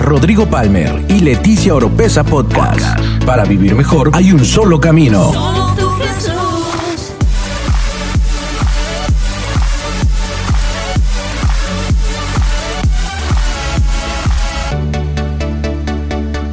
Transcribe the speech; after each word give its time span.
Rodrigo 0.00 0.46
Palmer 0.46 1.04
y 1.08 1.20
Leticia 1.20 1.74
Oropesa 1.74 2.24
Podcast. 2.24 2.98
Para 3.26 3.44
vivir 3.44 3.74
mejor 3.74 4.10
hay 4.14 4.32
un 4.32 4.44
solo 4.44 4.80
camino. 4.80 5.32
Solo 5.32 5.74
tú, 5.76 5.90
Jesús. 5.98 7.12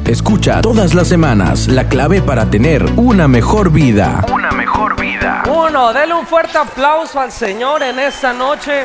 Escucha 0.04 0.60
todas 0.60 0.94
las 0.94 1.08
semanas 1.08 1.68
la 1.68 1.88
clave 1.88 2.20
para 2.20 2.50
tener 2.50 2.84
una 2.96 3.28
mejor 3.28 3.72
vida. 3.72 4.24
Una 4.32 4.50
mejor 4.52 5.00
vida. 5.00 5.42
Uno, 5.48 5.92
denle 5.94 6.14
un 6.14 6.26
fuerte 6.26 6.58
aplauso 6.58 7.18
al 7.18 7.32
Señor 7.32 7.82
en 7.82 7.98
esta 7.98 8.32
noche. 8.32 8.84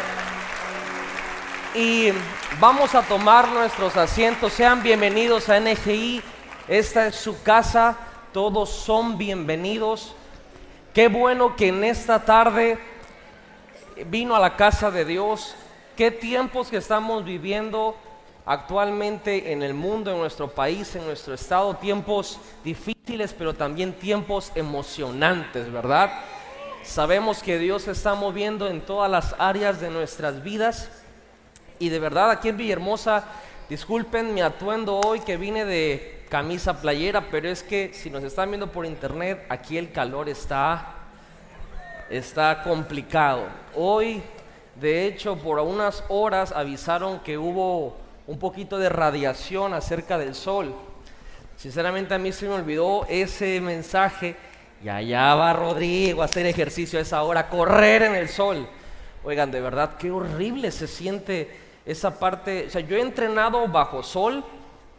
Y 1.75 2.11
vamos 2.59 2.95
a 2.95 3.01
tomar 3.01 3.47
nuestros 3.49 3.95
asientos. 3.97 4.53
Sean 4.53 4.83
bienvenidos 4.83 5.49
a 5.49 5.59
NGI. 5.59 6.21
Esta 6.67 7.07
es 7.07 7.15
su 7.15 7.41
casa. 7.43 7.97
Todos 8.31 8.69
son 8.69 9.17
bienvenidos. 9.17 10.15
Qué 10.93 11.07
bueno 11.07 11.55
que 11.55 11.69
en 11.69 11.83
esta 11.83 12.25
tarde 12.25 12.77
vino 14.07 14.35
a 14.35 14.39
la 14.39 14.55
casa 14.55 14.91
de 14.91 15.05
Dios. 15.05 15.55
Qué 15.95 16.11
tiempos 16.11 16.69
que 16.69 16.77
estamos 16.77 17.23
viviendo 17.23 17.95
actualmente 18.45 19.51
en 19.51 19.63
el 19.63 19.73
mundo, 19.73 20.11
en 20.11 20.17
nuestro 20.17 20.49
país, 20.49 20.95
en 20.95 21.05
nuestro 21.05 21.33
estado. 21.33 21.75
Tiempos 21.75 22.39
difíciles, 22.63 23.33
pero 23.33 23.53
también 23.53 23.93
tiempos 23.93 24.51
emocionantes, 24.55 25.71
¿verdad? 25.71 26.11
Sabemos 26.83 27.41
que 27.41 27.57
Dios 27.57 27.87
está 27.87 28.13
moviendo 28.15 28.67
en 28.67 28.81
todas 28.81 29.09
las 29.09 29.35
áreas 29.39 29.79
de 29.79 29.89
nuestras 29.89 30.43
vidas. 30.43 30.89
Y 31.83 31.89
de 31.89 31.99
verdad, 31.99 32.31
aquí 32.31 32.47
en 32.47 32.55
Villahermosa, 32.55 33.25
disculpen 33.67 34.33
mi 34.33 34.39
atuendo 34.39 35.01
hoy 35.01 35.19
que 35.19 35.35
vine 35.35 35.65
de 35.65 36.23
camisa 36.29 36.79
playera, 36.79 37.27
pero 37.29 37.49
es 37.49 37.61
que 37.61 37.91
si 37.93 38.09
nos 38.09 38.23
están 38.23 38.51
viendo 38.51 38.71
por 38.71 38.85
internet, 38.85 39.45
aquí 39.49 39.77
el 39.77 39.91
calor 39.91 40.29
está, 40.29 40.95
está 42.09 42.63
complicado. 42.63 43.47
Hoy, 43.75 44.23
de 44.79 45.05
hecho, 45.05 45.35
por 45.35 45.59
unas 45.59 46.05
horas 46.07 46.53
avisaron 46.53 47.19
que 47.19 47.37
hubo 47.37 47.97
un 48.27 48.39
poquito 48.39 48.77
de 48.77 48.87
radiación 48.87 49.73
acerca 49.73 50.17
del 50.17 50.35
sol. 50.35 50.73
Sinceramente 51.57 52.13
a 52.13 52.17
mí 52.17 52.31
se 52.31 52.47
me 52.47 52.53
olvidó 52.53 53.05
ese 53.09 53.59
mensaje. 53.59 54.37
Y 54.81 54.87
allá 54.87 55.35
va 55.35 55.51
Rodrigo 55.51 56.21
a 56.21 56.25
hacer 56.25 56.45
ejercicio 56.45 56.97
a 56.97 57.01
esa 57.01 57.21
hora, 57.23 57.49
correr 57.49 58.03
en 58.03 58.15
el 58.15 58.29
sol. 58.29 58.69
Oigan, 59.25 59.51
de 59.51 59.59
verdad, 59.59 59.97
qué 59.97 60.11
horrible 60.11 60.71
se 60.71 60.87
siente 60.87 61.62
esa 61.85 62.19
parte. 62.19 62.67
O 62.67 62.69
sea, 62.69 62.81
yo 62.81 62.97
he 62.97 63.01
entrenado 63.01 63.67
bajo 63.67 64.03
sol, 64.03 64.43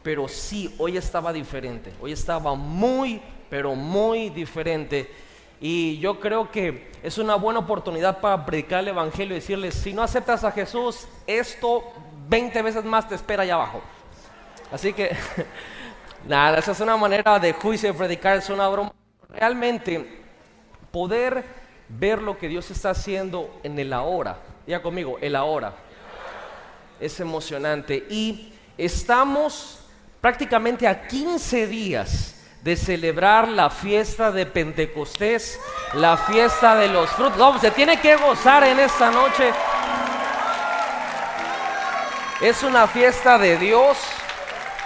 pero 0.02 0.28
sí, 0.28 0.74
hoy 0.78 0.96
estaba 0.96 1.32
diferente. 1.32 1.92
Hoy 2.00 2.12
estaba 2.12 2.54
muy, 2.54 3.20
pero 3.48 3.74
muy 3.74 4.30
diferente. 4.30 5.10
Y 5.60 5.98
yo 5.98 6.20
creo 6.20 6.50
que 6.50 6.90
es 7.02 7.16
una 7.18 7.36
buena 7.36 7.60
oportunidad 7.60 8.20
para 8.20 8.44
predicar 8.44 8.80
el 8.80 8.88
Evangelio 8.88 9.34
y 9.34 9.40
decirles, 9.40 9.74
si 9.74 9.92
no 9.94 10.02
aceptas 10.02 10.44
a 10.44 10.52
Jesús, 10.52 11.08
esto 11.26 11.84
20 12.28 12.62
veces 12.62 12.84
más 12.84 13.08
te 13.08 13.14
espera 13.14 13.44
allá 13.44 13.54
abajo. 13.54 13.80
Así 14.70 14.92
que, 14.92 15.16
nada, 16.28 16.58
esa 16.58 16.72
es 16.72 16.80
una 16.80 16.96
manera 16.96 17.38
de 17.38 17.52
juicio 17.52 17.92
de 17.92 17.98
predicar, 17.98 18.38
es 18.38 18.50
una 18.50 18.68
broma. 18.68 18.92
Realmente, 19.30 20.22
poder 20.90 21.44
ver 21.88 22.20
lo 22.22 22.38
que 22.38 22.48
Dios 22.48 22.70
está 22.70 22.90
haciendo 22.90 23.58
en 23.62 23.78
el 23.78 23.92
ahora, 23.92 24.38
ya 24.66 24.82
conmigo, 24.82 25.18
el 25.20 25.36
ahora, 25.36 25.74
es 27.04 27.20
emocionante. 27.20 28.06
Y 28.08 28.52
estamos 28.78 29.80
prácticamente 30.20 30.88
a 30.88 31.06
15 31.06 31.66
días 31.66 32.34
de 32.62 32.76
celebrar 32.76 33.46
la 33.46 33.68
fiesta 33.68 34.32
de 34.32 34.46
Pentecostés, 34.46 35.60
la 35.92 36.16
fiesta 36.16 36.74
de 36.76 36.88
los 36.88 37.10
frutos. 37.10 37.36
No, 37.36 37.58
se 37.58 37.70
tiene 37.70 38.00
que 38.00 38.16
gozar 38.16 38.64
en 38.64 38.80
esta 38.80 39.10
noche. 39.10 39.52
Es 42.40 42.62
una 42.62 42.86
fiesta 42.86 43.36
de 43.38 43.58
Dios. 43.58 43.98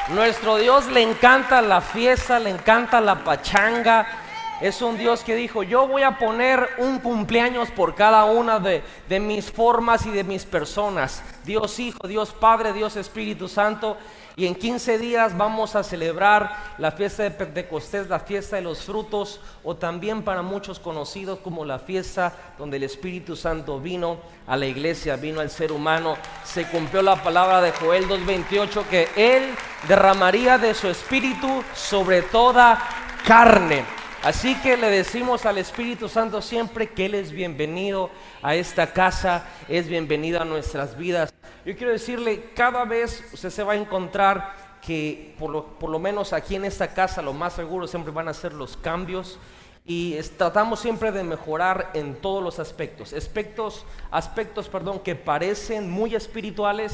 Nuestro 0.09 0.57
Dios 0.57 0.87
le 0.87 1.03
encanta 1.03 1.63
la 1.63 1.81
fiesta, 1.81 2.41
le 2.41 2.51
encanta 2.51 3.01
la 3.01 3.23
pachanga. 3.23 4.07
Es 4.61 4.83
un 4.83 4.99
Dios 4.99 5.23
que 5.23 5.37
dijo, 5.37 5.63
yo 5.63 5.87
voy 5.87 6.03
a 6.03 6.19
poner 6.19 6.69
un 6.79 6.99
cumpleaños 6.99 7.71
por 7.71 7.95
cada 7.95 8.25
una 8.25 8.59
de, 8.59 8.83
de, 9.09 9.21
mis 9.21 9.53
formas 9.53 10.05
y 10.05 10.11
de 10.11 10.25
mis 10.25 10.45
personas. 10.45 11.23
Dios 11.49 11.79
Hijo, 11.81 12.07
Dios 12.07 12.33
Padre, 12.39 12.75
Dios 12.75 12.95
Espíritu 12.97 13.49
Santo. 13.49 13.97
Y 14.37 14.47
en 14.47 14.55
15 14.55 14.99
días 14.99 15.37
vamos 15.37 15.75
a 15.75 15.83
celebrar 15.83 16.75
la 16.77 16.93
fiesta 16.93 17.23
de 17.25 17.31
Pentecostés, 17.33 18.09
la 18.09 18.21
fiesta 18.21 18.57
de 18.57 18.63
los 18.63 18.83
frutos, 18.83 19.41
o 19.65 19.75
también 19.75 20.23
para 20.23 20.43
muchos 20.43 20.79
conocidos 20.79 21.41
como 21.41 21.65
la 21.65 21.79
fiesta 21.79 22.55
donde 22.59 22.77
el 22.77 22.85
Espíritu 22.85 23.35
Santo 23.35 23.81
vino 23.81 24.19
a 24.47 24.57
la 24.57 24.67
iglesia, 24.67 25.17
vino 25.17 25.41
al 25.41 25.51
ser 25.51 25.73
humano. 25.73 26.17
Se 26.45 26.67
cumplió 26.67 27.03
la 27.03 27.21
palabra 27.21 27.63
de 27.63 27.73
Joel 27.73 28.07
2.28 28.07 28.85
que 28.85 29.09
Él 29.17 29.55
derramaría 29.89 30.59
de 30.59 30.75
su 30.75 30.87
Espíritu 30.87 31.65
sobre 31.75 32.23
toda 32.23 32.79
carne. 33.27 33.85
Así 34.29 34.55
que 34.57 34.77
le 34.77 34.91
decimos 34.91 35.47
al 35.47 35.57
Espíritu 35.57 36.07
Santo 36.07 36.43
siempre 36.43 36.91
que 36.91 37.07
Él 37.07 37.15
es 37.15 37.33
bienvenido 37.33 38.11
a 38.43 38.55
esta 38.57 38.93
casa, 38.93 39.47
es 39.71 39.89
bienvenido 39.89 40.39
a 40.39 40.45
nuestras 40.45 40.99
vidas. 40.99 41.33
Yo 41.65 41.75
quiero 41.75 41.93
decirle, 41.93 42.51
cada 42.55 42.85
vez 42.85 43.25
usted 43.33 43.49
se 43.49 43.63
va 43.63 43.73
a 43.73 43.77
encontrar 43.77 44.55
que 44.83 45.35
por 45.39 45.49
lo, 45.49 45.65
por 45.79 45.89
lo 45.89 45.99
menos 45.99 46.35
aquí 46.35 46.57
en 46.57 46.67
esta 46.67 46.93
casa 46.93 47.23
lo 47.23 47.33
más 47.33 47.55
seguro 47.55 47.87
siempre 47.87 48.13
van 48.13 48.29
a 48.29 48.35
ser 48.35 48.53
los 48.53 48.77
cambios 48.77 49.39
y 49.87 50.15
tratamos 50.37 50.81
siempre 50.81 51.11
de 51.11 51.25
mejorar 51.25 51.93
en 51.95 52.15
todos 52.17 52.45
los 52.45 52.59
aspectos. 52.59 53.15
Aspectos, 53.15 53.87
aspectos 54.11 54.69
perdón, 54.69 54.99
que 54.99 55.15
parecen 55.15 55.91
muy 55.91 56.15
espirituales 56.15 56.93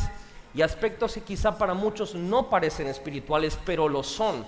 y 0.55 0.63
aspectos 0.63 1.15
que 1.15 1.23
quizá 1.23 1.59
para 1.59 1.75
muchos 1.75 2.15
no 2.15 2.49
parecen 2.49 2.87
espirituales, 2.87 3.59
pero 3.65 3.89
lo 3.89 4.05
son 4.05 4.47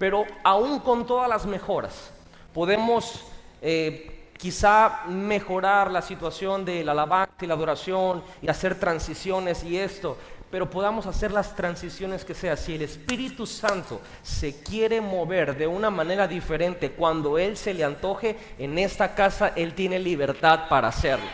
pero 0.00 0.24
aún 0.42 0.78
con 0.78 1.06
todas 1.06 1.28
las 1.28 1.44
mejoras, 1.44 2.10
podemos 2.54 3.22
eh, 3.60 4.30
quizá 4.38 5.02
mejorar 5.08 5.90
la 5.90 6.00
situación 6.00 6.64
de 6.64 6.82
la 6.82 6.92
alabanza 6.92 7.34
y 7.42 7.46
la 7.46 7.52
adoración 7.52 8.22
y 8.40 8.48
hacer 8.48 8.80
transiciones 8.80 9.62
y 9.62 9.76
esto, 9.76 10.16
pero 10.50 10.70
podamos 10.70 11.04
hacer 11.04 11.32
las 11.32 11.54
transiciones 11.54 12.24
que 12.24 12.32
sea. 12.32 12.56
Si 12.56 12.76
el 12.76 12.80
Espíritu 12.80 13.46
Santo 13.46 14.00
se 14.22 14.62
quiere 14.62 15.02
mover 15.02 15.54
de 15.54 15.66
una 15.66 15.90
manera 15.90 16.26
diferente 16.26 16.92
cuando 16.92 17.36
Él 17.36 17.58
se 17.58 17.74
le 17.74 17.84
antoje, 17.84 18.38
en 18.58 18.78
esta 18.78 19.14
casa 19.14 19.52
Él 19.54 19.74
tiene 19.74 19.98
libertad 19.98 20.60
para 20.70 20.88
hacerlo. 20.88 21.26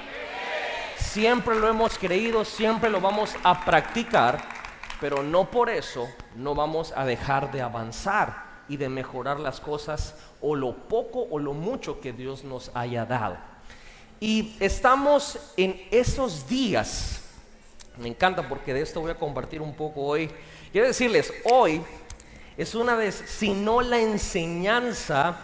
Siempre 0.99 1.55
lo 1.55 1.69
hemos 1.69 1.97
creído, 1.97 2.44
siempre 2.44 2.91
lo 2.91 3.00
vamos 3.00 3.32
a 3.44 3.65
practicar, 3.65 4.43
pero 5.00 5.22
no 5.22 5.49
por 5.53 5.71
eso 5.71 6.09
no 6.34 6.56
vamos 6.56 6.93
a 6.97 7.05
dejar 7.05 7.53
de 7.53 7.62
avanzar 7.62 8.45
y 8.69 8.77
de 8.77 8.88
mejorar 8.88 9.41
las 9.41 9.60
cosas 9.60 10.15
o 10.41 10.54
lo 10.54 10.75
poco 10.75 11.27
o 11.31 11.38
lo 11.38 11.53
mucho 11.53 12.00
que 12.00 12.12
Dios 12.12 12.44
nos 12.44 12.71
haya 12.75 13.04
dado. 13.04 13.37
Y 14.21 14.56
estamos 14.60 15.38
en 15.56 15.81
esos 15.91 16.49
días, 16.49 17.22
me 17.99 18.09
encanta 18.09 18.49
porque 18.49 18.72
de 18.72 18.82
esto 18.82 19.00
voy 19.00 19.10
a 19.10 19.19
compartir 19.19 19.60
un 19.60 19.75
poco 19.75 20.03
hoy. 20.03 20.31
Quiero 20.72 20.87
decirles, 20.87 21.32
hoy 21.44 21.82
es 22.56 22.75
una 22.75 22.94
vez, 22.94 23.22
si 23.26 23.50
no 23.53 23.82
la 23.82 23.99
enseñanza 23.99 25.37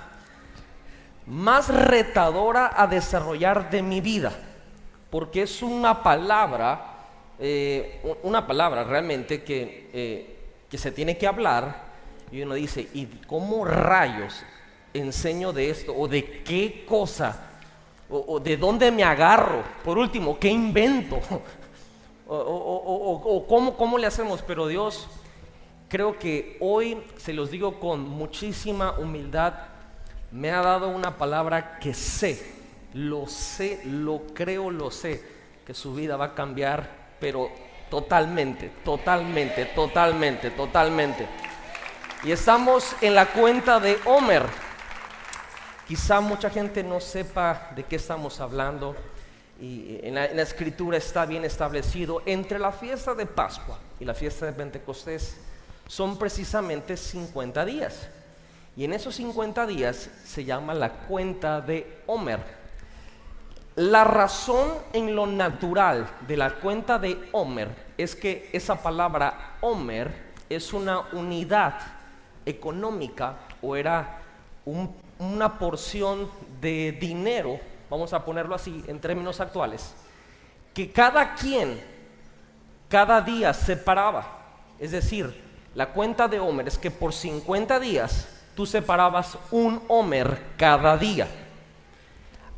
más 1.26 1.68
retadora 1.68 2.72
a 2.74 2.86
desarrollar 2.86 3.70
de 3.70 3.82
mi 3.82 4.00
vida, 4.00 4.32
porque 5.10 5.42
es 5.42 5.62
una 5.62 6.02
palabra, 6.02 7.06
eh, 7.38 8.00
una 8.22 8.46
palabra 8.46 8.84
realmente 8.84 9.44
que, 9.44 9.90
eh, 9.92 10.38
que 10.70 10.78
se 10.78 10.90
tiene 10.90 11.18
que 11.18 11.26
hablar 11.26 11.91
y 12.32 12.40
uno 12.40 12.54
dice, 12.54 12.88
¿y 12.94 13.04
cómo 13.26 13.66
rayos 13.66 14.42
enseño 14.94 15.52
de 15.52 15.68
esto? 15.68 15.94
¿O 15.94 16.08
de 16.08 16.42
qué 16.42 16.84
cosa? 16.88 17.50
¿O, 18.08 18.40
de 18.40 18.56
dónde 18.56 18.90
me 18.90 19.04
agarro? 19.04 19.62
Por 19.84 19.98
último, 19.98 20.38
¿qué 20.38 20.48
invento? 20.48 21.20
¿O, 22.26 23.44
cómo, 23.46 23.76
cómo 23.76 23.98
le 23.98 24.06
hacemos? 24.06 24.40
Pero 24.42 24.66
Dios, 24.66 25.08
creo 25.88 26.18
que 26.18 26.56
hoy, 26.60 27.02
se 27.18 27.34
los 27.34 27.50
digo 27.50 27.78
con 27.78 28.08
muchísima 28.08 28.92
humildad, 28.92 29.52
me 30.30 30.50
ha 30.50 30.62
dado 30.62 30.88
una 30.88 31.18
palabra 31.18 31.78
que 31.78 31.92
sé, 31.92 32.42
lo 32.94 33.26
sé, 33.26 33.82
lo 33.84 34.22
creo, 34.32 34.70
lo 34.70 34.90
sé, 34.90 35.22
que 35.66 35.74
su 35.74 35.94
vida 35.94 36.16
va 36.16 36.26
a 36.26 36.34
cambiar, 36.34 37.16
pero 37.20 37.50
totalmente, 37.90 38.70
totalmente, 38.82 39.66
totalmente, 39.66 40.50
totalmente. 40.50 41.28
Y 42.24 42.30
estamos 42.30 42.94
en 43.00 43.16
la 43.16 43.26
cuenta 43.26 43.80
de 43.80 43.98
Homer. 44.04 44.44
Quizá 45.88 46.20
mucha 46.20 46.48
gente 46.50 46.84
no 46.84 47.00
sepa 47.00 47.72
de 47.74 47.82
qué 47.82 47.96
estamos 47.96 48.38
hablando. 48.38 48.94
Y 49.60 49.98
en 50.04 50.14
la, 50.14 50.32
la, 50.32 50.42
escritura 50.42 50.98
está 50.98 51.26
bien 51.26 51.44
establecido. 51.44 52.22
Entre 52.24 52.60
la 52.60 52.70
fiesta 52.70 53.12
de 53.14 53.26
Pascua 53.26 53.76
y 53.98 54.04
la 54.04 54.14
fiesta 54.14 54.46
de 54.46 54.52
Pentecostés 54.52 55.36
son 55.88 56.16
precisamente 56.16 56.96
50 56.96 57.64
días. 57.64 58.08
Y 58.76 58.84
en 58.84 58.92
esos 58.92 59.16
50 59.16 59.66
días 59.66 60.08
se 60.24 60.44
llama 60.44 60.74
la 60.74 60.90
cuenta 60.90 61.60
de 61.60 62.02
Homer. 62.06 62.38
La 63.74 64.04
razón 64.04 64.74
en 64.92 65.16
lo 65.16 65.26
natural 65.26 66.08
de 66.28 66.36
la 66.36 66.50
cuenta 66.54 67.00
de 67.00 67.28
Homer 67.32 67.68
es 67.98 68.14
que 68.14 68.48
esa 68.52 68.80
palabra 68.80 69.56
Homer 69.60 70.32
es 70.48 70.72
una 70.72 71.00
unidad 71.12 72.01
económica 72.46 73.36
o 73.60 73.76
era 73.76 74.20
una 75.18 75.58
porción 75.58 76.28
de 76.60 76.92
dinero, 76.92 77.58
vamos 77.90 78.12
a 78.12 78.24
ponerlo 78.24 78.54
así 78.54 78.84
en 78.86 79.00
términos 79.00 79.40
actuales, 79.40 79.94
que 80.74 80.90
cada 80.90 81.34
quien 81.34 81.92
cada 82.92 83.22
día 83.22 83.54
separaba. 83.54 84.26
Es 84.78 84.90
decir, 84.90 85.34
la 85.74 85.94
cuenta 85.94 86.28
de 86.28 86.38
Homer 86.38 86.68
es 86.68 86.76
que 86.76 86.90
por 86.90 87.14
50 87.14 87.80
días 87.80 88.28
tú 88.54 88.66
separabas 88.66 89.38
un 89.50 89.82
Homer 89.88 90.38
cada 90.58 90.98
día. 90.98 91.26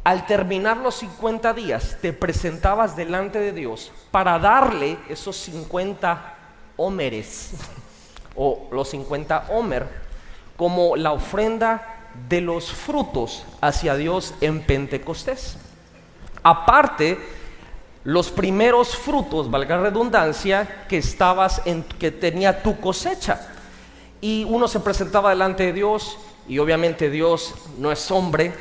Al 0.02 0.26
terminar 0.26 0.78
los 0.78 0.96
50 0.96 1.54
días, 1.54 1.98
te 2.02 2.12
presentabas 2.12 2.96
delante 2.96 3.38
de 3.38 3.52
Dios 3.52 3.92
para 4.10 4.38
darle 4.40 4.98
esos 5.08 5.36
50 5.36 6.34
Homeres 6.76 7.52
o 8.36 8.68
los 8.70 8.88
50 8.90 9.46
Homer 9.50 9.86
como 10.56 10.96
la 10.96 11.12
ofrenda 11.12 11.94
de 12.28 12.40
los 12.40 12.72
frutos 12.72 13.44
hacia 13.60 13.96
Dios 13.96 14.34
en 14.40 14.60
Pentecostés. 14.60 15.56
Aparte, 16.42 17.18
los 18.04 18.30
primeros 18.30 18.96
frutos, 18.96 19.50
valga 19.50 19.76
la 19.76 19.84
redundancia, 19.84 20.86
que 20.88 20.98
estabas 20.98 21.62
en, 21.64 21.82
que 21.82 22.10
tenía 22.10 22.62
tu 22.62 22.78
cosecha. 22.80 23.48
Y 24.20 24.44
uno 24.44 24.68
se 24.68 24.80
presentaba 24.80 25.30
delante 25.30 25.64
de 25.64 25.72
Dios 25.72 26.18
y 26.46 26.58
obviamente 26.58 27.10
Dios 27.10 27.54
no 27.78 27.90
es 27.90 28.10
hombre, 28.10 28.52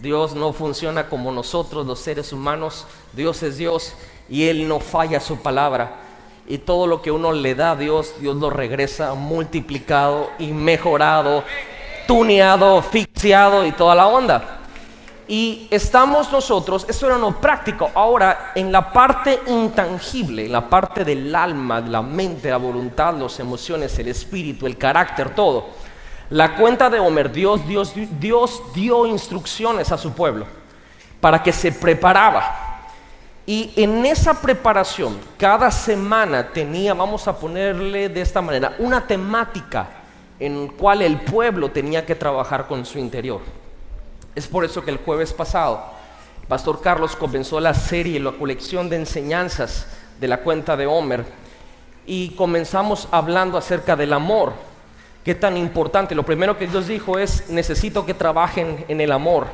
Dios 0.00 0.34
no 0.34 0.52
funciona 0.52 1.08
como 1.08 1.32
nosotros 1.32 1.86
los 1.86 2.00
seres 2.00 2.32
humanos, 2.32 2.86
Dios 3.12 3.42
es 3.42 3.56
Dios 3.56 3.94
y 4.28 4.48
Él 4.48 4.68
no 4.68 4.80
falla 4.80 5.20
su 5.20 5.38
palabra. 5.38 6.07
Y 6.48 6.58
todo 6.58 6.86
lo 6.86 7.02
que 7.02 7.10
uno 7.10 7.32
le 7.32 7.54
da 7.54 7.72
a 7.72 7.76
Dios, 7.76 8.14
Dios 8.20 8.34
lo 8.36 8.48
regresa 8.48 9.12
multiplicado 9.12 10.30
y 10.38 10.46
mejorado, 10.46 11.44
tuneado, 12.06 12.78
asfixiado 12.78 13.66
y 13.66 13.72
toda 13.72 13.94
la 13.94 14.06
onda. 14.06 14.60
Y 15.28 15.68
estamos 15.70 16.32
nosotros, 16.32 16.86
eso 16.88 17.06
era 17.06 17.18
lo 17.18 17.32
práctico, 17.32 17.90
ahora 17.94 18.52
en 18.54 18.72
la 18.72 18.90
parte 18.90 19.40
intangible, 19.46 20.46
en 20.46 20.52
la 20.52 20.70
parte 20.70 21.04
del 21.04 21.34
alma, 21.34 21.80
la 21.80 22.00
mente, 22.00 22.48
la 22.48 22.56
voluntad, 22.56 23.12
las 23.12 23.38
emociones, 23.38 23.98
el 23.98 24.08
espíritu, 24.08 24.66
el 24.66 24.78
carácter, 24.78 25.34
todo. 25.34 25.66
La 26.30 26.56
cuenta 26.56 26.88
de 26.88 26.98
Homer, 26.98 27.30
Dios, 27.30 27.66
Dios, 27.68 27.92
Dios 28.18 28.62
dio 28.74 29.04
instrucciones 29.04 29.92
a 29.92 29.98
su 29.98 30.12
pueblo 30.12 30.46
para 31.20 31.42
que 31.42 31.52
se 31.52 31.72
preparaba. 31.72 32.67
Y 33.48 33.72
en 33.76 34.04
esa 34.04 34.34
preparación, 34.42 35.18
cada 35.38 35.70
semana 35.70 36.52
tenía, 36.52 36.92
vamos 36.92 37.26
a 37.26 37.34
ponerle 37.38 38.10
de 38.10 38.20
esta 38.20 38.42
manera, 38.42 38.76
una 38.78 39.06
temática 39.06 39.88
en 40.38 40.68
cual 40.68 41.00
el 41.00 41.18
pueblo 41.22 41.70
tenía 41.70 42.04
que 42.04 42.14
trabajar 42.14 42.66
con 42.66 42.84
su 42.84 42.98
interior. 42.98 43.40
Es 44.34 44.46
por 44.46 44.66
eso 44.66 44.84
que 44.84 44.90
el 44.90 44.98
jueves 44.98 45.32
pasado, 45.32 45.82
Pastor 46.46 46.82
Carlos 46.82 47.16
comenzó 47.16 47.58
la 47.58 47.72
serie, 47.72 48.20
la 48.20 48.32
colección 48.32 48.90
de 48.90 48.96
enseñanzas 48.96 49.86
de 50.20 50.28
la 50.28 50.42
cuenta 50.42 50.76
de 50.76 50.86
Homer 50.86 51.24
y 52.04 52.32
comenzamos 52.32 53.08
hablando 53.12 53.56
acerca 53.56 53.96
del 53.96 54.12
amor. 54.12 54.52
Qué 55.24 55.34
tan 55.34 55.56
importante. 55.56 56.14
Lo 56.14 56.22
primero 56.22 56.58
que 56.58 56.66
Dios 56.66 56.86
dijo 56.86 57.18
es, 57.18 57.48
necesito 57.48 58.04
que 58.04 58.12
trabajen 58.12 58.84
en 58.88 59.00
el 59.00 59.10
amor. 59.10 59.46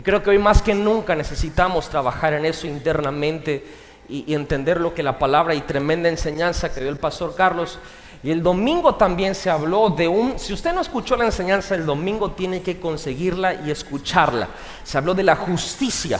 Y 0.00 0.02
creo 0.02 0.22
que 0.22 0.30
hoy 0.30 0.38
más 0.38 0.62
que 0.62 0.74
nunca 0.74 1.14
necesitamos 1.14 1.90
trabajar 1.90 2.32
en 2.32 2.46
eso 2.46 2.66
internamente 2.66 3.62
y, 4.08 4.32
entender 4.32 4.80
lo 4.80 4.94
que 4.94 5.02
la 5.02 5.18
palabra 5.18 5.54
y 5.54 5.60
tremenda 5.60 6.08
enseñanza 6.08 6.72
que 6.72 6.80
dio 6.80 6.88
el 6.88 6.96
pastor 6.96 7.34
Carlos 7.34 7.78
y 8.22 8.30
el 8.30 8.42
domingo 8.42 8.94
también 8.94 9.34
se 9.34 9.50
habló 9.50 9.90
de 9.90 10.08
un, 10.08 10.38
si 10.38 10.54
usted 10.54 10.72
no 10.72 10.80
escuchó 10.80 11.18
la 11.18 11.26
enseñanza 11.26 11.74
el 11.74 11.84
domingo, 11.84 12.30
tiene 12.30 12.62
que 12.62 12.80
conseguirla 12.80 13.52
y 13.66 13.70
escucharla. 13.70 14.48
Se 14.84 14.96
habló 14.96 15.12
de 15.12 15.22
la 15.22 15.36
justicia, 15.36 16.18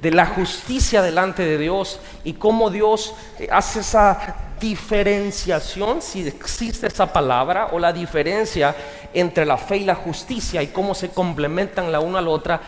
de 0.00 0.10
la 0.10 0.24
justicia 0.24 1.02
delante 1.02 1.44
de 1.44 1.58
Dios 1.58 2.00
y 2.24 2.32
cómo 2.32 2.70
Dios 2.70 3.14
eh, 3.38 3.48
hace 3.52 3.80
esa 3.80 4.44
diferenciación, 4.60 6.00
si 6.00 6.26
existe 6.26 6.86
esa 6.86 7.12
palabra, 7.12 7.68
o 7.72 7.78
la 7.78 7.92
diferencia 7.92 8.74
entre 9.12 9.44
la 9.44 9.58
fe 9.58 9.78
y 9.78 9.84
la 9.84 9.94
justicia 9.94 10.62
y 10.62 10.68
cómo 10.68 10.94
se 10.94 11.10
complementan 11.10 11.92
la 11.92 12.00
una 12.00 12.18
a 12.18 12.22
la 12.22 12.30
otra. 12.30 12.60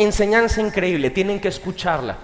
Enseñanza 0.00 0.62
increíble, 0.62 1.10
tienen 1.10 1.38
que 1.38 1.48
escucharla. 1.48 2.16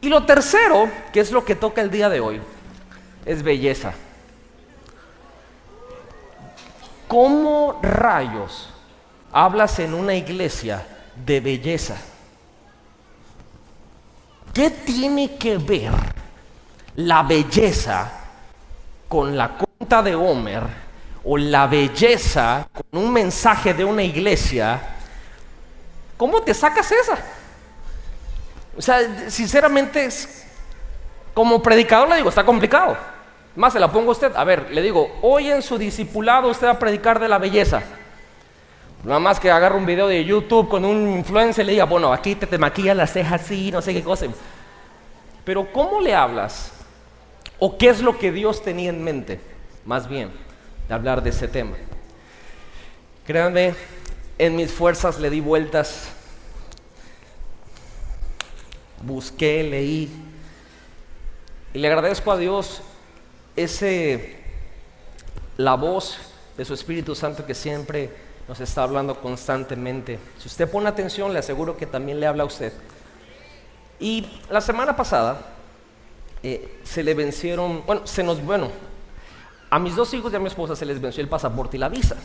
Y 0.00 0.08
lo 0.08 0.26
tercero, 0.26 0.90
que 1.12 1.20
es 1.20 1.30
lo 1.30 1.44
que 1.44 1.54
toca 1.54 1.80
el 1.80 1.88
día 1.88 2.08
de 2.08 2.18
hoy, 2.18 2.40
es 3.24 3.44
belleza. 3.44 3.94
¿Cómo 7.06 7.78
rayos 7.80 8.70
hablas 9.30 9.78
en 9.78 9.94
una 9.94 10.16
iglesia 10.16 10.84
de 11.24 11.38
belleza? 11.38 11.96
¿Qué 14.52 14.68
tiene 14.70 15.36
que 15.36 15.58
ver 15.58 15.92
la 16.96 17.22
belleza 17.22 18.10
con 19.06 19.36
la 19.36 19.50
cuenta 19.50 20.02
de 20.02 20.16
Homer 20.16 20.64
o 21.22 21.38
la 21.38 21.68
belleza 21.68 22.66
con 22.72 23.00
un 23.00 23.12
mensaje 23.12 23.74
de 23.74 23.84
una 23.84 24.02
iglesia? 24.02 24.88
¿Cómo 26.22 26.40
te 26.40 26.54
sacas 26.54 26.92
esa? 26.92 27.18
O 28.76 28.80
sea, 28.80 29.28
sinceramente, 29.28 30.08
como 31.34 31.60
predicador 31.60 32.08
le 32.10 32.14
digo, 32.14 32.28
está 32.28 32.44
complicado. 32.44 32.96
Más 33.56 33.72
se 33.72 33.80
la 33.80 33.90
pongo 33.90 34.10
a 34.10 34.12
usted. 34.12 34.30
A 34.36 34.44
ver, 34.44 34.70
le 34.70 34.82
digo, 34.82 35.18
hoy 35.20 35.50
en 35.50 35.62
su 35.62 35.76
discipulado 35.76 36.48
usted 36.48 36.68
va 36.68 36.70
a 36.70 36.78
predicar 36.78 37.18
de 37.18 37.28
la 37.28 37.38
belleza. 37.38 37.82
Nada 39.02 39.18
más 39.18 39.40
que 39.40 39.50
agarre 39.50 39.76
un 39.76 39.84
video 39.84 40.06
de 40.06 40.24
YouTube 40.24 40.68
con 40.68 40.84
un 40.84 41.08
influencer 41.08 41.64
y 41.64 41.66
le 41.66 41.72
diga, 41.72 41.86
bueno, 41.86 42.12
aquí 42.12 42.36
te, 42.36 42.46
te 42.46 42.56
maquillas 42.56 42.96
las 42.96 43.12
cejas 43.12 43.42
así, 43.42 43.72
no 43.72 43.82
sé 43.82 43.92
qué 43.92 44.04
cosa. 44.04 44.26
Pero 45.44 45.72
¿cómo 45.72 46.00
le 46.00 46.14
hablas? 46.14 46.70
¿O 47.58 47.76
qué 47.76 47.88
es 47.88 48.00
lo 48.00 48.16
que 48.16 48.30
Dios 48.30 48.62
tenía 48.62 48.90
en 48.90 49.02
mente? 49.02 49.40
Más 49.84 50.08
bien, 50.08 50.30
de 50.86 50.94
hablar 50.94 51.20
de 51.20 51.30
ese 51.30 51.48
tema. 51.48 51.74
Créanme, 53.26 53.74
en 54.42 54.56
mis 54.56 54.72
fuerzas 54.72 55.20
le 55.20 55.30
di 55.30 55.38
vueltas, 55.38 56.08
busqué, 59.00 59.62
leí, 59.62 60.10
y 61.72 61.78
le 61.78 61.86
agradezco 61.86 62.32
a 62.32 62.36
Dios 62.36 62.82
ese, 63.54 64.36
la 65.56 65.76
voz 65.76 66.18
de 66.56 66.64
su 66.64 66.74
Espíritu 66.74 67.14
Santo 67.14 67.46
que 67.46 67.54
siempre 67.54 68.10
nos 68.48 68.58
está 68.58 68.82
hablando 68.82 69.14
constantemente. 69.20 70.18
Si 70.40 70.48
usted 70.48 70.68
pone 70.68 70.88
atención, 70.88 71.32
le 71.32 71.38
aseguro 71.38 71.76
que 71.76 71.86
también 71.86 72.18
le 72.18 72.26
habla 72.26 72.42
a 72.42 72.46
usted. 72.46 72.72
Y 74.00 74.26
la 74.50 74.60
semana 74.60 74.96
pasada 74.96 75.40
eh, 76.42 76.80
se 76.82 77.04
le 77.04 77.14
vencieron, 77.14 77.84
bueno, 77.86 78.08
se 78.08 78.24
nos, 78.24 78.44
bueno, 78.44 78.72
a 79.70 79.78
mis 79.78 79.94
dos 79.94 80.12
hijos 80.14 80.32
y 80.32 80.36
a 80.36 80.40
mi 80.40 80.48
esposa 80.48 80.74
se 80.74 80.84
les 80.84 81.00
venció 81.00 81.22
el 81.22 81.28
pasaporte 81.28 81.76
y 81.76 81.80
la 81.80 81.88
visa. 81.88 82.16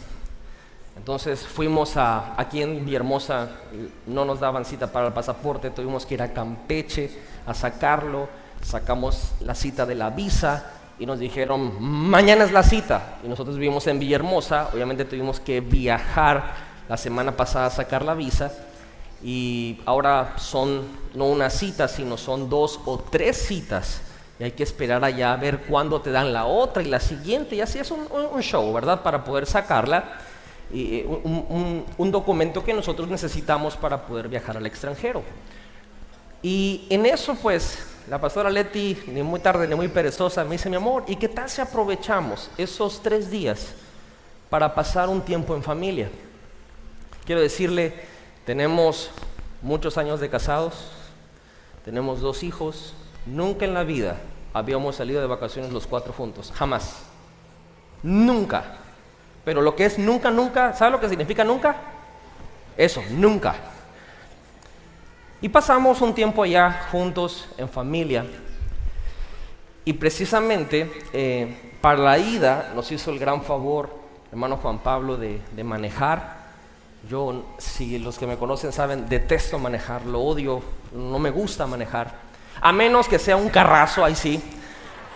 Entonces 0.97 1.45
fuimos 1.45 1.95
a, 1.95 2.39
aquí 2.39 2.61
en 2.61 2.83
Villahermosa, 2.83 3.49
no 4.07 4.25
nos 4.25 4.39
daban 4.39 4.65
cita 4.65 4.91
para 4.91 5.07
el 5.07 5.13
pasaporte, 5.13 5.69
tuvimos 5.69 6.05
que 6.05 6.15
ir 6.15 6.21
a 6.21 6.33
Campeche 6.33 7.11
a 7.45 7.53
sacarlo, 7.53 8.27
sacamos 8.61 9.33
la 9.39 9.55
cita 9.55 9.85
de 9.85 9.95
la 9.95 10.09
visa, 10.09 10.71
y 10.99 11.05
nos 11.05 11.19
dijeron, 11.19 11.79
mañana 11.79 12.43
es 12.43 12.51
la 12.51 12.63
cita. 12.63 13.19
Y 13.23 13.27
nosotros 13.27 13.57
vivimos 13.57 13.85
en 13.87 13.99
Villahermosa, 13.99 14.69
obviamente 14.73 15.05
tuvimos 15.05 15.39
que 15.39 15.61
viajar 15.61 16.55
la 16.89 16.97
semana 16.97 17.35
pasada 17.35 17.67
a 17.67 17.69
sacar 17.69 18.03
la 18.03 18.15
visa. 18.15 18.51
Y 19.23 19.79
ahora 19.85 20.33
son 20.37 20.83
no 21.13 21.25
una 21.25 21.49
cita, 21.49 21.87
sino 21.87 22.17
son 22.17 22.49
dos 22.49 22.79
o 22.85 22.97
tres 22.97 23.37
citas. 23.37 24.01
Y 24.39 24.43
hay 24.43 24.51
que 24.51 24.63
esperar 24.63 25.03
allá 25.03 25.33
a 25.33 25.37
ver 25.37 25.61
cuándo 25.61 26.01
te 26.01 26.11
dan 26.11 26.33
la 26.33 26.45
otra 26.45 26.81
y 26.81 26.87
la 26.87 26.99
siguiente. 26.99 27.55
Y 27.55 27.61
así 27.61 27.79
es 27.79 27.91
un, 27.91 28.41
show, 28.41 28.71
¿verdad? 28.73 29.01
Para 29.01 29.23
poder 29.23 29.45
sacarla. 29.45 30.19
Eh, 30.73 31.05
un, 31.07 31.85
un 31.97 32.11
documento 32.11 32.63
que 32.63 32.73
nosotros 32.73 33.07
necesitamos 33.09 33.75
para 33.77 34.05
poder 34.05 34.27
viajar 34.27 34.57
al 34.57 34.65
extranjero. 34.65 35.23
Y 36.41 36.85
en 36.89 37.05
eso 37.05 37.35
pues 37.35 37.79
la 38.09 38.21
pastora 38.21 38.49
Leti, 38.49 38.97
ni 39.07 39.21
muy 39.21 39.39
tarde 39.39 39.67
ni 39.67 39.75
muy 39.75 39.89
perezosa, 39.89 40.45
me 40.45 40.51
dice, 40.51 40.69
mi 40.69 40.77
amor, 40.77 41.03
¿y 41.07 41.17
qué 41.17 41.27
tal 41.27 41.49
si 41.49 41.59
aprovechamos 41.59 42.49
esos 42.57 43.01
tres 43.01 43.29
días 43.29 43.73
para 44.49 44.73
pasar 44.73 45.09
un 45.09 45.21
tiempo 45.21 45.55
en 45.55 45.61
familia? 45.63 46.09
Quiero 47.25 47.41
decirle, 47.41 47.93
tenemos 48.45 49.09
muchos 49.61 49.97
años 49.97 50.21
de 50.21 50.29
casados, 50.29 50.73
tenemos 51.83 52.21
dos 52.21 52.43
hijos, 52.43 52.93
nunca 53.25 53.65
en 53.65 53.73
la 53.73 53.83
vida 53.83 54.17
habíamos 54.53 54.95
salido 54.95 55.19
de 55.19 55.27
vacaciones 55.27 55.73
los 55.73 55.85
cuatro 55.85 56.13
juntos, 56.13 56.53
jamás. 56.55 57.03
Nunca. 58.03 58.77
Pero 59.47 59.61
lo 59.61 59.77
que 59.77 59.85
es 59.85 59.97
nunca, 59.97 60.29
nunca, 60.29 60.73
¿sabe 60.73 60.91
lo 60.91 60.99
que 60.99 61.07
significa 61.07 61.41
nunca? 61.45 61.73
Eso, 62.75 63.01
nunca. 63.11 63.55
Y 65.39 65.47
pasamos 65.47 66.01
un 66.01 66.13
tiempo 66.13 66.43
allá 66.43 66.87
juntos 66.91 67.47
en 67.57 67.69
familia. 67.69 68.25
Y 69.85 69.93
precisamente 69.93 70.91
eh, 71.13 71.75
para 71.79 71.97
la 71.97 72.17
ida 72.17 72.73
nos 72.75 72.91
hizo 72.91 73.09
el 73.09 73.19
gran 73.19 73.41
favor, 73.41 73.89
hermano 74.33 74.57
Juan 74.57 74.79
Pablo, 74.79 75.15
de, 75.15 75.39
de 75.53 75.63
manejar. 75.63 76.39
Yo, 77.09 77.45
si 77.57 77.99
los 77.99 78.17
que 78.17 78.27
me 78.27 78.35
conocen 78.35 78.73
saben, 78.73 79.07
detesto 79.07 79.57
manejar, 79.57 80.05
lo 80.05 80.19
odio, 80.19 80.61
no 80.91 81.19
me 81.19 81.29
gusta 81.29 81.65
manejar. 81.65 82.15
A 82.59 82.73
menos 82.73 83.07
que 83.07 83.17
sea 83.17 83.37
un 83.37 83.47
carrazo, 83.47 84.03
ahí 84.03 84.15
sí. 84.15 84.43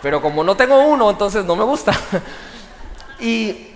Pero 0.00 0.22
como 0.22 0.42
no 0.42 0.56
tengo 0.56 0.88
uno, 0.88 1.10
entonces 1.10 1.44
no 1.44 1.54
me 1.54 1.64
gusta. 1.64 1.92
y 3.20 3.71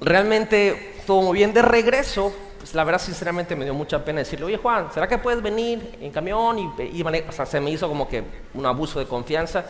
realmente 0.00 0.96
todo 1.06 1.22
muy 1.22 1.38
bien. 1.38 1.52
De 1.52 1.62
regreso, 1.62 2.32
pues 2.58 2.74
la 2.74 2.84
verdad 2.84 3.00
sinceramente 3.00 3.54
me 3.56 3.64
dio 3.64 3.74
mucha 3.74 4.04
pena 4.04 4.20
decirle, 4.20 4.46
oye 4.46 4.56
Juan, 4.56 4.92
¿será 4.92 5.08
que 5.08 5.18
puedes 5.18 5.42
venir 5.42 5.98
en 6.00 6.10
camión? 6.10 6.58
Y, 6.58 7.02
o 7.02 7.32
sea, 7.32 7.46
se 7.46 7.60
me 7.60 7.70
hizo 7.70 7.88
como 7.88 8.08
que 8.08 8.24
un 8.54 8.66
abuso 8.66 8.98
de 8.98 9.06
confianza. 9.06 9.64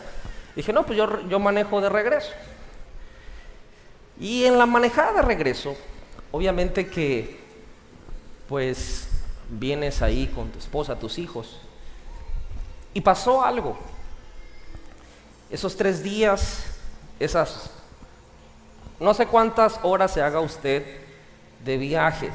Dije, 0.55 0.73
no, 0.73 0.85
pues 0.85 0.97
yo, 0.97 1.27
yo 1.27 1.39
manejo 1.39 1.79
de 1.81 1.89
regreso. 1.89 2.31
Y 4.19 4.45
en 4.45 4.57
la 4.57 4.65
manejada 4.65 5.13
de 5.13 5.21
regreso, 5.21 5.75
obviamente 6.31 6.87
que 6.87 7.39
pues 8.47 9.07
vienes 9.49 10.01
ahí 10.01 10.27
con 10.33 10.49
tu 10.49 10.59
esposa, 10.59 10.97
tus 10.97 11.17
hijos. 11.19 11.59
Y 12.93 13.01
pasó 13.01 13.43
algo. 13.43 13.77
Esos 15.49 15.77
tres 15.77 16.01
días, 16.01 16.65
esas 17.19 17.69
no 18.99 19.13
sé 19.13 19.27
cuántas 19.27 19.79
horas 19.83 20.11
se 20.11 20.21
haga 20.21 20.39
usted 20.39 20.83
de 21.63 21.77
viaje, 21.77 22.29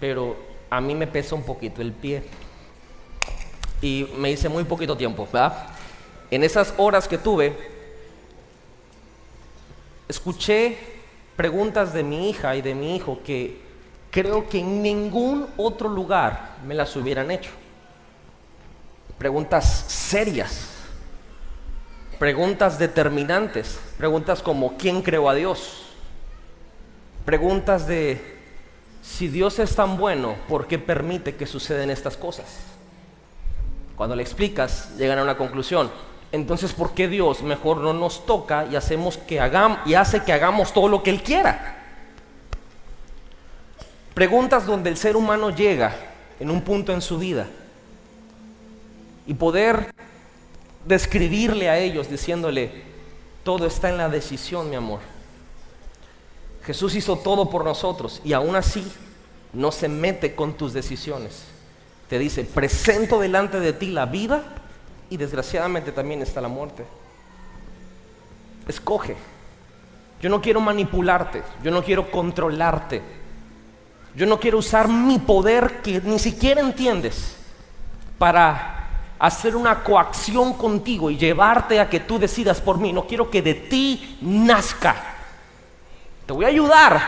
pero 0.00 0.36
a 0.70 0.80
mí 0.80 0.94
me 0.94 1.06
pesa 1.06 1.34
un 1.34 1.44
poquito 1.44 1.80
el 1.80 1.92
pie. 1.92 2.22
Y 3.80 4.08
me 4.16 4.30
hice 4.30 4.48
muy 4.48 4.64
poquito 4.64 4.96
tiempo, 4.96 5.26
¿verdad? 5.32 5.68
En 6.30 6.42
esas 6.42 6.74
horas 6.76 7.06
que 7.06 7.18
tuve, 7.18 7.56
escuché 10.08 10.76
preguntas 11.36 11.92
de 11.92 12.02
mi 12.02 12.30
hija 12.30 12.56
y 12.56 12.62
de 12.62 12.74
mi 12.74 12.96
hijo 12.96 13.20
que 13.24 13.60
creo 14.10 14.48
que 14.48 14.58
en 14.58 14.82
ningún 14.82 15.46
otro 15.56 15.88
lugar 15.88 16.56
me 16.66 16.74
las 16.74 16.96
hubieran 16.96 17.30
hecho. 17.30 17.50
Preguntas 19.18 19.84
serias, 19.86 20.68
preguntas 22.18 22.78
determinantes, 22.78 23.78
preguntas 23.96 24.42
como 24.42 24.76
¿quién 24.76 25.02
creó 25.02 25.28
a 25.28 25.34
Dios? 25.34 25.87
Preguntas 27.28 27.86
de 27.86 28.18
si 29.02 29.28
Dios 29.28 29.58
es 29.58 29.76
tan 29.76 29.98
bueno, 29.98 30.36
¿por 30.48 30.66
qué 30.66 30.78
permite 30.78 31.36
que 31.36 31.44
suceden 31.44 31.90
estas 31.90 32.16
cosas? 32.16 32.46
Cuando 33.96 34.16
le 34.16 34.22
explicas, 34.22 34.96
llegan 34.96 35.18
a 35.18 35.24
una 35.24 35.36
conclusión. 35.36 35.90
Entonces, 36.32 36.72
¿por 36.72 36.94
qué 36.94 37.06
Dios 37.06 37.42
mejor 37.42 37.82
no 37.82 37.92
nos 37.92 38.24
toca 38.24 38.66
y 38.72 38.76
hacemos 38.76 39.18
que 39.18 39.40
hagamos 39.40 39.80
y 39.84 39.92
hace 39.92 40.22
que 40.24 40.32
hagamos 40.32 40.72
todo 40.72 40.88
lo 40.88 41.02
que 41.02 41.10
él 41.10 41.22
quiera? 41.22 41.76
Preguntas 44.14 44.64
donde 44.64 44.88
el 44.88 44.96
ser 44.96 45.14
humano 45.14 45.50
llega 45.50 45.94
en 46.40 46.50
un 46.50 46.62
punto 46.62 46.94
en 46.94 47.02
su 47.02 47.18
vida 47.18 47.46
y 49.26 49.34
poder 49.34 49.92
describirle 50.86 51.68
a 51.68 51.76
ellos 51.76 52.08
diciéndole, 52.08 52.84
todo 53.44 53.66
está 53.66 53.90
en 53.90 53.98
la 53.98 54.08
decisión, 54.08 54.70
mi 54.70 54.76
amor. 54.76 55.17
Jesús 56.68 56.94
hizo 56.96 57.16
todo 57.16 57.48
por 57.48 57.64
nosotros 57.64 58.20
y 58.24 58.34
aún 58.34 58.54
así 58.54 58.86
no 59.54 59.72
se 59.72 59.88
mete 59.88 60.34
con 60.34 60.52
tus 60.52 60.74
decisiones. 60.74 61.44
Te 62.10 62.18
dice, 62.18 62.44
presento 62.44 63.18
delante 63.18 63.58
de 63.58 63.72
ti 63.72 63.86
la 63.86 64.04
vida 64.04 64.42
y 65.08 65.16
desgraciadamente 65.16 65.92
también 65.92 66.20
está 66.20 66.42
la 66.42 66.48
muerte. 66.48 66.84
Escoge. 68.68 69.16
Yo 70.20 70.28
no 70.28 70.42
quiero 70.42 70.60
manipularte, 70.60 71.42
yo 71.64 71.70
no 71.70 71.82
quiero 71.82 72.10
controlarte. 72.10 73.00
Yo 74.14 74.26
no 74.26 74.38
quiero 74.38 74.58
usar 74.58 74.88
mi 74.88 75.18
poder 75.18 75.80
que 75.80 76.02
ni 76.02 76.18
siquiera 76.18 76.60
entiendes 76.60 77.34
para 78.18 79.14
hacer 79.18 79.56
una 79.56 79.82
coacción 79.82 80.52
contigo 80.52 81.10
y 81.10 81.16
llevarte 81.16 81.80
a 81.80 81.88
que 81.88 82.00
tú 82.00 82.18
decidas 82.18 82.60
por 82.60 82.76
mí. 82.76 82.92
No 82.92 83.06
quiero 83.06 83.30
que 83.30 83.40
de 83.40 83.54
ti 83.54 84.18
nazca 84.20 85.14
te 86.28 86.34
voy 86.34 86.44
a 86.44 86.48
ayudar, 86.48 87.00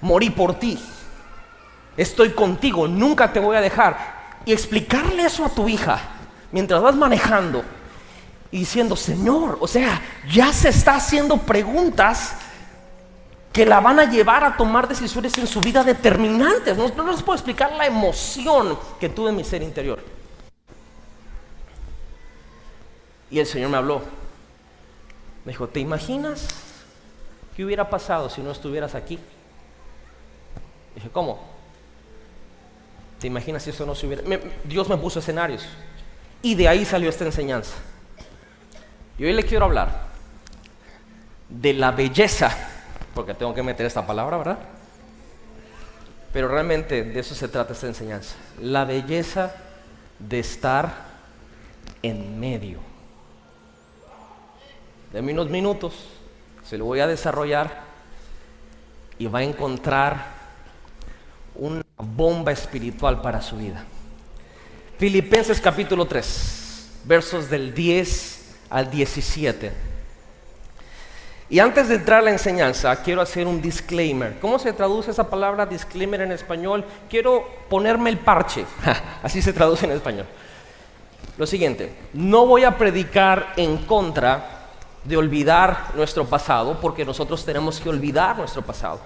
morí 0.00 0.28
por 0.28 0.58
ti. 0.58 0.76
Estoy 1.96 2.30
contigo, 2.30 2.88
nunca 2.88 3.32
te 3.32 3.38
voy 3.38 3.56
a 3.56 3.60
dejar. 3.60 3.96
Y 4.44 4.52
explicarle 4.52 5.22
eso 5.22 5.44
a 5.44 5.48
tu 5.48 5.68
hija 5.68 6.00
mientras 6.50 6.82
vas 6.82 6.96
manejando 6.96 7.62
y 8.50 8.58
diciendo, 8.58 8.96
Señor, 8.96 9.58
o 9.60 9.68
sea, 9.68 10.02
ya 10.28 10.52
se 10.52 10.70
está 10.70 10.96
haciendo 10.96 11.36
preguntas 11.36 12.34
que 13.52 13.64
la 13.64 13.78
van 13.78 14.00
a 14.00 14.10
llevar 14.10 14.42
a 14.42 14.56
tomar 14.56 14.88
decisiones 14.88 15.38
en 15.38 15.46
su 15.46 15.60
vida 15.60 15.84
determinantes. 15.84 16.76
No, 16.76 16.88
no 16.88 17.12
les 17.12 17.22
puedo 17.22 17.36
explicar 17.36 17.70
la 17.70 17.86
emoción 17.86 18.76
que 18.98 19.08
tuve 19.08 19.30
en 19.30 19.36
mi 19.36 19.44
ser 19.44 19.62
interior. 19.62 20.02
Y 23.30 23.38
el 23.38 23.46
Señor 23.46 23.70
me 23.70 23.76
habló. 23.76 24.02
Me 25.44 25.52
dijo, 25.52 25.68
¿te 25.68 25.78
imaginas 25.78 26.61
¿Qué 27.56 27.64
hubiera 27.64 27.88
pasado 27.88 28.30
si 28.30 28.40
no 28.40 28.50
estuvieras 28.50 28.94
aquí? 28.94 29.18
Dije, 30.94 31.10
¿cómo? 31.10 31.40
¿Te 33.18 33.26
imaginas 33.26 33.62
si 33.62 33.70
eso 33.70 33.86
no 33.86 33.94
se 33.94 34.06
hubiera... 34.06 34.22
Dios 34.64 34.88
me 34.88 34.96
puso 34.96 35.18
escenarios. 35.18 35.64
Y 36.40 36.54
de 36.54 36.68
ahí 36.68 36.84
salió 36.84 37.08
esta 37.08 37.24
enseñanza. 37.24 37.74
Y 39.18 39.24
hoy 39.24 39.32
le 39.32 39.44
quiero 39.44 39.66
hablar 39.66 40.06
de 41.48 41.74
la 41.74 41.90
belleza, 41.90 42.50
porque 43.14 43.34
tengo 43.34 43.54
que 43.54 43.62
meter 43.62 43.86
esta 43.86 44.06
palabra, 44.06 44.38
¿verdad? 44.38 44.58
Pero 46.32 46.48
realmente 46.48 47.04
de 47.04 47.20
eso 47.20 47.34
se 47.34 47.48
trata 47.48 47.74
esta 47.74 47.86
enseñanza. 47.86 48.34
La 48.60 48.84
belleza 48.84 49.54
de 50.18 50.38
estar 50.38 51.12
en 52.02 52.40
medio. 52.40 52.78
De 55.12 55.20
unos 55.20 55.50
minutos 55.50 56.08
se 56.72 56.78
lo 56.78 56.86
voy 56.86 57.00
a 57.00 57.06
desarrollar 57.06 57.82
y 59.18 59.26
va 59.26 59.40
a 59.40 59.42
encontrar 59.42 60.24
una 61.54 61.82
bomba 61.98 62.50
espiritual 62.50 63.20
para 63.20 63.42
su 63.42 63.58
vida. 63.58 63.84
Filipenses 64.96 65.60
capítulo 65.60 66.06
3, 66.06 66.90
versos 67.04 67.50
del 67.50 67.74
10 67.74 68.54
al 68.70 68.90
17. 68.90 69.70
Y 71.50 71.58
antes 71.58 71.88
de 71.90 71.96
entrar 71.96 72.20
a 72.20 72.22
la 72.22 72.30
enseñanza, 72.30 73.02
quiero 73.02 73.20
hacer 73.20 73.46
un 73.46 73.60
disclaimer. 73.60 74.38
¿Cómo 74.40 74.58
se 74.58 74.72
traduce 74.72 75.10
esa 75.10 75.28
palabra 75.28 75.66
disclaimer 75.66 76.22
en 76.22 76.32
español? 76.32 76.86
Quiero 77.10 77.46
ponerme 77.68 78.08
el 78.08 78.16
parche. 78.16 78.64
Así 79.22 79.42
se 79.42 79.52
traduce 79.52 79.84
en 79.84 79.92
español. 79.92 80.24
Lo 81.36 81.46
siguiente, 81.46 81.92
no 82.14 82.46
voy 82.46 82.64
a 82.64 82.78
predicar 82.78 83.52
en 83.58 83.76
contra 83.76 84.51
de 85.04 85.16
olvidar 85.16 85.88
nuestro 85.94 86.24
pasado, 86.24 86.78
porque 86.80 87.04
nosotros 87.04 87.44
tenemos 87.44 87.80
que 87.80 87.88
olvidar 87.88 88.36
nuestro 88.36 88.62
pasado. 88.62 89.00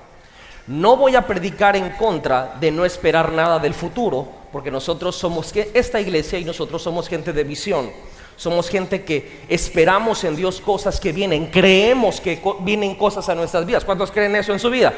No 0.66 0.96
voy 0.96 1.14
a 1.14 1.26
predicar 1.26 1.76
en 1.76 1.90
contra 1.90 2.56
de 2.58 2.70
no 2.70 2.84
esperar 2.84 3.32
nada 3.32 3.58
del 3.58 3.72
futuro, 3.72 4.26
porque 4.52 4.70
nosotros 4.70 5.14
somos 5.16 5.54
esta 5.54 6.00
iglesia 6.00 6.38
y 6.38 6.44
nosotros 6.44 6.82
somos 6.82 7.08
gente 7.08 7.32
de 7.32 7.44
visión. 7.44 7.90
Somos 8.36 8.68
gente 8.68 9.02
que 9.02 9.44
esperamos 9.48 10.22
en 10.24 10.36
Dios 10.36 10.60
cosas 10.60 11.00
que 11.00 11.12
vienen, 11.12 11.46
creemos 11.46 12.20
que 12.20 12.42
vienen 12.60 12.94
cosas 12.96 13.28
a 13.28 13.34
nuestras 13.34 13.64
vidas. 13.64 13.84
¿Cuántos 13.84 14.10
creen 14.10 14.36
eso 14.36 14.52
en 14.52 14.58
su 14.58 14.68
vida? 14.68 14.92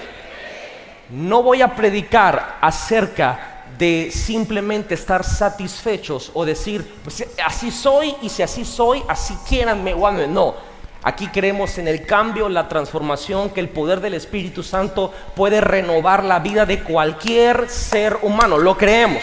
No 1.11 1.43
voy 1.43 1.63
a 1.63 1.75
predicar 1.75 2.59
acerca 2.61 3.65
de 3.79 4.11
simplemente 4.11 4.95
estar 4.95 5.25
satisfechos 5.25 6.33
o 6.35 6.45
decir, 6.45 6.97
pues 7.05 7.25
así 7.45 7.71
soy 7.71 8.15
y 8.23 8.29
si 8.29 8.43
así 8.43 8.65
soy, 8.65 9.03
así 9.07 9.37
quieran 9.49 9.85
me 9.85 9.95
No, 9.95 10.55
Aquí 11.03 11.29
creemos 11.29 11.79
en 11.79 11.87
el 11.87 12.05
cambio, 12.05 12.49
la 12.49 12.69
transformación, 12.69 13.51
que 13.51 13.61
el 13.61 13.69
poder 13.69 14.01
del 14.01 14.15
Espíritu 14.15 14.63
Santo 14.63 15.13
puede 15.37 15.61
renovar 15.61 16.25
la 16.25 16.41
vida 16.41 16.67
de 16.67 16.83
cualquier 16.83 17.69
ser 17.69 18.19
humano. 18.23 18.59
Lo 18.59 18.77
creemos. 18.77 19.23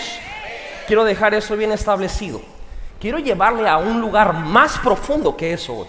Quiero 0.87 1.03
dejar 1.03 1.33
eso 1.33 1.57
bien 1.57 1.73
establecido. 1.73 2.41
Quiero 2.99 3.19
llevarle 3.19 3.67
a 3.67 3.77
un 3.77 3.99
lugar 3.99 4.33
más 4.33 4.77
profundo 4.79 5.35
que 5.35 5.51
eso 5.51 5.79
hoy. 5.79 5.87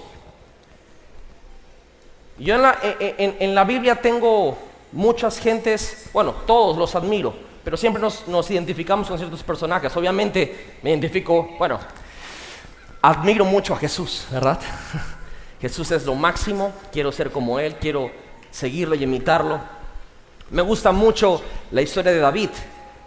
Yo 2.39 2.57
en 2.57 3.55
la, 3.55 3.65
Biblia 3.65 3.95
tengo 3.97 4.59
muchas 4.93 5.39
gentes, 5.39 6.11
bueno, 6.13 6.33
todos 6.47 6.77
los 6.77 6.95
admiro, 6.95 7.35
pero 7.65 7.79
siempre 7.79 8.03
nos, 8.03 8.29
nos 8.29 8.51
identificamos 8.51 9.09
con 9.09 9.17
ciertos 9.17 9.43
personajes. 9.43 9.97
Obviamente 9.97 10.75
me 10.83 10.91
identifico, 10.91 11.57
bueno, 11.59 11.79
admiro 13.01 13.47
mucho 13.47 13.73
a 13.73 13.79
Jesús, 13.79 14.27
¿verdad? 14.31 14.61
Jesús 15.61 15.91
es 15.91 16.05
lo 16.05 16.15
máximo, 16.15 16.73
quiero 16.93 17.13
ser 17.13 17.31
como 17.31 17.59
Él, 17.59 17.77
quiero 17.77 18.11
seguirlo 18.51 18.95
y 18.95 19.05
imitarlo. 19.05 19.61
Me 20.51 20.63
gusta 20.63 20.93
mucho 20.93 21.43
la 21.71 21.83
historia 21.83 22.13
de 22.13 22.21
David, 22.21 22.51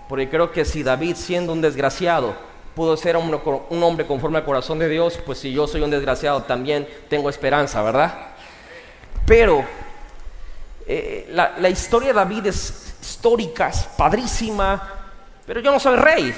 porque 0.08 0.30
creo 0.30 0.52
que 0.52 0.66
si 0.66 0.84
David 0.84 1.16
siendo 1.16 1.54
un 1.54 1.62
desgraciado 1.62 2.36
pudo 2.76 2.96
ser 2.96 3.18
un, 3.18 3.84
hombre 3.84 4.06
conforme 4.06 4.38
al 4.38 4.46
corazón 4.46 4.80
de 4.80 4.88
Dios, 4.88 5.20
pues 5.26 5.40
si 5.40 5.52
yo 5.52 5.68
soy 5.68 5.82
un 5.82 5.90
desgraciado 5.90 6.44
también 6.44 6.88
tengo 7.10 7.30
esperanza, 7.30 7.82
¿verdad? 7.82 8.14
Pero 9.26 9.66
eh, 10.88 11.28
la, 11.32 11.56
la 11.60 11.70
historia 11.70 12.10
de 12.10 12.14
David 12.14 12.48
es 12.48 12.96
histórica, 13.02 13.70
es 13.70 13.84
padrísima, 13.98 14.82
pero 15.46 15.60
yo 15.60 15.72
no 15.72 15.80
soy 15.80 15.98
rey. 15.98 16.34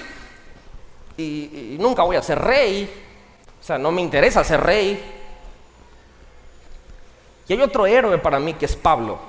Y, 1.18 1.74
y 1.74 1.78
nunca 1.80 2.04
voy 2.04 2.16
a 2.16 2.24
ser 2.24 2.40
rey. 2.40 2.90
O 3.60 3.64
sea, 3.64 3.78
no 3.78 3.92
me 3.92 4.02
interesa 4.02 4.44
ser 4.44 4.62
rey. 4.62 5.21
Y 7.52 7.54
hay 7.54 7.62
otro 7.64 7.86
héroe 7.86 8.18
para 8.18 8.40
mí 8.40 8.54
que 8.54 8.64
es 8.64 8.78
Pablo. 8.78 9.20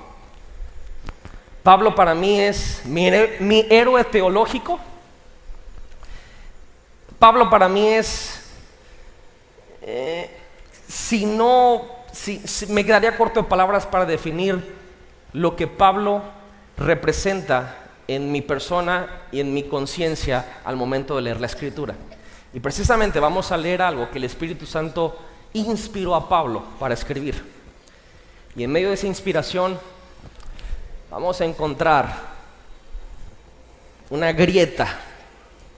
Pablo 1.65 1.93
para 1.93 2.15
mí 2.15 2.39
es 2.41 2.81
mi, 2.85 3.09
héroe- 3.09 4.05
teológico. 4.05 4.79
Pablo 7.19 7.51
para 7.51 7.69
mí 7.69 7.85
es, 7.85 8.45
eh, 9.81 10.31
si 10.87 11.27
no, 11.27 11.83
si- 12.13 12.41
me 12.69 12.87
quedaría 12.87 13.17
corto 13.19 13.43
de 13.43 13.49
palabras 13.49 13.87
para 13.87 14.07
definir 14.07 14.73
lo 15.33 15.57
que 15.57 15.67
Pablo 15.67 16.23
representa 16.77 17.77
en 18.07 18.31
mi 18.31 18.41
persona 18.41 19.23
y 19.33 19.41
en 19.41 19.53
mi 19.53 19.65
conciencia 19.65 20.61
al 20.65 20.77
momento 20.77 21.17
de 21.17 21.23
leer 21.23 21.41
la 21.41 21.49
escritura. 21.49 21.97
Y 22.55 22.61
precisamente 22.61 23.19
vamos 23.19 23.51
a 23.51 23.57
leer 23.57 23.83
algo 23.83 24.09
que 24.13 24.19
el 24.19 24.25
Espíritu 24.25 24.65
Santo 24.65 25.19
inspiró 25.55 26.15
a 26.15 26.29
Pablo 26.29 26.63
para 26.79 26.95
escribir. 26.95 27.52
Y 28.55 28.65
en 28.65 28.71
medio 28.71 28.89
de 28.89 28.95
esa 28.95 29.07
inspiración 29.07 29.79
vamos 31.11 31.41
a 31.41 31.47
encontrar 31.47 32.33
una 34.11 34.33
grieta 34.33 34.89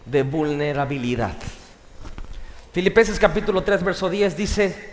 de 0.04 0.24
vulnerabilidad. 0.24 1.34
Filipenses 2.72 3.20
capítulo 3.20 3.62
3, 3.62 3.84
verso 3.84 4.10
10 4.10 4.36
dice, 4.36 4.92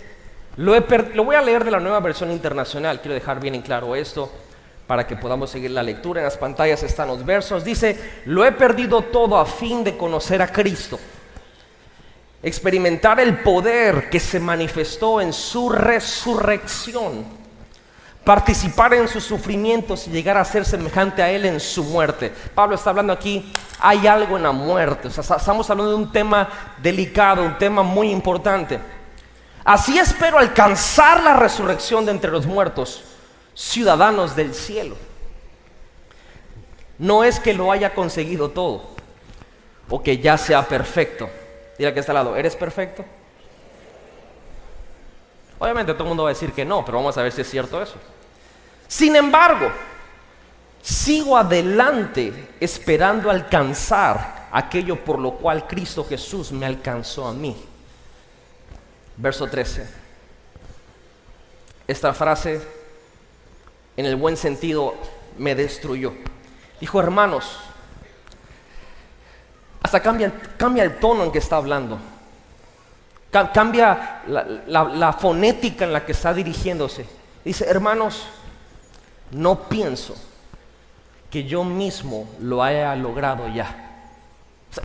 lo, 0.57 0.75
he 0.75 0.85
lo 1.15 1.23
voy 1.23 1.35
a 1.35 1.41
leer 1.41 1.63
de 1.63 1.71
la 1.71 1.79
nueva 1.79 1.99
versión 2.01 2.31
internacional, 2.31 3.01
quiero 3.01 3.15
dejar 3.15 3.39
bien 3.39 3.55
en 3.55 3.63
claro 3.63 3.95
esto 3.95 4.31
para 4.85 5.07
que 5.07 5.15
podamos 5.15 5.49
seguir 5.49 5.71
la 5.71 5.81
lectura. 5.81 6.21
En 6.21 6.25
las 6.25 6.37
pantallas 6.37 6.83
están 6.83 7.07
los 7.07 7.25
versos. 7.25 7.63
Dice, 7.63 7.97
lo 8.25 8.45
he 8.45 8.51
perdido 8.51 9.01
todo 9.03 9.39
a 9.39 9.45
fin 9.45 9.83
de 9.83 9.97
conocer 9.97 10.41
a 10.41 10.51
Cristo, 10.51 10.99
experimentar 12.43 13.19
el 13.19 13.39
poder 13.39 14.09
que 14.09 14.19
se 14.19 14.39
manifestó 14.39 15.19
en 15.19 15.33
su 15.33 15.69
resurrección 15.69 17.40
participar 18.23 18.93
en 18.93 19.07
sus 19.07 19.23
sufrimientos 19.23 20.07
y 20.07 20.11
llegar 20.11 20.37
a 20.37 20.45
ser 20.45 20.65
semejante 20.65 21.23
a 21.23 21.29
Él 21.29 21.45
en 21.45 21.59
su 21.59 21.83
muerte. 21.83 22.31
Pablo 22.53 22.75
está 22.75 22.91
hablando 22.91 23.13
aquí, 23.13 23.51
hay 23.79 24.05
algo 24.07 24.37
en 24.37 24.43
la 24.43 24.51
muerte. 24.51 25.07
Estamos 25.07 25.69
hablando 25.69 25.91
de 25.91 25.97
un 25.97 26.11
tema 26.11 26.47
delicado, 26.81 27.43
un 27.43 27.57
tema 27.57 27.81
muy 27.83 28.11
importante. 28.11 28.79
Así 29.63 29.97
espero 29.97 30.37
alcanzar 30.37 31.23
la 31.23 31.35
resurrección 31.35 32.05
de 32.05 32.11
entre 32.11 32.31
los 32.31 32.45
muertos, 32.45 33.03
ciudadanos 33.53 34.35
del 34.35 34.53
cielo. 34.53 34.95
No 36.97 37.23
es 37.23 37.39
que 37.39 37.53
lo 37.53 37.71
haya 37.71 37.93
conseguido 37.95 38.49
todo 38.49 38.91
o 39.89 40.01
que 40.01 40.19
ya 40.19 40.37
sea 40.37 40.67
perfecto. 40.67 41.29
Dile 41.77 41.93
que 41.93 41.99
está 41.99 42.11
al 42.11 42.17
lado, 42.17 42.35
¿eres 42.35 42.55
perfecto? 42.55 43.03
Obviamente 45.61 45.93
todo 45.93 46.05
el 46.05 46.07
mundo 46.07 46.23
va 46.23 46.29
a 46.29 46.33
decir 46.33 46.53
que 46.53 46.65
no, 46.65 46.83
pero 46.83 46.97
vamos 46.97 47.15
a 47.19 47.21
ver 47.21 47.31
si 47.31 47.41
es 47.41 47.47
cierto 47.47 47.79
eso. 47.79 47.93
Sin 48.87 49.15
embargo, 49.15 49.71
sigo 50.81 51.37
adelante 51.37 52.55
esperando 52.59 53.29
alcanzar 53.29 54.47
aquello 54.51 55.05
por 55.05 55.19
lo 55.19 55.33
cual 55.33 55.67
Cristo 55.67 56.03
Jesús 56.03 56.51
me 56.51 56.65
alcanzó 56.65 57.27
a 57.27 57.33
mí. 57.33 57.55
Verso 59.17 59.45
13. 59.45 59.87
Esta 61.87 62.11
frase, 62.15 62.59
en 63.95 64.07
el 64.07 64.15
buen 64.15 64.37
sentido, 64.37 64.95
me 65.37 65.53
destruyó. 65.53 66.13
Dijo, 66.79 66.99
hermanos, 66.99 67.59
hasta 69.83 70.01
cambia, 70.01 70.33
cambia 70.57 70.83
el 70.85 70.97
tono 70.97 71.23
en 71.23 71.31
que 71.31 71.37
está 71.37 71.57
hablando. 71.57 71.99
Ca- 73.31 73.51
Cambia 73.51 74.21
la, 74.67 75.13
fonética 75.13 75.85
en 75.85 75.93
la 75.93 76.05
que 76.05 76.11
está 76.11 76.33
dirigiéndose. 76.33 77.05
Dice, 77.43 77.65
hermanos, 77.65 78.25
no 79.31 79.63
pienso 79.69 80.15
que 81.29 81.45
yo 81.45 81.63
mismo 81.63 82.27
lo 82.39 82.61
haya 82.61 82.95
logrado 82.95 83.47
ya. 83.47 83.87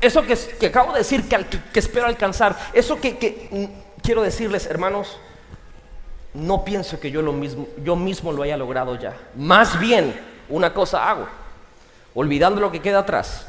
Eso 0.01 0.23
que, 0.23 0.37
que 0.37 0.67
acabo 0.67 0.93
de 0.93 0.99
decir 0.99 1.29
que, 1.29 1.79
espero 1.79 2.07
alcanzar, 2.07 2.57
eso 2.73 3.01
que, 3.01 3.19
que, 3.19 3.69
quiero 4.03 4.23
decirles, 4.23 4.67
hermanos, 4.67 5.19
no 6.35 6.65
pienso 6.65 6.99
que 7.01 7.11
yo, 7.11 7.23
lo 7.23 7.33
mismo, 7.33 7.67
yo 7.83 7.97
mismo 7.97 8.33
lo 8.33 8.43
haya 8.43 8.57
logrado 8.57 8.97
ya. 8.97 9.17
Más 9.37 9.79
bien, 9.79 10.19
una 10.49 10.73
cosa 10.73 11.09
hago, 11.11 11.29
olvidando 12.15 12.61
lo 12.61 12.71
que 12.73 12.81
queda 12.81 13.01
atrás 13.01 13.47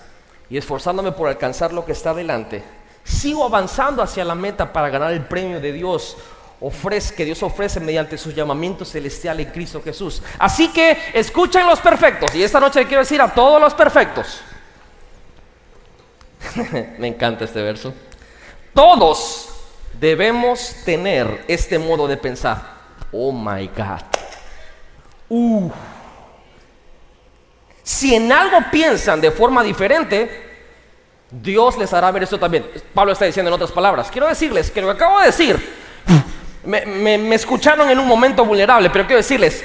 y 0.50 0.58
esforzándome 0.58 1.12
por 1.12 1.28
alcanzar 1.28 1.74
lo 1.74 1.86
que 1.86 1.92
está 1.92 2.14
delante, 2.14 2.64
sigo 3.08 3.46
avanzando 3.46 4.04
hacia 4.04 4.26
la 4.26 4.36
meta 4.36 4.72
para 4.72 4.90
ganar 4.90 5.14
el 5.14 5.26
premio 5.26 5.60
de 5.60 5.72
Dios 5.72 6.18
ofrece, 6.60 7.16
que 7.16 7.26
Dios 7.26 7.42
ofrece 7.44 7.80
mediante 7.80 8.18
su 8.18 8.32
llamamiento 8.32 8.84
celestial 8.84 9.40
en 9.40 9.50
Cristo 9.52 9.82
Jesús. 9.82 10.22
Así 10.38 10.70
que 10.70 10.98
escuchen 11.14 11.66
los 11.66 11.80
perfectos, 11.80 12.34
y 12.36 12.44
esta 12.44 12.60
noche 12.60 12.82
le 12.82 12.88
quiero 12.88 13.02
decir 13.02 13.22
a 13.22 13.34
todos 13.34 13.62
los 13.62 13.74
perfectos, 13.74 14.42
me 16.98 17.08
encanta 17.08 17.46
este 17.46 17.62
verso, 17.62 17.94
todos 18.74 19.50
debemos 20.00 20.76
tener 20.86 21.46
este 21.48 21.80
modo 21.80 22.08
de 22.08 22.18
pensar. 22.18 22.78
Oh 23.12 23.32
my 23.32 23.68
God. 23.68 24.02
Si 27.84 28.14
en 28.14 28.32
algo 28.32 28.58
piensan 28.70 29.22
de 29.22 29.32
forma 29.32 29.64
diferente, 29.64 30.47
Dios 31.30 31.78
les 31.78 31.92
hará 31.94 32.10
ver 32.12 32.24
esto 32.24 32.40
también. 32.40 32.66
Pablo 32.94 33.12
está 33.14 33.26
diciendo 33.26 33.50
en 33.50 33.54
otras 33.56 33.72
palabras. 33.72 34.10
Quiero 34.12 34.28
decirles 34.28 34.72
que 34.72 34.82
lo 34.82 34.88
que 34.88 34.94
acabo 34.94 35.20
de 35.20 35.26
decir, 35.28 35.78
me, 36.64 36.86
me- 36.86 37.18
me 37.18 37.36
escucharon 37.36 37.90
en 37.90 38.00
un 38.00 38.08
momento 38.08 38.46
vulnerable, 38.46 38.90
pero 38.90 39.06
quiero 39.06 39.18
decirles, 39.18 39.64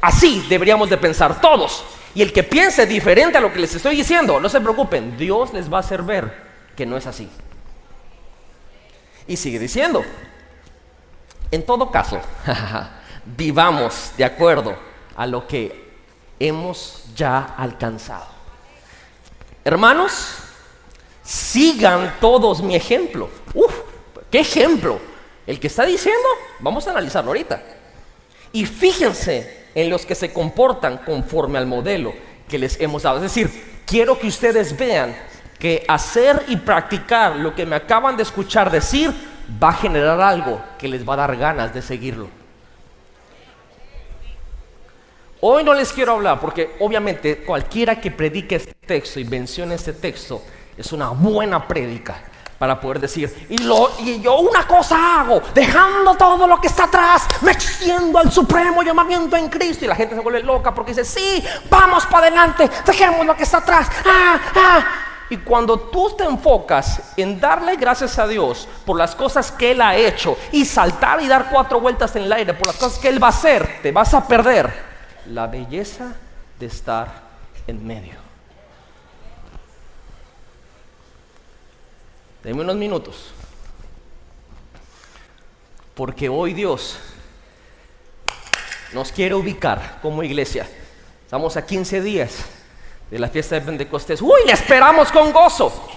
así 0.00 0.44
deberíamos 0.48 0.88
de 0.90 0.96
pensar 0.96 1.40
todos. 1.40 1.84
Y 2.14 2.22
el 2.22 2.32
que 2.32 2.44
piense 2.44 2.86
diferente 2.86 3.38
a 3.38 3.40
lo 3.40 3.52
que 3.52 3.58
les 3.58 3.74
estoy 3.74 3.96
diciendo, 3.96 4.38
no 4.38 4.48
se 4.48 4.60
preocupen, 4.60 5.16
Dios 5.16 5.52
les 5.52 5.72
va 5.72 5.78
a 5.78 5.80
hacer 5.80 6.02
ver 6.02 6.32
que 6.76 6.86
no 6.86 6.96
es 6.96 7.06
así. 7.08 7.28
Y 9.26 9.36
sigue 9.36 9.58
diciendo, 9.58 10.04
en 11.50 11.64
todo 11.66 11.90
caso, 11.90 12.20
vivamos 13.36 14.12
de 14.16 14.24
acuerdo 14.24 14.76
a 15.16 15.26
lo 15.26 15.46
que 15.48 15.92
hemos 16.38 17.04
ya 17.16 17.54
alcanzado. 17.56 18.26
Hermanos, 19.64 20.36
sigan 21.24 22.14
todos 22.20 22.62
mi 22.62 22.76
ejemplo. 22.76 23.28
Uf, 23.54 23.74
¿qué 24.30 24.40
ejemplo? 24.40 25.00
El 25.46 25.58
que 25.58 25.66
está 25.66 25.84
diciendo, 25.84 26.28
vamos 26.60 26.86
a 26.86 26.90
analizarlo 26.90 27.30
ahorita. 27.30 27.62
Y 28.52 28.66
fíjense 28.66 29.64
en 29.74 29.90
los 29.90 30.06
que 30.06 30.14
se 30.14 30.32
comportan 30.32 30.98
conforme 30.98 31.58
al 31.58 31.66
modelo 31.66 32.14
que 32.48 32.58
les 32.58 32.80
hemos 32.80 33.02
dado. 33.02 33.16
Es 33.16 33.22
decir, 33.22 33.82
quiero 33.86 34.18
que 34.18 34.28
ustedes 34.28 34.76
vean 34.76 35.16
que 35.58 35.84
hacer 35.88 36.44
y 36.48 36.56
practicar 36.56 37.36
lo 37.36 37.54
que 37.54 37.66
me 37.66 37.76
acaban 37.76 38.16
de 38.16 38.22
escuchar 38.22 38.70
decir 38.70 39.12
va 39.62 39.70
a 39.70 39.74
generar 39.74 40.20
algo 40.20 40.62
que 40.78 40.88
les 40.88 41.06
va 41.08 41.14
a 41.14 41.18
dar 41.18 41.36
ganas 41.36 41.74
de 41.74 41.82
seguirlo. 41.82 42.28
Hoy 45.40 45.62
no 45.62 45.74
les 45.74 45.92
quiero 45.92 46.12
hablar 46.12 46.40
porque 46.40 46.76
obviamente 46.80 47.38
cualquiera 47.38 48.00
que 48.00 48.10
predique 48.10 48.56
este 48.56 48.72
texto 48.86 49.20
y 49.20 49.24
mencione 49.24 49.74
este 49.74 49.92
texto 49.92 50.40
es 50.76 50.92
una 50.92 51.10
buena 51.10 51.66
prédica 51.66 52.16
para 52.58 52.80
poder 52.80 53.00
decir, 53.00 53.46
y, 53.50 54.20
yo 54.20 54.38
una 54.38 54.66
cosa 54.66 55.20
hago, 55.20 55.42
dejando 55.54 56.14
todo 56.14 56.46
lo 56.46 56.60
que 56.60 56.68
está 56.68 56.84
atrás, 56.84 57.26
me 57.42 57.52
extiendo 57.52 58.18
al 58.18 58.30
supremo 58.30 58.82
llamamiento 58.82 59.36
en 59.36 59.48
Cristo. 59.48 59.84
Y 59.84 59.88
la 59.88 59.96
gente 59.96 60.14
se 60.14 60.20
vuelve 60.20 60.42
loca 60.42 60.72
porque 60.72 60.92
dice, 60.92 61.04
sí, 61.04 61.44
vamos 61.68 62.06
para 62.06 62.28
adelante, 62.28 62.70
dejemos 62.86 63.26
lo 63.26 63.36
que 63.36 63.42
está 63.42 63.58
atrás. 63.58 63.88
Ah, 64.06 64.40
ah. 64.54 64.84
Y 65.30 65.38
cuando 65.38 65.78
tú 65.78 66.14
te 66.16 66.24
enfocas 66.24 67.12
en 67.16 67.40
darle 67.40 67.76
gracias 67.76 68.18
a 68.18 68.26
Dios 68.26 68.68
por 68.84 68.96
las 68.96 69.14
cosas 69.14 69.50
que 69.50 69.72
Él 69.72 69.80
ha 69.80 69.96
hecho 69.96 70.36
y 70.52 70.64
saltar 70.64 71.20
y 71.22 71.28
dar 71.28 71.50
cuatro 71.50 71.80
vueltas 71.80 72.14
en 72.16 72.24
el 72.24 72.32
aire 72.32 72.54
por 72.54 72.68
las 72.68 72.76
cosas 72.76 72.98
que 72.98 73.08
Él 73.08 73.22
va 73.22 73.28
a 73.28 73.30
hacer, 73.30 73.80
te 73.82 73.90
vas 73.90 74.14
a 74.14 74.26
perder 74.28 74.72
la 75.26 75.46
belleza 75.46 76.12
de 76.58 76.66
estar 76.66 77.08
en 77.66 77.86
medio. 77.86 78.23
Deme 82.44 82.60
unos 82.60 82.76
minutos. 82.76 83.32
Porque 85.94 86.28
hoy 86.28 86.52
Dios 86.52 86.98
nos 88.92 89.10
quiere 89.10 89.34
ubicar 89.34 89.98
como 90.02 90.22
iglesia. 90.22 90.68
Estamos 91.24 91.56
a 91.56 91.64
15 91.64 92.02
días 92.02 92.44
de 93.10 93.18
la 93.18 93.28
fiesta 93.28 93.54
de 93.54 93.62
Pentecostés. 93.62 94.20
Uy, 94.20 94.42
le 94.46 94.52
esperamos 94.52 95.10
con 95.10 95.32
gozo. 95.32 95.88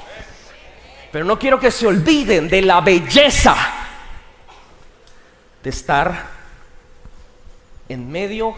Pero 1.12 1.26
no 1.26 1.38
quiero 1.38 1.60
que 1.60 1.70
se 1.70 1.86
olviden 1.86 2.48
de 2.48 2.62
la 2.62 2.80
belleza 2.80 3.56
de 5.62 5.70
estar 5.70 6.28
en 7.90 8.10
medio 8.10 8.56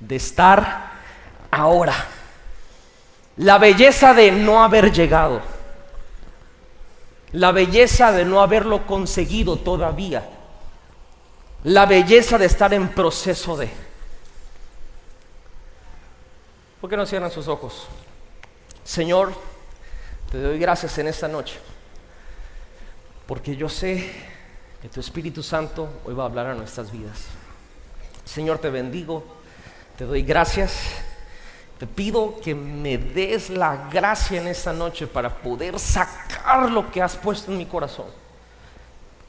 de 0.00 0.16
estar 0.16 0.92
ahora. 1.50 1.94
La 3.36 3.58
belleza 3.58 4.14
de 4.14 4.32
no 4.32 4.64
haber 4.64 4.92
llegado. 4.92 5.59
La 7.32 7.52
belleza 7.52 8.12
de 8.12 8.24
no 8.24 8.40
haberlo 8.40 8.86
conseguido 8.86 9.56
todavía. 9.56 10.28
La 11.64 11.86
belleza 11.86 12.38
de 12.38 12.46
estar 12.46 12.72
en 12.74 12.88
proceso 12.88 13.56
de. 13.56 13.70
¿Por 16.80 16.88
qué 16.88 16.96
no 16.96 17.06
cierran 17.06 17.30
sus 17.30 17.46
ojos? 17.46 17.86
Señor, 18.84 19.32
te 20.30 20.40
doy 20.40 20.58
gracias 20.58 20.96
en 20.98 21.08
esta 21.08 21.28
noche. 21.28 21.58
Porque 23.26 23.54
yo 23.54 23.68
sé 23.68 24.10
que 24.82 24.88
tu 24.88 24.98
Espíritu 25.00 25.42
Santo 25.42 25.88
hoy 26.04 26.14
va 26.14 26.24
a 26.24 26.26
hablar 26.26 26.46
a 26.46 26.54
nuestras 26.54 26.90
vidas. 26.90 27.26
Señor, 28.24 28.58
te 28.58 28.70
bendigo, 28.70 29.24
te 29.98 30.04
doy 30.04 30.22
gracias. 30.22 31.04
Te 31.80 31.86
pido 31.86 32.38
que 32.42 32.54
me 32.54 32.98
des 32.98 33.48
la 33.48 33.88
gracia 33.90 34.38
en 34.38 34.48
esta 34.48 34.70
noche 34.70 35.06
para 35.06 35.34
poder 35.34 35.78
sacar 35.78 36.70
lo 36.70 36.90
que 36.90 37.00
has 37.00 37.16
puesto 37.16 37.50
en 37.50 37.56
mi 37.56 37.64
corazón. 37.64 38.04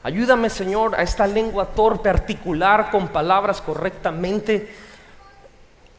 Ayúdame, 0.02 0.50
Señor, 0.50 0.94
a 0.94 1.00
esta 1.00 1.26
lengua 1.26 1.64
torpe, 1.64 2.10
articular 2.10 2.90
con 2.90 3.08
palabras 3.08 3.62
correctamente 3.62 4.68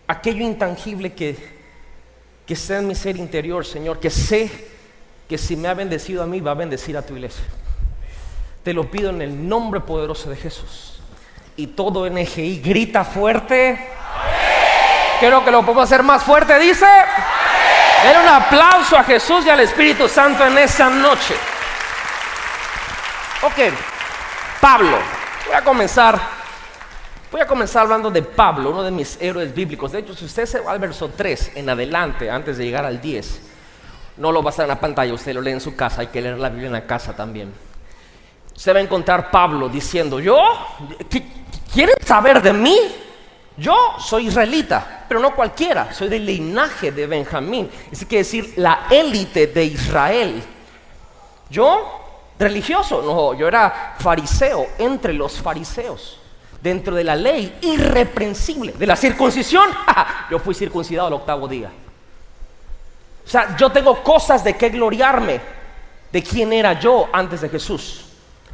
aquello 0.06 0.44
intangible 0.46 1.14
que, 1.14 1.36
que 2.46 2.54
está 2.54 2.78
en 2.78 2.88
mi 2.88 2.94
ser 2.94 3.18
interior, 3.18 3.66
Señor, 3.66 4.00
que 4.00 4.12
sé 4.12 4.52
que 5.28 5.40
si 5.40 5.56
me 5.56 5.70
ha 5.70 5.74
bendecido 5.74 6.22
a 6.22 6.28
mí, 6.28 6.40
va 6.40 6.52
a 6.52 6.54
bendecir 6.54 6.96
a 6.96 7.02
tu 7.02 7.16
iglesia. 7.16 7.46
Te 8.62 8.74
lo 8.74 8.92
pido 8.92 9.10
en 9.10 9.24
el 9.24 9.50
nombre 9.50 9.80
poderoso 9.80 10.30
de 10.30 10.36
Jesús. 10.36 11.02
Y 11.58 11.66
todo 11.66 12.08
NGI 12.08 12.62
grita 12.62 13.04
fuerte. 13.04 13.90
Quiero 15.24 15.46
que 15.46 15.52
lo 15.52 15.62
podamos 15.62 15.86
hacer 15.86 16.04
más 16.04 16.22
fuerte, 16.22 16.60
dice. 16.60 16.86
Den 18.04 18.24
un 18.24 18.28
aplauso 18.28 18.98
a 18.98 19.06
Jesús 19.06 19.46
y 19.46 19.50
al 19.50 19.62
Espíritu 19.62 20.10
Santo 20.10 20.46
en 20.46 20.58
esa 20.58 20.90
noche. 20.90 21.34
Ok, 23.42 23.74
Pablo. 24.60 24.98
Voy 25.46 25.56
a 25.56 25.62
comenzar. 25.62 26.20
Voy 27.32 27.40
a 27.40 27.48
comenzar 27.48 27.84
hablando 27.84 28.12
de 28.12 28.22
Pablo, 28.22 28.72
uno 28.72 28.84
de 28.84 28.92
mis 28.92 29.18
héroes 29.22 29.56
bíblicos. 29.56 29.94
De 29.94 30.00
hecho, 30.00 30.14
si 30.14 30.26
usted 30.26 30.46
se 30.46 30.60
va 30.60 30.74
al 30.74 30.80
verso 30.80 31.10
3 31.16 31.54
en 31.56 31.70
adelante, 31.70 32.30
antes 32.30 32.58
de 32.58 32.66
llegar 32.66 32.86
al 32.86 33.00
10, 33.00 33.42
no 34.18 34.30
lo 34.30 34.44
va 34.44 34.50
a 34.50 34.52
estar 34.52 34.66
en 34.66 34.72
la 34.72 34.80
pantalla, 34.82 35.14
usted 35.14 35.34
lo 35.34 35.40
lee 35.40 35.52
en 35.52 35.62
su 35.62 35.74
casa, 35.74 36.02
hay 36.02 36.08
que 36.08 36.20
leer 36.20 36.38
la 36.38 36.50
Biblia 36.50 36.68
en 36.68 36.74
la 36.74 36.86
casa 36.86 37.16
también. 37.16 37.54
Usted 38.54 38.76
va 38.76 38.80
a 38.80 38.82
encontrar 38.82 39.32
Pablo 39.32 39.70
diciendo, 39.70 40.20
yo, 40.20 40.38
¿quieren 41.74 41.96
saber 42.06 42.42
de 42.42 42.52
mí? 42.52 42.78
Yo 43.58 43.96
soy 44.00 44.28
israelita, 44.28 45.06
pero 45.08 45.20
no 45.20 45.36
cualquiera, 45.36 45.94
soy 45.94 46.10
del 46.10 46.26
linaje 46.26 46.92
de 46.92 47.06
Benjamín. 47.06 47.70
Eso 47.92 48.08
quiere 48.08 48.24
decir 48.24 48.54
la 48.58 48.88
élite 48.90 49.48
de 49.48 49.66
Israel. 49.66 50.44
Yo, 51.50 52.32
religioso, 52.40 53.02
no, 53.04 53.34
yo 53.38 53.48
era 53.48 53.96
fariseo 54.00 54.68
entre 54.80 55.14
los 55.14 55.40
fariseos. 55.40 56.20
Dentro 56.62 56.96
de 56.96 57.04
la 57.04 57.16
ley 57.16 57.60
irreprensible 57.62 58.72
de 58.72 58.88
la 58.88 58.96
circuncisión, 58.96 59.70
yo 60.32 60.40
fui 60.40 60.56
circuncidado 60.56 61.08
al 61.08 61.14
octavo 61.14 61.48
día. 61.48 61.70
O 63.26 63.30
sea, 63.30 63.56
yo 63.58 63.70
tengo 63.70 64.02
cosas 64.02 64.44
de 64.44 64.56
qué 64.56 64.70
gloriarme 64.70 65.42
de 66.14 66.22
quién 66.22 66.54
era 66.54 66.80
yo 66.80 67.10
antes 67.12 67.42
de 67.42 67.50
Jesús. 67.50 68.06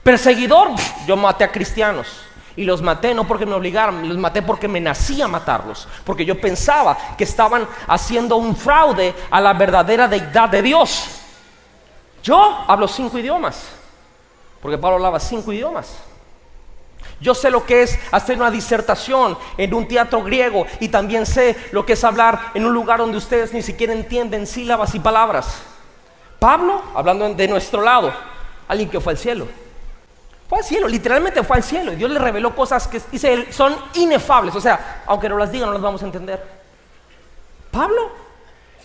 Perseguidor, 0.02 0.70
yo 1.06 1.18
maté 1.18 1.44
a 1.44 1.52
cristianos. 1.52 2.08
Y 2.56 2.66
los 2.66 2.82
maté 2.82 3.14
no 3.14 3.28
porque 3.28 3.46
me 3.46 3.54
obligaron, 3.54 4.08
los 4.08 4.18
maté 4.18 4.42
porque 4.42 4.68
me 4.68 4.80
nacía 4.80 5.28
matarlos. 5.28 5.88
Porque 6.04 6.26
yo 6.26 6.40
pensaba 6.40 6.98
que 7.18 7.24
estaban 7.24 7.68
haciendo 7.88 8.36
un 8.36 8.56
fraude 8.56 9.14
a 9.30 9.40
la 9.40 9.54
verdadera 9.54 10.08
deidad 10.08 10.50
de 10.50 10.62
Dios. 10.62 11.22
Yo 12.24 12.66
hablo 12.68 12.88
cinco 12.88 13.18
idiomas. 13.18 13.70
Porque 14.62 14.78
Pablo 14.78 14.98
hablaba 14.98 15.20
cinco 15.20 15.54
idiomas. 15.54 15.98
Yo 17.22 17.36
sé 17.36 17.50
lo 17.50 17.66
que 17.66 17.84
es 17.84 18.00
hacer 18.12 18.38
una 18.38 18.52
disertación 18.52 19.38
en 19.58 19.74
un 19.74 19.88
teatro 19.88 20.24
griego 20.24 20.66
y 20.80 20.88
también 20.88 21.26
sé 21.26 21.56
lo 21.72 21.86
que 21.86 21.94
es 21.94 22.04
hablar 22.04 22.52
en 22.54 22.66
un 22.66 22.74
lugar 22.74 23.00
donde 23.00 23.18
ustedes 23.18 23.54
ni 23.54 23.62
siquiera 23.62 23.94
entienden 23.94 24.48
sílabas 24.48 24.96
y 24.96 25.00
palabras. 25.00 25.62
Pablo, 26.40 26.82
hablando 26.96 27.34
de 27.34 27.48
nuestro 27.48 27.82
lado, 27.82 28.14
alguien 28.68 28.90
que 28.90 29.02
fue 29.02 29.14
al 29.14 29.18
cielo. 29.18 29.48
Fue 30.50 30.58
al 30.58 30.64
cielo, 30.64 30.88
literalmente 30.88 31.44
fue 31.44 31.58
al 31.58 31.64
cielo. 31.64 31.94
Y 31.94 31.96
Dios 31.96 32.10
le 32.10 32.18
reveló 32.18 32.56
cosas 32.56 32.88
que 32.88 33.00
dice 33.12 33.32
él, 33.32 33.54
son 33.54 33.76
inefables. 33.94 34.56
O 34.56 34.60
sea, 34.60 35.04
aunque 35.06 35.30
no 35.30 35.38
las 35.38 35.52
diga, 35.52 35.68
no 35.68 35.74
las 35.74 35.82
vamos 35.82 36.02
a 36.02 36.06
entender. 36.06 36.44
Pablo, 37.70 38.12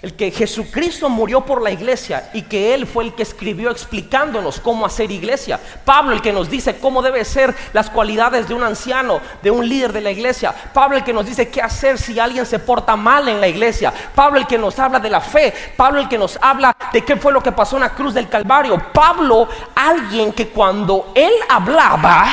el 0.05 0.13
que 0.13 0.31
Jesucristo 0.31 1.09
murió 1.09 1.41
por 1.47 1.63
la 1.63 1.71
iglesia 1.71 2.29
y 2.35 2.43
que 2.43 2.75
Él 2.75 2.87
fue 2.87 3.05
el 3.05 3.15
que 3.15 3.23
escribió 3.23 3.71
explicándonos 3.71 4.61
cómo 4.61 4.85
hacer 4.85 5.11
iglesia. 5.11 5.59
Pablo, 5.83 6.13
el 6.13 6.21
que 6.21 6.31
nos 6.31 6.51
dice 6.51 6.77
cómo 6.77 7.01
debe 7.01 7.25
ser 7.25 7.55
las 7.73 7.89
cualidades 7.89 8.47
de 8.47 8.53
un 8.53 8.63
anciano, 8.63 9.23
de 9.43 9.51
un 9.51 9.67
líder 9.67 9.95
de 9.95 10.03
la 10.03 10.11
iglesia. 10.11 10.55
Pablo, 10.75 10.99
el 10.99 11.05
que 11.05 11.15
nos 11.15 11.25
dice 11.25 11.49
qué 11.49 11.63
hacer 11.63 11.99
si 11.99 12.21
alguien 12.21 12.45
se 12.45 12.59
porta 12.59 12.97
mal 12.97 13.31
en 13.31 13.41
la 13.41 13.49
iglesia. 13.49 13.95
Pablo, 14.15 14.39
el 14.39 14.47
que 14.47 14.59
nos 14.59 14.79
habla 14.79 15.01
de 15.01 15.09
la 15.09 15.23
fe. 15.23 15.55
Pablo, 15.75 16.01
el 16.01 16.09
que 16.11 16.19
nos 16.19 16.39
habla 16.43 16.77
de 16.93 17.03
qué 17.03 17.17
fue 17.17 17.33
lo 17.33 17.43
que 17.43 17.53
pasó 17.53 17.77
en 17.77 17.85
la 17.85 17.95
cruz 17.95 18.13
del 18.13 18.29
Calvario. 18.29 18.77
Pablo, 18.93 19.49
alguien 19.75 20.35
que 20.35 20.49
cuando 20.49 21.13
Él 21.15 21.33
hablaba, 21.49 22.27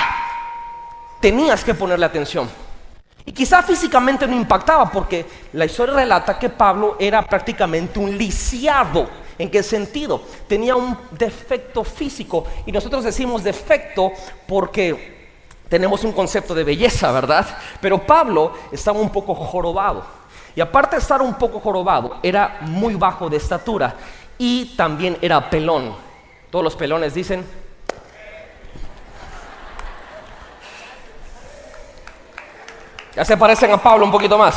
tenías 1.21 1.63
que 1.63 1.73
ponerle 1.73 2.05
atención. 2.05 2.49
Y 3.25 3.31
quizá 3.31 3.61
físicamente 3.61 4.27
no 4.27 4.35
impactaba 4.35 4.89
porque 4.91 5.25
la 5.53 5.65
historia 5.65 5.95
relata 5.95 6.39
que 6.39 6.49
Pablo 6.49 6.95
era 6.99 7.21
prácticamente 7.21 7.99
un 7.99 8.17
lisiado. 8.17 9.07
¿En 9.37 9.49
qué 9.49 9.63
sentido? 9.63 10.21
Tenía 10.47 10.75
un 10.75 10.97
defecto 11.11 11.83
físico. 11.83 12.45
Y 12.65 12.71
nosotros 12.71 13.03
decimos 13.03 13.43
defecto 13.43 14.11
porque 14.47 15.21
tenemos 15.69 16.03
un 16.03 16.11
concepto 16.11 16.53
de 16.53 16.63
belleza, 16.63 17.11
¿verdad? 17.11 17.47
Pero 17.79 18.05
Pablo 18.05 18.53
estaba 18.71 18.99
un 18.99 19.09
poco 19.09 19.33
jorobado. 19.33 20.03
Y 20.55 20.61
aparte 20.61 20.97
de 20.97 21.01
estar 21.01 21.21
un 21.21 21.35
poco 21.35 21.59
jorobado, 21.59 22.17
era 22.21 22.57
muy 22.61 22.95
bajo 22.95 23.29
de 23.29 23.37
estatura 23.37 23.95
y 24.37 24.75
también 24.75 25.17
era 25.21 25.49
pelón. 25.49 25.95
Todos 26.49 26.63
los 26.63 26.75
pelones 26.75 27.13
dicen, 27.13 27.45
Ya 33.15 33.25
se 33.25 33.35
parecen 33.37 33.71
a 33.71 33.77
Pablo 33.77 34.05
un 34.05 34.11
poquito 34.11 34.37
más. 34.37 34.55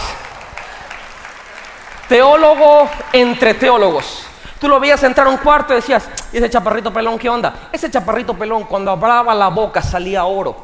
Teólogo 2.08 2.88
entre 3.12 3.54
teólogos. 3.54 4.26
Tú 4.60 4.68
lo 4.68 4.78
veías 4.78 5.02
entrar 5.02 5.26
a 5.26 5.30
un 5.30 5.38
cuarto 5.38 5.72
y 5.72 5.76
decías, 5.76 6.08
¿y 6.32 6.38
ese 6.38 6.48
chaparrito 6.48 6.92
pelón 6.92 7.18
qué 7.18 7.28
onda? 7.28 7.68
Ese 7.72 7.90
chaparrito 7.90 8.34
pelón 8.34 8.64
cuando 8.64 8.90
hablaba 8.90 9.34
la 9.34 9.48
boca 9.48 9.82
salía 9.82 10.24
oro. 10.24 10.56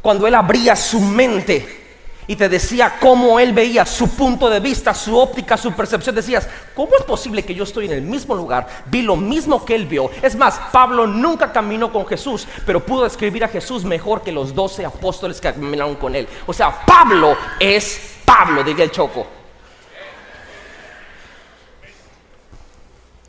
Cuando 0.00 0.26
él 0.26 0.34
abría 0.34 0.74
su 0.74 1.00
mente 1.00 1.87
y 2.28 2.36
te 2.36 2.48
decía 2.50 2.98
cómo 3.00 3.40
él 3.40 3.54
veía 3.54 3.86
su 3.86 4.10
punto 4.10 4.50
de 4.50 4.60
vista, 4.60 4.92
su 4.92 5.16
óptica, 5.16 5.56
su 5.56 5.72
percepción, 5.72 6.14
decías, 6.14 6.46
¿cómo 6.74 6.90
es 6.98 7.02
posible 7.04 7.42
que 7.42 7.54
yo 7.54 7.64
estoy 7.64 7.86
en 7.86 7.92
el 7.92 8.02
mismo 8.02 8.34
lugar? 8.34 8.68
Vi 8.84 9.00
lo 9.00 9.16
mismo 9.16 9.64
que 9.64 9.74
él 9.74 9.86
vio. 9.86 10.10
Es 10.20 10.36
más, 10.36 10.60
Pablo 10.70 11.06
nunca 11.06 11.50
caminó 11.50 11.90
con 11.90 12.06
Jesús, 12.06 12.46
pero 12.66 12.84
pudo 12.84 13.04
describir 13.04 13.44
a 13.44 13.48
Jesús 13.48 13.82
mejor 13.82 14.20
que 14.20 14.30
los 14.30 14.54
doce 14.54 14.84
apóstoles 14.84 15.40
que 15.40 15.50
caminaron 15.50 15.96
con 15.96 16.14
él. 16.14 16.28
O 16.46 16.52
sea, 16.52 16.84
Pablo 16.84 17.34
es 17.58 18.18
Pablo, 18.26 18.62
diría 18.62 18.84
el 18.84 18.90
Choco. 18.90 19.26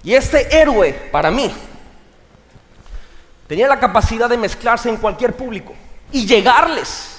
Y 0.04 0.14
este 0.14 0.54
héroe, 0.54 0.92
para 1.10 1.32
mí, 1.32 1.50
tenía 3.48 3.70
la 3.70 3.80
capacidad 3.80 4.28
de 4.28 4.36
mezclarse 4.36 4.90
en 4.90 4.98
cualquier 4.98 5.38
público 5.38 5.74
y 6.12 6.26
llegarles. 6.26 7.19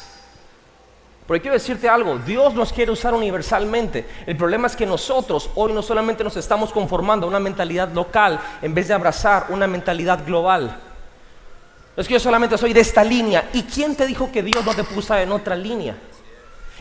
Pero 1.30 1.42
quiero 1.42 1.54
decirte 1.54 1.88
algo, 1.88 2.18
Dios 2.18 2.54
nos 2.54 2.72
quiere 2.72 2.90
usar 2.90 3.14
universalmente. 3.14 4.04
El 4.26 4.36
problema 4.36 4.66
es 4.66 4.74
que 4.74 4.84
nosotros 4.84 5.48
hoy 5.54 5.72
no 5.72 5.80
solamente 5.80 6.24
nos 6.24 6.36
estamos 6.36 6.72
conformando 6.72 7.24
a 7.24 7.28
una 7.28 7.38
mentalidad 7.38 7.88
local 7.92 8.40
en 8.60 8.74
vez 8.74 8.88
de 8.88 8.94
abrazar 8.94 9.46
una 9.50 9.68
mentalidad 9.68 10.26
global. 10.26 10.76
Es 11.96 12.08
que 12.08 12.14
yo 12.14 12.18
solamente 12.18 12.58
soy 12.58 12.72
de 12.72 12.80
esta 12.80 13.04
línea. 13.04 13.48
¿Y 13.52 13.62
quién 13.62 13.94
te 13.94 14.08
dijo 14.08 14.32
que 14.32 14.42
Dios 14.42 14.66
no 14.66 14.74
te 14.74 14.82
puso 14.82 15.16
en 15.16 15.30
otra 15.30 15.54
línea? 15.54 15.94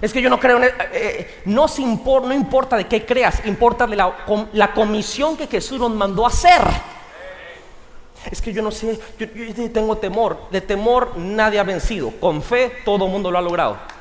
Es 0.01 0.11
que 0.11 0.19
yo 0.19 0.31
no 0.31 0.39
creo 0.39 0.57
en... 0.57 0.63
Eh, 0.63 0.73
eh, 0.93 1.41
no, 1.45 1.67
no 1.67 2.33
importa 2.33 2.75
de 2.75 2.87
qué 2.87 3.05
creas, 3.05 3.45
importa 3.45 3.85
de 3.85 3.97
la, 3.97 4.15
la 4.53 4.73
comisión 4.73 5.37
que 5.37 5.45
Jesús 5.45 5.79
nos 5.79 5.91
mandó 5.91 6.25
a 6.25 6.29
hacer. 6.29 6.61
Es 8.31 8.41
que 8.41 8.51
yo 8.51 8.63
no 8.63 8.71
sé, 8.71 8.99
yo, 9.19 9.27
yo 9.27 9.71
tengo 9.71 9.95
temor. 9.97 10.49
De 10.49 10.61
temor 10.61 11.15
nadie 11.17 11.59
ha 11.59 11.63
vencido. 11.63 12.09
Con 12.19 12.41
fe 12.41 12.77
todo 12.83 13.05
el 13.05 13.11
mundo 13.11 13.29
lo 13.29 13.37
ha 13.37 13.43
logrado. 13.43 13.98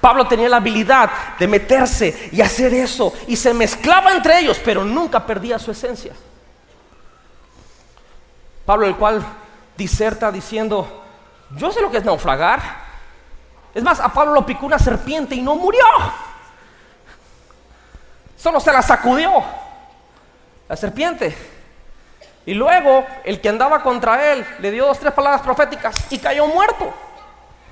Pablo 0.00 0.28
tenía 0.28 0.48
la 0.48 0.58
habilidad 0.58 1.10
de 1.38 1.48
meterse 1.48 2.30
y 2.32 2.40
hacer 2.40 2.72
eso 2.72 3.12
y 3.26 3.36
se 3.36 3.52
mezclaba 3.52 4.12
entre 4.12 4.38
ellos, 4.38 4.60
pero 4.64 4.84
nunca 4.84 5.24
perdía 5.26 5.58
su 5.58 5.72
esencia. 5.72 6.12
Pablo, 8.64 8.86
el 8.86 8.96
cual 8.96 9.24
diserta 9.76 10.30
diciendo, 10.30 11.04
yo 11.56 11.72
sé 11.72 11.80
lo 11.80 11.90
que 11.90 11.98
es 11.98 12.04
naufragar. 12.04 12.60
Es 13.74 13.82
más, 13.82 13.98
a 13.98 14.12
Pablo 14.12 14.34
lo 14.34 14.46
picó 14.46 14.66
una 14.66 14.78
serpiente 14.78 15.34
y 15.34 15.42
no 15.42 15.56
murió. 15.56 15.84
Solo 18.36 18.60
se 18.60 18.72
la 18.72 18.82
sacudió 18.82 19.42
la 20.68 20.76
serpiente. 20.76 21.36
Y 22.46 22.54
luego 22.54 23.04
el 23.24 23.40
que 23.40 23.48
andaba 23.48 23.82
contra 23.82 24.32
él 24.32 24.46
le 24.60 24.70
dio 24.70 24.86
dos, 24.86 24.98
tres 24.98 25.12
palabras 25.12 25.42
proféticas 25.42 26.10
y 26.10 26.18
cayó 26.18 26.46
muerto. 26.46 26.92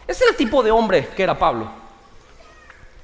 Ese 0.07 0.25
es 0.25 0.31
el 0.31 0.37
tipo 0.37 0.63
de 0.63 0.71
hombre 0.71 1.09
que 1.09 1.23
era 1.23 1.39
Pablo. 1.39 1.86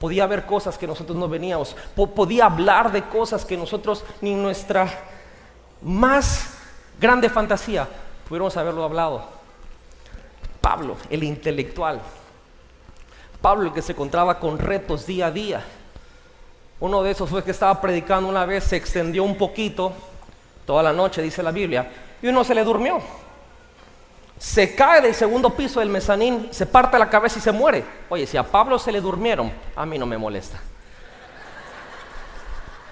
Podía 0.02 0.26
ver 0.26 0.46
cosas 0.46 0.76
que 0.76 0.88
nosotros 0.88 1.16
no 1.16 1.28
veníamos. 1.28 1.76
podía 1.94 2.46
hablar 2.46 2.90
de 2.90 3.04
cosas 3.04 3.44
que 3.44 3.56
nosotros 3.56 4.04
ni 4.20 4.34
nuestra 4.34 4.88
más 5.80 6.54
grande 7.00 7.28
fantasía 7.28 7.88
pudiéramos 8.28 8.56
haberlo 8.56 8.82
hablado. 8.82 9.24
Pablo, 10.60 10.96
el 11.08 11.22
intelectual. 11.22 12.00
Pablo, 13.40 13.68
el 13.68 13.72
que 13.72 13.80
se 13.80 13.92
encontraba 13.92 14.40
con 14.40 14.58
retos 14.58 15.06
día 15.06 15.26
a 15.26 15.30
día. 15.30 15.64
Uno 16.80 17.04
de 17.04 17.12
esos 17.12 17.30
fue 17.30 17.44
que 17.44 17.52
estaba 17.52 17.80
predicando 17.80 18.28
una 18.28 18.44
vez, 18.44 18.64
se 18.64 18.74
extendió 18.74 19.22
un 19.22 19.38
poquito, 19.38 19.92
toda 20.66 20.82
la 20.82 20.92
noche, 20.92 21.22
dice 21.22 21.44
la 21.44 21.52
Biblia, 21.52 21.88
y 22.20 22.26
uno 22.26 22.42
se 22.42 22.56
le 22.56 22.64
durmió. 22.64 23.00
Se 24.42 24.74
cae 24.74 25.00
del 25.00 25.14
segundo 25.14 25.50
piso 25.50 25.78
del 25.78 25.88
mezanín, 25.88 26.48
se 26.50 26.66
parte 26.66 26.98
la 26.98 27.08
cabeza 27.08 27.38
y 27.38 27.42
se 27.42 27.52
muere. 27.52 27.84
Oye, 28.08 28.26
si 28.26 28.36
a 28.36 28.42
Pablo 28.42 28.76
se 28.76 28.90
le 28.90 29.00
durmieron, 29.00 29.52
a 29.76 29.86
mí 29.86 29.96
no 30.00 30.04
me 30.04 30.18
molesta. 30.18 30.58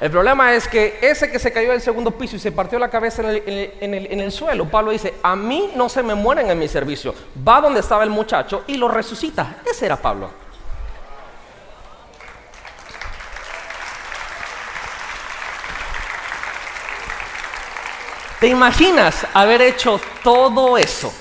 El 0.01 0.13
problema 0.13 0.55
es 0.55 0.69
que 0.69 1.01
ese 1.03 1.29
que 1.29 1.41
se 1.41 1.53
cayó 1.53 1.73
del 1.73 1.81
segundo 1.81 2.13
piso 2.13 2.37
y 2.37 2.39
se 2.39 2.53
partió 2.53 2.79
la 2.79 2.89
cabeza 2.89 3.23
en 3.25 4.21
el, 4.21 4.31
suelo, 4.31 4.67
Pablo 4.67 4.93
dice, 4.93 5.15
a 5.25 5.35
mí 5.35 5.73
no 5.75 5.89
se 5.89 6.05
me 6.05 6.15
mueren 6.15 6.49
en 6.49 6.57
mi 6.57 6.69
servicio. 6.69 7.17
Va 7.47 7.61
donde 7.61 7.81
estaba 7.81 8.05
el 8.05 8.11
muchacho 8.11 8.63
y 8.69 8.77
lo 8.77 8.87
resucita. 8.87 9.57
Ese 9.69 9.87
era 9.87 9.97
Pablo. 9.97 10.31
¿Te 18.39 18.47
imaginas 18.47 19.27
haber 19.35 19.61
hecho 19.63 20.01
todo 20.23 20.79
eso? 20.79 21.13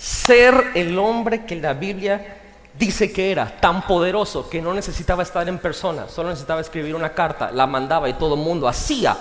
Ser 0.00 0.70
el 0.74 0.98
hombre 0.98 1.44
que 1.44 1.56
la 1.56 1.74
Biblia 1.74 2.38
dice 2.78 3.12
que 3.12 3.30
era 3.30 3.60
tan 3.60 3.82
poderoso 3.82 4.48
que 4.48 4.62
no 4.62 4.72
necesitaba 4.72 5.22
estar 5.22 5.46
en 5.46 5.58
persona, 5.58 6.08
solo 6.08 6.30
necesitaba 6.30 6.62
escribir 6.62 6.94
una 6.94 7.12
carta, 7.12 7.50
la 7.52 7.66
mandaba 7.66 8.08
y 8.08 8.14
todo 8.14 8.34
el 8.34 8.40
mundo 8.40 8.66
hacía. 8.66 9.14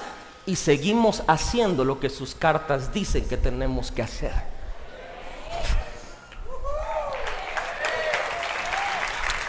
Y 0.45 0.55
seguimos 0.55 1.21
haciendo 1.27 1.83
lo 1.83 1.99
que 1.99 2.09
sus 2.09 2.33
cartas 2.33 2.93
dicen 2.93 3.27
que 3.27 3.35
tenemos 3.35 3.91
que 3.91 4.03
hacer. 4.03 4.31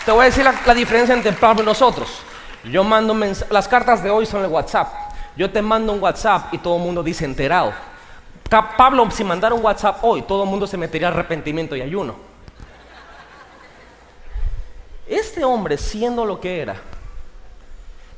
Te 0.04 0.10
voy 0.10 0.22
a 0.22 0.24
decir 0.24 0.44
la, 0.44 0.74
diferencia 0.74 1.14
entre 1.14 1.30
Pablo 1.30 1.62
y 1.62 1.66
nosotros. 1.66 2.08
Yo 2.64 2.82
mando 2.82 3.16
las 3.50 3.68
cartas 3.68 4.02
de 4.02 4.10
hoy 4.10 4.26
son 4.26 4.42
el 4.42 4.50
WhatsApp. 4.50 4.92
Yo 5.36 5.48
te 5.48 5.62
mando 5.62 5.92
un 5.92 6.02
WhatsApp 6.02 6.52
y 6.52 6.58
todo 6.58 6.76
el 6.76 6.82
mundo 6.82 7.04
dice 7.04 7.24
enterado. 7.24 7.72
Pablo, 8.50 9.08
si 9.12 9.22
mandara 9.22 9.54
un 9.54 9.64
WhatsApp 9.64 10.00
hoy, 10.02 10.22
todo 10.22 10.42
el 10.42 10.50
mundo 10.50 10.66
se 10.66 10.76
metería 10.76 11.08
arrepentimiento 11.08 11.76
y 11.76 11.82
ayuno. 11.82 12.16
Este 15.06 15.44
hombre, 15.44 15.78
siendo 15.78 16.24
lo 16.24 16.40
que 16.40 16.60
era, 16.60 16.80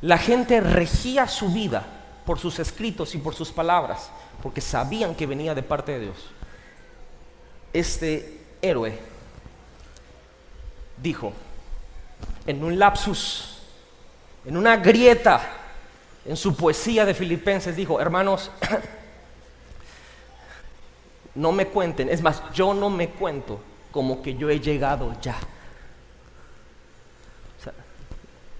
la 0.00 0.16
gente 0.16 0.60
regía 0.60 1.28
su 1.28 1.50
vida 1.50 1.84
por 2.24 2.38
sus 2.38 2.58
escritos 2.58 3.14
y 3.14 3.18
por 3.18 3.34
sus 3.34 3.52
palabras, 3.52 4.10
porque 4.42 4.60
sabían 4.60 5.14
que 5.14 5.26
venía 5.26 5.54
de 5.54 5.62
parte 5.62 5.92
de 5.92 6.00
Dios. 6.00 6.16
Este 7.72 8.40
héroe 8.62 8.98
dijo, 10.96 11.32
en 12.46 12.64
un 12.64 12.78
lapsus, 12.78 13.58
en 14.46 14.56
una 14.56 14.76
grieta, 14.76 15.40
en 16.24 16.36
su 16.36 16.56
poesía 16.56 17.04
de 17.04 17.14
Filipenses, 17.14 17.76
dijo, 17.76 18.00
hermanos, 18.00 18.50
no 21.34 21.52
me 21.52 21.66
cuenten, 21.66 22.08
es 22.08 22.22
más, 22.22 22.42
yo 22.52 22.74
no 22.74 22.90
me 22.90 23.08
cuento 23.08 23.60
como 23.90 24.22
que 24.22 24.34
yo 24.34 24.50
he 24.50 24.60
llegado 24.60 25.14
ya 25.20 25.36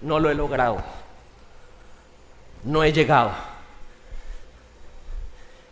no 0.03 0.19
lo 0.19 0.29
he 0.29 0.35
logrado. 0.35 0.83
No 2.63 2.83
he 2.83 2.93
llegado. 2.93 3.31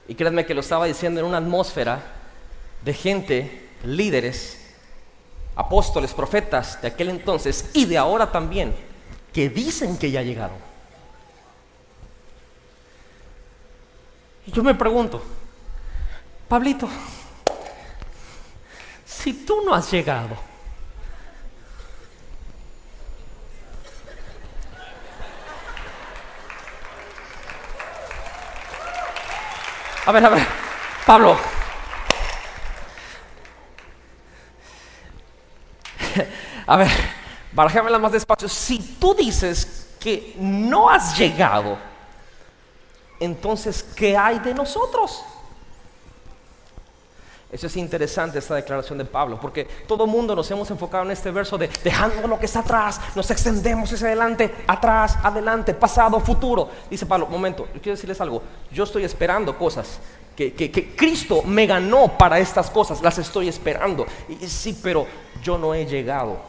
Y 0.08 0.16
créanme 0.16 0.46
que 0.46 0.54
lo 0.54 0.62
estaba 0.62 0.86
diciendo 0.86 1.20
en 1.20 1.26
una 1.26 1.38
atmósfera 1.38 2.02
de 2.84 2.94
gente, 2.94 3.70
líderes, 3.84 4.58
apóstoles, 5.56 6.14
profetas 6.14 6.82
de 6.82 6.88
aquel 6.88 7.10
entonces 7.10 7.70
y 7.74 7.86
de 7.86 7.98
ahora 7.98 8.32
también, 8.32 8.74
que 9.32 9.50
dicen 9.50 9.98
que 9.98 10.12
ya 10.12 10.22
llegaron. 10.22 10.58
Y 14.48 14.52
yo 14.52 14.64
me 14.64 14.76
pregunto, 14.76 15.22
Pablito, 16.52 16.90
si 19.06 19.32
tú 19.46 19.62
no 19.66 19.74
has 19.74 19.90
llegado, 19.90 20.36
A 30.06 30.12
ver, 30.12 30.26
a 30.26 30.30
ver, 30.30 30.46
Pablo. 31.06 31.38
A 36.68 36.76
ver, 36.76 36.90
barajémela 37.54 37.98
más 37.98 38.12
despacio. 38.12 38.50
Si 38.50 38.98
tú 39.00 39.14
dices 39.14 39.96
que 40.02 40.36
no 40.38 40.90
has 40.90 41.18
llegado, 41.18 41.78
entonces, 43.22 43.84
¿qué 43.96 44.18
hay 44.18 44.40
de 44.40 44.54
nosotros? 44.54 45.24
Eso 47.52 47.68
es 47.68 47.76
interesante 47.76 48.40
esta 48.40 48.56
declaración 48.56 48.98
de 48.98 49.04
Pablo, 49.04 49.38
porque 49.40 49.66
todo 49.86 50.08
mundo 50.08 50.34
nos 50.34 50.50
hemos 50.52 50.72
enfocado 50.72 51.04
en 51.04 51.12
este 51.12 51.32
verso 51.32 51.58
de 51.58 51.70
dejando 51.84 52.26
lo 52.26 52.40
que 52.40 52.46
está 52.46 52.60
atrás, 52.60 53.02
nos 53.14 53.30
extendemos 53.30 53.92
hacia 53.92 54.08
adelante, 54.08 54.54
atrás, 54.68 55.18
adelante, 55.22 55.74
pasado, 55.74 56.18
futuro. 56.22 56.70
Dice 56.90 57.06
Pablo, 57.06 57.28
momento, 57.28 57.68
quiero 57.74 57.98
decirles 57.98 58.22
algo, 58.22 58.42
yo 58.72 58.86
estoy 58.86 59.04
esperando 59.04 59.58
cosas 59.58 60.00
que, 60.34 60.54
que 60.54 60.96
Cristo 60.96 61.44
me 61.44 61.68
ganó 61.68 62.18
para 62.18 62.40
estas 62.40 62.70
cosas, 62.70 63.02
las 63.02 63.18
estoy 63.18 63.50
esperando. 63.50 64.06
Y 64.30 64.48
sí, 64.48 64.80
pero 64.82 65.06
yo 65.44 65.58
no 65.58 65.76
he 65.76 65.86
llegado, 65.86 66.40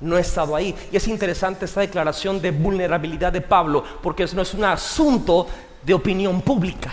no 0.00 0.18
he 0.18 0.22
estado 0.22 0.56
ahí. 0.56 0.74
Y 0.90 0.96
es 0.96 1.06
interesante 1.06 1.66
esta 1.66 1.82
declaración 1.82 2.42
de 2.42 2.50
vulnerabilidad 2.50 3.32
de 3.32 3.42
Pablo, 3.42 3.84
porque 4.02 4.24
eso 4.24 4.34
no 4.34 4.42
es 4.42 4.54
un 4.54 4.64
asunto 4.64 5.46
de 5.84 5.94
opinión 5.94 6.42
pública, 6.42 6.92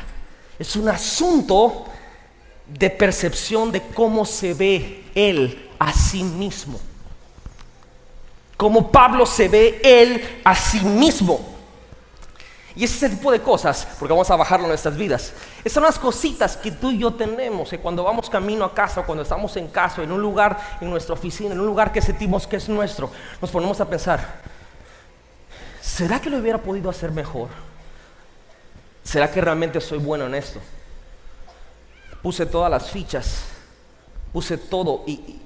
es 0.60 0.76
un 0.76 0.88
asunto 0.88 1.86
de 2.68 2.90
percepción 2.90 3.72
de 3.72 3.82
cómo 3.82 4.26
se 4.26 4.54
ve 4.54 5.06
él 5.16 5.70
a 5.80 5.94
sí 5.94 6.24
mismo. 6.24 6.80
Como 8.56 8.92
Pablo 8.92 9.26
se 9.26 9.48
ve 9.48 9.80
él 9.84 10.42
a 10.44 10.56
sí 10.56 10.80
mismo. 10.82 11.58
Y 12.76 12.84
ese 12.84 13.10
tipo 13.10 13.32
de 13.32 13.42
cosas, 13.42 13.88
porque 13.98 14.14
vamos 14.14 14.30
a 14.30 14.36
bajarlo 14.36 14.66
en 14.66 14.70
nuestras 14.70 14.96
vidas, 14.96 15.34
esas 15.64 15.74
son 15.74 15.84
las 15.84 15.98
cositas 15.98 16.56
que 16.56 16.72
tú 16.72 16.92
y 16.92 17.00
yo 17.00 17.12
tenemos, 17.12 17.72
que 17.72 17.80
cuando 17.80 18.04
vamos 18.04 18.30
camino 18.30 18.64
a 18.66 18.74
casa, 18.74 19.02
cuando 19.02 19.24
estamos 19.24 19.58
en 19.58 19.68
casa, 19.68 20.04
en 20.04 20.12
un 20.12 20.22
lugar, 20.22 20.60
en 20.80 20.90
nuestra 20.92 21.14
oficina, 21.14 21.54
en 21.54 21.60
un 21.60 21.66
lugar 21.66 21.92
que 21.92 22.04
sentimos 22.04 22.46
que 22.46 22.58
es 22.58 22.70
nuestro, 22.70 23.10
nos 23.42 23.50
ponemos 23.50 23.82
a 23.82 23.90
pensar, 23.90 24.42
¿será 25.82 26.22
que 26.22 26.30
lo 26.30 26.38
hubiera 26.38 26.60
podido 26.60 26.92
hacer 26.92 27.10
mejor? 27.10 27.50
¿Será 29.04 29.32
que 29.32 29.42
realmente 29.42 29.82
soy 29.82 29.98
bueno 29.98 30.28
en 30.28 30.36
esto? 30.36 30.60
Puse 32.22 32.46
todas 32.46 32.70
las 32.70 32.90
fichas, 32.90 33.46
puse 34.34 34.58
todo 34.58 35.04
y, 35.06 35.42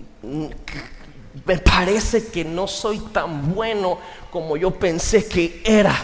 me 1.45 1.57
parece 1.57 2.27
que 2.27 2.43
no 2.43 2.67
soy 2.67 2.99
tan 2.99 3.55
bueno 3.55 3.97
como 4.29 4.57
yo 4.57 4.71
pensé 4.71 5.27
que 5.27 5.61
era. 5.63 5.95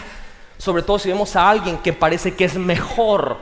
Sobre 0.56 0.82
todo 0.82 0.98
si 0.98 1.08
vemos 1.08 1.36
a 1.36 1.48
alguien 1.48 1.78
que 1.78 1.92
parece 1.92 2.34
que 2.34 2.46
es 2.46 2.54
mejor, 2.54 3.36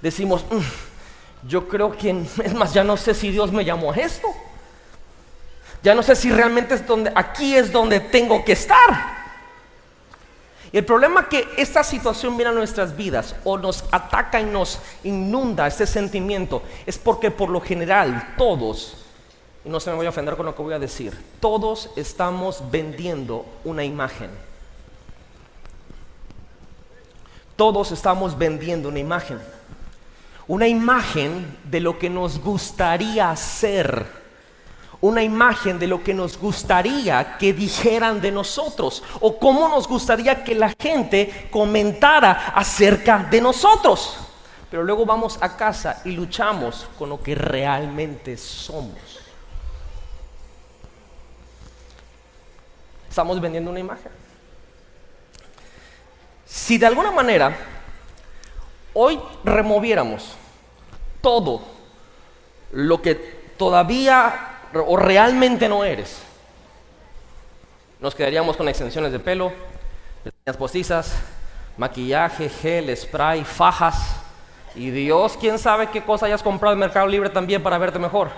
decimos, 0.00 0.44
mm, 0.50 1.48
yo 1.48 1.68
creo 1.68 1.96
que 1.96 2.10
es 2.44 2.54
más, 2.54 2.72
ya 2.72 2.82
no 2.82 2.96
sé 2.96 3.14
si 3.14 3.30
Dios 3.30 3.52
me 3.52 3.64
llamó 3.64 3.92
a 3.92 3.96
esto. 3.96 4.28
Ya 5.82 5.94
no 5.94 6.02
sé 6.02 6.16
si 6.16 6.30
realmente 6.30 6.74
es 6.74 6.86
donde 6.86 7.12
aquí 7.14 7.56
es 7.56 7.72
donde 7.72 8.00
tengo 8.00 8.44
que 8.44 8.52
estar. 8.52 9.21
Y 10.72 10.78
el 10.78 10.84
problema 10.86 11.22
es 11.22 11.26
que 11.26 11.48
esta 11.58 11.84
situación 11.84 12.36
viene 12.36 12.50
a 12.50 12.54
nuestras 12.54 12.96
vidas 12.96 13.36
o 13.44 13.58
nos 13.58 13.84
ataca 13.92 14.40
y 14.40 14.44
nos 14.44 14.78
inunda 15.04 15.66
este 15.66 15.86
sentimiento 15.86 16.62
es 16.86 16.96
porque 16.96 17.30
por 17.30 17.50
lo 17.50 17.60
general 17.60 18.34
todos 18.38 19.02
y 19.64 19.68
no 19.68 19.78
se 19.78 19.90
me 19.90 19.96
voy 19.96 20.06
a 20.06 20.08
ofender 20.08 20.36
con 20.36 20.46
lo 20.46 20.54
que 20.54 20.62
voy 20.62 20.74
a 20.74 20.78
decir, 20.78 21.16
todos 21.40 21.90
estamos 21.96 22.62
vendiendo 22.70 23.46
una 23.64 23.84
imagen. 23.84 24.30
Todos 27.54 27.92
estamos 27.92 28.36
vendiendo 28.36 28.88
una 28.88 28.98
imagen. 28.98 29.38
Una 30.48 30.66
imagen 30.66 31.58
de 31.64 31.80
lo 31.80 31.98
que 31.98 32.10
nos 32.10 32.40
gustaría 32.40 33.34
ser. 33.36 34.21
Una 35.02 35.22
imagen 35.22 35.78
de 35.78 35.86
lo 35.86 36.02
que 36.02 36.14
nos 36.14 36.38
gustaría 36.38 37.36
que 37.36 37.52
dijeran 37.52 38.20
de 38.20 38.32
nosotros. 38.32 39.02
O 39.20 39.38
cómo 39.38 39.68
nos 39.68 39.86
gustaría 39.86 40.42
que 40.42 40.54
la 40.54 40.72
gente 40.80 41.48
comentara 41.50 42.52
acerca 42.54 43.18
de 43.18 43.40
nosotros. 43.40 44.16
Pero 44.70 44.84
luego 44.84 45.04
vamos 45.04 45.38
a 45.42 45.54
casa 45.54 46.00
y 46.04 46.12
luchamos 46.12 46.88
con 46.98 47.10
lo 47.10 47.22
que 47.22 47.34
realmente 47.34 48.38
somos. 48.38 49.20
Estamos 53.10 53.38
vendiendo 53.40 53.70
una 53.70 53.80
imagen. 53.80 54.10
Si 56.46 56.78
de 56.78 56.86
alguna 56.86 57.10
manera 57.10 57.54
hoy 58.94 59.18
removiéramos 59.44 60.36
todo 61.20 61.62
lo 62.70 63.02
que 63.02 63.14
todavía 63.56 64.51
o 64.74 64.96
realmente 64.96 65.68
no 65.68 65.84
eres, 65.84 66.22
nos 68.00 68.14
quedaríamos 68.14 68.56
con 68.56 68.68
extensiones 68.68 69.12
de 69.12 69.18
pelo, 69.18 69.52
pestañas 70.24 70.56
postizas, 70.56 71.14
maquillaje, 71.76 72.48
gel, 72.48 72.96
spray, 72.96 73.44
fajas. 73.44 74.16
Y 74.74 74.90
Dios, 74.90 75.36
quién 75.38 75.58
sabe 75.58 75.88
qué 75.88 76.02
cosa 76.02 76.26
hayas 76.26 76.42
comprado 76.42 76.72
en 76.72 76.80
Mercado 76.80 77.06
Libre 77.06 77.28
también 77.28 77.62
para 77.62 77.78
verte 77.78 77.98
mejor. 77.98 78.30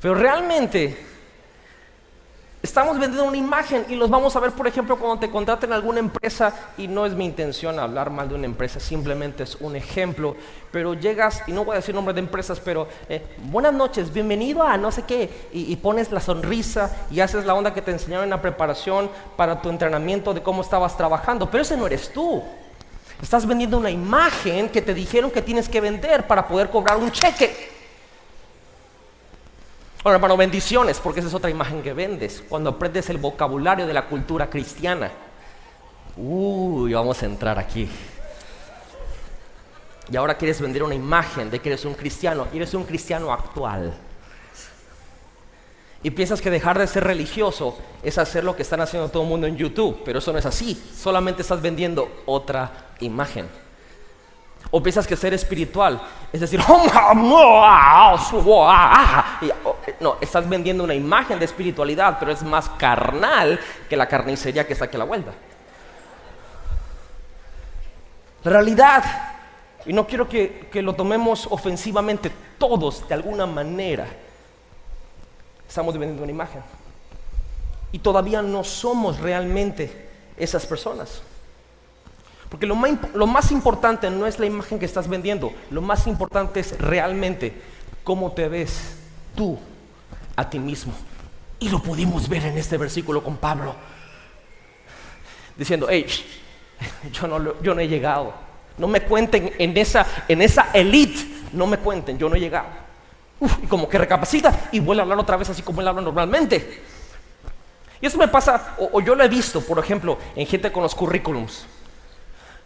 Pero 0.00 0.14
realmente 0.14 1.13
estamos 2.64 2.98
vendiendo 2.98 3.28
una 3.28 3.36
imagen 3.36 3.84
y 3.90 3.94
los 3.94 4.08
vamos 4.08 4.34
a 4.36 4.40
ver, 4.40 4.52
por 4.52 4.66
ejemplo, 4.66 4.96
cuando 4.96 5.18
te 5.18 5.30
contraten 5.30 5.70
alguna 5.70 5.98
empresa, 5.98 6.54
y 6.78 6.88
no 6.88 7.04
es 7.04 7.12
mi 7.12 7.26
intención 7.26 7.78
hablar 7.78 8.08
mal 8.08 8.26
de 8.26 8.36
una 8.36 8.46
empresa, 8.46 8.80
simplemente 8.80 9.42
es 9.42 9.56
un 9.56 9.76
ejemplo, 9.76 10.34
pero 10.72 10.94
llegas, 10.94 11.42
y 11.46 11.52
no 11.52 11.66
voy 11.66 11.74
a 11.74 11.80
decir 11.80 11.94
nombre 11.94 12.14
de 12.14 12.20
empresas, 12.20 12.58
pero 12.60 12.88
eh, 13.10 13.22
buenas 13.50 13.74
noches, 13.74 14.10
bienvenido 14.10 14.62
a 14.62 14.78
no 14.78 14.90
sé 14.90 15.02
qué, 15.02 15.48
y, 15.52 15.70
y, 15.70 15.76
pones 15.76 16.10
la 16.10 16.20
sonrisa 16.20 16.90
y 17.10 17.20
haces 17.20 17.44
la 17.44 17.54
onda 17.54 17.74
que 17.74 17.82
te 17.82 17.90
enseñaron 17.90 18.24
en 18.24 18.30
la 18.30 18.40
preparación 18.40 19.10
para 19.36 19.60
tu 19.60 19.68
entrenamiento 19.68 20.32
de 20.32 20.42
cómo 20.42 20.62
estabas 20.62 20.96
trabajando, 20.96 21.50
pero 21.50 21.62
ese 21.62 21.76
no 21.76 21.86
eres 21.86 22.14
tú. 22.14 22.42
Estás 23.20 23.46
vendiendo 23.46 23.76
una 23.76 23.90
imagen 23.90 24.70
que 24.70 24.80
te 24.80 24.94
dijeron 24.94 25.30
que 25.30 25.42
tienes 25.42 25.68
que 25.68 25.82
vender 25.82 26.26
para 26.26 26.48
poder 26.48 26.70
cobrar 26.70 26.96
un 26.96 27.12
cheque. 27.12 27.73
Bueno, 30.04 30.16
hermano, 30.16 30.36
bendiciones, 30.36 31.00
porque 31.00 31.20
esa 31.20 31.30
es 31.30 31.34
otra 31.34 31.48
imagen 31.48 31.82
que 31.82 31.94
vendes. 31.94 32.44
Cuando 32.46 32.68
aprendes 32.68 33.08
el 33.08 33.16
vocabulario 33.16 33.86
de 33.86 33.94
la 33.94 34.06
cultura 34.06 34.50
cristiana. 34.50 35.10
Uy, 36.18 36.92
vamos 36.92 37.22
a 37.22 37.24
entrar 37.24 37.58
aquí. 37.58 37.88
Y 40.12 40.14
ahora 40.14 40.36
quieres 40.36 40.60
vender 40.60 40.82
una 40.82 40.94
imagen 40.94 41.50
de 41.50 41.58
que 41.58 41.70
eres 41.70 41.86
un 41.86 41.94
cristiano. 41.94 42.46
Y 42.52 42.58
eres 42.58 42.74
un 42.74 42.84
cristiano 42.84 43.32
actual. 43.32 43.94
Y 46.02 46.10
piensas 46.10 46.42
que 46.42 46.50
dejar 46.50 46.78
de 46.78 46.86
ser 46.86 47.04
religioso 47.04 47.78
es 48.02 48.18
hacer 48.18 48.44
lo 48.44 48.54
que 48.54 48.60
están 48.60 48.82
haciendo 48.82 49.08
todo 49.08 49.22
el 49.22 49.30
mundo 49.30 49.46
en 49.46 49.56
YouTube. 49.56 50.02
Pero 50.04 50.18
eso 50.18 50.34
no 50.34 50.38
es 50.38 50.44
así. 50.44 50.74
Solamente 50.94 51.40
estás 51.40 51.62
vendiendo 51.62 52.24
otra 52.26 52.90
imagen. 53.00 53.63
O 54.70 54.82
piensas 54.82 55.06
que 55.06 55.16
ser 55.16 55.34
espiritual 55.34 56.00
es 56.34 56.40
decir, 56.40 56.58
no, 60.00 60.16
estás 60.20 60.48
vendiendo 60.48 60.82
una 60.82 60.94
imagen 60.94 61.38
de 61.38 61.44
espiritualidad, 61.44 62.16
pero 62.18 62.32
es 62.32 62.42
más 62.42 62.68
carnal 62.70 63.60
que 63.88 63.96
la 63.96 64.08
carnicería 64.08 64.66
que 64.66 64.72
está 64.72 64.86
aquí 64.86 64.96
a 64.96 64.98
la 64.98 65.04
vuelta. 65.04 65.30
La 68.42 68.50
realidad, 68.50 69.04
y 69.86 69.92
no 69.92 70.08
quiero 70.08 70.28
que, 70.28 70.68
que 70.72 70.82
lo 70.82 70.96
tomemos 70.96 71.46
ofensivamente, 71.50 72.32
todos 72.58 73.06
de 73.06 73.14
alguna 73.14 73.46
manera 73.46 74.08
estamos 75.68 75.94
vendiendo 75.94 76.24
una 76.24 76.32
imagen. 76.32 76.64
Y 77.92 78.00
todavía 78.00 78.42
no 78.42 78.64
somos 78.64 79.20
realmente 79.20 80.08
esas 80.36 80.66
personas. 80.66 81.22
Porque 82.54 82.66
lo 82.66 82.76
más, 82.76 82.92
lo 83.14 83.26
más, 83.26 83.50
importante 83.50 84.08
no 84.10 84.28
es 84.28 84.38
la 84.38 84.46
imagen 84.46 84.78
que 84.78 84.84
estás 84.84 85.08
vendiendo, 85.08 85.52
lo 85.72 85.82
más 85.82 86.06
importante 86.06 86.60
es 86.60 86.78
realmente 86.78 87.52
cómo 88.04 88.30
te 88.30 88.46
ves 88.46 88.94
tú 89.34 89.58
a 90.36 90.48
ti 90.48 90.60
mismo. 90.60 90.92
Y 91.58 91.68
lo 91.68 91.82
pudimos 91.82 92.28
ver 92.28 92.44
en 92.44 92.56
este 92.56 92.78
versículo 92.78 93.24
con 93.24 93.38
Pablo, 93.38 93.74
diciendo, 95.56 95.88
hey, 95.90 96.06
yo 97.12 97.26
no, 97.26 97.80
he 97.80 97.88
llegado. 97.88 98.32
No 98.78 98.86
me 98.86 99.00
cuenten 99.00 99.52
en 99.58 99.76
esa, 99.76 100.06
en 100.28 100.40
esa 100.40 100.70
elite, 100.72 101.26
no 101.52 101.66
me 101.66 101.78
cuenten, 101.78 102.18
yo 102.18 102.28
no 102.28 102.36
he 102.36 102.40
llegado. 102.40 102.68
Uf, 103.40 103.52
y 103.64 103.66
como 103.66 103.88
que 103.88 103.98
recapacita 103.98 104.68
y 104.70 104.78
vuelve 104.78 105.00
a 105.00 105.02
hablar 105.02 105.18
otra 105.18 105.36
vez 105.36 105.50
así 105.50 105.62
como 105.62 105.80
él 105.80 105.88
habla 105.88 106.02
normalmente. 106.02 106.84
Y 108.00 108.06
eso 108.06 108.16
me 108.16 108.28
pasa, 108.28 108.76
o, 108.78 108.90
o 108.92 109.00
yo 109.00 109.16
lo 109.16 109.24
he 109.24 109.28
visto, 109.28 109.60
por 109.60 109.80
ejemplo, 109.80 110.18
en 110.36 110.46
gente 110.46 110.70
con 110.70 110.84
los 110.84 110.94
currículums. 110.94 111.66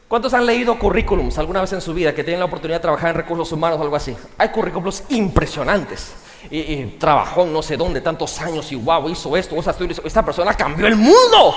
¿Cuántos 0.08 0.32
han 0.32 0.46
leído 0.46 0.78
currículums 0.78 1.38
alguna 1.38 1.60
vez 1.60 1.72
en 1.74 1.82
su 1.82 1.92
vida 1.92 2.14
que 2.14 2.24
tienen 2.24 2.40
la 2.40 2.46
oportunidad 2.46 2.78
de 2.78 2.82
trabajar 2.82 3.10
en 3.10 3.16
recursos 3.16 3.52
humanos 3.52 3.78
o 3.78 3.82
algo 3.82 3.94
así? 3.94 4.16
Hay 4.38 4.48
currículums 4.48 5.04
impresionantes. 5.10 6.14
Y, 6.50 6.58
y 6.60 6.96
trabajó 6.98 7.42
en 7.42 7.52
no 7.52 7.62
sé 7.62 7.76
dónde 7.76 8.00
tantos 8.00 8.40
años 8.40 8.72
y 8.72 8.76
wow, 8.76 9.08
hizo 9.10 9.36
esto, 9.36 9.56
o 9.56 9.62
sea, 9.62 9.74
esta 10.04 10.24
persona 10.24 10.54
cambió 10.54 10.86
el 10.86 10.96
mundo. 10.96 11.54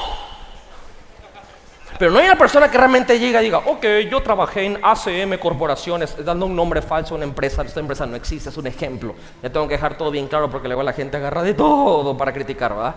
Pero 1.98 2.12
no 2.12 2.18
hay 2.18 2.26
una 2.26 2.38
persona 2.38 2.70
que 2.70 2.78
realmente 2.78 3.18
llega 3.20 3.42
y 3.42 3.46
diga, 3.46 3.60
ok, 3.60 3.86
yo 4.10 4.22
trabajé 4.24 4.66
en 4.66 4.80
ACM 4.82 5.38
Corporaciones, 5.38 6.16
dando 6.26 6.48
un 6.48 6.56
nombre 6.56 6.82
falso 6.82 7.14
a 7.14 7.18
una 7.18 7.26
empresa, 7.26 7.62
esta 7.62 7.80
empresa 7.80 8.08
no 8.08 8.16
existe, 8.16 8.50
es 8.50 8.58
un 8.58 8.66
ejemplo. 8.66 9.14
Ya 9.42 9.52
tengo 9.52 9.68
que 9.68 9.76
dejar 9.76 9.98
todo 9.98 10.10
bien 10.12 10.28
claro 10.28 10.50
porque 10.50 10.68
luego 10.68 10.82
la 10.84 10.94
gente 10.94 11.16
agarra 11.16 11.44
de 11.44 11.54
todo 11.54 12.18
para 12.18 12.34
criticar, 12.34 12.76
¿verdad? 12.76 12.96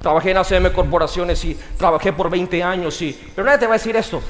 Trabajé 0.00 0.30
en 0.30 0.38
ACM 0.38 0.72
Corporaciones 0.72 1.44
y 1.44 1.54
trabajé 1.76 2.12
por 2.12 2.30
20 2.30 2.62
años 2.62 3.00
y... 3.02 3.12
Pero 3.34 3.44
nadie 3.44 3.58
te 3.58 3.66
va 3.66 3.74
a 3.74 3.78
decir 3.78 3.94
esto. 3.96 4.22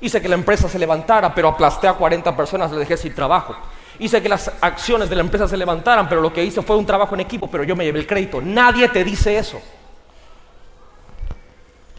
Hice 0.00 0.22
que 0.22 0.28
la 0.28 0.36
empresa 0.36 0.68
se 0.68 0.78
levantara, 0.78 1.34
pero 1.34 1.48
aplasté 1.48 1.86
a 1.86 1.92
40 1.92 2.34
personas, 2.34 2.70
le 2.70 2.78
dejé 2.78 2.96
sin 2.96 3.14
trabajo. 3.14 3.54
Hice 3.98 4.22
que 4.22 4.28
las 4.28 4.50
acciones 4.60 5.10
de 5.10 5.16
la 5.16 5.22
empresa 5.22 5.46
se 5.46 5.56
levantaran, 5.56 6.08
pero 6.08 6.20
lo 6.20 6.32
que 6.32 6.42
hice 6.42 6.62
fue 6.62 6.76
un 6.76 6.86
trabajo 6.86 7.14
en 7.14 7.20
equipo, 7.20 7.50
pero 7.50 7.64
yo 7.64 7.76
me 7.76 7.84
llevé 7.84 7.98
el 7.98 8.06
crédito. 8.06 8.40
Nadie 8.40 8.88
te 8.88 9.04
dice 9.04 9.36
eso. 9.36 9.60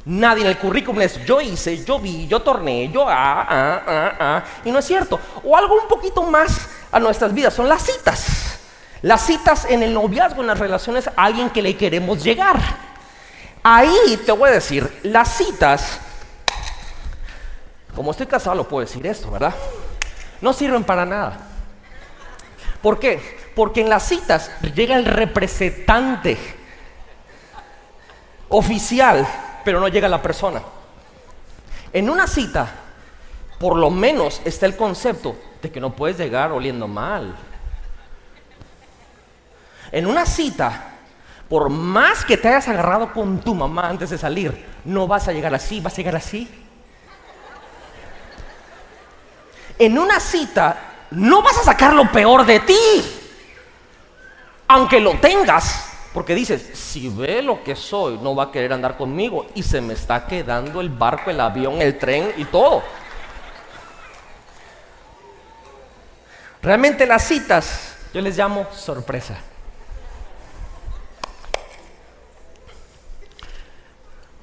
Nadie 0.06 0.42
en 0.42 0.48
el 0.48 0.58
currículum 0.58 1.02
es 1.02 1.24
yo 1.24 1.40
hice, 1.40 1.84
yo 1.84 2.00
vi, 2.00 2.26
yo 2.26 2.40
torné, 2.40 2.90
yo 2.90 3.08
ah, 3.08 3.46
ah, 3.48 3.84
ah, 3.86 4.12
ah. 4.20 4.44
Y 4.66 4.72
no 4.72 4.80
es 4.80 4.86
cierto. 4.86 5.20
O 5.44 5.56
algo 5.56 5.76
un 5.76 5.88
poquito 5.88 6.24
más 6.24 6.70
a 6.92 7.00
nuestras 7.00 7.32
vidas 7.32 7.54
son 7.54 7.70
las 7.70 7.84
citas. 7.84 8.60
Las 9.04 9.22
citas 9.22 9.66
en 9.66 9.84
el 9.84 9.94
noviazgo, 9.94 10.42
en 10.42 10.48
las 10.48 10.58
relaciones 10.58 11.10
alguien 11.16 11.52
que 11.52 11.62
le 11.62 11.78
queremos 11.78 12.24
llegar. 12.24 12.89
Ahí 13.64 14.20
te 14.26 14.32
voy 14.32 14.50
a 14.50 14.54
decir, 14.54 15.00
las 15.04 15.36
citas, 15.36 16.00
como 17.96 18.12
estoy 18.12 18.28
casado 18.28 18.56
lo 18.56 18.68
puedo 18.68 18.86
decir 18.86 19.06
esto, 19.06 19.30
¿verdad? 19.30 19.54
No 20.42 20.54
sirven 20.54 20.84
para 20.84 21.06
nada. 21.06 21.38
¿Por 22.82 23.00
qué? 23.00 23.38
Porque 23.56 23.82
en 23.82 23.90
las 23.90 24.04
citas 24.04 24.52
llega 24.74 24.96
el 24.96 25.06
representante 25.06 26.38
oficial, 28.48 29.28
pero 29.66 29.80
no 29.80 29.90
llega 29.90 30.08
la 30.08 30.22
persona. 30.22 30.62
En 31.92 32.10
una 32.10 32.28
cita, 32.28 32.68
por 33.60 33.76
lo 33.76 33.90
menos 33.90 34.42
está 34.46 34.66
el 34.66 34.78
concepto 34.78 35.36
de 35.62 35.70
que 35.70 35.82
no 35.82 35.94
puedes 35.94 36.18
llegar 36.18 36.52
oliendo 36.54 36.88
mal. 36.88 37.36
En 39.92 40.06
una 40.06 40.26
cita, 40.26 40.99
por 41.50 41.70
más 41.70 42.24
que 42.24 42.38
te 42.38 42.48
hayas 42.48 42.68
agarrado 42.68 43.12
con 43.12 43.42
tu 43.42 43.56
mamá 43.56 43.90
antes 43.90 44.12
de 44.12 44.18
salir, 44.20 44.66
no 44.86 45.08
vas 45.08 45.28
a 45.28 45.34
llegar 45.34 45.54
así, 45.56 45.82
vas 45.82 45.94
a 45.94 45.98
llegar 45.98 46.16
así. 46.16 46.48
En 49.80 49.98
una 49.98 50.20
cita, 50.20 51.08
no 51.12 51.42
vas 51.42 51.58
a 51.58 51.64
sacar 51.64 51.94
lo 51.94 52.12
peor 52.12 52.46
de 52.46 52.60
ti, 52.60 53.04
aunque 54.68 55.00
lo 55.00 55.16
tengas, 55.16 55.92
porque 56.14 56.36
dices, 56.36 56.70
si 56.78 57.10
ve 57.10 57.42
lo 57.42 57.64
que 57.64 57.76
soy, 57.76 58.20
no 58.20 58.36
va 58.36 58.46
a 58.46 58.52
querer 58.52 58.72
andar 58.72 58.96
conmigo 58.96 59.48
y 59.56 59.64
se 59.64 59.82
me 59.82 59.94
está 59.94 60.28
quedando 60.28 60.82
el 60.82 60.90
barco, 60.90 61.32
el 61.32 61.40
avión, 61.40 61.82
el 61.82 61.98
tren 61.98 62.32
y 62.38 62.46
todo. 62.46 62.84
Realmente 66.62 67.08
las 67.08 67.24
citas, 67.24 67.96
yo 68.14 68.22
les 68.22 68.38
llamo 68.38 68.68
sorpresa. 68.72 69.38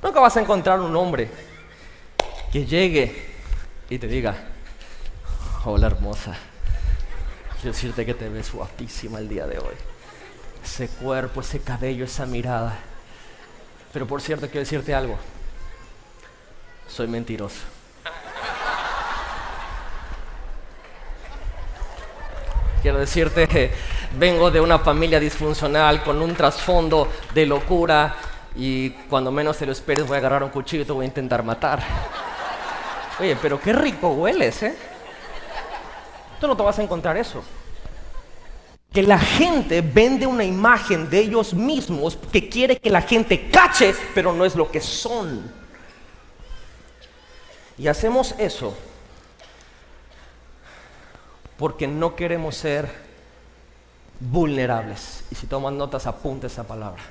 Nunca 0.06 0.20
vas 0.20 0.36
a 0.36 0.40
encontrar 0.40 0.78
un 0.78 0.94
hombre 0.94 1.28
que 2.52 2.64
llegue 2.64 3.26
y 3.90 3.98
te 3.98 4.06
diga, 4.06 4.36
Hola 5.64 5.88
hermosa. 5.88 6.32
Quiero 7.54 7.72
decirte 7.72 8.06
que 8.06 8.14
te 8.14 8.28
ves 8.28 8.52
guapísima 8.52 9.18
el 9.18 9.28
día 9.28 9.48
de 9.48 9.58
hoy. 9.58 9.74
Ese 10.64 10.86
cuerpo, 10.86 11.40
ese 11.40 11.60
cabello, 11.60 12.04
esa 12.04 12.24
mirada. 12.24 12.78
Pero 13.92 14.06
por 14.06 14.22
cierto, 14.22 14.46
quiero 14.46 14.60
decirte 14.60 14.94
algo. 14.94 15.18
Soy 16.86 17.08
mentiroso. 17.08 17.62
Quiero 22.80 22.98
decirte 23.00 23.48
que 23.48 23.72
vengo 24.16 24.52
de 24.52 24.60
una 24.60 24.78
familia 24.78 25.18
disfuncional 25.18 26.04
con 26.04 26.22
un 26.22 26.32
trasfondo 26.36 27.10
de 27.34 27.44
locura 27.44 28.14
y 28.56 28.90
cuando 29.08 29.30
menos 29.30 29.58
te 29.58 29.66
lo 29.66 29.72
esperes 29.72 30.06
voy 30.06 30.14
a 30.14 30.18
agarrar 30.18 30.42
un 30.42 30.50
cuchillo 30.50 30.82
y 30.82 30.86
te 30.86 30.92
voy 30.92 31.04
a 31.04 31.08
intentar 31.08 31.42
matar. 31.42 31.82
Oye, 33.20 33.36
pero 33.40 33.60
qué 33.60 33.72
rico 33.72 34.08
hueles, 34.08 34.62
¿eh? 34.62 34.76
Tú 36.40 36.46
no 36.46 36.56
te 36.56 36.62
vas 36.62 36.78
a 36.78 36.82
encontrar 36.82 37.16
eso. 37.16 37.42
Que 38.92 39.02
la 39.02 39.18
gente 39.18 39.80
vende 39.82 40.26
una 40.26 40.44
imagen 40.44 41.10
de 41.10 41.18
ellos 41.18 41.52
mismos 41.52 42.18
que 42.32 42.48
quiere 42.48 42.78
que 42.78 42.90
la 42.90 43.02
gente 43.02 43.50
cache, 43.50 43.94
pero 44.14 44.32
no 44.32 44.44
es 44.44 44.54
lo 44.54 44.70
que 44.70 44.80
son. 44.80 45.52
Y 47.78 47.88
hacemos 47.88 48.34
eso 48.38 48.74
porque 51.58 51.86
no 51.86 52.16
queremos 52.16 52.56
ser 52.56 52.90
vulnerables. 54.20 55.24
Y 55.30 55.34
si 55.34 55.46
toman 55.46 55.76
notas, 55.76 56.06
apunta 56.06 56.46
esa 56.46 56.64
palabra. 56.64 57.02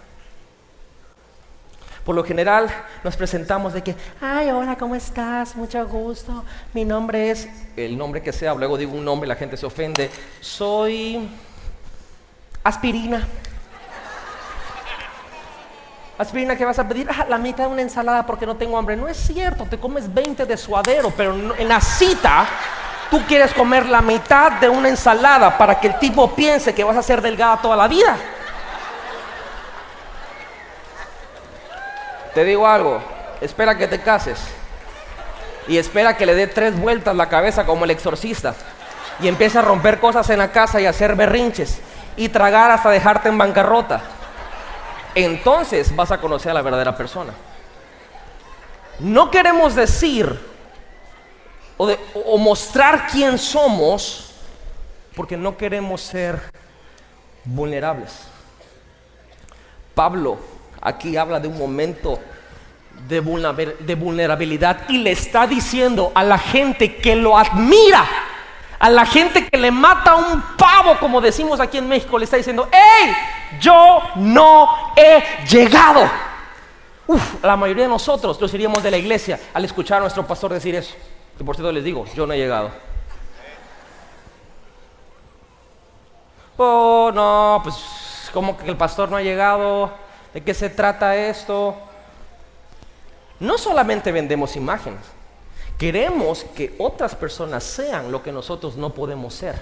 Por 2.06 2.14
lo 2.16 2.24
general 2.24 2.70
nos 3.04 3.16
presentamos 3.16 3.74
de 3.74 3.82
que, 3.82 3.96
ay, 4.22 4.52
hola, 4.52 4.76
¿cómo 4.78 4.94
estás? 4.94 5.56
Mucho 5.56 5.84
gusto. 5.88 6.46
Mi 6.72 6.86
nombre 6.86 7.32
es, 7.32 7.50
el 7.76 7.98
nombre 7.98 8.22
que 8.22 8.32
sea, 8.32 8.54
luego 8.54 8.78
digo 8.78 8.94
un 8.94 9.04
nombre, 9.04 9.28
la 9.28 9.36
gente 9.36 9.58
se 9.58 9.66
ofende. 9.66 10.12
Soy 10.40 11.28
aspirina. 12.64 13.28
Aspirina, 16.20 16.56
¿qué 16.56 16.64
vas 16.64 16.78
a 16.78 16.88
pedir? 16.88 17.10
Ah, 17.10 17.26
la 17.28 17.40
mitad 17.40 17.66
de 17.66 17.72
una 17.72 17.82
ensalada 17.82 18.24
porque 18.24 18.46
no 18.46 18.56
tengo 18.56 18.78
hambre. 18.78 18.96
No 18.96 19.08
es 19.08 19.18
cierto, 19.18 19.66
te 19.66 19.80
comes 19.80 20.14
20 20.14 20.46
de 20.46 20.58
suadero, 20.58 21.12
pero 21.18 21.56
en 21.58 21.68
la 21.68 21.82
cita 21.82 22.48
tú 23.10 23.20
quieres 23.28 23.52
comer 23.52 23.88
la 23.88 24.02
mitad 24.02 24.52
de 24.54 24.70
una 24.70 24.90
ensalada 24.90 25.58
para 25.58 25.80
que 25.80 25.88
el 25.88 25.98
tipo 25.98 26.36
piense 26.36 26.76
que 26.76 26.84
vas 26.84 26.98
a 26.98 27.02
ser 27.02 27.20
delgada 27.24 27.58
toda 27.58 27.76
la 27.76 27.88
vida. 27.88 28.16
Te 32.36 32.44
digo 32.44 32.68
algo, 32.68 33.02
espera 33.40 33.78
que 33.78 33.88
te 33.88 34.02
cases 34.02 34.38
y 35.70 35.78
espera 35.78 36.18
que 36.18 36.26
le 36.26 36.36
dé 36.36 36.48
tres 36.48 36.78
vueltas 36.78 37.16
la 37.16 37.30
cabeza 37.30 37.66
como 37.66 37.86
el 37.86 37.92
exorcista 37.92 38.54
y 39.22 39.30
empiece 39.30 39.58
a 39.58 39.62
romper 39.62 40.02
cosas 40.02 40.30
en 40.30 40.40
la 40.40 40.52
casa 40.52 40.82
y 40.82 40.86
hacer 40.86 41.16
berrinches 41.16 41.80
y 42.18 42.28
tragar 42.28 42.72
hasta 42.72 42.90
dejarte 42.90 43.30
en 43.30 43.38
bancarrota. 43.38 44.02
Entonces 45.16 45.96
vas 45.96 46.12
a 46.12 46.20
conocer 46.20 46.52
a 46.52 46.56
la 46.56 46.62
verdadera 46.62 46.98
persona. 46.98 47.32
No 49.00 49.32
queremos 49.32 49.74
decir 49.74 50.38
o, 51.78 51.90
o 52.26 52.38
mostrar 52.38 53.08
quién 53.08 53.38
somos 53.38 54.34
porque 55.16 55.38
no 55.38 55.56
queremos 55.56 56.02
ser 56.02 56.38
vulnerables. 57.46 58.12
Pablo 59.94 60.55
aquí 60.86 61.18
habla 61.18 61.40
de 61.40 61.48
un 61.48 61.58
momento 61.58 62.20
de 63.08 63.20
vulnerabilidad 63.20 64.88
y 64.88 65.00
le 65.00 65.12
está 65.12 65.48
diciendo 65.48 66.12
a 66.14 66.24
la 66.24 66.38
gente 66.38 66.96
que 66.96 67.16
lo 67.16 67.38
admira, 67.38 68.06
a 68.80 68.90
la 68.90 69.06
gente 69.06 69.48
que 69.48 69.58
le 69.58 69.72
mata 69.72 70.16
un 70.16 70.42
pavo, 70.56 70.98
como 71.00 71.20
decimos 71.20 71.60
aquí 71.60 71.80
en 71.80 71.88
México, 71.88 72.18
le 72.20 72.26
está 72.26 72.38
diciendo, 72.38 72.70
hey, 72.72 73.14
yo 73.60 74.00
no 74.16 74.94
he 74.96 75.24
llegado. 75.50 76.10
Uf, 77.08 77.44
la 77.44 77.58
mayoría 77.58 77.84
de 77.84 77.90
nosotros 77.90 78.40
nos 78.40 78.54
iríamos 78.54 78.84
de 78.84 78.92
la 78.92 78.98
iglesia 78.98 79.40
al 79.54 79.66
escuchar 79.66 79.98
a 79.98 80.02
nuestro 80.02 80.26
pastor 80.26 80.54
decir 80.54 80.76
eso. 80.76 80.96
Que 81.38 81.44
por 81.44 81.56
cierto 81.56 81.72
les 81.72 81.84
digo, 81.84 82.06
yo 82.16 82.28
no 82.28 82.34
he 82.34 82.38
llegado. 82.38 82.70
Oh, 86.58 87.12
no, 87.14 87.60
pues 87.64 88.30
como 88.32 88.56
que 88.56 88.70
el 88.70 88.78
pastor 88.78 89.10
no 89.10 89.18
ha 89.18 89.22
llegado. 89.22 90.05
¿De 90.36 90.44
qué 90.44 90.54
se 90.54 90.70
trata 90.70 91.16
esto? 91.16 91.78
No 93.40 93.58
solamente 93.58 94.12
vendemos 94.12 94.58
imágenes, 94.58 95.00
queremos 95.78 96.44
que 96.54 96.76
otras 96.78 97.16
personas 97.16 97.64
sean 97.64 98.12
lo 98.12 98.22
que 98.22 98.34
nosotros 98.34 98.76
no 98.76 98.94
podemos 98.94 99.34
ser. 99.34 99.56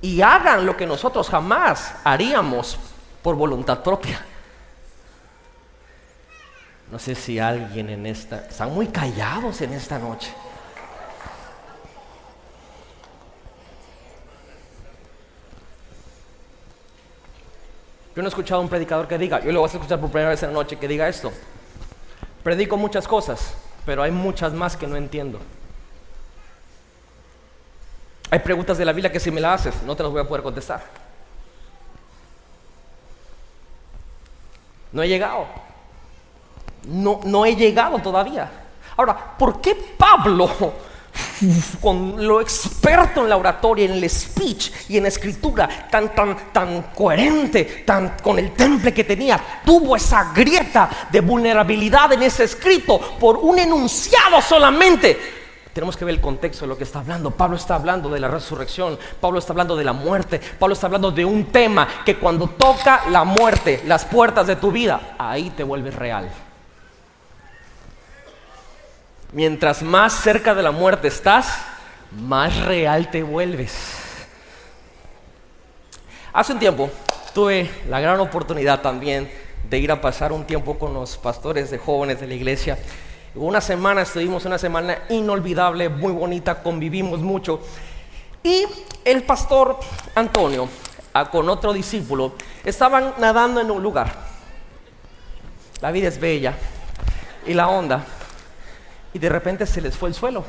Y 0.00 0.22
hagan 0.22 0.64
lo 0.64 0.78
que 0.78 0.86
nosotros 0.86 1.28
jamás 1.28 1.94
haríamos 2.04 2.78
por 3.22 3.36
voluntad 3.36 3.82
propia. 3.82 4.24
No 6.90 6.98
sé 6.98 7.14
si 7.14 7.38
alguien 7.38 7.90
en 7.90 8.06
esta... 8.06 8.46
Están 8.46 8.72
muy 8.72 8.86
callados 8.86 9.60
en 9.60 9.74
esta 9.74 9.98
noche. 9.98 10.32
Yo 18.16 18.22
no 18.22 18.28
he 18.28 18.30
escuchado 18.30 18.60
a 18.60 18.64
un 18.64 18.70
predicador 18.70 19.06
que 19.06 19.18
diga, 19.18 19.40
yo 19.40 19.52
lo 19.52 19.60
voy 19.60 19.68
a 19.68 19.72
escuchar 19.72 20.00
por 20.00 20.10
primera 20.10 20.30
vez 20.30 20.42
en 20.42 20.48
la 20.48 20.54
noche, 20.54 20.78
que 20.78 20.88
diga 20.88 21.06
esto. 21.06 21.30
Predico 22.42 22.78
muchas 22.78 23.06
cosas, 23.06 23.52
pero 23.84 24.02
hay 24.02 24.10
muchas 24.10 24.54
más 24.54 24.74
que 24.74 24.86
no 24.86 24.96
entiendo. 24.96 25.38
Hay 28.30 28.38
preguntas 28.38 28.78
de 28.78 28.86
la 28.86 28.94
Biblia 28.94 29.12
que 29.12 29.20
si 29.20 29.30
me 29.30 29.38
las 29.38 29.66
haces, 29.66 29.82
no 29.82 29.94
te 29.94 30.02
las 30.02 30.10
voy 30.10 30.22
a 30.22 30.24
poder 30.26 30.42
contestar. 30.42 30.82
No 34.92 35.02
he 35.02 35.08
llegado. 35.08 35.46
No, 36.88 37.20
no 37.22 37.44
he 37.44 37.54
llegado 37.54 37.98
todavía. 37.98 38.50
Ahora, 38.96 39.36
¿por 39.36 39.60
qué 39.60 39.74
Pablo 39.74 40.48
con 41.80 42.26
lo 42.26 42.40
experto 42.40 43.22
en 43.22 43.28
la 43.28 43.36
oratoria, 43.36 43.84
en 43.84 43.92
el 43.92 44.10
speech 44.10 44.70
y 44.88 44.96
en 44.96 45.04
la 45.04 45.08
escritura, 45.08 45.88
tan, 45.90 46.14
tan, 46.14 46.52
tan 46.52 46.82
coherente, 46.94 47.84
tan 47.84 48.16
con 48.22 48.38
el 48.38 48.52
temple 48.52 48.92
que 48.92 49.04
tenía, 49.04 49.40
tuvo 49.64 49.96
esa 49.96 50.32
grieta 50.32 51.08
de 51.10 51.20
vulnerabilidad 51.20 52.12
en 52.12 52.22
ese 52.22 52.44
escrito 52.44 52.98
por 53.18 53.36
un 53.36 53.58
enunciado 53.58 54.40
solamente. 54.40 55.36
Tenemos 55.72 55.94
que 55.94 56.06
ver 56.06 56.14
el 56.14 56.22
contexto 56.22 56.64
de 56.64 56.68
lo 56.68 56.78
que 56.78 56.84
está 56.84 57.00
hablando. 57.00 57.32
Pablo 57.32 57.56
está 57.56 57.74
hablando 57.74 58.08
de 58.08 58.18
la 58.18 58.28
resurrección, 58.28 58.98
Pablo 59.20 59.38
está 59.38 59.52
hablando 59.52 59.76
de 59.76 59.84
la 59.84 59.92
muerte, 59.92 60.40
Pablo 60.58 60.72
está 60.72 60.86
hablando 60.86 61.10
de 61.10 61.22
un 61.22 61.52
tema 61.52 61.86
que 62.02 62.16
cuando 62.16 62.48
toca 62.48 63.02
la 63.10 63.24
muerte, 63.24 63.82
las 63.84 64.06
puertas 64.06 64.46
de 64.46 64.56
tu 64.56 64.72
vida, 64.72 65.16
ahí 65.18 65.50
te 65.50 65.62
vuelves 65.62 65.94
real. 65.94 66.30
Mientras 69.32 69.82
más 69.82 70.12
cerca 70.12 70.54
de 70.54 70.62
la 70.62 70.70
muerte 70.70 71.08
estás, 71.08 71.58
más 72.12 72.64
real 72.64 73.10
te 73.10 73.24
vuelves. 73.24 73.74
Hace 76.32 76.52
un 76.52 76.58
tiempo 76.60 76.90
tuve 77.34 77.68
la 77.88 77.98
gran 77.98 78.20
oportunidad 78.20 78.80
también 78.82 79.28
de 79.68 79.78
ir 79.78 79.90
a 79.90 80.00
pasar 80.00 80.32
un 80.32 80.44
tiempo 80.44 80.78
con 80.78 80.94
los 80.94 81.16
pastores 81.16 81.70
de 81.70 81.78
jóvenes 81.78 82.20
de 82.20 82.28
la 82.28 82.34
iglesia. 82.34 82.78
Una 83.34 83.60
semana 83.60 84.02
estuvimos, 84.02 84.44
una 84.44 84.58
semana 84.58 84.98
inolvidable, 85.08 85.88
muy 85.88 86.12
bonita, 86.12 86.62
convivimos 86.62 87.20
mucho. 87.20 87.60
Y 88.44 88.64
el 89.04 89.24
pastor 89.24 89.80
Antonio, 90.14 90.68
con 91.32 91.48
otro 91.48 91.72
discípulo, 91.72 92.34
estaban 92.64 93.14
nadando 93.18 93.60
en 93.60 93.72
un 93.72 93.82
lugar. 93.82 94.14
La 95.80 95.90
vida 95.90 96.06
es 96.08 96.20
bella 96.20 96.54
y 97.44 97.54
la 97.54 97.68
onda 97.68 98.04
y 99.16 99.18
de 99.18 99.30
repente 99.30 99.64
se 99.64 99.80
les 99.80 99.96
fue 99.96 100.10
el 100.10 100.14
suelo. 100.14 100.44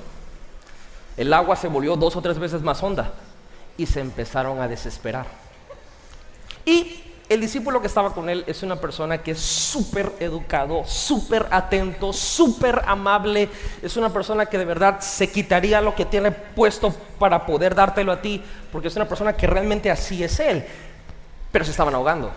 El 1.15 1.31
agua 1.31 1.55
se 1.55 1.69
volvió 1.69 1.95
dos 1.95 2.17
o 2.17 2.21
tres 2.21 2.37
veces 2.37 2.61
más 2.61 2.83
honda 2.83 3.13
y 3.77 3.85
se 3.85 4.01
empezaron 4.01 4.59
a 4.59 4.67
desesperar. 4.67 5.25
Y 6.65 7.01
el 7.29 7.39
discípulo 7.39 7.79
que 7.79 7.87
estaba 7.87 8.13
con 8.13 8.29
él 8.29 8.43
es 8.45 8.63
una 8.63 8.75
persona 8.75 9.19
que 9.19 9.31
es 9.31 9.39
súper 9.39 10.11
educado, 10.19 10.83
súper 10.85 11.47
atento, 11.49 12.11
súper 12.11 12.81
amable. 12.85 13.47
Es 13.81 13.95
una 13.95 14.09
persona 14.09 14.45
que 14.47 14.57
de 14.57 14.65
verdad 14.65 14.99
se 14.99 15.31
quitaría 15.31 15.79
lo 15.79 15.95
que 15.95 16.03
tiene 16.03 16.31
puesto 16.31 16.93
para 17.17 17.45
poder 17.45 17.73
dártelo 17.73 18.11
a 18.11 18.21
ti, 18.21 18.43
porque 18.69 18.89
es 18.89 18.95
una 18.97 19.07
persona 19.07 19.31
que 19.31 19.47
realmente 19.47 19.89
así 19.89 20.21
es 20.25 20.41
él. 20.41 20.67
Pero 21.53 21.63
se 21.63 21.71
estaban 21.71 21.95
ahogando. 21.95 22.27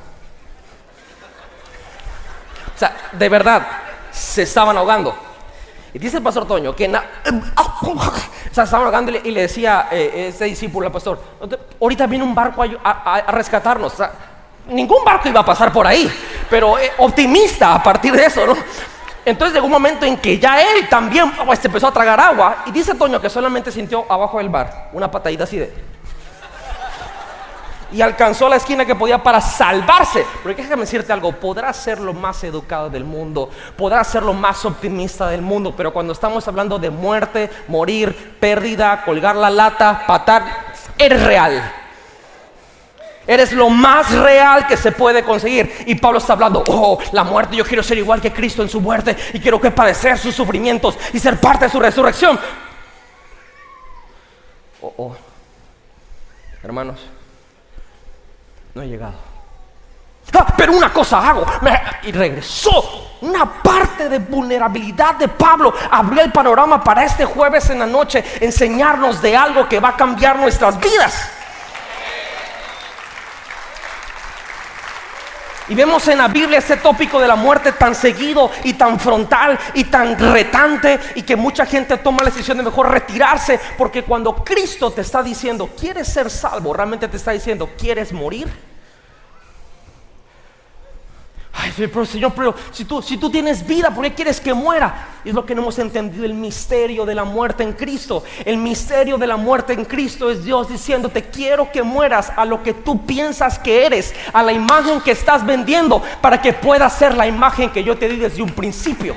O 2.73 2.79
sea, 2.79 2.97
de 3.11 3.29
verdad, 3.29 3.67
se 4.13 4.43
estaban 4.43 4.77
ahogando. 4.77 5.30
Y 5.93 5.99
dice 5.99 6.19
el 6.19 6.23
pastor 6.23 6.47
Toño 6.47 6.75
que 6.75 6.85
estaba 6.85 8.87
hablando 8.87 9.11
y 9.11 9.31
le, 9.31 9.43
decía 9.43 9.89
eh, 9.91 10.29
ese 10.29 10.45
discípulo 10.45 10.87
al 10.87 10.93
pastor, 10.93 11.21
ahorita 11.81 12.07
viene 12.07 12.25
un 12.25 12.35
barco 12.35 12.65
a, 12.85 13.25
rescatarnos. 13.33 13.95
ningún 14.69 15.05
barco 15.05 15.29
iba 15.29 15.41
a 15.41 15.45
pasar 15.45 15.73
por 15.73 15.87
ahí, 15.87 16.11
pero 16.49 16.79
eh, 16.79 16.93
optimista 16.99 17.75
a 17.75 17.83
partir 17.83 18.13
de 18.13 18.25
eso, 18.25 18.47
¿no? 18.47 18.55
Entonces 19.25 19.55
llegó 19.55 19.67
un 19.67 19.73
momento 19.73 20.07
en 20.07 20.17
que 20.17 20.39
ya 20.39 20.61
él 20.61 20.89
también 20.89 21.31
se 21.61 21.67
empezó 21.67 21.89
a 21.89 21.93
tragar 21.93 22.19
agua 22.19 22.65
y 22.67 22.71
dice 22.71 22.95
Toño 22.95 23.21
que 23.21 23.29
solamente 23.29 23.71
sintió 23.71 24.07
abajo 24.09 24.39
del 24.39 24.49
bar 24.49 24.89
una 24.93 25.11
patadita 25.11 25.45
así 25.45 25.59
de... 25.59 25.91
Y 27.93 28.01
alcanzó 28.01 28.49
la 28.49 28.57
esquina 28.57 28.85
que 28.85 28.95
podía 28.95 29.23
para 29.23 29.41
salvarse. 29.41 30.25
Porque 30.43 30.63
déjame 30.63 30.83
decirte 30.83 31.13
algo, 31.13 31.33
podrás 31.33 31.77
ser 31.77 32.01
lo 32.01 32.13
más 32.13 32.43
educado 32.45 32.89
del 32.89 33.05
mundo, 33.05 33.51
podrás 33.77 34.07
ser 34.09 34.23
lo 34.23 34.33
más 34.33 34.65
optimista 34.65 35.29
del 35.29 35.43
mundo, 35.43 35.75
pero 35.77 35.93
cuando 35.93 36.13
estamos 36.13 36.47
hablando 36.47 36.79
de 36.79 36.91
muerte, 36.91 37.51
morir, 37.69 38.37
pérdida, 38.39 39.03
colgar 39.05 39.37
la 39.37 39.51
lata, 39.51 40.05
patar, 40.07 40.45
eres 40.99 41.23
real. 41.25 41.73
Eres 43.27 43.53
lo 43.53 43.69
más 43.71 44.11
real 44.13 44.67
que 44.67 44.77
se 44.77 44.93
puede 44.93 45.23
conseguir. 45.23 45.85
Y 45.87 45.95
Pablo 45.95 46.19
está 46.19 46.33
hablando, 46.33 46.65
oh, 46.67 46.99
la 47.13 47.23
muerte, 47.23 47.55
yo 47.55 47.65
quiero 47.65 47.83
ser 47.83 47.99
igual 47.99 48.21
que 48.21 48.33
Cristo 48.33 48.63
en 48.63 48.69
su 48.69 48.81
muerte 48.81 49.17
y 49.33 49.41
quiero 49.41 49.61
que 49.61 49.71
padecer 49.71 50.19
sus 50.19 50.35
sufrimientos 50.35 50.99
y 51.13 51.19
ser 51.19 51.39
parte 51.39 51.67
de 51.67 51.71
su 51.71 51.79
resurrección. 51.79 52.39
Oh, 54.81 54.95
oh. 54.97 55.17
Hermanos, 56.63 57.01
no 58.75 58.83
he 58.83 58.89
llegado. 58.89 59.15
Ah, 60.33 60.47
pero 60.57 60.73
una 60.73 60.93
cosa 60.93 61.29
hago. 61.29 61.47
y 62.05 62.13
regresó. 62.13 63.07
Una 63.23 63.45
parte 63.63 64.09
de 64.09 64.19
vulnerabilidad 64.19 65.17
de 65.17 65.29
Pablo 65.29 65.75
abrió 65.91 66.23
el 66.23 66.33
panorama 66.33 66.83
para 66.83 67.05
este 67.05 67.27
jueves 67.27 67.69
en 67.69 67.81
la 67.81 67.87
noche 67.87 68.25
enseñarnos 68.41 69.21
de 69.21 69.37
algo 69.37 69.69
que 69.69 69.79
va 69.79 69.91
a 69.91 69.97
cambiar 69.97 70.39
nuestras 70.39 70.79
vidas. 70.79 71.31
Y 75.71 75.75
vemos 75.77 76.07
en 76.09 76.19
la 76.19 76.27
Biblia 76.27 76.59
ese 76.59 76.79
tópico 76.79 77.21
de 77.21 77.29
la 77.29 77.37
muerte 77.37 77.71
tan 77.71 77.95
seguido 77.95 78.51
y 78.65 78.73
tan 78.73 78.99
frontal 78.99 79.57
y 79.75 79.85
tan 79.85 80.19
retante 80.19 80.99
y 81.15 81.23
que 81.23 81.37
mucha 81.37 81.65
gente 81.65 81.97
toma 81.99 82.25
la 82.25 82.31
decisión 82.31 82.59
de 82.59 82.65
mejor 82.65 82.91
retirarse 82.91 83.61
porque 83.79 84.03
cuando 84.03 84.35
Cristo 84.35 84.91
te 84.91 85.03
está 85.03 85.23
diciendo, 85.23 85.71
¿quieres 85.79 86.09
ser 86.09 86.29
salvo? 86.29 86.75
Realmente 86.75 87.07
te 87.07 87.17
está 87.17 87.31
diciendo, 87.31 87.71
¿quieres 87.79 88.13
morir? 88.13 88.70
Señor, 92.07 92.33
pero 92.35 92.55
si 92.73 92.85
tú, 92.85 93.03
si 93.03 93.17
tú 93.17 93.31
tienes 93.31 93.67
vida, 93.67 93.91
¿por 93.91 94.05
qué 94.05 94.15
quieres 94.15 94.41
que 94.41 94.55
muera? 94.55 95.09
es 95.25 95.35
lo 95.35 95.45
que 95.45 95.55
no 95.55 95.63
hemos 95.63 95.79
entendido, 95.79 96.25
el 96.25 96.35
misterio 96.35 97.05
de 97.05 97.15
la 97.15 97.25
muerte 97.25 97.63
en 97.63 97.73
Cristo. 97.73 98.25
El 98.45 98.57
misterio 98.57 99.19
de 99.19 99.27
la 99.27 99.37
muerte 99.37 99.73
en 99.73 99.85
Cristo 99.85 100.31
es 100.31 100.45
Dios 100.45 100.69
diciéndote, 100.69 101.25
quiero 101.25 101.71
que 101.71 101.83
mueras 101.83 102.33
a 102.37 102.45
lo 102.45 102.63
que 102.63 102.73
tú 102.73 103.05
piensas 103.05 103.59
que 103.59 103.85
eres, 103.87 104.15
a 104.33 104.43
la 104.43 104.53
imagen 104.53 105.01
que 105.01 105.11
estás 105.11 105.45
vendiendo, 105.45 106.03
para 106.21 106.41
que 106.41 106.53
puedas 106.53 106.97
ser 106.97 107.15
la 107.17 107.27
imagen 107.27 107.71
que 107.71 107.85
yo 107.85 107.99
te 107.99 108.09
di 108.09 108.17
desde 108.17 108.43
un 108.43 108.51
principio. 108.51 109.15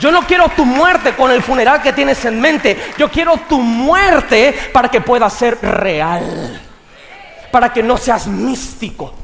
Yo 0.00 0.10
no 0.10 0.22
quiero 0.22 0.48
tu 0.50 0.64
muerte 0.64 1.14
con 1.14 1.30
el 1.30 1.42
funeral 1.42 1.80
que 1.80 1.92
tienes 1.92 2.24
en 2.24 2.40
mente. 2.40 2.76
Yo 2.98 3.08
quiero 3.08 3.36
tu 3.48 3.60
muerte 3.60 4.54
para 4.72 4.88
que 4.88 5.00
pueda 5.00 5.30
ser 5.30 5.58
real. 5.62 6.60
Para 7.52 7.72
que 7.72 7.82
no 7.82 7.96
seas 7.96 8.26
místico 8.26 9.14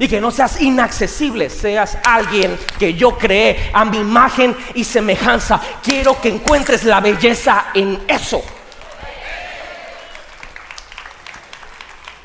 y 0.00 0.08
que 0.08 0.18
no 0.18 0.30
seas 0.30 0.62
inaccesible, 0.62 1.50
seas 1.50 1.98
alguien 2.02 2.58
que 2.78 2.94
yo 2.94 3.18
creé 3.18 3.70
a 3.70 3.84
mi 3.84 3.98
imagen 3.98 4.56
y 4.74 4.82
semejanza. 4.82 5.60
Quiero 5.82 6.18
que 6.18 6.30
encuentres 6.30 6.84
la 6.84 7.00
belleza 7.00 7.66
en 7.74 8.02
eso. 8.08 8.42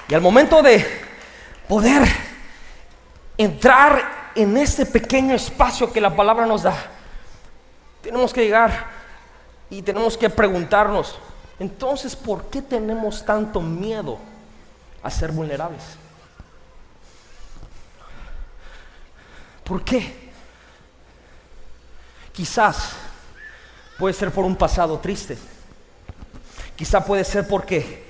Y 0.07 0.13
al 0.13 0.21
momento 0.21 0.61
de 0.61 0.85
poder 1.67 2.07
entrar 3.37 4.31
en 4.35 4.55
este 4.55 4.85
pequeño 4.85 5.35
espacio 5.35 5.91
que 5.91 5.99
la 5.99 6.15
palabra 6.15 6.45
nos 6.45 6.63
da, 6.63 6.77
tenemos 8.01 8.31
que 8.31 8.45
llegar 8.45 8.85
y 9.69 9.81
tenemos 9.81 10.17
que 10.17 10.29
preguntarnos, 10.29 11.19
entonces, 11.59 12.15
¿por 12.15 12.49
qué 12.49 12.61
tenemos 12.61 13.25
tanto 13.25 13.59
miedo 13.59 14.17
a 15.03 15.11
ser 15.11 15.33
vulnerables? 15.33 16.04
¿Por 19.65 19.83
qué? 19.83 20.13
Quizás 22.31 22.91
puede 23.97 24.13
ser 24.13 24.31
por 24.31 24.45
un 24.45 24.55
pasado 24.55 24.99
triste. 24.99 25.37
Quizá 26.75 27.03
puede 27.03 27.23
ser 27.23 27.47
porque 27.47 28.05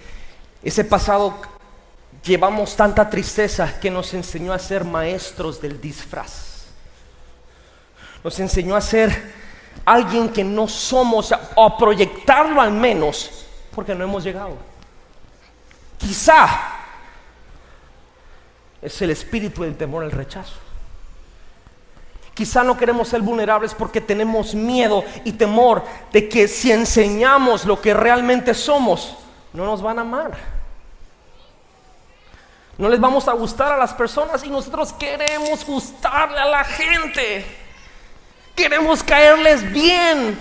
ese 0.62 0.84
pasado 0.84 1.34
llevamos 2.24 2.76
tanta 2.76 3.10
tristeza 3.10 3.80
que 3.80 3.90
nos 3.90 4.14
enseñó 4.14 4.52
a 4.52 4.60
ser 4.60 4.84
maestros 4.84 5.62
del 5.62 5.80
disfraz. 5.80 6.66
Nos 8.24 8.40
enseñó 8.40 8.76
a 8.76 8.82
ser 8.82 9.34
alguien 9.86 10.30
que 10.30 10.44
no 10.44 10.68
somos, 10.68 11.32
o 11.56 11.66
a 11.66 11.78
proyectarlo 11.78 12.60
al 12.60 12.72
menos, 12.72 13.46
porque 13.74 13.94
no 13.94 14.04
hemos 14.04 14.24
llegado. 14.24 14.58
Quizá 16.00 16.50
es 18.82 19.02
el 19.02 19.12
espíritu 19.12 19.64
del 19.64 19.78
temor 19.78 20.04
al 20.04 20.12
rechazo. 20.12 20.65
Quizá 22.36 22.66
no 22.66 22.78
queremos 22.78 23.08
ser 23.08 23.22
vulnerables 23.22 23.74
porque 23.74 24.02
tenemos 24.02 24.54
miedo 24.54 25.06
y 25.24 25.32
temor 25.32 25.86
de 26.12 26.28
que 26.28 26.50
si 26.50 26.70
enseñamos 26.70 27.64
lo 27.64 27.82
que 27.82 27.94
realmente 27.94 28.54
somos, 28.54 29.16
no 29.54 29.66
nos 29.66 29.82
van 29.82 30.00
a 30.00 30.02
amar. 30.02 30.38
No 32.78 32.90
les 32.90 33.00
vamos 33.00 33.30
a 33.30 33.32
gustar 33.32 33.72
a 33.72 33.78
las 33.78 33.94
personas 33.94 34.44
y 34.44 34.50
nosotros 34.50 34.92
queremos 34.92 35.66
gustarle 35.66 36.38
a 36.38 36.46
la 36.46 36.66
gente. 36.66 37.46
Queremos 38.54 39.02
caerles 39.02 39.72
bien. 39.72 40.38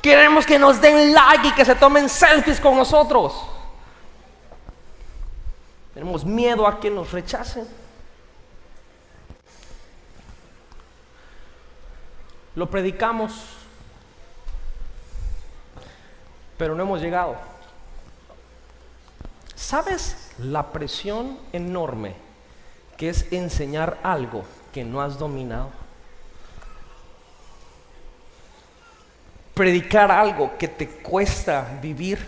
Queremos 0.00 0.46
que 0.46 0.58
nos 0.58 0.80
den 0.80 1.12
like 1.12 1.48
y 1.48 1.52
que 1.52 1.66
se 1.66 1.74
tomen 1.74 2.08
selfies 2.08 2.58
con 2.58 2.78
nosotros. 2.78 3.34
Tenemos 5.92 6.24
miedo 6.24 6.66
a 6.66 6.80
que 6.80 6.88
nos 6.88 7.12
rechacen. 7.12 7.79
Lo 12.60 12.68
predicamos, 12.68 13.32
pero 16.58 16.74
no 16.74 16.82
hemos 16.82 17.00
llegado. 17.00 17.36
¿Sabes 19.54 20.30
la 20.38 20.70
presión 20.70 21.38
enorme 21.54 22.16
que 22.98 23.08
es 23.08 23.32
enseñar 23.32 23.98
algo 24.02 24.44
que 24.74 24.84
no 24.84 25.00
has 25.00 25.18
dominado? 25.18 25.70
Predicar 29.54 30.10
algo 30.10 30.58
que 30.58 30.68
te 30.68 30.86
cuesta 30.86 31.78
vivir. 31.80 32.18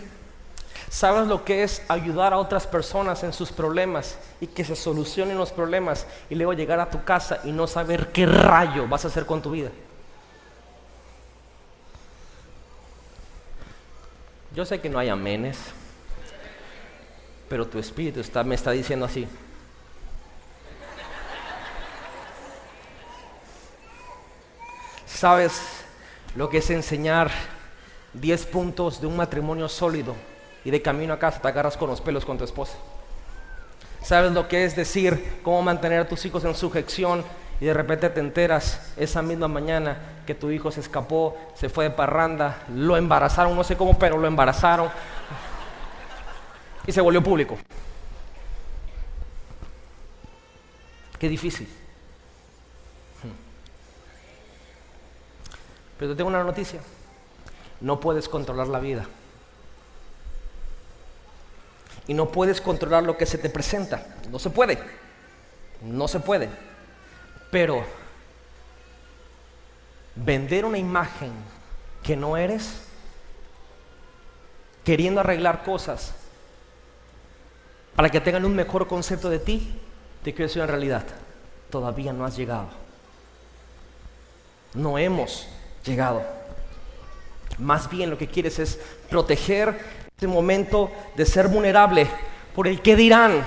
¿Sabes 0.89 1.27
lo 1.27 1.45
que 1.45 1.61
es 1.61 1.83
ayudar 1.87 2.33
a 2.33 2.39
otras 2.39 2.65
personas 2.65 3.23
en 3.23 3.33
sus 3.33 3.51
problemas 3.51 4.17
y 4.41 4.47
que 4.47 4.65
se 4.65 4.75
solucionen 4.75 5.37
los 5.37 5.51
problemas 5.51 6.07
y 6.27 6.33
luego 6.33 6.53
llegar 6.53 6.79
a 6.79 6.89
tu 6.89 7.03
casa 7.03 7.39
y 7.43 7.51
no 7.51 7.67
saber 7.67 8.11
qué 8.11 8.25
rayo 8.25 8.87
vas 8.87 9.05
a 9.05 9.09
hacer 9.09 9.27
con 9.27 9.39
tu 9.39 9.51
vida? 9.51 9.69
Yo 14.53 14.65
sé 14.65 14.79
que 14.79 14.89
no 14.89 14.99
hay 14.99 15.09
amenes, 15.09 15.57
pero 17.49 17.65
tu 17.65 17.79
espíritu 17.79 18.19
está, 18.19 18.43
me 18.43 18.53
está 18.53 18.69
diciendo 18.69 19.05
así. 19.05 19.27
¿Sabes 25.07 25.59
lo 26.35 26.49
que 26.49 26.59
es 26.59 26.69
enseñar 26.69 27.31
10 28.13 28.45
puntos 28.47 29.01
de 29.01 29.07
un 29.07 29.15
matrimonio 29.15 29.67
sólido 29.67 30.15
y 30.63 30.69
de 30.69 30.81
camino 30.81 31.13
a 31.13 31.19
casa 31.19 31.41
te 31.41 31.47
agarras 31.47 31.75
con 31.75 31.89
los 31.89 31.99
pelos 31.99 32.23
con 32.23 32.37
tu 32.37 32.43
esposa? 32.43 32.77
¿Sabes 34.03 34.33
lo 34.33 34.47
que 34.47 34.65
es 34.65 34.75
decir 34.75 35.39
cómo 35.41 35.63
mantener 35.63 36.01
a 36.01 36.07
tus 36.07 36.25
hijos 36.25 36.43
en 36.43 36.53
sujeción 36.53 37.23
y 37.59 37.65
de 37.65 37.73
repente 37.73 38.09
te 38.09 38.19
enteras 38.19 38.93
esa 38.97 39.21
misma 39.21 39.47
mañana 39.47 39.97
que 40.25 40.35
tu 40.35 40.51
hijo 40.51 40.71
se 40.71 40.79
escapó, 40.79 41.37
se 41.55 41.69
fue 41.69 41.85
de 41.85 41.91
parranda, 41.91 42.63
lo 42.73 42.97
embarazaron, 42.97 43.55
no 43.55 43.63
sé 43.63 43.77
cómo, 43.77 43.97
pero 43.97 44.17
lo 44.17 44.27
embarazaron 44.27 44.89
y 46.85 46.91
se 46.91 47.01
volvió 47.01 47.23
público. 47.23 47.57
Qué 51.19 51.29
difícil. 51.29 51.69
Pero 55.97 56.11
te 56.11 56.17
tengo 56.17 56.29
una 56.29 56.43
noticia. 56.43 56.81
No 57.79 57.99
puedes 57.99 58.27
controlar 58.27 58.67
la 58.67 58.79
vida. 58.79 59.05
Y 62.07 62.13
no 62.13 62.29
puedes 62.29 62.59
controlar 62.59 63.03
lo 63.03 63.17
que 63.17 63.25
se 63.25 63.37
te 63.37 63.49
presenta. 63.49 64.05
No 64.29 64.39
se 64.39 64.49
puede. 64.49 64.77
No 65.81 66.09
se 66.09 66.19
puede. 66.19 66.49
Pero 67.53 67.83
vender 70.15 70.65
una 70.65 70.79
imagen 70.79 71.31
que 72.01 72.15
no 72.15 72.35
eres, 72.35 72.81
queriendo 74.83 75.19
arreglar 75.19 75.63
cosas 75.63 76.15
para 77.95 78.09
que 78.09 78.19
tengan 78.19 78.43
un 78.45 78.55
mejor 78.55 78.87
concepto 78.87 79.29
de 79.29 79.37
ti, 79.37 79.79
te 80.23 80.33
quiero 80.33 80.47
decir 80.47 80.63
en 80.63 80.67
realidad, 80.67 81.03
todavía 81.69 82.11
no 82.11 82.25
has 82.25 82.35
llegado. 82.35 82.69
no 84.73 84.97
hemos 84.97 85.47
llegado. 85.85 86.23
Más 87.59 87.87
bien 87.87 88.09
lo 88.09 88.17
que 88.17 88.27
quieres 88.27 88.57
es 88.57 88.79
proteger 89.11 89.79
este 90.07 90.25
momento 90.25 90.91
de 91.15 91.27
ser 91.27 91.49
vulnerable 91.49 92.07
por 92.55 92.67
el 92.67 92.81
que 92.81 92.95
dirán, 92.95 93.43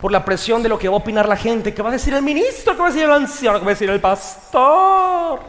por 0.00 0.12
la 0.12 0.24
presión 0.24 0.62
de 0.62 0.68
lo 0.68 0.78
que 0.78 0.88
va 0.88 0.94
a 0.94 0.98
opinar 0.98 1.28
la 1.28 1.36
gente, 1.36 1.74
que 1.74 1.82
va 1.82 1.88
a 1.88 1.92
decir 1.92 2.14
el 2.14 2.22
ministro, 2.22 2.74
que 2.74 2.80
va 2.80 2.86
a 2.86 2.90
decir 2.90 3.04
el 3.04 3.12
anciano, 3.12 3.58
que 3.58 3.64
va 3.64 3.70
a 3.70 3.74
decir 3.74 3.90
el 3.90 4.00
pastor, 4.00 5.40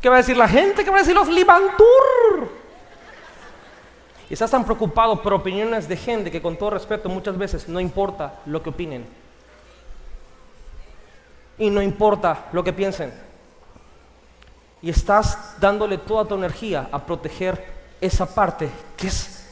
que 0.00 0.08
va 0.08 0.14
a 0.16 0.18
decir 0.18 0.36
la 0.36 0.48
gente, 0.48 0.82
que 0.82 0.90
va 0.90 0.96
a 0.96 1.00
decir 1.00 1.14
los 1.14 1.28
libantur. 1.28 2.60
Y 4.30 4.32
estás 4.32 4.50
tan 4.52 4.64
preocupado 4.64 5.20
por 5.20 5.34
opiniones 5.34 5.88
de 5.88 5.96
gente 5.96 6.30
que 6.30 6.40
con 6.40 6.56
todo 6.56 6.70
respeto 6.70 7.08
muchas 7.08 7.36
veces 7.36 7.68
no 7.68 7.80
importa 7.80 8.40
lo 8.46 8.62
que 8.62 8.70
opinen. 8.70 9.06
Y 11.58 11.68
no 11.68 11.82
importa 11.82 12.46
lo 12.52 12.64
que 12.64 12.72
piensen. 12.72 13.12
Y 14.80 14.88
estás 14.88 15.56
dándole 15.60 15.98
toda 15.98 16.24
tu 16.24 16.36
energía 16.36 16.88
a 16.90 17.04
proteger 17.04 17.80
esa 18.00 18.24
parte 18.34 18.70
que 18.96 19.08
es 19.08 19.44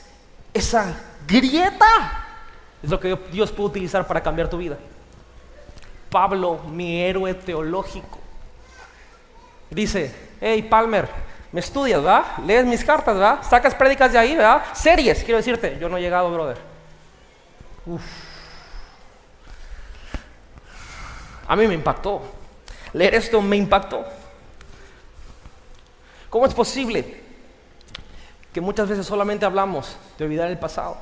esa 0.55 0.95
grieta. 1.29 2.27
Es 2.83 2.91
lo 2.91 2.99
que 2.99 3.17
Dios 3.31 3.53
puede 3.53 3.71
utilizar 3.71 4.07
para 4.07 4.23
cambiar 4.23 4.49
tu 4.49 4.57
vida. 4.59 4.77
Pablo, 6.11 6.61
mi 6.65 7.03
héroe 7.03 7.35
teológico, 7.35 8.19
dice, 9.71 10.15
hey 10.41 10.63
Palmer, 10.63 11.07
me 11.53 11.61
estudias, 11.61 12.03
¿verdad? 12.03 12.25
Lees 12.47 12.65
mis 12.65 12.83
cartas, 12.85 13.15
¿verdad? 13.15 13.43
Sacas 13.43 13.75
prédicas 13.75 14.13
de 14.13 14.19
ahí, 14.19 14.35
¿verdad? 14.35 14.63
Series, 14.73 15.23
quiero 15.23 15.37
decirte. 15.37 15.79
Yo 15.79 15.89
no 15.89 15.97
he 15.97 16.01
llegado, 16.01 16.33
brother. 16.33 16.57
Uf. 17.87 18.03
A 21.47 21.57
mí 21.57 21.67
me 21.67 21.75
impactó. 21.75 22.23
Leer 22.93 23.15
esto 23.15 23.41
me 23.41 23.57
impactó. 23.57 24.05
¿Cómo 26.31 26.47
es 26.47 26.55
posible 26.55 27.23
que 28.53 28.61
muchas 28.61 28.89
veces 28.89 29.07
solamente 29.07 29.47
hablamos 29.47 29.97
de 30.19 30.25
olvidar 30.25 30.49
el 30.51 30.59
pasado, 30.59 30.99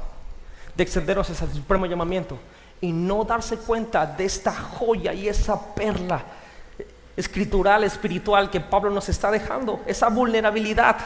de 0.77 0.83
extendernos 0.83 1.31
ese 1.31 1.47
supremo 1.53 1.87
llamamiento 1.87 2.39
y 2.81 2.93
no 2.93 3.25
darse 3.25 3.57
cuenta 3.57 4.07
de 4.07 4.25
esta 4.25 4.53
joya 4.53 5.13
y 5.15 5.29
esa 5.29 5.75
perla 5.75 6.23
escritural, 7.17 7.85
espiritual 7.85 8.51
que 8.51 8.61
Pablo 8.61 8.91
nos 8.91 9.09
está 9.09 9.31
dejando, 9.31 9.81
esa 9.87 10.09
vulnerabilidad 10.09 10.97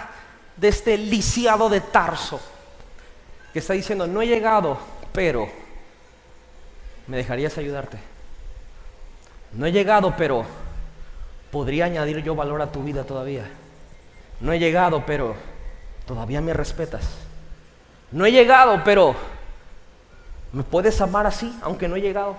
de 0.57 0.68
este 0.68 0.99
lisiado 0.99 1.68
de 1.68 1.81
Tarso, 1.81 2.41
que 3.53 3.61
está 3.61 3.75
diciendo, 3.75 4.07
no 4.07 4.21
he 4.21 4.27
llegado, 4.27 4.79
pero 5.12 5.49
me 7.07 7.16
dejarías 7.16 7.57
ayudarte. 7.59 7.99
No 9.53 9.66
he 9.66 9.73
llegado, 9.73 10.14
pero 10.16 10.45
podría 11.51 11.87
añadir 11.87 12.23
yo 12.23 12.35
valor 12.35 12.62
a 12.62 12.71
tu 12.71 12.83
vida 12.83 13.05
todavía. 13.05 13.49
No 14.41 14.53
he 14.53 14.59
llegado, 14.59 15.05
pero 15.07 15.35
todavía 16.07 16.41
me 16.41 16.53
respetas. 16.53 17.09
No 18.12 18.27
he 18.27 18.33
llegado, 18.33 18.83
pero 18.85 19.14
me 20.53 20.62
puedes 20.62 21.01
amar 21.01 21.26
así, 21.26 21.57
aunque 21.62 21.88
no 21.88 21.96
he 21.96 22.01
llegado. 22.01 22.36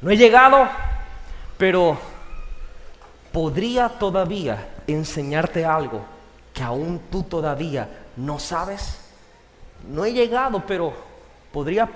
No 0.00 0.10
he 0.10 0.16
llegado, 0.16 0.68
pero 1.58 1.98
podría 3.32 3.88
todavía 3.88 4.68
enseñarte 4.86 5.64
algo 5.64 6.04
que 6.54 6.62
aún 6.62 7.00
tú 7.10 7.22
todavía 7.22 7.88
no 8.16 8.38
sabes. 8.38 8.98
No 9.88 10.04
he 10.04 10.12
llegado, 10.12 10.64
pero 10.66 10.94
podría 11.52 11.88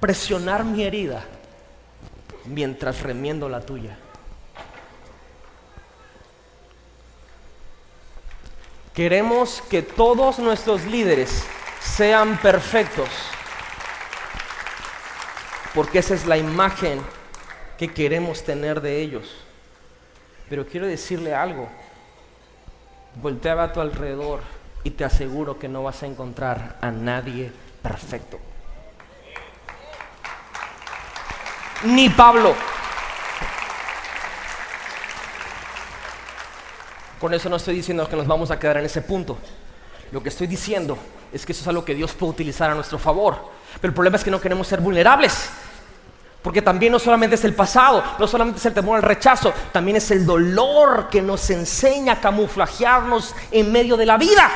presionar 0.00 0.64
mi 0.64 0.82
herida 0.82 1.22
mientras 2.46 3.02
remiendo 3.02 3.48
la 3.48 3.60
tuya. 3.60 3.96
Queremos 8.94 9.60
que 9.68 9.82
todos 9.82 10.38
nuestros 10.38 10.84
líderes 10.84 11.44
sean 11.80 12.38
perfectos, 12.38 13.08
porque 15.74 15.98
esa 15.98 16.14
es 16.14 16.26
la 16.26 16.36
imagen 16.36 17.00
que 17.76 17.92
queremos 17.92 18.44
tener 18.44 18.80
de 18.80 19.00
ellos. 19.00 19.34
Pero 20.48 20.66
quiero 20.66 20.86
decirle 20.86 21.34
algo. 21.34 21.68
Voltea 23.16 23.60
a 23.62 23.72
tu 23.72 23.80
alrededor 23.80 24.40
y 24.84 24.90
te 24.90 25.04
aseguro 25.04 25.58
que 25.58 25.68
no 25.68 25.82
vas 25.82 26.02
a 26.02 26.06
encontrar 26.06 26.78
a 26.80 26.90
nadie 26.90 27.50
perfecto. 27.82 28.38
Ni 31.84 32.08
Pablo. 32.08 32.54
Con 37.20 37.34
eso 37.34 37.48
no 37.48 37.56
estoy 37.56 37.76
diciendo 37.76 38.08
que 38.08 38.16
nos 38.16 38.26
vamos 38.26 38.50
a 38.50 38.58
quedar 38.58 38.76
en 38.76 38.84
ese 38.84 39.02
punto. 39.02 39.38
Lo 40.12 40.22
que 40.22 40.28
estoy 40.28 40.46
diciendo 40.46 40.98
es 41.32 41.44
que 41.44 41.52
eso 41.52 41.62
es 41.62 41.68
algo 41.68 41.84
que 41.84 41.94
Dios 41.94 42.12
puede 42.12 42.32
utilizar 42.32 42.70
a 42.70 42.74
nuestro 42.74 42.98
favor. 42.98 43.50
Pero 43.80 43.88
el 43.90 43.94
problema 43.94 44.16
es 44.16 44.24
que 44.24 44.30
no 44.30 44.40
queremos 44.40 44.68
ser 44.68 44.80
vulnerables. 44.80 45.50
Porque 46.44 46.60
también 46.60 46.92
no 46.92 46.98
solamente 46.98 47.36
es 47.36 47.44
el 47.44 47.54
pasado, 47.54 48.04
no 48.18 48.28
solamente 48.28 48.58
es 48.58 48.66
el 48.66 48.74
temor 48.74 48.96
al 48.96 49.02
rechazo, 49.02 49.50
también 49.72 49.96
es 49.96 50.10
el 50.10 50.26
dolor 50.26 51.08
que 51.10 51.22
nos 51.22 51.48
enseña 51.48 52.12
a 52.12 52.20
camuflajearnos 52.20 53.34
en 53.50 53.72
medio 53.72 53.96
de 53.96 54.04
la 54.04 54.18
vida. 54.18 54.50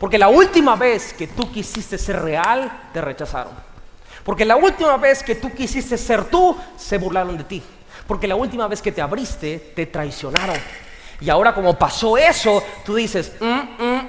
Porque 0.00 0.18
la 0.18 0.26
última 0.26 0.74
vez 0.74 1.12
que 1.12 1.28
tú 1.28 1.52
quisiste 1.52 1.96
ser 1.96 2.20
real, 2.20 2.88
te 2.92 3.00
rechazaron. 3.00 3.52
Porque 4.24 4.44
la 4.44 4.56
última 4.56 4.96
vez 4.96 5.22
que 5.22 5.36
tú 5.36 5.54
quisiste 5.54 5.96
ser 5.96 6.24
tú, 6.24 6.56
se 6.76 6.98
burlaron 6.98 7.38
de 7.38 7.44
ti. 7.44 7.62
Porque 8.08 8.26
la 8.26 8.34
última 8.34 8.66
vez 8.66 8.82
que 8.82 8.90
te 8.90 9.00
abriste, 9.00 9.72
te 9.76 9.86
traicionaron. 9.86 10.56
Y 11.20 11.30
ahora 11.30 11.54
como 11.54 11.78
pasó 11.78 12.18
eso, 12.18 12.64
tú 12.84 12.96
dices, 12.96 13.30
mm, 13.38 13.46
mm, 13.46 14.08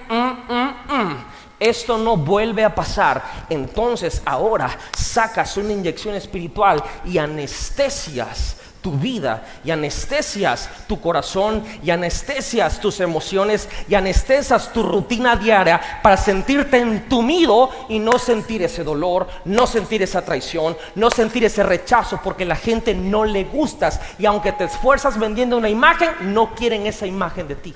mm, 0.89 1.25
esto 1.61 1.97
no 1.97 2.17
vuelve 2.17 2.65
a 2.65 2.73
pasar, 2.73 3.45
entonces 3.47 4.21
ahora 4.25 4.75
sacas 4.97 5.55
una 5.57 5.73
inyección 5.73 6.15
espiritual 6.15 6.83
y 7.05 7.19
anestesias 7.19 8.57
tu 8.81 8.93
vida 8.93 9.43
y 9.63 9.69
anestesias 9.69 10.67
tu 10.87 10.99
corazón 10.99 11.63
y 11.83 11.91
anestesias 11.91 12.79
tus 12.79 12.99
emociones 12.99 13.69
y 13.87 13.93
anestesias 13.93 14.73
tu 14.73 14.81
rutina 14.81 15.35
diaria 15.35 15.79
para 16.01 16.17
sentirte 16.17 16.79
entumido 16.79 17.69
y 17.89 17.99
no 17.99 18.17
sentir 18.17 18.63
ese 18.63 18.83
dolor, 18.83 19.27
no 19.45 19.67
sentir 19.67 20.01
esa 20.01 20.23
traición, 20.23 20.75
no 20.95 21.11
sentir 21.11 21.45
ese 21.45 21.61
rechazo 21.61 22.19
porque 22.23 22.43
la 22.43 22.55
gente 22.55 22.95
no 22.95 23.23
le 23.23 23.43
gustas 23.43 24.01
y 24.17 24.25
aunque 24.25 24.51
te 24.51 24.63
esfuerzas 24.63 25.19
vendiendo 25.19 25.57
una 25.57 25.69
imagen, 25.69 26.09
no 26.33 26.55
quieren 26.55 26.87
esa 26.87 27.05
imagen 27.05 27.47
de 27.47 27.55
ti. 27.55 27.75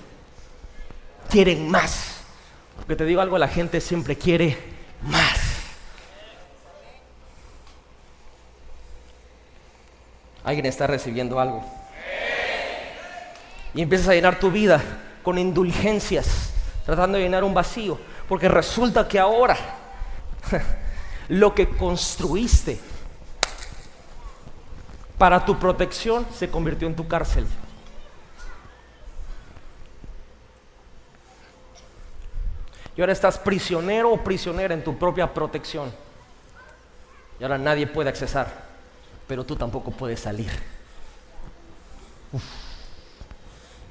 Quieren 1.29 1.69
más. 1.69 2.14
Porque 2.85 2.97
te 2.97 3.05
digo 3.05 3.19
algo, 3.19 3.39
la 3.39 3.47
gente 3.47 3.81
siempre 3.81 4.15
quiere 4.15 4.55
más. 5.01 5.39
Alguien 10.43 10.67
está 10.67 10.85
recibiendo 10.85 11.39
algo. 11.39 11.65
Y 13.73 13.81
empiezas 13.81 14.09
a 14.09 14.13
llenar 14.13 14.39
tu 14.39 14.51
vida 14.51 14.83
con 15.23 15.39
indulgencias, 15.39 16.51
tratando 16.85 17.17
de 17.17 17.23
llenar 17.23 17.43
un 17.43 17.55
vacío. 17.55 17.97
Porque 18.29 18.47
resulta 18.47 19.07
que 19.07 19.17
ahora 19.17 19.57
lo 21.29 21.55
que 21.55 21.67
construiste 21.67 22.79
para 25.17 25.43
tu 25.43 25.57
protección 25.57 26.27
se 26.37 26.51
convirtió 26.51 26.87
en 26.87 26.95
tu 26.95 27.07
cárcel. 27.07 27.47
Y 32.95 33.01
ahora 33.01 33.13
estás 33.13 33.37
prisionero 33.37 34.11
o 34.11 34.23
prisionera 34.23 34.73
en 34.73 34.83
tu 34.83 34.97
propia 34.97 35.33
protección. 35.33 35.91
Y 37.39 37.43
ahora 37.43 37.57
nadie 37.57 37.87
puede 37.87 38.09
accesar, 38.09 38.47
pero 39.27 39.43
tú 39.43 39.55
tampoco 39.55 39.91
puedes 39.91 40.19
salir. 40.21 40.51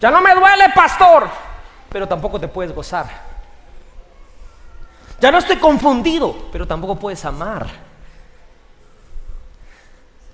Ya 0.01 0.11
no 0.11 0.21
me 0.21 0.35
duele, 0.35 0.71
pastor, 0.75 1.29
pero 1.89 2.09
tampoco 2.09 2.41
te 2.41 2.49
puedes 2.49 2.75
gozar. 2.75 3.07
Ya 5.21 5.31
no 5.31 5.39
estoy 5.39 5.57
confundido, 5.57 6.49
pero 6.51 6.67
tampoco 6.67 6.99
puedes 6.99 7.25
amar. 7.25 7.67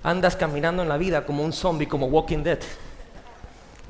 Andas 0.03 0.35
caminando 0.35 0.81
en 0.81 0.89
la 0.89 0.97
vida 0.97 1.25
como 1.25 1.43
un 1.43 1.53
zombie, 1.53 1.87
como 1.87 2.07
Walking 2.07 2.43
Dead. 2.43 2.59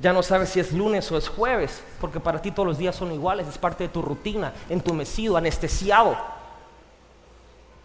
Ya 0.01 0.11
no 0.13 0.23
sabes 0.23 0.49
si 0.49 0.59
es 0.59 0.73
lunes 0.73 1.11
o 1.11 1.17
es 1.17 1.29
jueves, 1.29 1.83
porque 1.99 2.19
para 2.19 2.41
ti 2.41 2.49
todos 2.49 2.67
los 2.67 2.79
días 2.79 2.95
son 2.95 3.11
iguales, 3.11 3.47
es 3.47 3.59
parte 3.59 3.83
de 3.83 3.89
tu 3.89 4.01
rutina, 4.01 4.51
entumecido, 4.67 5.37
anestesiado. 5.37 6.17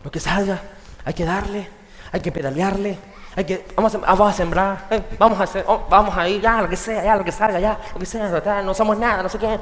Lo 0.03 0.11
que 0.11 0.19
salga, 0.19 0.62
hay 1.05 1.12
que 1.12 1.27
darle, 1.27 1.69
hay 2.11 2.21
que 2.21 2.33
pedalearle, 2.33 2.99
hay 3.35 3.45
que, 3.45 3.67
vamos 3.77 3.95
a, 3.95 4.33
sembrar, 4.33 4.87
eh, 4.91 5.03
vamos 5.19 5.39
a 5.39 5.43
hacer, 5.43 5.62
oh, 5.69 5.87
vamos 5.91 6.17
a 6.17 6.27
ir, 6.27 6.41
ya, 6.41 6.62
lo 6.62 6.71
que 6.71 6.77
sea, 6.77 7.05
ya, 7.05 7.17
lo 7.17 7.25
que 7.25 7.33
salga, 7.33 7.61
ya, 7.61 7.79
lo 7.93 8.01
que 8.01 8.07
sea, 8.07 8.62
no 8.62 8.73
somos 8.73 8.97
nada, 8.97 9.23
no 9.23 9.29
sé 9.29 9.39
qué. 9.39 9.47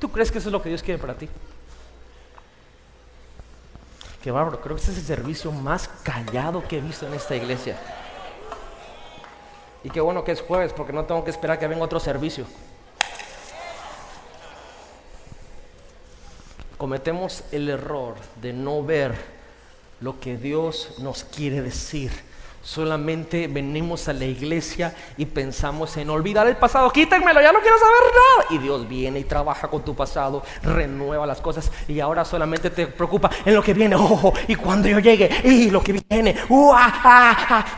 ¿Tú 0.00 0.10
crees 0.10 0.32
que 0.32 0.38
eso 0.38 0.48
es 0.48 0.52
lo 0.52 0.62
que 0.62 0.70
Dios 0.70 0.82
quiere 0.82 0.98
para 0.98 1.12
ti? 1.12 1.28
Qué 4.22 4.30
bárbaro, 4.30 4.58
creo 4.62 4.74
que 4.74 4.80
este 4.80 4.92
es 4.92 4.98
el 4.98 5.04
servicio 5.04 5.52
más 5.52 5.86
callado 6.02 6.66
que 6.66 6.78
he 6.78 6.80
visto 6.80 7.06
en 7.06 7.12
esta 7.12 7.36
iglesia. 7.36 7.76
Y 9.86 9.90
qué 9.90 10.00
bueno 10.00 10.24
que 10.24 10.32
es 10.32 10.40
jueves, 10.40 10.72
porque 10.72 10.92
no 10.92 11.04
tengo 11.04 11.22
que 11.22 11.30
esperar 11.30 11.60
que 11.60 11.68
venga 11.68 11.84
otro 11.84 12.00
servicio. 12.00 12.44
Cometemos 16.76 17.44
el 17.52 17.68
error 17.68 18.16
de 18.42 18.52
no 18.52 18.82
ver 18.82 19.14
lo 20.00 20.18
que 20.18 20.38
Dios 20.38 20.96
nos 20.98 21.22
quiere 21.22 21.62
decir. 21.62 22.10
Solamente 22.66 23.46
venimos 23.46 24.08
a 24.08 24.12
la 24.12 24.24
iglesia 24.24 24.92
y 25.16 25.24
pensamos 25.24 25.96
en 25.98 26.10
olvidar 26.10 26.48
el 26.48 26.56
pasado. 26.56 26.90
Quítenmelo, 26.90 27.40
ya 27.40 27.52
no 27.52 27.60
quiero 27.60 27.78
saber 27.78 28.02
nada. 28.02 28.46
Y 28.50 28.58
Dios 28.58 28.88
viene 28.88 29.20
y 29.20 29.24
trabaja 29.24 29.68
con 29.68 29.84
tu 29.84 29.94
pasado, 29.94 30.42
renueva 30.64 31.28
las 31.28 31.40
cosas 31.40 31.70
y 31.86 32.00
ahora 32.00 32.24
solamente 32.24 32.70
te 32.70 32.88
preocupa 32.88 33.30
en 33.44 33.54
lo 33.54 33.62
que 33.62 33.72
viene. 33.72 33.94
Oh, 33.96 34.32
y 34.48 34.56
cuando 34.56 34.88
yo 34.88 34.98
llegue, 34.98 35.30
y 35.44 35.70
lo 35.70 35.80
que 35.80 35.92
viene. 35.92 36.34
Uh. 36.48 36.74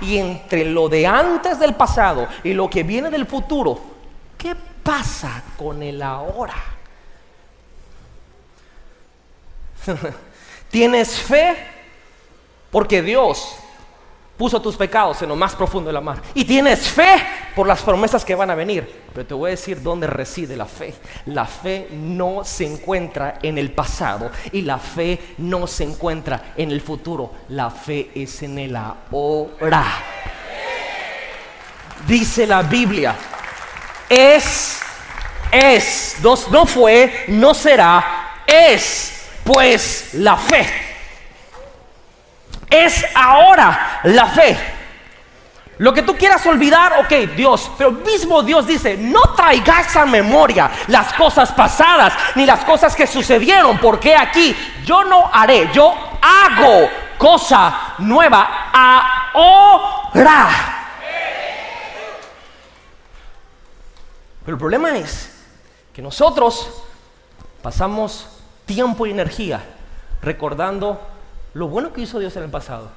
Y 0.00 0.16
entre 0.16 0.64
lo 0.64 0.88
de 0.88 1.06
antes 1.06 1.58
del 1.58 1.74
pasado 1.74 2.26
y 2.42 2.54
lo 2.54 2.70
que 2.70 2.82
viene 2.82 3.10
del 3.10 3.26
futuro, 3.26 3.78
¿qué 4.38 4.56
pasa 4.82 5.42
con 5.58 5.82
el 5.82 6.00
ahora? 6.00 6.54
¿Tienes 10.70 11.20
fe? 11.20 11.56
Porque 12.70 13.02
Dios 13.02 13.54
puso 14.38 14.62
tus 14.62 14.76
pecados 14.76 15.20
en 15.20 15.28
lo 15.28 15.36
más 15.36 15.54
profundo 15.56 15.88
de 15.88 15.94
la 15.94 16.00
mar. 16.00 16.22
Y 16.32 16.44
tienes 16.44 16.88
fe 16.88 17.22
por 17.56 17.66
las 17.66 17.82
promesas 17.82 18.24
que 18.24 18.36
van 18.36 18.50
a 18.50 18.54
venir. 18.54 18.88
Pero 19.12 19.26
te 19.26 19.34
voy 19.34 19.48
a 19.48 19.50
decir 19.50 19.82
dónde 19.82 20.06
reside 20.06 20.56
la 20.56 20.66
fe. 20.66 20.94
La 21.26 21.44
fe 21.44 21.88
no 21.90 22.44
se 22.44 22.64
encuentra 22.64 23.40
en 23.42 23.58
el 23.58 23.72
pasado 23.72 24.30
y 24.52 24.62
la 24.62 24.78
fe 24.78 25.34
no 25.38 25.66
se 25.66 25.84
encuentra 25.84 26.54
en 26.56 26.70
el 26.70 26.80
futuro. 26.80 27.32
La 27.48 27.68
fe 27.68 28.10
es 28.14 28.42
en 28.44 28.58
el 28.58 28.76
ahora. 28.76 29.84
Dice 32.06 32.46
la 32.46 32.62
Biblia, 32.62 33.16
es, 34.08 34.78
es, 35.50 36.16
no 36.22 36.64
fue, 36.64 37.24
no 37.28 37.52
será, 37.52 38.42
es 38.46 39.14
pues 39.42 40.10
la 40.14 40.36
fe 40.36 40.87
es 42.70 43.04
ahora 43.14 44.00
la 44.04 44.26
fe. 44.26 44.56
Lo 45.78 45.94
que 45.94 46.02
tú 46.02 46.16
quieras 46.16 46.44
olvidar, 46.44 46.94
ok, 46.98 47.36
Dios, 47.36 47.70
pero 47.78 47.92
mismo 47.92 48.42
Dios 48.42 48.66
dice, 48.66 48.96
no 48.96 49.20
traigas 49.36 49.94
a 49.94 50.04
memoria 50.04 50.70
las 50.88 51.12
cosas 51.14 51.52
pasadas 51.52 52.12
ni 52.34 52.44
las 52.44 52.64
cosas 52.64 52.96
que 52.96 53.06
sucedieron, 53.06 53.78
porque 53.78 54.16
aquí 54.16 54.56
yo 54.84 55.04
no 55.04 55.30
haré, 55.32 55.70
yo 55.72 55.94
hago 56.20 56.88
cosa 57.16 57.94
nueva 57.98 58.70
ahora. 58.72 60.48
Pero 64.44 64.56
el 64.56 64.58
problema 64.58 64.96
es 64.96 65.32
que 65.92 66.02
nosotros 66.02 66.82
pasamos 67.62 68.40
tiempo 68.66 69.06
y 69.06 69.12
energía 69.12 69.62
recordando 70.22 71.00
lo 71.54 71.68
bueno 71.68 71.92
que 71.92 72.02
hizo 72.02 72.18
Dios 72.18 72.36
en 72.36 72.44
el 72.44 72.50
pasado, 72.50 72.90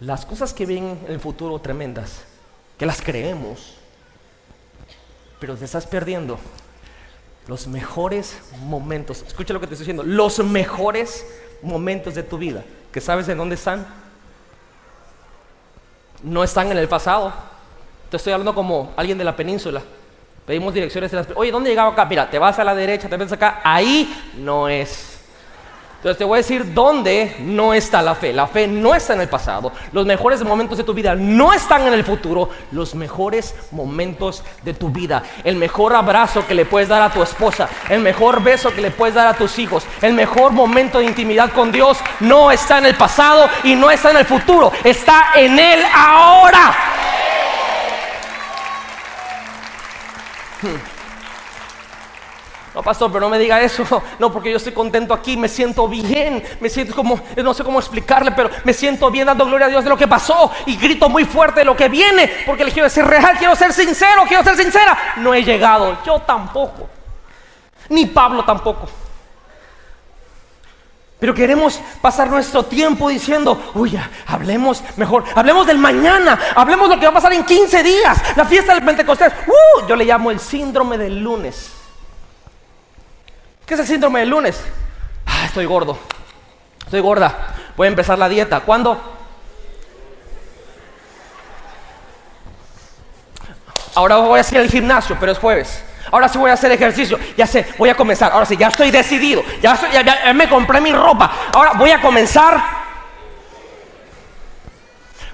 las 0.00 0.26
cosas 0.26 0.52
que 0.52 0.66
vienen 0.66 1.00
en 1.06 1.12
el 1.12 1.20
futuro 1.20 1.58
tremendas, 1.58 2.24
que 2.78 2.86
las 2.86 3.00
creemos, 3.00 3.74
pero 5.40 5.56
te 5.56 5.64
estás 5.64 5.86
perdiendo 5.86 6.38
los 7.46 7.66
mejores 7.66 8.38
momentos. 8.60 9.22
Escucha 9.26 9.54
lo 9.54 9.60
que 9.60 9.66
te 9.66 9.74
estoy 9.74 9.84
diciendo, 9.84 10.02
los 10.02 10.38
mejores 10.40 11.26
momentos 11.62 12.14
de 12.14 12.22
tu 12.22 12.38
vida, 12.38 12.64
que 12.92 13.00
sabes 13.00 13.28
en 13.28 13.38
dónde 13.38 13.54
están. 13.54 13.86
No 16.22 16.42
están 16.42 16.70
en 16.70 16.78
el 16.78 16.88
pasado. 16.88 17.32
Te 18.10 18.16
estoy 18.16 18.32
hablando 18.32 18.54
como 18.54 18.92
alguien 18.96 19.18
de 19.18 19.24
la 19.24 19.36
península. 19.36 19.82
Pedimos 20.46 20.72
direcciones. 20.72 21.12
Las... 21.12 21.26
Oye, 21.34 21.50
¿dónde 21.50 21.70
llegaba 21.70 21.92
acá? 21.92 22.04
Mira, 22.04 22.30
te 22.30 22.38
vas 22.38 22.58
a 22.58 22.64
la 22.64 22.74
derecha, 22.74 23.08
te 23.08 23.16
ves 23.16 23.32
acá. 23.32 23.60
Ahí 23.62 24.32
no 24.38 24.68
es. 24.68 25.15
Entonces 26.06 26.18
te 26.18 26.24
voy 26.24 26.36
a 26.36 26.42
decir 26.42 26.72
dónde 26.72 27.34
no 27.40 27.74
está 27.74 28.00
la 28.00 28.14
fe. 28.14 28.32
La 28.32 28.46
fe 28.46 28.68
no 28.68 28.94
está 28.94 29.14
en 29.14 29.22
el 29.22 29.28
pasado. 29.28 29.72
Los 29.90 30.06
mejores 30.06 30.40
momentos 30.44 30.78
de 30.78 30.84
tu 30.84 30.94
vida 30.94 31.16
no 31.16 31.52
están 31.52 31.84
en 31.84 31.92
el 31.92 32.04
futuro. 32.04 32.48
Los 32.70 32.94
mejores 32.94 33.56
momentos 33.72 34.44
de 34.62 34.72
tu 34.72 34.90
vida. 34.90 35.24
El 35.42 35.56
mejor 35.56 35.96
abrazo 35.96 36.46
que 36.46 36.54
le 36.54 36.64
puedes 36.64 36.88
dar 36.88 37.02
a 37.02 37.12
tu 37.12 37.24
esposa. 37.24 37.68
El 37.88 38.02
mejor 38.02 38.40
beso 38.40 38.72
que 38.72 38.82
le 38.82 38.92
puedes 38.92 39.16
dar 39.16 39.26
a 39.26 39.34
tus 39.34 39.58
hijos. 39.58 39.84
El 40.00 40.12
mejor 40.12 40.52
momento 40.52 41.00
de 41.00 41.06
intimidad 41.06 41.50
con 41.52 41.72
Dios 41.72 41.98
no 42.20 42.52
está 42.52 42.78
en 42.78 42.86
el 42.86 42.94
pasado 42.94 43.50
y 43.64 43.74
no 43.74 43.90
está 43.90 44.12
en 44.12 44.18
el 44.18 44.26
futuro. 44.26 44.70
Está 44.84 45.32
en 45.34 45.58
Él 45.58 45.80
ahora. 45.92 46.72
Hmm. 50.62 50.95
No, 52.76 52.82
pastor, 52.82 53.10
pero 53.10 53.22
no 53.22 53.30
me 53.30 53.38
diga 53.38 53.62
eso. 53.62 53.84
No, 54.18 54.30
porque 54.30 54.50
yo 54.50 54.58
estoy 54.58 54.72
contento 54.72 55.14
aquí, 55.14 55.36
me 55.36 55.48
siento 55.48 55.88
bien, 55.88 56.42
me 56.60 56.68
siento 56.68 56.94
como, 56.94 57.18
no 57.36 57.54
sé 57.54 57.64
cómo 57.64 57.78
explicarle, 57.78 58.32
pero 58.32 58.50
me 58.64 58.72
siento 58.72 59.10
bien 59.10 59.26
dando 59.26 59.46
gloria 59.46 59.66
a 59.66 59.70
Dios 59.70 59.84
de 59.84 59.90
lo 59.90 59.96
que 59.96 60.06
pasó 60.06 60.50
y 60.66 60.76
grito 60.76 61.08
muy 61.08 61.24
fuerte 61.24 61.60
de 61.60 61.64
lo 61.64 61.76
que 61.76 61.88
viene, 61.88 62.30
porque 62.44 62.64
le 62.64 62.72
quiero 62.72 62.84
decir 62.84 63.04
real, 63.04 63.36
quiero 63.38 63.56
ser 63.56 63.72
sincero, 63.72 64.24
quiero 64.28 64.44
ser 64.44 64.56
sincera. 64.56 64.96
No 65.16 65.32
he 65.32 65.42
llegado, 65.42 65.98
yo 66.04 66.18
tampoco, 66.20 66.88
ni 67.88 68.06
Pablo 68.06 68.44
tampoco. 68.44 68.88
Pero 71.18 71.34
queremos 71.34 71.80
pasar 72.02 72.28
nuestro 72.28 72.62
tiempo 72.64 73.08
diciendo, 73.08 73.72
uy, 73.74 73.98
hablemos 74.26 74.82
mejor, 74.96 75.24
hablemos 75.34 75.66
del 75.66 75.78
mañana, 75.78 76.38
hablemos 76.54 76.88
de 76.90 76.96
lo 76.96 77.00
que 77.00 77.06
va 77.06 77.12
a 77.12 77.14
pasar 77.14 77.32
en 77.32 77.44
15 77.44 77.82
días, 77.82 78.36
la 78.36 78.44
fiesta 78.44 78.74
del 78.74 78.84
Pentecostés. 78.84 79.32
Uh, 79.46 79.86
yo 79.86 79.96
le 79.96 80.04
llamo 80.04 80.30
el 80.30 80.40
síndrome 80.40 80.98
del 80.98 81.20
lunes. 81.20 81.75
¿Qué 83.66 83.74
es 83.74 83.80
el 83.80 83.86
síndrome 83.86 84.20
del 84.20 84.28
lunes? 84.28 84.62
Ah, 85.26 85.44
estoy 85.44 85.64
gordo. 85.64 85.98
Estoy 86.84 87.00
gorda. 87.00 87.34
Voy 87.76 87.86
a 87.86 87.90
empezar 87.90 88.16
la 88.16 88.28
dieta. 88.28 88.60
¿Cuándo? 88.60 89.14
Ahora 93.96 94.16
voy 94.16 94.38
a 94.38 94.42
hacer 94.42 94.60
el 94.60 94.70
gimnasio, 94.70 95.16
pero 95.18 95.32
es 95.32 95.38
jueves. 95.38 95.82
Ahora 96.12 96.28
sí 96.28 96.38
voy 96.38 96.50
a 96.50 96.54
hacer 96.54 96.70
ejercicio. 96.70 97.18
Ya 97.36 97.46
sé, 97.48 97.66
voy 97.76 97.88
a 97.88 97.96
comenzar. 97.96 98.30
Ahora 98.30 98.46
sí, 98.46 98.56
ya 98.56 98.68
estoy 98.68 98.92
decidido. 98.92 99.42
Ya, 99.60 99.76
ya 99.90 100.32
me 100.32 100.48
compré 100.48 100.80
mi 100.80 100.92
ropa. 100.92 101.32
Ahora 101.52 101.72
voy 101.72 101.90
a 101.90 102.00
comenzar 102.00 102.85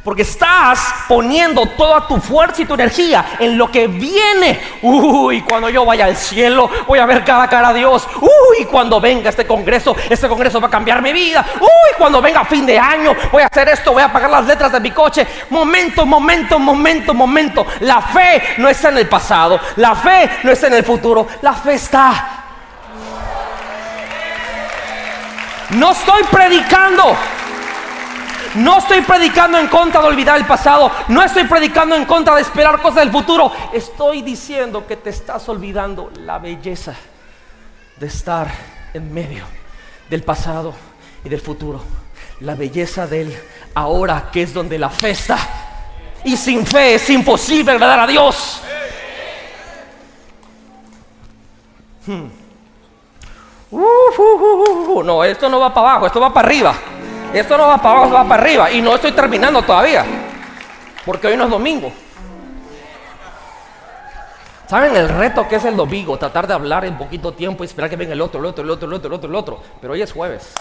porque 0.05 0.23
estás 0.23 0.95
poniendo 1.07 1.67
toda 1.67 2.07
tu 2.07 2.17
fuerza 2.19 2.63
y 2.63 2.65
tu 2.65 2.75
energía 2.75 3.25
en 3.39 3.57
lo 3.57 3.71
que 3.71 3.87
viene. 3.87 4.61
Uy, 4.83 5.43
cuando 5.43 5.69
yo 5.69 5.85
vaya 5.85 6.07
al 6.07 6.17
cielo, 6.17 6.69
voy 6.87 6.99
a 6.99 7.07
ver 7.07 7.25
cada 7.25 7.49
cara 7.49 7.69
a 7.69 7.73
Dios. 7.73 8.07
Uy, 8.21 8.65
cuando 8.67 9.01
venga 9.01 9.31
este 9.31 9.47
congreso, 9.47 9.95
este 10.11 10.29
congreso 10.29 10.61
va 10.61 10.67
a 10.67 10.71
cambiar 10.71 11.01
mi 11.03 11.13
vida. 11.13 11.45
Uy, 11.61 11.97
cuando 11.97 12.21
venga 12.21 12.45
fin 12.45 12.67
de 12.67 12.79
año, 12.79 13.15
voy 13.31 13.43
a 13.43 13.47
hacer 13.47 13.69
esto, 13.69 13.93
voy 13.93 14.03
a 14.03 14.13
pagar 14.13 14.31
las 14.31 14.47
letras 14.47 14.73
de 14.73 14.81
mi 14.81 14.91
coche. 14.91 15.27
Momento, 15.51 16.05
momento, 16.05 16.59
momento, 16.59 17.15
momento. 17.15 17.67
La 17.81 18.01
fe 18.01 18.43
no 18.59 18.69
está 18.69 18.89
en 18.89 18.99
el 18.99 19.09
pasado. 19.09 19.61
La 19.77 19.95
fe 19.95 20.29
no 20.43 20.51
está 20.51 20.67
en 20.67 20.75
el 20.75 20.85
futuro. 20.85 21.29
La 21.43 21.53
fe 21.53 21.75
está. 21.75 22.39
No 25.71 25.93
estoy 25.93 26.23
predicando 26.25 27.17
no 28.55 28.79
estoy 28.79 29.01
predicando 29.03 29.59
en 29.59 29.69
contra 29.69 30.01
de 30.01 30.09
olvidar 30.09 30.37
el 30.37 30.47
pasado. 30.47 30.91
No 31.09 31.23
estoy 31.23 31.45
predicando 31.45 31.95
en 31.97 32.05
contra 32.05 32.35
de 32.35 32.43
esperar 32.43 32.81
cosas 32.81 33.01
del 33.01 33.11
futuro. 33.11 33.51
Estoy 33.73 34.23
diciendo 34.23 34.87
que 34.87 34.97
te 34.97 35.11
estás 35.11 35.49
olvidando 35.49 36.11
la 36.21 36.39
belleza 36.39 36.95
de 37.97 38.07
estar 38.07 38.49
en 38.93 39.13
medio 39.13 39.45
del 40.11 40.23
pasado 40.23 40.75
y 41.25 41.29
del 41.29 41.41
futuro. 41.41 41.83
La 42.41 42.55
belleza 42.55 43.07
del 43.07 43.37
ahora, 43.75 44.29
que 44.33 44.43
es 44.43 44.53
donde 44.53 44.79
la 44.79 44.91
fe 44.91 45.11
está. 45.11 45.39
Y 46.25 46.37
sin 46.37 46.67
fe 46.67 46.95
es 46.95 47.11
imposible 47.11 47.73
agradar 47.73 48.01
a 48.01 48.07
Dios. 48.07 48.61
Hmm. 52.07 52.27
no, 55.05 55.25
esto 55.25 55.49
no 55.49 55.61
va 55.61 55.73
para 55.73 55.91
abajo, 55.91 56.07
esto 56.07 56.21
va 56.21 56.33
para 56.33 56.49
arriba. 56.49 56.75
Esto 57.33 57.57
no 57.57 57.67
va 57.69 57.79
para 57.79 57.99
abajo, 57.99 58.13
va 58.13 58.25
para 58.25 58.43
arriba. 58.43 58.71
Y 58.71 58.83
no 58.83 58.95
estoy 58.95 59.13
terminando 59.13 59.63
todavía. 59.63 60.05
Porque 61.05 61.29
hoy 61.29 61.37
no 61.37 61.45
es 61.45 61.51
domingo. 61.51 61.93
¿Saben 64.67 64.97
el 64.97 65.09
reto 65.09 65.47
que 65.49 65.57
es 65.57 65.65
el 65.65 65.77
domingo? 65.77 66.17
Tratar 66.17 66.47
de 66.47 66.55
hablar 66.55 66.85
en 66.85 66.97
poquito 66.97 67.33
tiempo 67.33 67.63
y 67.63 67.67
esperar 67.67 67.91
que 67.91 67.97
venga 67.97 68.13
el 68.13 68.21
otro, 68.21 68.41
el 68.41 68.47
otro, 68.47 68.65
el 68.65 68.71
otro, 68.71 68.89
el 68.89 68.95
otro, 68.95 69.09
el 69.09 69.15
otro, 69.15 69.29
el 69.29 69.35
otro. 69.35 69.63
Pero 69.81 69.93
hoy 69.93 70.03
es 70.03 70.13
jueves. 70.13 70.53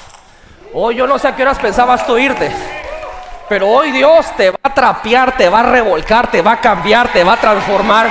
Hoy 0.74 0.96
yo 0.96 1.08
no 1.08 1.18
sé 1.20 1.28
a 1.28 1.36
qué 1.36 1.44
horas 1.44 1.60
pensabas 1.60 2.06
tú 2.06 2.18
irte. 2.18 2.52
Pero 3.48 3.68
hoy 3.68 3.92
Dios 3.92 4.26
te 4.38 4.50
va 4.50 4.60
a 4.64 4.74
trapear, 4.74 5.36
te 5.36 5.50
va 5.50 5.60
a 5.60 5.64
revolcar, 5.64 6.32
te 6.32 6.42
va 6.42 6.54
a 6.54 6.62
cambiar, 6.62 7.10
te 7.12 7.24
va 7.24 7.34
a 7.34 7.38
transformar. 7.38 8.10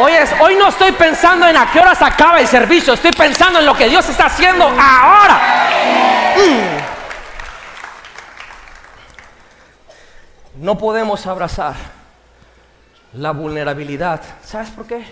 Hoy, 0.00 0.12
es, 0.12 0.30
hoy 0.40 0.54
no 0.54 0.68
estoy 0.68 0.92
pensando 0.92 1.46
en 1.46 1.56
a 1.56 1.70
qué 1.72 1.80
horas 1.80 2.00
acaba 2.02 2.38
el 2.38 2.46
servicio, 2.46 2.94
estoy 2.94 3.10
pensando 3.10 3.58
en 3.58 3.66
lo 3.66 3.74
que 3.74 3.88
Dios 3.88 4.08
está 4.08 4.26
haciendo 4.26 4.64
ahora. 4.64 5.40
Mm. 6.36 6.77
No 10.58 10.76
podemos 10.76 11.26
abrazar 11.26 11.76
la 13.12 13.30
vulnerabilidad. 13.30 14.20
¿Sabes 14.42 14.70
por 14.70 14.86
qué? 14.86 15.04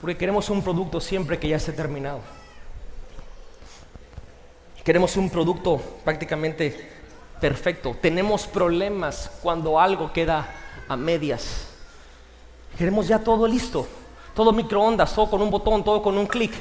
Porque 0.00 0.16
queremos 0.16 0.48
un 0.50 0.62
producto 0.62 1.00
siempre 1.00 1.38
que 1.38 1.48
ya 1.48 1.56
esté 1.56 1.72
terminado. 1.72 2.20
Queremos 4.82 5.16
un 5.16 5.28
producto 5.28 5.80
prácticamente 6.04 6.90
perfecto. 7.40 7.96
Tenemos 8.00 8.46
problemas 8.46 9.30
cuando 9.42 9.78
algo 9.78 10.12
queda 10.12 10.48
a 10.88 10.96
medias. 10.96 11.68
Queremos 12.78 13.08
ya 13.08 13.18
todo 13.18 13.46
listo. 13.46 13.86
Todo 14.34 14.52
microondas, 14.52 15.14
todo 15.14 15.30
con 15.30 15.42
un 15.42 15.50
botón, 15.50 15.82
todo 15.82 16.02
con 16.02 16.16
un 16.16 16.26
clic. 16.26 16.52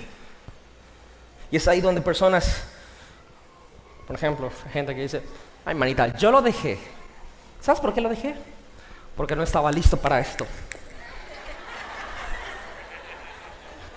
Y 1.52 1.58
es 1.58 1.68
ahí 1.68 1.82
donde 1.82 2.02
personas, 2.02 2.64
por 4.08 4.16
ejemplo, 4.16 4.50
gente 4.72 4.96
que 4.96 5.02
dice, 5.02 5.22
ay 5.66 5.76
manita, 5.76 6.18
yo 6.18 6.32
lo 6.32 6.42
dejé. 6.42 6.95
¿Sabes 7.66 7.82
por 7.82 7.96
qué 7.96 8.02
lo 8.02 8.10
dejé? 8.10 8.36
Porque 9.18 9.36
no 9.36 9.42
estaba 9.42 9.72
listo 9.72 9.98
para 9.98 10.20
esto. 10.20 10.46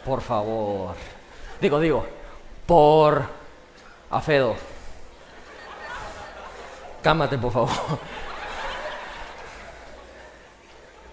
Por 0.07 0.23
favor. 0.23 0.95
Digo, 1.61 1.79
digo, 1.79 2.07
por 2.65 3.29
Afedo. 4.09 4.57
Cámate, 7.03 7.37
por 7.37 7.53
favor. 7.53 7.69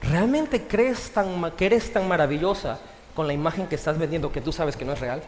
¿Realmente 0.04 0.66
crees 0.66 1.12
tan, 1.12 1.52
que 1.58 1.66
eres 1.66 1.92
tan 1.92 2.08
maravillosa 2.08 2.80
con 3.14 3.28
la 3.28 3.34
imagen 3.34 3.68
que 3.68 3.76
estás 3.76 3.98
vendiendo 3.98 4.32
que 4.32 4.40
tú 4.40 4.54
sabes 4.54 4.78
que 4.78 4.86
no 4.86 4.94
es 4.94 5.02
real? 5.02 5.22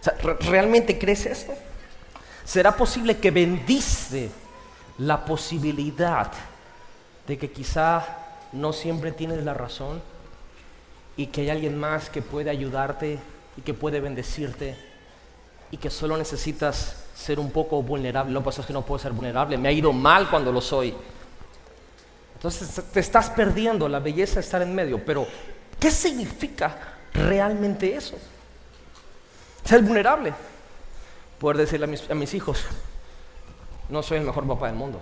O 0.00 0.02
sea, 0.02 0.14
¿Realmente 0.50 0.98
crees 0.98 1.26
esto? 1.26 1.54
¿Será 2.46 2.76
posible 2.76 3.18
que 3.18 3.32
bendice 3.32 4.30
la 4.98 5.24
posibilidad 5.24 6.30
de 7.26 7.36
que 7.36 7.50
quizá 7.50 8.06
no 8.52 8.72
siempre 8.72 9.10
tienes 9.10 9.42
la 9.44 9.52
razón 9.52 10.00
y 11.16 11.26
que 11.26 11.40
hay 11.40 11.50
alguien 11.50 11.76
más 11.76 12.08
que 12.08 12.22
puede 12.22 12.48
ayudarte 12.48 13.18
y 13.56 13.62
que 13.62 13.74
puede 13.74 14.00
bendecirte 14.00 14.76
y 15.72 15.76
que 15.76 15.90
solo 15.90 16.16
necesitas 16.16 17.04
ser 17.16 17.40
un 17.40 17.50
poco 17.50 17.82
vulnerable. 17.82 18.32
Lo 18.32 18.40
que 18.40 18.44
pasa 18.44 18.60
es 18.60 18.68
que 18.68 18.72
no 18.72 18.82
puedo 18.82 19.00
ser 19.00 19.10
vulnerable, 19.10 19.58
me 19.58 19.68
ha 19.68 19.72
ido 19.72 19.92
mal 19.92 20.30
cuando 20.30 20.52
lo 20.52 20.60
soy. 20.60 20.94
Entonces 22.36 22.80
te 22.92 23.00
estás 23.00 23.28
perdiendo 23.30 23.88
la 23.88 23.98
belleza 23.98 24.34
de 24.34 24.40
estar 24.42 24.62
en 24.62 24.72
medio, 24.72 25.04
pero 25.04 25.26
¿qué 25.80 25.90
significa 25.90 26.78
realmente 27.12 27.96
eso? 27.96 28.16
Ser 29.64 29.82
vulnerable. 29.82 30.32
Poder 31.38 31.58
decirle 31.58 31.84
a 32.10 32.14
mis, 32.14 32.34
hijos, 32.34 32.64
no 33.88 34.02
soy 34.02 34.18
el 34.18 34.24
mejor 34.24 34.46
papá 34.46 34.66
del 34.68 34.76
mundo. 34.76 35.00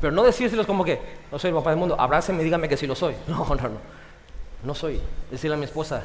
Pero 0.00 0.12
no 0.12 0.24
decírselos 0.24 0.66
como 0.66 0.84
que, 0.84 1.00
no 1.30 1.38
soy 1.38 1.50
el 1.50 1.54
papá 1.54 1.70
del 1.70 1.78
mundo, 1.78 1.96
abrácenme 1.98 2.42
y 2.42 2.44
dígame 2.44 2.68
que 2.68 2.76
sí 2.76 2.86
lo 2.86 2.94
soy. 2.94 3.14
No, 3.28 3.44
no, 3.44 3.54
no. 3.54 4.02
No 4.64 4.74
soy. 4.74 5.00
Decirle 5.30 5.54
a 5.54 5.58
mi 5.58 5.64
esposa, 5.64 6.04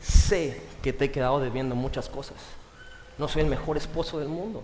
sé 0.00 0.62
que 0.82 0.92
te 0.92 1.06
he 1.06 1.10
quedado 1.10 1.40
debiendo 1.40 1.74
muchas 1.74 2.08
cosas. 2.08 2.36
No 3.18 3.28
soy 3.28 3.42
el 3.42 3.48
mejor 3.48 3.76
esposo 3.76 4.18
del 4.18 4.28
mundo. 4.28 4.62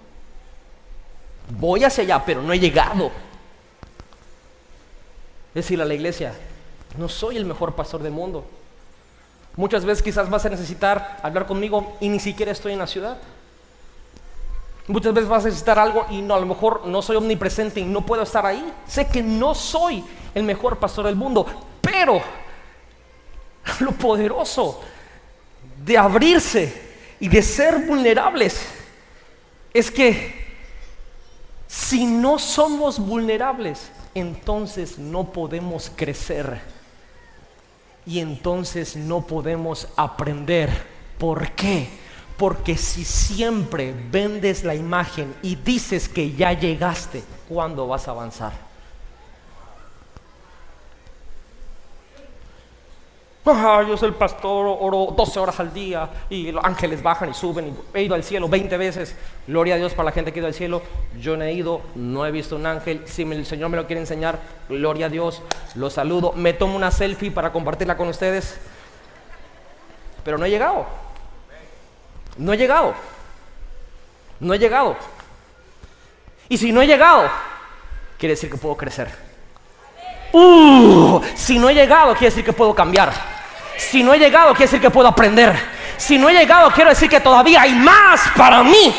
Voy 1.51 1.85
hacia 1.85 2.05
allá, 2.05 2.25
pero 2.25 2.43
no 2.43 2.53
he 2.53 2.59
llegado. 2.59 3.11
Decirle 5.53 5.85
a 5.85 5.87
la 5.87 5.95
iglesia, 5.95 6.35
no 6.97 7.09
soy 7.09 7.37
el 7.37 7.45
mejor 7.45 7.75
pastor 7.75 8.03
del 8.03 8.13
mundo. 8.13 8.45
Muchas 9.57 9.85
veces 9.85 10.03
quizás 10.03 10.29
vas 10.29 10.45
a 10.47 10.49
necesitar 10.49 11.19
hablar 11.23 11.47
conmigo 11.47 11.97
y 12.01 12.09
ni 12.09 12.19
siquiera 12.19 12.51
estoy 12.51 12.73
en 12.73 12.81
la 12.81 12.87
ciudad. 12.87 13.19
Muchas 14.89 15.15
veces 15.15 15.29
vas 15.29 15.45
a 15.45 15.49
necesitar 15.49 15.79
algo 15.79 16.07
y 16.11 16.21
no, 16.21 16.35
a 16.35 16.41
lo 16.41 16.47
mejor 16.47 16.87
no 16.87 17.01
soy 17.01 17.17
omnipresente 17.17 17.81
y 17.81 17.85
no 17.85 18.05
puedo 18.05 18.23
estar 18.23 18.45
ahí. 18.45 18.73
Sé 18.87 19.07
que 19.07 19.23
no 19.23 19.55
soy 19.55 20.05
el 20.35 20.43
mejor 20.43 20.79
pastor 20.79 21.07
del 21.07 21.17
mundo, 21.17 21.47
pero 21.81 22.21
lo 23.81 23.93
poderoso 23.93 24.83
de 25.85 25.97
abrirse 25.97 26.83
y 27.21 27.29
de 27.29 27.43
ser 27.43 27.87
vulnerables 27.87 28.67
es 29.73 29.91
que 29.91 30.45
si 31.67 32.05
no 32.05 32.39
somos 32.39 32.99
vulnerables, 32.99 33.91
entonces 34.15 34.99
no 34.99 35.33
podemos 35.33 35.91
crecer 35.95 36.74
y 38.07 38.21
entonces 38.21 38.97
no 38.97 39.23
podemos 39.27 39.89
aprender. 39.97 40.71
¿Por 41.19 41.51
qué? 41.53 41.89
Porque 42.37 42.77
si 42.77 43.05
siempre 43.05 43.95
vendes 44.11 44.65
la 44.65 44.75
imagen 44.75 45.35
y 45.43 45.57
dices 45.57 46.09
que 46.09 46.33
ya 46.33 46.53
llegaste, 46.53 47.23
¿cuándo 47.49 47.87
vas 47.87 48.09
a 48.09 48.11
avanzar? 48.11 48.74
Yo 53.47 53.97
soy 53.99 54.09
el 54.09 54.15
pastor, 54.15 54.79
oro 54.81 55.13
12 55.15 55.39
horas 55.39 55.61
al 55.61 55.75
día 55.75 56.09
y 56.31 56.51
los 56.51 56.65
ángeles 56.65 57.03
bajan 57.03 57.29
y 57.29 57.35
suben 57.35 57.69
y 57.69 57.99
he 57.99 58.03
ido 58.05 58.15
al 58.15 58.25
cielo 58.25 58.49
20 58.49 58.75
veces. 58.79 59.15
Gloria 59.47 59.75
a 59.75 59.77
Dios 59.77 59.93
para 59.93 60.07
la 60.07 60.13
gente 60.13 60.33
que 60.33 60.39
ha 60.39 60.41
ido 60.41 60.47
al 60.47 60.55
cielo. 60.55 60.81
Yo 61.21 61.37
no 61.37 61.45
he 61.45 61.53
ido, 61.53 61.83
no 61.95 62.25
he 62.25 62.31
visto 62.31 62.57
un 62.57 62.65
ángel. 62.65 63.03
Si 63.05 63.21
el 63.23 63.45
Señor 63.45 63.69
me 63.69 63.77
lo 63.77 63.87
quiere 63.87 64.01
enseñar, 64.01 64.39
gloria 64.67 65.07
a 65.07 65.09
Dios, 65.11 65.43
lo 65.75 65.91
saludo. 65.91 66.33
Me 66.33 66.55
tomo 66.55 66.75
una 66.75 66.91
selfie 66.91 67.31
para 67.31 67.53
compartirla 67.53 67.99
con 67.99 68.09
ustedes. 68.09 68.59
Pero 70.25 70.39
no 70.39 70.47
he 70.47 70.51
llegado. 70.51 70.87
No 72.39 72.55
he 72.55 72.57
llegado. 72.57 72.95
No 74.41 74.55
he 74.55 74.59
llegado. 74.59 74.97
Y 76.49 76.57
si 76.57 76.73
no 76.73 76.81
he 76.81 76.87
llegado, 76.87 77.29
quiere 78.17 78.37
decir 78.37 78.51
que 78.51 78.57
puedo 78.57 78.75
crecer. 78.75 79.09
Uh, 80.33 81.21
si 81.35 81.59
no 81.59 81.69
he 81.69 81.75
llegado, 81.75 82.13
quiere 82.15 82.31
decir 82.31 82.43
que 82.43 82.55
puedo 82.55 82.75
cambiar. 82.75 83.34
Si 83.77 84.03
no 84.03 84.15
he 84.15 84.19
llegado, 84.19 84.53
quiere 84.53 84.67
decir 84.67 84.81
que 84.81 84.91
puedo 84.91 85.09
aprender. 85.09 85.55
Si 85.97 86.19
no 86.19 86.29
he 86.29 86.33
llegado, 86.33 86.71
quiero 86.71 86.91
decir 86.91 87.09
que 87.09 87.21
todavía 87.21 87.63
hay 87.63 87.75
más 87.75 88.21
para 88.37 88.63
mí. 88.63 88.95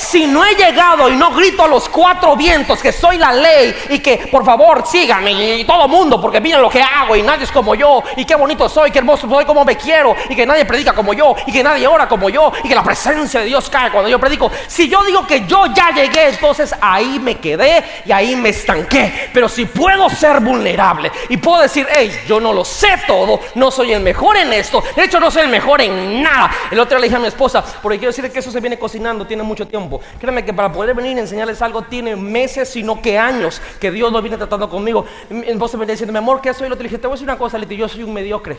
Si 0.00 0.26
no 0.26 0.44
he 0.44 0.54
llegado 0.54 1.10
y 1.10 1.14
no 1.14 1.30
grito 1.30 1.62
a 1.62 1.68
los 1.68 1.88
cuatro 1.88 2.34
vientos 2.34 2.80
que 2.80 2.90
soy 2.90 3.18
la 3.18 3.32
ley 3.32 3.74
y 3.90 3.98
que 3.98 4.28
por 4.30 4.44
favor 4.44 4.84
síganme 4.86 5.58
y 5.58 5.64
todo 5.64 5.86
mundo 5.88 6.20
porque 6.20 6.40
miren 6.40 6.62
lo 6.62 6.70
que 6.70 6.82
hago 6.82 7.14
y 7.14 7.22
nadie 7.22 7.44
es 7.44 7.52
como 7.52 7.74
yo 7.74 8.02
y 8.16 8.24
qué 8.24 8.34
bonito 8.34 8.68
soy, 8.68 8.90
qué 8.90 8.98
hermoso 8.98 9.28
soy, 9.28 9.44
como 9.44 9.62
me 9.62 9.76
quiero 9.76 10.16
y 10.28 10.34
que 10.34 10.46
nadie 10.46 10.64
predica 10.64 10.94
como 10.94 11.12
yo 11.12 11.36
y 11.46 11.52
que 11.52 11.62
nadie 11.62 11.86
ora 11.86 12.08
como 12.08 12.30
yo 12.30 12.50
y 12.64 12.68
que 12.68 12.74
la 12.74 12.82
presencia 12.82 13.40
de 13.40 13.46
Dios 13.46 13.68
cae 13.68 13.90
cuando 13.90 14.08
yo 14.08 14.18
predico. 14.18 14.50
Si 14.66 14.88
yo 14.88 15.02
digo 15.04 15.26
que 15.26 15.46
yo 15.46 15.66
ya 15.66 15.90
llegué, 15.90 16.28
entonces 16.28 16.74
ahí 16.80 17.18
me 17.18 17.36
quedé 17.36 17.84
y 18.06 18.12
ahí 18.12 18.36
me 18.36 18.48
estanqué. 18.48 19.30
Pero 19.34 19.48
si 19.48 19.66
puedo 19.66 20.08
ser 20.08 20.40
vulnerable 20.40 21.12
y 21.28 21.36
puedo 21.36 21.60
decir, 21.60 21.86
hey, 21.94 22.10
yo 22.26 22.40
no 22.40 22.52
lo 22.52 22.64
sé 22.64 23.02
todo, 23.06 23.40
no 23.54 23.70
soy 23.70 23.92
el 23.92 24.00
mejor 24.00 24.38
en 24.38 24.52
esto, 24.54 24.82
de 24.96 25.04
hecho 25.04 25.20
no 25.20 25.30
soy 25.30 25.42
el 25.42 25.50
mejor 25.50 25.82
en 25.82 26.22
nada. 26.22 26.50
El 26.70 26.80
otro 26.80 26.96
día 26.96 27.00
le 27.00 27.06
dije 27.08 27.16
a 27.16 27.20
mi 27.20 27.28
esposa, 27.28 27.62
porque 27.82 27.98
quiero 27.98 28.12
decir 28.12 28.30
que 28.32 28.38
eso 28.38 28.50
se 28.50 28.60
viene 28.60 28.78
cocinando, 28.78 29.26
tiene 29.26 29.42
mucho 29.42 29.66
tiempo. 29.66 29.89
Créeme 30.20 30.44
que 30.44 30.52
para 30.52 30.70
poder 30.70 30.94
venir 30.94 31.16
y 31.16 31.20
enseñarles 31.20 31.60
algo 31.62 31.82
tiene 31.82 32.14
meses, 32.14 32.68
sino 32.68 33.00
que 33.02 33.18
años 33.18 33.60
que 33.80 33.90
Dios 33.90 34.12
lo 34.12 34.20
viene 34.22 34.36
tratando 34.36 34.68
conmigo. 34.68 35.04
En 35.30 35.58
voz 35.58 35.74
me 35.74 35.86
diciendo, 35.86 36.12
mi 36.12 36.18
amor, 36.18 36.40
¿qué 36.40 36.54
soy? 36.54 36.68
Lo 36.68 36.76
te 36.76 36.84
dije, 36.84 36.98
te 36.98 37.06
voy 37.06 37.14
a 37.14 37.16
decir 37.16 37.28
una 37.28 37.38
cosa, 37.38 37.58
Leti, 37.58 37.76
yo 37.76 37.88
soy 37.88 38.02
un 38.02 38.12
mediocre. 38.12 38.58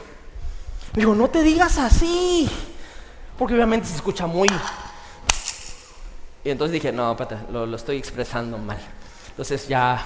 Me 0.93 1.01
dijo, 1.01 1.15
no 1.15 1.29
te 1.29 1.41
digas 1.43 1.77
así. 1.77 2.49
Porque 3.37 3.53
obviamente 3.53 3.87
se 3.87 3.95
escucha 3.95 4.27
muy... 4.27 4.47
Y 6.43 6.49
entonces 6.49 6.73
dije, 6.73 6.91
no, 6.91 7.11
espérate, 7.11 7.37
lo, 7.51 7.75
estoy 7.75 7.97
expresando 7.97 8.57
mal. 8.57 8.79
Entonces 9.29 9.67
ya 9.67 10.03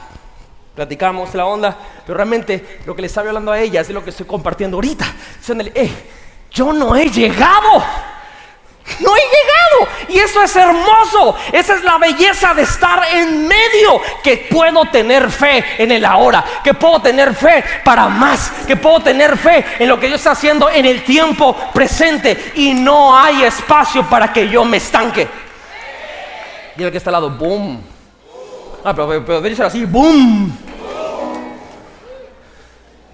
platicamos 0.75 1.33
la 1.33 1.45
onda, 1.45 1.77
pero 2.05 2.17
realmente 2.17 2.81
lo 2.85 2.93
que 2.93 3.01
le 3.01 3.07
estaba 3.07 3.29
hablando 3.29 3.51
a 3.51 3.59
ella 3.59 3.81
es 3.81 3.87
de 3.87 3.93
lo 3.93 4.03
que 4.03 4.09
estoy 4.09 4.25
compartiendo 4.25 4.77
ahorita. 4.77 5.05
Diciéndole, 5.37 5.71
eh, 5.73 5.91
yo 6.51 6.73
no 6.73 6.95
he 6.95 7.09
llegado. 7.09 7.83
No 8.99 9.15
he 9.15 9.19
llegado. 9.19 9.91
Y 10.09 10.19
eso 10.19 10.41
es 10.41 10.55
hermoso. 10.55 11.35
Esa 11.51 11.75
es 11.75 11.83
la 11.83 11.97
belleza 11.97 12.53
de 12.53 12.61
estar 12.61 13.01
en 13.13 13.47
medio. 13.47 14.01
Que 14.23 14.47
puedo 14.49 14.85
tener 14.85 15.29
fe 15.31 15.63
en 15.77 15.91
el 15.91 16.05
ahora. 16.05 16.43
Que 16.63 16.73
puedo 16.73 17.01
tener 17.01 17.33
fe 17.33 17.63
para 17.83 18.07
más. 18.07 18.51
Que 18.67 18.75
puedo 18.75 18.99
tener 18.99 19.37
fe 19.37 19.65
en 19.79 19.89
lo 19.89 19.99
que 19.99 20.07
Dios 20.07 20.19
está 20.19 20.31
haciendo 20.31 20.69
en 20.69 20.85
el 20.85 21.03
tiempo 21.03 21.55
presente. 21.73 22.53
Y 22.55 22.73
no 22.73 23.17
hay 23.17 23.43
espacio 23.43 24.07
para 24.07 24.31
que 24.31 24.47
yo 24.47 24.63
me 24.63 24.77
estanque. 24.77 25.27
Dile 26.75 26.91
que 26.91 26.97
está 26.97 27.09
al 27.09 27.13
lado, 27.13 27.29
boom. 27.31 27.81
Ah, 28.83 28.93
pero, 28.93 29.25
pero, 29.25 29.65
así, 29.65 29.83
boom. 29.85 30.55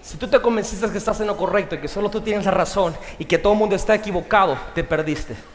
Si 0.01 0.17
tú 0.17 0.27
te 0.27 0.41
convenciste 0.41 0.91
que 0.91 0.97
estás 0.97 1.21
en 1.21 1.27
lo 1.27 1.37
correcto 1.37 1.75
y 1.75 1.77
que 1.77 1.87
solo 1.87 2.09
tú 2.09 2.19
tienes 2.19 2.43
la 2.43 2.51
razón 2.51 2.93
y 3.17 3.23
que 3.23 3.37
todo 3.37 3.53
el 3.53 3.59
mundo 3.59 3.75
está 3.77 3.95
equivocado, 3.95 4.57
te 4.75 4.83
perdiste. 4.83 5.50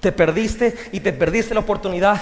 Te 0.00 0.12
perdiste 0.12 0.74
y 0.92 1.00
te 1.00 1.12
perdiste 1.12 1.52
la 1.52 1.60
oportunidad 1.60 2.18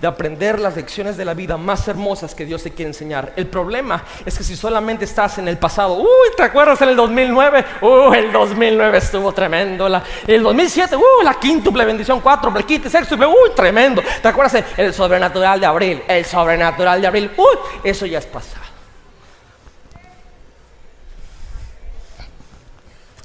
de 0.00 0.06
aprender 0.06 0.58
las 0.58 0.76
lecciones 0.76 1.16
de 1.16 1.24
la 1.24 1.32
vida 1.32 1.56
más 1.56 1.86
hermosas 1.88 2.34
que 2.34 2.44
Dios 2.44 2.62
te 2.62 2.72
quiere 2.72 2.90
enseñar. 2.90 3.32
El 3.36 3.46
problema 3.46 4.04
es 4.26 4.36
que 4.36 4.44
si 4.44 4.56
solamente 4.56 5.04
estás 5.04 5.38
en 5.38 5.48
el 5.48 5.56
pasado, 5.56 5.94
uy, 5.94 6.28
¿te 6.36 6.42
acuerdas 6.42 6.82
en 6.82 6.90
el 6.90 6.96
2009? 6.96 7.64
Uy, 7.80 8.18
el 8.18 8.32
2009 8.32 8.98
estuvo 8.98 9.32
tremendo. 9.32 9.86
El 10.26 10.42
2007, 10.42 10.96
uy, 10.96 11.24
la 11.24 11.34
quíntuple 11.34 11.84
bendición, 11.84 12.20
cuatro, 12.20 12.52
quinto, 12.66 12.90
sextuple, 12.90 13.26
uy, 13.26 13.50
tremendo. 13.56 14.02
¿Te 14.20 14.28
acuerdas 14.28 14.54
el, 14.54 14.86
el 14.86 14.92
sobrenatural 14.92 15.58
de 15.58 15.66
abril? 15.66 16.02
El 16.08 16.24
sobrenatural 16.24 17.00
de 17.00 17.06
abril, 17.06 17.30
uy, 17.36 17.58
eso 17.84 18.04
ya 18.04 18.18
es 18.18 18.26
pasado. 18.26 18.66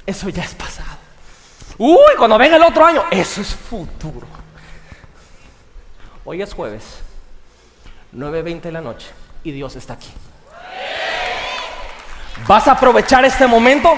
Eso 0.06 0.30
ya 0.30 0.44
es 0.44 0.54
pasado. 0.54 0.97
Uy, 1.78 2.16
cuando 2.16 2.36
venga 2.36 2.56
el 2.56 2.62
otro 2.62 2.84
año, 2.84 3.04
eso 3.10 3.40
es 3.40 3.54
futuro. 3.54 4.26
Hoy 6.24 6.42
es 6.42 6.52
jueves, 6.52 7.00
9.20 8.14 8.60
de 8.62 8.72
la 8.72 8.80
noche, 8.80 9.06
y 9.44 9.52
Dios 9.52 9.76
está 9.76 9.94
aquí. 9.94 10.10
¿Vas 12.46 12.68
a 12.68 12.72
aprovechar 12.72 13.24
este 13.24 13.46
momento? 13.46 13.92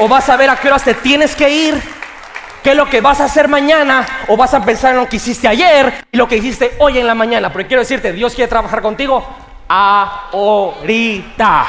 ¿O 0.00 0.08
vas 0.08 0.28
a 0.28 0.36
ver 0.36 0.50
a 0.50 0.56
qué 0.56 0.68
horas 0.68 0.84
te 0.84 0.94
tienes 0.94 1.34
que 1.34 1.48
ir? 1.48 1.80
¿Qué 2.62 2.70
es 2.70 2.76
lo 2.76 2.90
que 2.90 3.00
vas 3.00 3.20
a 3.20 3.24
hacer 3.24 3.48
mañana? 3.48 4.06
¿O 4.28 4.36
vas 4.36 4.52
a 4.54 4.64
pensar 4.64 4.92
en 4.92 5.00
lo 5.00 5.08
que 5.08 5.16
hiciste 5.16 5.46
ayer 5.48 6.04
y 6.10 6.16
lo 6.16 6.28
que 6.28 6.36
hiciste 6.36 6.76
hoy 6.80 6.98
en 6.98 7.06
la 7.06 7.14
mañana? 7.14 7.52
Porque 7.52 7.68
quiero 7.68 7.82
decirte, 7.82 8.12
Dios 8.12 8.34
quiere 8.34 8.48
trabajar 8.48 8.82
contigo 8.82 9.24
ahorita. 9.68 11.66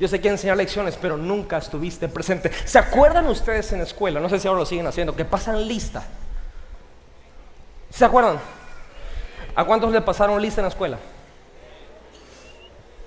Yo 0.00 0.08
sé 0.08 0.20
que 0.20 0.28
enseñar 0.28 0.56
lecciones, 0.56 0.98
pero 1.00 1.16
nunca 1.16 1.58
estuviste 1.58 2.08
presente. 2.08 2.50
¿Se 2.64 2.78
acuerdan 2.78 3.26
ustedes 3.28 3.72
en 3.72 3.78
la 3.78 3.84
escuela? 3.84 4.18
No 4.20 4.28
sé 4.28 4.40
si 4.40 4.48
ahora 4.48 4.60
lo 4.60 4.66
siguen 4.66 4.86
haciendo, 4.86 5.14
que 5.14 5.24
pasan 5.24 5.66
lista. 5.66 6.02
¿Se 7.90 8.04
acuerdan? 8.04 8.40
¿A 9.54 9.64
cuántos 9.64 9.92
le 9.92 10.00
pasaron 10.00 10.42
lista 10.42 10.60
en 10.60 10.64
la 10.64 10.70
escuela? 10.70 10.98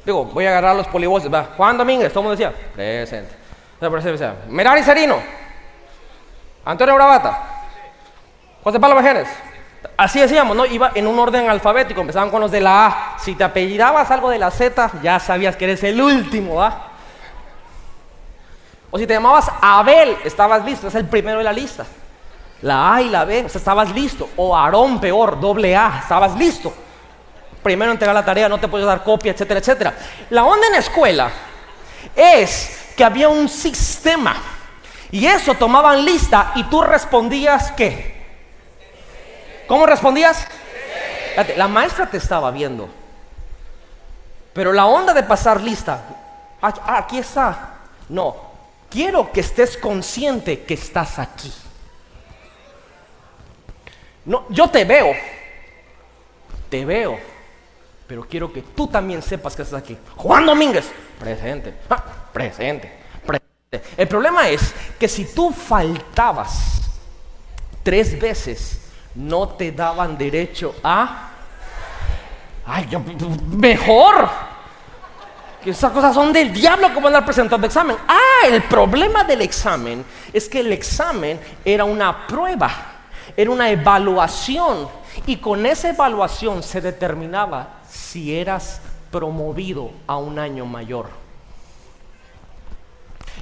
Digo, 0.05 0.23
voy 0.25 0.45
a 0.45 0.49
agarrar 0.49 0.75
los 0.78 0.88
polivoces. 0.88 1.32
Va. 1.32 1.49
Juan 1.57 1.78
Domínguez, 1.78 2.13
todo 2.13 2.21
el 2.21 2.28
mundo 2.30 2.41
decía, 2.41 2.53
presente. 2.73 3.36
Merari 4.49 4.82
Serino, 4.82 5.21
Antonio 6.63 6.95
Bravata, 6.95 7.65
José 8.63 8.80
Pablo 8.80 8.95
Bajenes, 8.95 9.28
Así 9.97 10.19
decíamos, 10.19 10.55
¿no? 10.55 10.63
Iba 10.67 10.91
en 10.93 11.07
un 11.07 11.17
orden 11.17 11.49
alfabético, 11.49 12.01
empezaban 12.01 12.29
con 12.29 12.39
los 12.39 12.51
de 12.51 12.61
la 12.61 12.85
A. 12.85 13.15
Si 13.17 13.33
te 13.33 13.43
apellidabas 13.43 14.11
algo 14.11 14.29
de 14.29 14.37
la 14.37 14.51
Z, 14.51 14.91
ya 15.01 15.19
sabías 15.19 15.55
que 15.55 15.65
eres 15.65 15.83
el 15.83 15.99
último, 15.99 16.55
¿va? 16.55 16.89
O 18.91 18.99
si 18.99 19.07
te 19.07 19.15
llamabas 19.15 19.51
Abel, 19.59 20.15
estabas 20.23 20.63
listo, 20.63 20.87
es 20.87 20.95
el 20.95 21.05
primero 21.05 21.39
de 21.39 21.43
la 21.43 21.51
lista. 21.51 21.83
La 22.61 22.93
A 22.93 23.01
y 23.01 23.09
la 23.09 23.25
B, 23.25 23.45
o 23.45 23.49
sea, 23.49 23.57
estabas 23.57 23.91
listo. 23.91 24.29
O 24.37 24.55
Aarón, 24.55 25.01
peor, 25.01 25.39
doble 25.39 25.75
A, 25.75 25.99
estabas 26.03 26.35
listo. 26.35 26.71
Primero 27.63 27.91
entregar 27.91 28.13
la 28.13 28.23
tarea, 28.23 28.47
no 28.47 28.59
te 28.59 28.67
puedes 28.67 28.85
dar 28.85 29.03
copia, 29.03 29.31
etcétera, 29.31 29.59
etcétera. 29.59 29.93
La 30.29 30.45
onda 30.45 30.67
en 30.67 30.73
la 30.73 30.79
escuela 30.79 31.31
es 32.15 32.93
que 32.95 33.03
había 33.03 33.29
un 33.29 33.49
sistema. 33.49 34.35
Y 35.09 35.25
eso 35.25 35.55
tomaban 35.55 36.05
lista 36.05 36.51
y 36.55 36.65
tú 36.65 36.83
respondías 36.83 37.71
qué? 37.71 38.16
¿Cómo 39.68 39.86
respondías? 39.86 40.47
La 41.55 41.68
maestra 41.68 42.09
te 42.09 42.18
estaba 42.18 42.49
viendo. 42.51 42.89
Pero 44.53 44.74
la 44.74 44.88
onda 44.88 45.13
de 45.13 45.22
pasar 45.22 45.61
lista, 45.61 46.03
ah, 46.61 46.97
aquí 46.97 47.20
está. 47.20 47.76
No, 48.09 48.36
quiero 48.89 49.32
que 49.32 49.41
estés 49.41 49.78
consciente 49.78 50.63
que 50.63 50.74
estás 50.74 51.20
aquí. 51.20 51.53
No, 54.26 54.45
yo 54.49 54.68
te 54.70 54.84
veo, 54.84 55.13
te 56.70 56.84
veo, 56.86 57.20
pero 58.07 58.28
quiero 58.28 58.51
que 58.51 58.61
tú 58.61 58.88
también 58.88 59.22
sepas 59.22 59.55
que 59.55 59.61
estás 59.61 59.80
aquí. 59.80 59.97
Juan 60.15 60.45
Domínguez, 60.45 60.89
presente, 61.20 61.76
ah, 61.89 62.03
presente, 62.34 62.91
presente. 63.26 63.93
El 63.95 64.07
problema 64.07 64.49
es 64.49 64.74
que 64.99 65.07
si 65.07 65.26
tú 65.26 65.51
faltabas 65.51 66.82
tres 67.84 68.20
veces, 68.20 68.86
no 69.18 69.49
te 69.49 69.72
daban 69.72 70.18
derecho 70.18 70.76
a... 70.84 71.32
Ay, 72.65 72.88
mejor. 73.49 74.30
Que 75.63 75.72
esas 75.72 75.91
cosas 75.91 76.13
son 76.13 76.32
del 76.32 76.53
diablo 76.53 76.93
como 76.93 77.07
andar 77.07 77.26
presentando 77.26 77.65
examen. 77.65 77.97
Ah, 78.07 78.47
el 78.47 78.61
problema 78.63 79.24
del 79.24 79.41
examen 79.41 80.05
es 80.32 80.47
que 80.47 80.59
el 80.59 80.72
examen 80.72 81.39
era 81.65 81.84
una 81.84 82.28
prueba, 82.28 82.72
era 83.36 83.49
una 83.49 83.70
evaluación. 83.70 84.88
Y 85.26 85.38
con 85.38 85.65
esa 85.65 85.89
evaluación 85.89 86.61
se 86.61 86.80
determinaba 86.80 87.80
si 87.89 88.36
eras 88.36 88.82
promovido 89.11 89.91
a 90.05 90.18
un 90.18 90.38
año 90.38 90.65
mayor. 90.65 91.09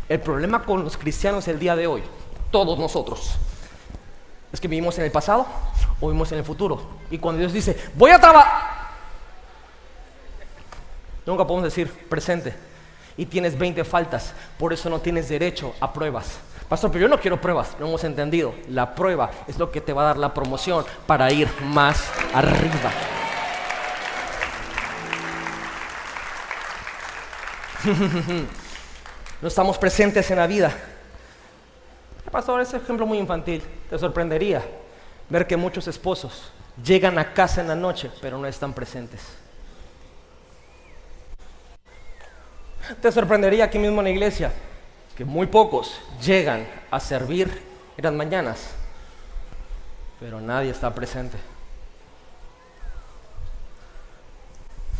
El 0.08 0.22
problema 0.22 0.64
con 0.64 0.84
los 0.84 0.96
cristianos 0.96 1.48
el 1.48 1.60
día 1.60 1.76
de 1.76 1.88
hoy, 1.88 2.04
todos 2.52 2.78
nosotros, 2.78 3.38
es 4.56 4.62
que 4.62 4.68
vivimos 4.68 4.98
en 4.98 5.04
el 5.06 5.12
pasado 5.12 5.46
o 6.00 6.08
vivimos 6.08 6.32
en 6.32 6.40
el 6.40 6.44
futuro. 6.46 6.82
Y 7.12 7.18
cuando 7.20 7.40
Dios 7.40 7.54
dice, 7.54 7.78
voy 7.94 8.12
a 8.12 8.20
trabajar, 8.20 8.88
nunca 11.26 11.46
podemos 11.46 11.66
decir 11.66 11.92
presente. 12.10 12.56
Y 13.18 13.26
tienes 13.26 13.58
20 13.58 13.84
faltas, 13.84 14.34
por 14.58 14.74
eso 14.74 14.90
no 14.90 15.00
tienes 15.00 15.30
derecho 15.30 15.74
a 15.80 15.92
pruebas. 15.94 16.40
Pastor, 16.70 16.90
pero 16.90 17.04
yo 17.04 17.10
no 17.10 17.20
quiero 17.20 17.40
pruebas, 17.40 17.76
no 17.80 17.88
hemos 17.88 18.04
entendido. 18.06 18.56
La 18.70 18.96
prueba 18.96 19.30
es 19.48 19.60
lo 19.60 19.72
que 19.72 19.82
te 19.82 19.94
va 19.94 20.02
a 20.04 20.06
dar 20.06 20.18
la 20.18 20.34
promoción 20.34 20.86
para 21.06 21.32
ir 21.32 21.50
más 21.62 22.10
arriba. 22.34 22.92
no 29.42 29.48
estamos 29.48 29.78
presentes 29.78 30.32
en 30.32 30.38
la 30.38 30.48
vida. 30.48 30.74
Pastor, 32.36 32.60
ese 32.60 32.76
ejemplo 32.76 33.06
muy 33.06 33.18
infantil. 33.18 33.64
Te 33.90 33.98
sorprendería 33.98 34.62
ver 35.30 35.48
que 35.48 35.56
muchos 35.56 35.88
esposos 35.88 36.52
llegan 36.84 37.18
a 37.18 37.34
casa 37.34 37.62
en 37.62 37.70
la 37.70 37.76
noche, 37.76 38.12
pero 38.20 38.38
no 38.38 38.46
están 38.46 38.74
presentes. 38.74 39.22
Te 43.02 43.10
sorprendería 43.10 43.64
aquí 43.64 43.80
mismo 43.80 44.02
en 44.02 44.04
la 44.04 44.10
iglesia 44.10 44.52
que 45.16 45.24
muy 45.24 45.48
pocos 45.48 45.98
llegan 46.22 46.68
a 46.92 47.00
servir 47.00 47.48
en 47.96 48.04
las 48.04 48.12
mañanas, 48.12 48.72
pero 50.20 50.42
nadie 50.42 50.72
está 50.72 50.94
presente. 50.94 51.38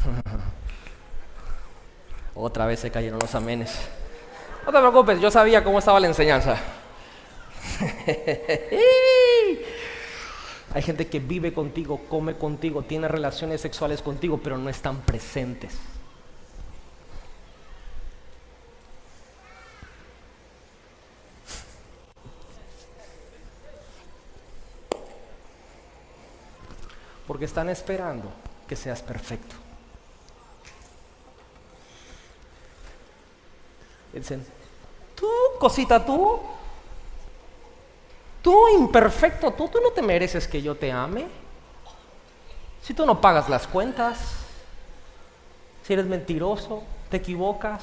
Otra 2.34 2.66
vez 2.66 2.80
se 2.80 2.90
cayeron 2.90 3.20
los 3.20 3.36
amenes. 3.36 3.78
No 4.66 4.72
te 4.72 4.80
preocupes, 4.80 5.20
yo 5.20 5.30
sabía 5.30 5.62
cómo 5.66 5.80
estaba 5.80 6.00
la 6.00 6.08
enseñanza. 6.08 6.58
Hay 10.74 10.82
gente 10.82 11.08
que 11.08 11.20
vive 11.20 11.54
contigo, 11.54 12.02
come 12.10 12.36
contigo, 12.36 12.84
tiene 12.84 13.08
relaciones 13.08 13.62
sexuales 13.62 14.02
contigo, 14.02 14.42
pero 14.44 14.58
no 14.58 14.70
están 14.70 15.02
presentes. 15.04 15.74
Porque 27.26 27.46
están 27.46 27.70
esperando 27.70 28.32
que 28.68 28.76
seas 28.76 29.02
perfecto. 29.02 29.56
Dicen, 34.14 34.46
tú, 35.16 35.28
cosita, 35.60 36.06
tú, 36.06 36.42
Tú, 38.46 38.68
imperfecto, 38.68 39.50
tú, 39.54 39.68
tú 39.70 39.80
no 39.82 39.90
te 39.90 40.04
mereces 40.04 40.48
que 40.48 40.62
yo 40.62 40.76
te 40.76 40.92
ame. 40.92 41.26
Si 42.80 42.94
tú 42.94 43.04
no 43.04 43.20
pagas 43.20 43.50
las 43.50 43.66
cuentas, 43.66 44.20
si 45.82 45.94
eres 45.94 46.06
mentiroso, 46.06 46.84
te 47.10 47.18
equivocas, 47.18 47.82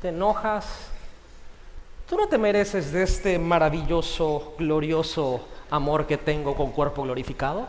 te 0.00 0.10
enojas, 0.10 0.64
tú 2.08 2.16
no 2.16 2.28
te 2.28 2.38
mereces 2.38 2.92
de 2.92 3.02
este 3.02 3.36
maravilloso, 3.40 4.54
glorioso 4.56 5.40
amor 5.72 6.06
que 6.06 6.18
tengo 6.18 6.54
con 6.54 6.70
cuerpo 6.70 7.02
glorificado. 7.02 7.66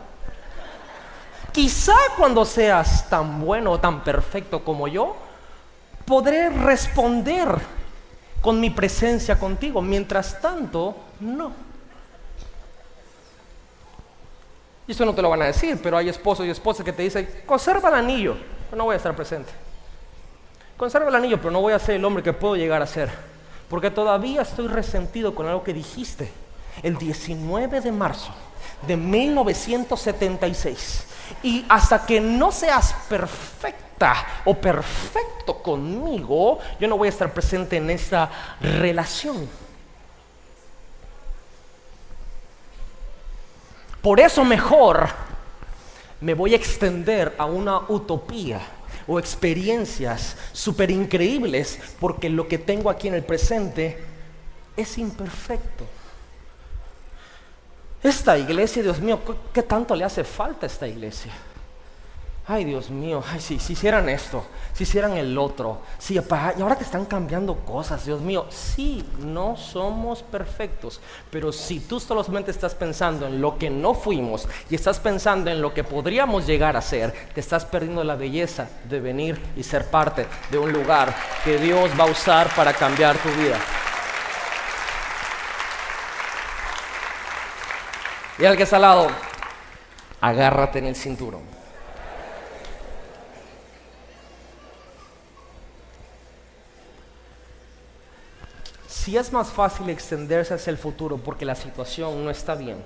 Quizá 1.50 1.96
cuando 2.16 2.44
seas 2.44 3.10
tan 3.10 3.44
bueno 3.44 3.72
o 3.72 3.80
tan 3.80 4.04
perfecto 4.04 4.62
como 4.62 4.86
yo, 4.86 5.16
podré 6.04 6.50
responder 6.50 7.48
con 8.40 8.60
mi 8.60 8.70
presencia 8.70 9.40
contigo. 9.40 9.82
Mientras 9.82 10.40
tanto, 10.40 10.94
no. 11.18 11.66
Y 14.86 14.92
eso 14.92 15.04
no 15.04 15.14
te 15.14 15.22
lo 15.22 15.30
van 15.30 15.42
a 15.42 15.46
decir, 15.46 15.80
pero 15.82 15.96
hay 15.96 16.08
esposos 16.08 16.46
y 16.46 16.50
esposas 16.50 16.84
que 16.84 16.92
te 16.92 17.02
dicen, 17.02 17.28
conserva 17.44 17.88
el 17.88 17.96
anillo, 17.96 18.36
pero 18.70 18.78
no 18.78 18.84
voy 18.84 18.94
a 18.94 18.96
estar 18.96 19.14
presente. 19.16 19.50
Conserva 20.76 21.08
el 21.08 21.14
anillo, 21.14 21.38
pero 21.38 21.50
no 21.50 21.60
voy 21.60 21.72
a 21.72 21.78
ser 21.78 21.96
el 21.96 22.04
hombre 22.04 22.22
que 22.22 22.32
puedo 22.32 22.54
llegar 22.54 22.82
a 22.82 22.86
ser. 22.86 23.10
Porque 23.68 23.90
todavía 23.90 24.42
estoy 24.42 24.68
resentido 24.68 25.34
con 25.34 25.46
algo 25.46 25.64
que 25.64 25.72
dijiste 25.72 26.30
el 26.82 26.98
19 26.98 27.80
de 27.80 27.92
marzo 27.92 28.32
de 28.86 28.96
1976. 28.96 31.06
Y 31.42 31.64
hasta 31.68 32.06
que 32.06 32.20
no 32.20 32.52
seas 32.52 32.94
perfecta 33.08 34.24
o 34.44 34.54
perfecto 34.54 35.60
conmigo, 35.62 36.60
yo 36.78 36.86
no 36.86 36.96
voy 36.96 37.06
a 37.06 37.10
estar 37.10 37.32
presente 37.32 37.78
en 37.78 37.90
esta 37.90 38.30
relación. 38.60 39.65
Por 44.06 44.20
eso 44.20 44.44
mejor 44.44 45.08
me 46.20 46.34
voy 46.34 46.52
a 46.52 46.56
extender 46.56 47.34
a 47.38 47.46
una 47.46 47.80
utopía 47.88 48.60
o 49.04 49.18
experiencias 49.18 50.36
súper 50.52 50.92
increíbles 50.92 51.80
porque 51.98 52.30
lo 52.30 52.46
que 52.46 52.58
tengo 52.58 52.88
aquí 52.88 53.08
en 53.08 53.14
el 53.14 53.24
presente 53.24 53.98
es 54.76 54.96
imperfecto. 54.98 55.84
Esta 58.00 58.38
iglesia, 58.38 58.80
Dios 58.80 59.00
mío, 59.00 59.18
¿qué 59.52 59.64
tanto 59.64 59.96
le 59.96 60.04
hace 60.04 60.22
falta 60.22 60.66
a 60.66 60.68
esta 60.68 60.86
iglesia? 60.86 61.32
Ay, 62.48 62.64
Dios 62.64 62.90
mío, 62.90 63.24
ay, 63.28 63.40
si, 63.40 63.58
si 63.58 63.72
hicieran 63.72 64.08
esto, 64.08 64.44
si 64.72 64.84
hicieran 64.84 65.14
el 65.14 65.36
otro, 65.36 65.80
si, 65.98 66.14
y 66.14 66.18
ahora 66.60 66.76
que 66.76 66.84
están 66.84 67.04
cambiando 67.04 67.56
cosas, 67.56 68.06
Dios 68.06 68.20
mío, 68.20 68.46
sí, 68.50 69.04
no 69.18 69.56
somos 69.56 70.22
perfectos, 70.22 71.00
pero 71.28 71.50
si 71.50 71.80
tú 71.80 71.98
solamente 71.98 72.52
estás 72.52 72.72
pensando 72.76 73.26
en 73.26 73.40
lo 73.40 73.58
que 73.58 73.68
no 73.68 73.94
fuimos 73.94 74.46
y 74.70 74.76
estás 74.76 75.00
pensando 75.00 75.50
en 75.50 75.60
lo 75.60 75.74
que 75.74 75.82
podríamos 75.82 76.46
llegar 76.46 76.76
a 76.76 76.82
ser, 76.82 77.12
te 77.34 77.40
estás 77.40 77.64
perdiendo 77.64 78.04
la 78.04 78.14
belleza 78.14 78.68
de 78.88 79.00
venir 79.00 79.40
y 79.56 79.64
ser 79.64 79.90
parte 79.90 80.28
de 80.48 80.58
un 80.58 80.70
lugar 80.70 81.12
que 81.42 81.58
Dios 81.58 81.90
va 81.98 82.04
a 82.04 82.10
usar 82.12 82.54
para 82.54 82.72
cambiar 82.72 83.16
tu 83.18 83.28
vida. 83.30 83.58
Y 88.38 88.44
al 88.44 88.56
que 88.56 88.62
está 88.62 88.76
al 88.76 88.82
lado, 88.82 89.08
agárrate 90.20 90.78
en 90.78 90.86
el 90.86 90.94
cinturón. 90.94 91.55
Si 99.06 99.16
es 99.16 99.32
más 99.32 99.52
fácil 99.52 99.88
extenderse 99.88 100.52
hacia 100.52 100.72
el 100.72 100.78
futuro 100.78 101.16
porque 101.16 101.44
la 101.44 101.54
situación 101.54 102.24
no 102.24 102.28
está 102.28 102.56
bien. 102.56 102.82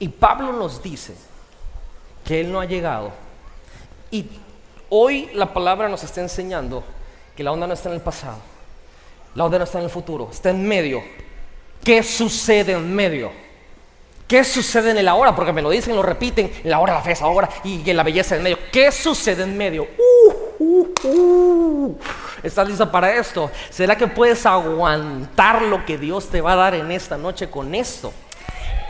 Y 0.00 0.08
Pablo 0.08 0.52
nos 0.52 0.82
dice 0.82 1.14
que 2.24 2.40
él 2.40 2.50
no 2.50 2.58
ha 2.58 2.64
llegado. 2.64 3.12
Y 4.10 4.26
hoy 4.88 5.30
la 5.34 5.54
palabra 5.54 5.88
nos 5.88 6.02
está 6.02 6.20
enseñando 6.20 6.82
que 7.36 7.44
la 7.44 7.52
onda 7.52 7.68
no 7.68 7.74
está 7.74 7.88
en 7.88 7.94
el 7.94 8.00
pasado. 8.00 8.38
La 9.36 9.44
onda 9.44 9.58
no 9.58 9.64
está 9.64 9.78
en 9.78 9.84
el 9.84 9.90
futuro, 9.90 10.28
está 10.32 10.50
en 10.50 10.66
medio 10.66 11.00
¿Qué 11.84 12.02
sucede 12.02 12.72
en 12.72 12.92
medio? 12.92 13.30
¿Qué 14.26 14.42
sucede 14.42 14.90
en 14.90 14.98
el 14.98 15.06
ahora? 15.06 15.36
Porque 15.36 15.52
me 15.52 15.62
lo 15.62 15.70
dicen, 15.70 15.94
lo 15.94 16.02
repiten, 16.02 16.52
en 16.64 16.68
la 16.68 16.80
hora, 16.80 16.94
la 16.94 17.02
fe 17.02 17.14
ahora 17.20 17.48
y 17.62 17.88
en 17.88 17.96
la 17.96 18.02
belleza 18.02 18.34
en 18.34 18.42
medio. 18.42 18.58
¿Qué 18.72 18.90
sucede 18.90 19.44
en 19.44 19.56
medio? 19.56 19.84
Uh, 19.84 20.32
uh, 20.62 20.92
uh. 21.04 21.98
¿Estás 22.42 22.68
listo 22.68 22.90
para 22.90 23.14
esto? 23.14 23.50
¿Será 23.70 23.96
que 23.96 24.06
puedes 24.06 24.46
aguantar 24.46 25.62
lo 25.62 25.84
que 25.84 25.98
Dios 25.98 26.28
te 26.28 26.40
va 26.40 26.52
a 26.52 26.56
dar 26.56 26.74
en 26.74 26.90
esta 26.90 27.16
noche 27.16 27.50
con 27.50 27.74
esto? 27.74 28.12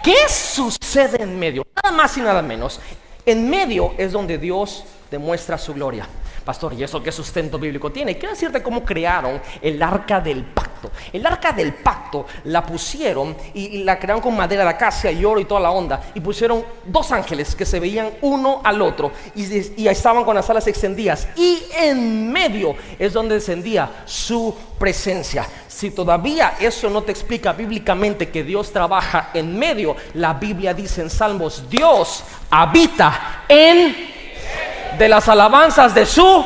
¿Qué 0.02 0.28
sucede 0.28 1.22
en 1.22 1.38
medio? 1.38 1.66
Nada 1.82 1.96
más 1.96 2.16
y 2.16 2.20
nada 2.20 2.42
menos. 2.42 2.80
En 3.24 3.48
medio 3.48 3.92
es 3.98 4.12
donde 4.12 4.38
Dios 4.38 4.84
demuestra 5.10 5.58
su 5.58 5.74
gloria. 5.74 6.06
Pastor, 6.44 6.74
¿y 6.74 6.82
eso 6.82 7.02
qué 7.02 7.12
sustento 7.12 7.58
bíblico 7.58 7.90
tiene? 7.92 8.18
Quiero 8.18 8.34
decirte 8.34 8.62
cómo 8.62 8.84
crearon 8.84 9.40
el 9.60 9.82
arca 9.82 10.20
del 10.20 10.44
pacto. 10.44 10.90
El 11.12 11.24
arca 11.24 11.52
del 11.52 11.74
pacto 11.74 12.26
la 12.44 12.64
pusieron 12.64 13.36
y, 13.54 13.84
la 13.84 13.98
crearon 13.98 14.20
con 14.20 14.36
madera 14.36 14.64
de 14.64 14.70
acacia 14.70 15.12
y 15.12 15.24
oro 15.24 15.38
y 15.38 15.44
toda 15.44 15.60
la 15.60 15.70
onda. 15.70 16.02
Y 16.14 16.20
pusieron 16.20 16.64
dos 16.84 17.12
ángeles 17.12 17.54
que 17.54 17.64
se 17.64 17.78
veían 17.78 18.10
uno 18.22 18.60
al 18.64 18.82
otro 18.82 19.12
y, 19.34 19.82
y 19.82 19.86
estaban 19.86 20.24
con 20.24 20.34
las 20.34 20.48
alas 20.50 20.66
extendidas. 20.66 21.28
Y 21.36 21.62
en 21.76 22.32
medio 22.32 22.74
es 22.98 23.12
donde 23.12 23.36
descendía 23.36 24.02
su 24.04 24.54
presencia. 24.78 25.46
Si 25.68 25.90
todavía 25.92 26.54
eso 26.60 26.90
no 26.90 27.02
te 27.02 27.12
explica 27.12 27.52
bíblicamente 27.52 28.30
que 28.30 28.42
Dios 28.42 28.72
trabaja 28.72 29.30
en 29.34 29.56
medio, 29.56 29.96
la 30.14 30.34
Biblia 30.34 30.74
dice 30.74 31.02
en 31.02 31.10
Salmos, 31.10 31.64
Dios 31.70 32.24
habita 32.50 33.44
en 33.48 34.11
de 35.02 35.08
las 35.08 35.28
alabanzas 35.28 35.96
de 35.96 36.06
su... 36.06 36.44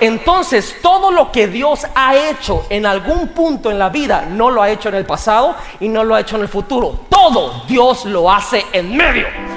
Entonces, 0.00 0.76
todo 0.82 1.10
lo 1.10 1.32
que 1.32 1.46
Dios 1.46 1.86
ha 1.94 2.14
hecho 2.14 2.66
en 2.68 2.84
algún 2.84 3.28
punto 3.28 3.70
en 3.70 3.78
la 3.78 3.88
vida, 3.88 4.26
no 4.30 4.50
lo 4.50 4.62
ha 4.62 4.70
hecho 4.70 4.90
en 4.90 4.96
el 4.96 5.06
pasado 5.06 5.54
y 5.78 5.88
no 5.88 6.04
lo 6.04 6.14
ha 6.14 6.20
hecho 6.20 6.36
en 6.36 6.42
el 6.42 6.48
futuro. 6.48 7.00
Todo 7.08 7.62
Dios 7.66 8.04
lo 8.04 8.30
hace 8.30 8.66
en 8.72 8.96
medio. 8.96 9.49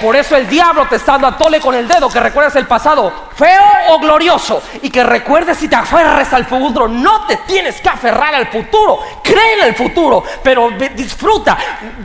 Por 0.00 0.16
eso 0.16 0.36
el 0.36 0.48
diablo 0.48 0.86
te 0.86 0.96
está 0.96 1.12
dando 1.12 1.26
a 1.28 1.36
tole 1.36 1.60
con 1.60 1.74
el 1.74 1.88
dedo, 1.88 2.08
que 2.08 2.20
recuerdes 2.20 2.56
el 2.56 2.66
pasado 2.66 3.12
feo 3.34 3.62
o 3.88 3.98
glorioso 3.98 4.62
y 4.82 4.90
que 4.90 5.02
recuerdes 5.02 5.58
si 5.58 5.68
te 5.68 5.76
aferres 5.76 6.32
al 6.32 6.46
futuro. 6.46 6.88
No 6.88 7.26
te 7.26 7.36
tienes 7.38 7.80
que 7.80 7.88
aferrar 7.88 8.34
al 8.34 8.48
futuro, 8.48 9.00
cree 9.22 9.54
en 9.60 9.64
el 9.68 9.74
futuro, 9.74 10.22
pero 10.42 10.70
disfruta, 10.94 11.56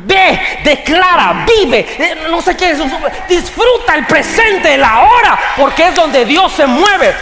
ve, 0.05 0.61
declara, 0.63 1.45
vive, 1.45 1.79
eh, 1.99 2.27
no 2.29 2.41
sé 2.41 2.55
qué 2.55 2.71
es, 2.71 2.79
disfruta 3.27 3.95
el 3.95 4.05
presente, 4.05 4.77
la 4.77 5.03
hora, 5.03 5.39
porque 5.57 5.87
es 5.87 5.95
donde 5.95 6.25
Dios 6.25 6.51
se 6.51 6.65
mueve. 6.65 7.13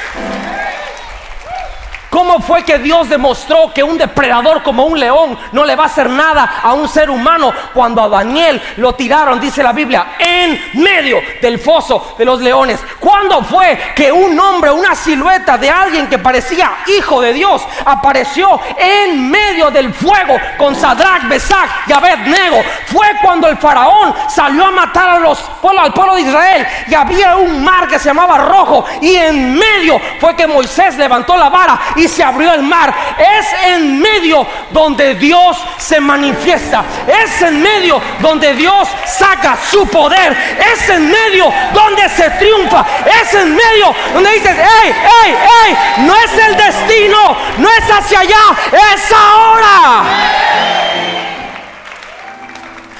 ¿Cómo 2.12 2.41
fue 2.41 2.64
que 2.64 2.78
Dios 2.78 3.07
demostró 3.07 3.72
que 3.74 3.82
un 3.82 3.97
depredador 3.97 4.62
como 4.64 4.84
un 4.84 4.99
león 4.99 5.39
no 5.53 5.64
le 5.64 5.78
va 5.78 5.84
a 5.84 5.86
hacer 5.86 6.09
nada 6.09 6.59
a 6.62 6.74
un 6.74 6.89
ser 6.89 7.09
humano 7.09 7.53
cuando 7.74 8.03
a 8.03 8.09
Daniel 8.09 8.62
lo 8.76 8.93
tiraron, 8.95 9.39
dice 9.39 9.64
la 9.64 9.72
Biblia, 9.72 10.07
en 10.20 10.59
medio 10.74 11.22
del 11.41 11.57
foso 11.57 12.16
de 12.18 12.26
los 12.26 12.41
leones? 12.41 12.84
¿Cuándo 12.99 13.41
fue 13.45 13.80
que 13.95 14.12
un 14.12 14.38
hombre, 14.38 14.72
una 14.72 14.93
silueta 14.93 15.57
de 15.57 15.70
alguien 15.70 16.09
que 16.09 16.20
parecía 16.20 16.80
hijo 16.97 17.22
de 17.22 17.32
Dios, 17.32 17.66
apareció 17.86 18.59
en 18.78 19.32
medio 19.32 19.72
del 19.72 19.93
fuego 19.93 20.38
con 20.57 20.76
Sadrach, 20.76 21.30
Besach 21.30 21.88
y 21.88 21.93
Abednego? 21.93 22.62
Fue 22.88 23.07
cuando 23.24 23.47
el 23.47 23.55
faraón 23.55 24.14
salió 24.28 24.66
a 24.66 24.72
matar 24.72 25.12
al 25.12 25.93
pueblo 25.93 26.16
de 26.16 26.24
Israel 26.24 26.68
y 26.89 26.93
había 26.93 27.38
un 27.38 27.64
mar 27.64 27.88
que 27.88 27.99
se 27.99 28.09
llamaba 28.09 28.38
rojo 28.38 28.84
y 29.01 29.16
en 29.16 29.57
medio 29.57 29.97
fue 30.20 30.36
que 30.36 30.45
Moisés 30.45 30.97
levantó 30.97 31.38
la 31.38 31.47
vara 31.47 31.80
se 32.08 32.24
abrió 32.24 32.54
el 32.54 32.64
mar. 32.64 32.93
Es 33.18 33.47
en 33.74 33.99
medio 33.99 34.45
donde 34.72 35.16
Dios 35.16 35.58
se 35.78 35.99
manifiesta. 35.99 36.84
Es 37.08 37.41
en 37.41 37.62
medio 37.62 38.02
donde 38.20 38.54
Dios 38.54 38.88
saca 39.06 39.58
su 39.70 39.88
poder. 39.88 40.36
Es 40.74 40.89
en 40.89 41.10
medio 41.10 41.52
donde 41.73 42.10
se 42.10 42.30
triunfa. 42.32 42.86
Es 43.22 43.34
en 43.34 43.56
medio 43.56 43.94
donde 44.14 44.32
dices, 44.32 44.56
hey, 44.57 44.94
hey, 44.94 45.36
hey, 45.41 45.78
no 46.06 46.15
es 46.15 46.38
el 46.38 46.57
destino, 46.57 47.38
no 47.57 47.69
es 47.69 47.91
hacia 47.91 48.19
allá, 48.19 48.56
es 48.94 49.11
ahora. 49.11 50.03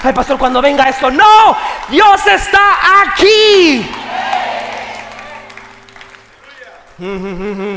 Ay, 0.04 0.14
pastor, 0.14 0.38
cuando 0.38 0.62
venga 0.62 0.90
esto, 0.90 1.12
no, 1.12 1.56
Dios 1.90 2.26
está 2.26 3.04
aquí. 3.04 4.01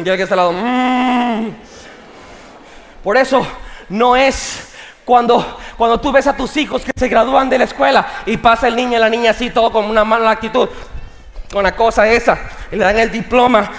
Ya 0.05 0.17
que 0.17 0.23
está 0.23 0.35
al 0.35 0.39
lado. 0.39 0.55
Por 3.03 3.17
eso 3.17 3.47
no 3.89 4.17
es 4.17 4.73
cuando, 5.05 5.59
cuando 5.79 5.99
tú 5.99 6.13
ves 6.13 6.27
a 6.27 6.37
tus 6.37 6.55
hijos 6.59 6.83
que 6.83 6.93
se 6.95 7.09
gradúan 7.09 7.49
de 7.49 7.59
la 7.59 7.65
escuela 7.65 8.07
y 8.27 8.37
pasa 8.37 8.69
el 8.69 8.77
niño 8.77 8.99
y 8.99 9.01
la 9.01 9.09
niña 9.09 9.31
así, 9.31 9.49
todo 9.51 9.73
con 9.73 9.87
una 9.87 10.05
mala 10.05 10.31
actitud, 10.31 10.69
con 11.51 11.63
la 11.63 11.75
cosa 11.75 12.07
esa, 12.07 12.39
y 12.71 12.77
le 12.77 12.85
dan 12.85 12.99
el 12.99 13.11
diploma 13.11 13.71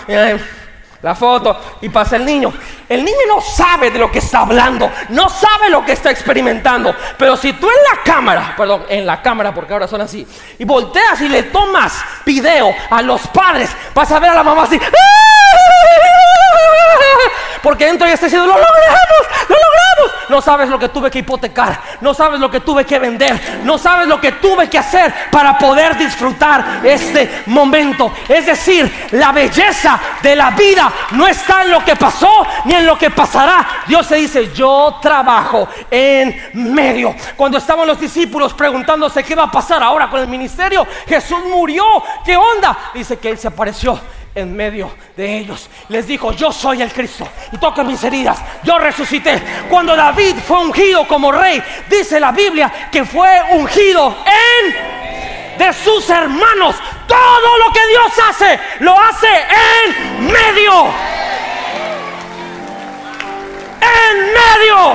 la 1.01 1.13
foto 1.13 1.59
y 1.81 1.89
pasa 1.89 2.15
el 2.15 2.25
niño. 2.25 2.51
El 2.87 3.03
niño 3.03 3.17
no 3.27 3.41
sabe 3.41 3.89
de 3.89 3.97
lo 3.97 4.11
que 4.11 4.19
está 4.19 4.39
hablando, 4.39 4.91
no 5.09 5.27
sabe 5.29 5.69
lo 5.69 5.83
que 5.83 5.93
está 5.93 6.11
experimentando. 6.11 6.95
Pero 7.17 7.35
si 7.35 7.53
tú 7.53 7.67
en 7.67 7.97
la 7.97 8.03
cámara, 8.03 8.53
perdón, 8.55 8.85
en 8.89 9.05
la 9.05 9.21
cámara, 9.21 9.53
porque 9.53 9.73
ahora 9.73 9.87
son 9.87 10.01
así, 10.01 10.25
y 10.59 10.65
volteas 10.65 11.19
y 11.21 11.29
le 11.29 11.43
tomas 11.43 12.03
video 12.25 12.73
a 12.89 13.01
los 13.01 13.27
padres, 13.27 13.69
vas 13.93 14.11
a 14.11 14.19
ver 14.19 14.29
a 14.29 14.35
la 14.35 14.43
mamá 14.43 14.63
así. 14.63 14.79
Porque 17.65 17.87
dentro 17.87 18.05
ya 18.05 18.13
está 18.13 18.27
diciendo, 18.27 18.45
lo 18.45 18.53
logramos, 18.53 19.49
lo 19.49 19.55
logramos. 19.55 20.29
No 20.29 20.39
sabes 20.39 20.69
lo 20.69 20.77
que 20.77 20.89
tuve 20.89 21.09
que 21.09 21.19
hipotecar, 21.19 21.81
no 22.01 22.13
sabes 22.13 22.39
lo 22.39 22.51
que 22.51 22.59
tuve 22.59 22.85
que 22.85 22.99
vender, 22.99 23.61
no 23.63 23.79
sabes 23.79 24.07
lo 24.07 24.21
que 24.21 24.33
tuve 24.33 24.69
que 24.69 24.77
hacer 24.77 25.11
para 25.31 25.57
poder 25.57 25.97
disfrutar 25.97 26.81
este 26.83 27.43
momento. 27.47 28.13
Es 28.27 28.45
decir, 28.45 29.07
la 29.11 29.31
belleza 29.31 29.99
de 30.21 30.35
la 30.35 30.51
vida 30.51 30.91
no 31.11 31.25
está 31.25 31.63
en 31.63 31.71
lo 31.71 31.83
que 31.83 31.95
pasó 31.95 32.45
ni 32.65 32.74
en 32.79 32.85
lo 32.85 32.97
que 32.97 33.09
pasará. 33.09 33.83
Dios 33.87 34.05
se 34.05 34.15
dice, 34.15 34.51
yo 34.53 34.97
trabajo 35.01 35.67
en 35.89 36.51
medio. 36.53 37.15
Cuando 37.35 37.57
estaban 37.57 37.87
los 37.87 37.99
discípulos 37.99 38.53
preguntándose 38.53 39.23
qué 39.23 39.35
va 39.35 39.43
a 39.43 39.51
pasar 39.51 39.81
ahora 39.81 40.09
con 40.09 40.19
el 40.19 40.27
ministerio, 40.27 40.85
Jesús 41.07 41.39
murió. 41.45 41.83
¿Qué 42.23 42.35
onda? 42.35 42.91
Dice 42.93 43.17
que 43.17 43.29
Él 43.29 43.37
se 43.37 43.47
apareció 43.47 43.99
en 44.35 44.55
medio 44.55 44.91
de 45.15 45.37
ellos. 45.37 45.69
Les 45.89 46.05
dijo, 46.05 46.33
yo 46.33 46.51
soy 46.51 46.81
el 46.81 46.91
Cristo 46.91 47.27
y 47.51 47.57
toca 47.57 47.83
mis 47.83 48.03
heridas, 48.03 48.39
yo 48.63 48.77
resucité. 48.77 49.41
Cuando 49.69 49.95
David 49.95 50.35
fue 50.45 50.57
ungido 50.57 51.07
como 51.07 51.31
rey, 51.31 51.63
dice 51.89 52.19
la 52.19 52.31
Biblia 52.31 52.89
que 52.91 53.05
fue 53.05 53.41
ungido 53.51 54.17
en 54.25 55.05
de 55.57 55.73
sus 55.73 56.09
hermanos. 56.09 56.75
Todo 57.07 57.57
lo 57.59 57.71
que 57.71 57.87
Dios 57.87 58.11
hace, 58.29 58.59
lo 58.79 58.99
hace 58.99 59.27
en 59.27 60.25
medio. 60.25 60.85
En 64.11 64.17
medio. 64.33 64.93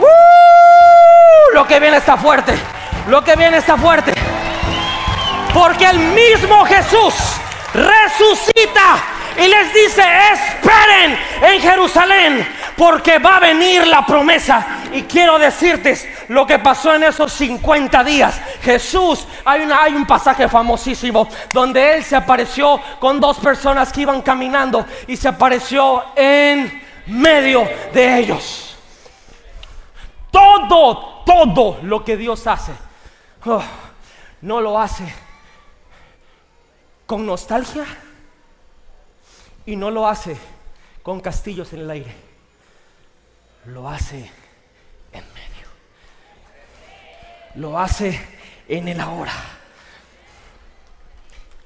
¡Uh! 0.00 1.54
lo 1.56 1.66
que 1.66 1.80
viene 1.80 1.96
está 1.96 2.18
fuerte. 2.18 2.54
Lo 3.08 3.24
que 3.24 3.34
viene 3.34 3.56
está 3.56 3.78
fuerte. 3.78 4.12
Porque 5.54 5.86
el 5.86 5.98
mismo 5.98 6.66
Jesús 6.66 7.14
resucita 7.72 8.98
y 9.38 9.48
les 9.48 9.72
dice, 9.72 10.02
esperen 10.32 11.18
en 11.42 11.60
Jerusalén, 11.60 12.46
porque 12.76 13.18
va 13.18 13.36
a 13.36 13.40
venir 13.40 13.86
la 13.86 14.04
promesa. 14.04 14.66
Y 14.92 15.02
quiero 15.04 15.38
decirte 15.38 15.96
lo 16.28 16.46
que 16.46 16.58
pasó 16.58 16.94
en 16.94 17.04
esos 17.04 17.32
50 17.32 18.04
días. 18.04 18.38
Jesús, 18.62 19.26
hay, 19.44 19.62
una, 19.62 19.82
hay 19.82 19.94
un 19.94 20.06
pasaje 20.06 20.48
famosísimo 20.48 21.26
donde 21.54 21.96
Él 21.96 22.04
se 22.04 22.16
apareció 22.16 22.78
con 22.98 23.18
dos 23.18 23.38
personas 23.38 23.92
que 23.92 24.02
iban 24.02 24.20
caminando 24.20 24.84
y 25.06 25.16
se 25.16 25.28
apareció 25.28 26.04
en 26.16 26.85
medio 27.06 27.68
de 27.92 28.18
ellos. 28.18 28.76
Todo, 30.30 31.22
todo 31.24 31.78
lo 31.82 32.04
que 32.04 32.16
Dios 32.16 32.46
hace, 32.46 32.72
oh, 33.46 33.62
no 34.42 34.60
lo 34.60 34.78
hace 34.78 35.12
con 37.06 37.24
nostalgia 37.24 37.86
y 39.64 39.76
no 39.76 39.90
lo 39.90 40.06
hace 40.06 40.36
con 41.02 41.20
castillos 41.20 41.72
en 41.72 41.80
el 41.80 41.90
aire. 41.90 42.14
Lo 43.66 43.88
hace 43.88 44.30
en 45.12 45.24
medio. 45.32 45.66
Lo 47.54 47.78
hace 47.78 48.20
en 48.68 48.88
el 48.88 49.00
ahora. 49.00 49.32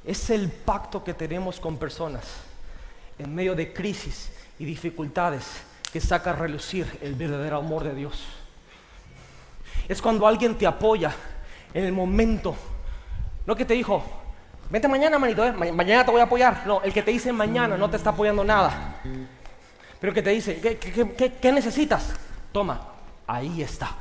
Es 0.04 0.30
el 0.30 0.50
pacto 0.50 1.02
que 1.02 1.12
tenemos 1.12 1.60
con 1.60 1.76
personas 1.76 2.24
en 3.18 3.34
medio 3.34 3.54
de 3.54 3.72
crisis 3.72 4.30
y 4.60 4.64
dificultades 4.64 5.62
que 5.92 6.00
saca 6.00 6.30
a 6.30 6.34
relucir 6.36 6.86
el 7.02 7.16
verdadero 7.16 7.56
amor 7.56 7.82
de 7.82 7.94
Dios. 7.94 8.22
Es 9.88 10.00
cuando 10.00 10.26
alguien 10.26 10.56
te 10.56 10.66
apoya 10.66 11.12
en 11.74 11.84
el 11.84 11.92
momento, 11.92 12.54
no 13.46 13.56
que 13.56 13.64
te 13.64 13.74
dijo, 13.74 14.04
Vente 14.70 14.86
mañana, 14.86 15.18
manito, 15.18 15.44
¿eh? 15.44 15.52
mañana 15.52 16.04
te 16.04 16.12
voy 16.12 16.20
a 16.20 16.24
apoyar. 16.24 16.62
No, 16.64 16.80
el 16.82 16.92
que 16.92 17.02
te 17.02 17.10
dice 17.10 17.32
mañana 17.32 17.76
no 17.76 17.90
te 17.90 17.96
está 17.96 18.10
apoyando 18.10 18.44
nada. 18.44 19.00
Pero 19.98 20.14
que 20.14 20.22
te 20.22 20.30
dice, 20.30 20.60
¿qué, 20.60 21.52
necesitas? 21.52 22.12
Toma, 22.52 22.80
ahí 23.26 23.62
está. 23.62 23.96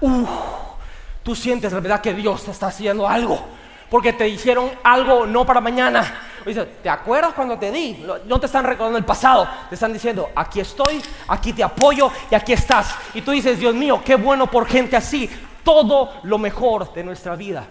tú 1.24 1.36
sientes 1.36 1.74
la 1.74 1.80
verdad 1.80 2.02
que 2.02 2.14
Dios 2.14 2.46
te 2.46 2.52
está 2.52 2.68
haciendo 2.68 3.08
algo. 3.08 3.48
Porque 3.90 4.14
te 4.14 4.28
hicieron 4.28 4.72
algo 4.84 5.26
no 5.26 5.46
para 5.46 5.62
mañana. 5.62 6.26
Dice, 6.46 6.66
¿te 6.66 6.90
acuerdas 6.90 7.34
cuando 7.34 7.58
te 7.58 7.72
di? 7.72 8.06
No 8.26 8.40
te 8.40 8.46
están 8.46 8.64
recordando 8.64 8.98
el 8.98 9.06
pasado. 9.06 9.48
Te 9.68 9.76
están 9.76 9.94
diciendo, 9.94 10.30
aquí 10.36 10.60
estoy, 10.60 11.02
aquí 11.28 11.54
te 11.54 11.64
apoyo 11.64 12.12
y 12.30 12.36
aquí 12.36 12.54
estás. 12.54 12.96
Y 13.14 13.22
tú 13.22 13.32
dices, 13.32 13.60
Dios 13.60 13.74
mío, 13.74 14.02
qué 14.04 14.16
bueno 14.16 14.48
por 14.48 14.68
gente 14.68 14.96
así. 14.96 15.30
Todo 15.64 16.14
lo 16.24 16.38
mejor 16.38 16.94
de 16.94 17.04
nuestra 17.04 17.36
vida 17.36 17.68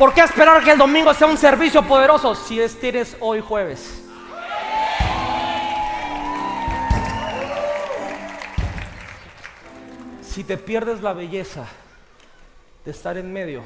¿Por 0.00 0.14
qué 0.14 0.22
esperar 0.22 0.64
que 0.64 0.70
el 0.70 0.78
domingo 0.78 1.12
sea 1.12 1.26
un 1.26 1.36
servicio 1.36 1.82
poderoso 1.82 2.34
si 2.34 2.58
es 2.58 2.74
hoy 3.20 3.42
jueves? 3.42 4.02
Si 10.30 10.44
te 10.44 10.56
pierdes 10.56 11.02
la 11.02 11.12
belleza 11.12 11.66
de 12.84 12.90
estar 12.90 13.16
en 13.16 13.32
medio, 13.32 13.62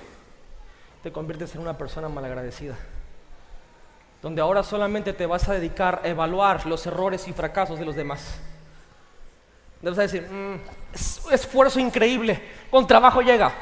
te 1.03 1.13
conviertes 1.13 1.55
en 1.55 1.61
una 1.61 1.77
persona 1.77 2.09
malagradecida. 2.09 2.77
Donde 4.23 4.41
ahora 4.41 4.63
solamente 4.63 5.13
te 5.13 5.27
vas 5.27 5.49
a 5.49 5.55
dedicar 5.55 6.01
a 6.03 6.09
evaluar 6.09 6.65
los 6.65 6.87
errores 6.87 7.29
y 7.29 7.35
fracasos 7.35 7.79
de 7.79 7.85
los 7.85 7.95
demás. 7.95 8.39
Debes 9.83 9.99
decir, 9.99 10.23
mm, 10.23 11.31
esfuerzo 11.31 11.79
increíble, 11.79 12.43
con 12.71 12.87
trabajo 12.87 13.21
llega. 13.21 13.53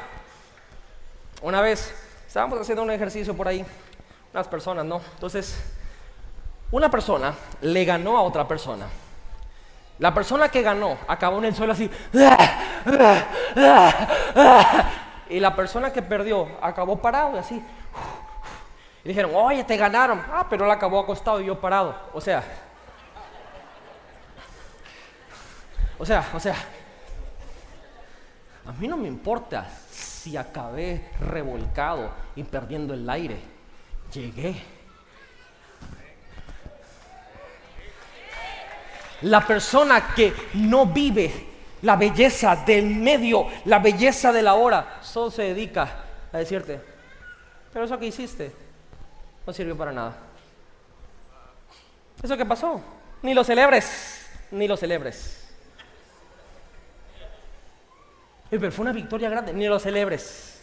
Una 1.41 1.59
vez 1.59 1.93
Estábamos 2.33 2.59
haciendo 2.59 2.81
un 2.81 2.89
ejercicio 2.89 3.37
por 3.37 3.47
ahí, 3.47 3.63
unas 4.33 4.47
personas, 4.47 4.83
¿no? 4.83 4.99
Entonces, 5.13 5.55
una 6.71 6.89
persona 6.89 7.35
le 7.61 7.85
ganó 7.85 8.17
a 8.17 8.23
otra 8.23 8.47
persona. 8.47 8.87
La 9.99 10.13
persona 10.13 10.49
que 10.49 10.61
ganó 10.61 10.97
acabó 11.07 11.37
en 11.37 11.45
el 11.45 11.55
suelo 11.55 11.73
así. 11.73 11.89
Y 15.29 15.39
la 15.39 15.55
persona 15.55 15.91
que 15.91 16.01
perdió 16.01 16.47
acabó 16.61 17.01
parado 17.01 17.35
y 17.35 17.39
así. 17.39 17.63
Y 19.03 19.07
dijeron, 19.07 19.31
oye, 19.33 19.63
te 19.63 19.77
ganaron. 19.77 20.21
Ah, 20.31 20.45
pero 20.49 20.65
él 20.65 20.71
acabó 20.71 20.99
acostado 20.99 21.41
y 21.41 21.45
yo 21.45 21.59
parado. 21.59 21.95
O 22.13 22.21
sea, 22.21 22.43
o 25.97 26.05
sea, 26.05 26.29
o 26.33 26.39
sea, 26.39 26.55
a 28.65 28.71
mí 28.73 28.87
no 28.87 28.97
me 28.97 29.07
importa 29.07 29.67
si 29.89 30.37
acabé 30.37 31.09
revolcado 31.19 32.11
y 32.35 32.43
perdiendo 32.43 32.93
el 32.93 33.09
aire? 33.09 33.41
Llegué. 34.13 34.55
La 39.23 39.45
persona 39.45 40.13
que 40.15 40.33
no 40.55 40.85
vive 40.85 41.53
la 41.83 41.95
belleza 41.95 42.55
del 42.65 42.85
medio, 42.85 43.47
la 43.65 43.79
belleza 43.79 44.31
de 44.31 44.41
la 44.41 44.55
hora, 44.55 44.99
solo 45.01 45.29
se 45.31 45.43
dedica 45.43 46.03
a 46.31 46.37
decirte, 46.37 46.79
pero 47.71 47.85
eso 47.85 47.99
que 47.99 48.07
hiciste 48.07 48.51
no 49.45 49.53
sirvió 49.53 49.77
para 49.77 49.91
nada. 49.91 50.15
Eso 52.21 52.37
que 52.37 52.45
pasó, 52.45 52.81
ni 53.21 53.33
lo 53.33 53.43
celebres, 53.43 54.29
ni 54.51 54.67
lo 54.67 54.77
celebres. 54.77 55.39
pero 58.49 58.71
fue 58.71 58.83
una 58.83 58.93
victoria 58.93 59.29
grande, 59.29 59.51
ni 59.51 59.67
lo 59.67 59.79
celebres. 59.79 60.61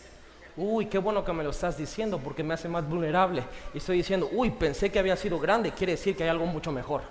Uy, 0.57 0.87
qué 0.87 0.99
bueno 0.99 1.25
que 1.25 1.33
me 1.33 1.43
lo 1.43 1.51
estás 1.51 1.77
diciendo 1.77 2.19
porque 2.23 2.43
me 2.43 2.55
hace 2.55 2.69
más 2.69 2.89
vulnerable. 2.89 3.43
Y 3.75 3.79
estoy 3.79 3.99
diciendo, 3.99 4.29
uy, 4.33 4.51
pensé 4.51 4.91
que 4.91 4.99
había 4.99 5.17
sido 5.17 5.39
grande, 5.39 5.73
quiere 5.73 5.93
decir 5.93 6.17
que 6.17 6.23
hay 6.23 6.29
algo 6.29 6.47
mucho 6.47 6.71
mejor. 6.73 7.03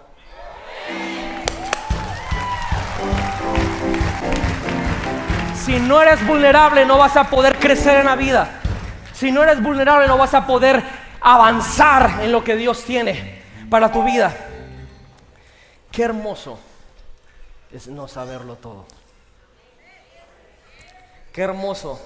Si 5.70 5.80
no 5.80 6.02
eres 6.02 6.26
vulnerable 6.26 6.84
no 6.84 6.98
vas 6.98 7.16
a 7.16 7.30
poder 7.30 7.60
crecer 7.60 8.00
en 8.00 8.08
la 8.08 8.16
vida. 8.16 8.60
Si 9.14 9.32
no 9.32 9.44
eres 9.44 9.62
vulnerable 9.62 10.08
no 10.08 10.18
vas 10.18 10.34
a 10.34 10.48
poder 10.48 10.82
avanzar 11.22 12.24
en 12.24 12.32
lo 12.32 12.44
que 12.44 12.56
Dios 12.56 12.84
tiene 12.84 13.44
para 13.70 13.92
tu 13.92 14.04
vida. 14.04 14.36
Qué 15.92 16.02
hermoso 16.02 16.60
es 17.72 17.88
no 17.88 18.08
saberlo 18.08 18.56
todo. 18.56 18.88
Qué 21.32 21.44
hermoso 21.44 22.02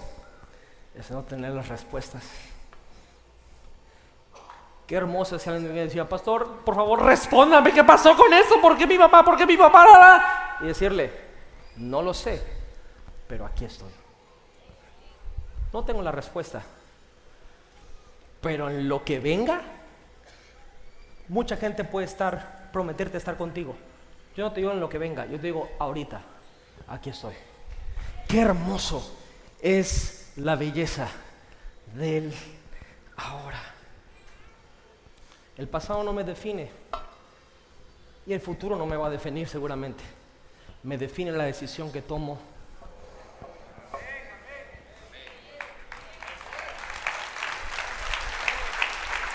es 0.94 1.10
no 1.10 1.22
tener 1.22 1.53
las 1.53 1.69
respuestas. 1.69 2.22
Qué 4.85 4.95
hermoso 4.95 5.38
es 5.38 5.48
alguien 5.48 5.73
me 5.73 5.80
decía, 5.80 6.10
pastor, 6.10 6.57
por 6.65 6.76
favor, 6.76 7.02
respóndame, 7.02 7.72
¿qué 7.72 7.85
pasó 7.85 8.14
con 8.18 8.34
eso? 8.34 8.60
¿Por 8.60 8.77
qué 8.77 8.85
mi 8.85 8.98
papá? 8.98 9.23
¿Por 9.23 9.38
qué 9.38 9.45
mi 9.45 9.56
papá? 9.56 10.57
Y 10.60 10.65
decirle, 10.65 11.14
no 11.77 12.02
lo 12.02 12.14
sé, 12.14 12.62
pero 13.34 13.47
aquí 13.47 13.65
estoy. 13.65 13.89
No 15.73 15.84
tengo 15.84 16.03
la 16.03 16.11
respuesta, 16.11 16.61
pero 18.39 18.69
en 18.69 18.88
lo 18.88 19.03
que 19.03 19.19
venga, 19.19 19.60
mucha 21.30 21.57
gente 21.57 21.84
puede 21.84 22.05
estar, 22.05 22.69
prometerte 22.72 23.18
estar 23.18 23.35
contigo. 23.35 23.76
Yo 24.38 24.43
no 24.45 24.51
te 24.51 24.60
digo 24.60 24.72
en 24.72 24.80
lo 24.80 24.88
que 24.88 24.99
venga, 24.99 25.26
yo 25.26 25.38
te 25.38 25.47
digo 25.47 25.68
ahorita, 25.80 26.22
aquí 26.89 27.10
estoy. 27.10 27.34
Qué 28.27 28.41
hermoso 28.41 29.18
es 29.60 30.34
la 30.35 30.55
belleza 30.55 31.07
del 31.95 32.31
ahora. 33.18 33.64
El 35.57 35.68
pasado 35.68 36.03
no 36.03 36.14
me 36.14 36.23
define 36.23 36.69
y 38.27 38.34
el 38.34 38.41
futuro 38.41 38.76
no 38.76 38.85
me 38.85 38.95
va 38.95 39.07
a 39.07 39.10
definir 39.10 39.47
seguramente. 39.47 40.03
Me 40.84 40.99
define 40.99 41.31
la 41.31 41.45
decisión 41.45 41.91
que 41.91 42.03
tomo. 42.03 42.52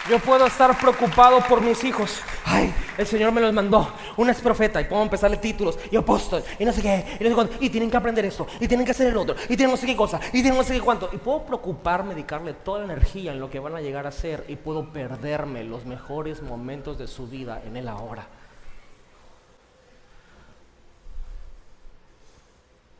Yo 0.08 0.18
puedo 0.20 0.46
estar 0.46 0.78
preocupado 0.78 1.40
por 1.46 1.60
mis 1.60 1.84
hijos. 1.84 2.22
Ay, 2.44 2.72
el 2.96 3.06
Señor 3.06 3.30
me 3.30 3.42
los 3.42 3.52
mandó. 3.52 3.92
Una 4.16 4.32
es 4.32 4.40
profeta 4.40 4.80
y 4.80 4.84
puedo 4.84 5.02
empezarle 5.02 5.36
títulos 5.36 5.78
y 5.90 5.96
apóstol 5.96 6.42
y 6.58 6.64
no 6.64 6.72
sé 6.72 6.80
qué, 6.80 7.18
y 7.20 7.24
no 7.24 7.28
sé 7.28 7.34
cuánto. 7.34 7.56
Y 7.60 7.68
tienen 7.68 7.90
que 7.90 7.96
aprender 7.98 8.24
esto, 8.24 8.46
y 8.58 8.66
tienen 8.66 8.86
que 8.86 8.92
hacer 8.92 9.08
el 9.08 9.16
otro, 9.18 9.36
y 9.44 9.56
tienen 9.56 9.70
no 9.70 9.76
sé 9.76 9.86
qué 9.86 9.94
cosa, 9.94 10.18
y 10.28 10.40
tienen 10.40 10.56
no 10.56 10.64
sé 10.64 10.72
qué 10.72 10.80
cuánto. 10.80 11.10
Y 11.12 11.18
puedo 11.18 11.44
preocuparme, 11.44 12.14
dedicarle 12.14 12.54
toda 12.54 12.78
la 12.78 12.86
energía 12.86 13.32
en 13.32 13.40
lo 13.40 13.50
que 13.50 13.58
van 13.58 13.76
a 13.76 13.82
llegar 13.82 14.06
a 14.06 14.10
ser 14.10 14.46
y 14.48 14.56
puedo 14.56 14.92
perderme 14.92 15.62
los 15.64 15.84
mejores 15.84 16.42
momentos 16.42 16.96
de 16.96 17.06
su 17.06 17.26
vida 17.26 17.60
en 17.66 17.76
el 17.76 17.86
ahora. 17.86 18.26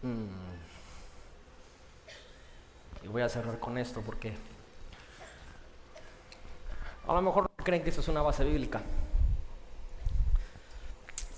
Mm. 0.02 0.26
Y 3.02 3.08
voy 3.08 3.22
a 3.22 3.28
cerrar 3.30 3.58
con 3.58 3.78
esto 3.78 4.02
porque 4.04 4.34
a 7.08 7.14
lo 7.14 7.22
mejor 7.22 7.50
creen 7.64 7.82
que 7.82 7.90
eso 7.90 8.02
es 8.02 8.08
una 8.08 8.22
base 8.22 8.44
bíblica. 8.44 8.82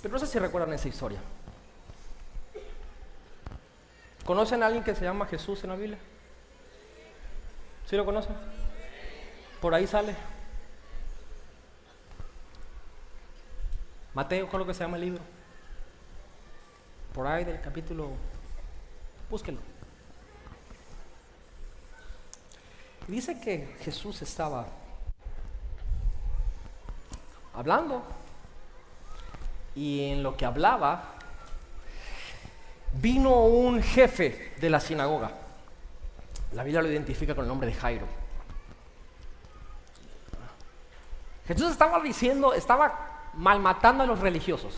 Pero 0.02 0.12
no 0.12 0.18
sé 0.18 0.26
si 0.26 0.38
recuerdan 0.38 0.72
esa 0.72 0.88
historia. 0.88 1.20
¿Conocen 4.24 4.62
a 4.62 4.66
alguien 4.66 4.82
que 4.82 4.94
se 4.94 5.04
llama 5.04 5.26
Jesús 5.26 5.62
en 5.62 5.70
la 5.70 5.76
Biblia? 5.76 5.98
¿Sí 7.86 7.96
lo 7.96 8.04
conocen? 8.04 8.34
Por 9.60 9.74
ahí 9.74 9.86
sale. 9.86 10.14
Mateo, 14.12 14.48
¿cuál 14.48 14.62
es 14.62 14.66
lo 14.66 14.72
que 14.72 14.76
se 14.76 14.84
llama 14.84 14.96
el 14.96 15.04
libro? 15.04 15.22
Por 17.14 17.26
ahí 17.26 17.44
del 17.44 17.60
capítulo 17.60 18.10
Búsquenlo. 19.30 19.60
Dice 23.06 23.40
que 23.40 23.76
Jesús 23.80 24.22
estaba 24.22 24.66
hablando 27.54 28.02
y 29.74 30.10
en 30.10 30.22
lo 30.22 30.36
que 30.36 30.44
hablaba 30.44 31.14
vino 32.94 33.44
un 33.44 33.82
jefe 33.82 34.52
de 34.58 34.70
la 34.70 34.80
sinagoga. 34.80 35.30
La 36.52 36.64
Biblia 36.64 36.82
lo 36.82 36.90
identifica 36.90 37.34
con 37.34 37.44
el 37.44 37.48
nombre 37.48 37.68
de 37.68 37.74
Jairo. 37.74 38.06
Jesús 41.46 41.70
estaba 41.70 42.00
diciendo, 42.00 42.52
estaba 42.52 43.30
malmatando 43.34 44.04
a 44.04 44.06
los 44.06 44.18
religiosos. 44.18 44.74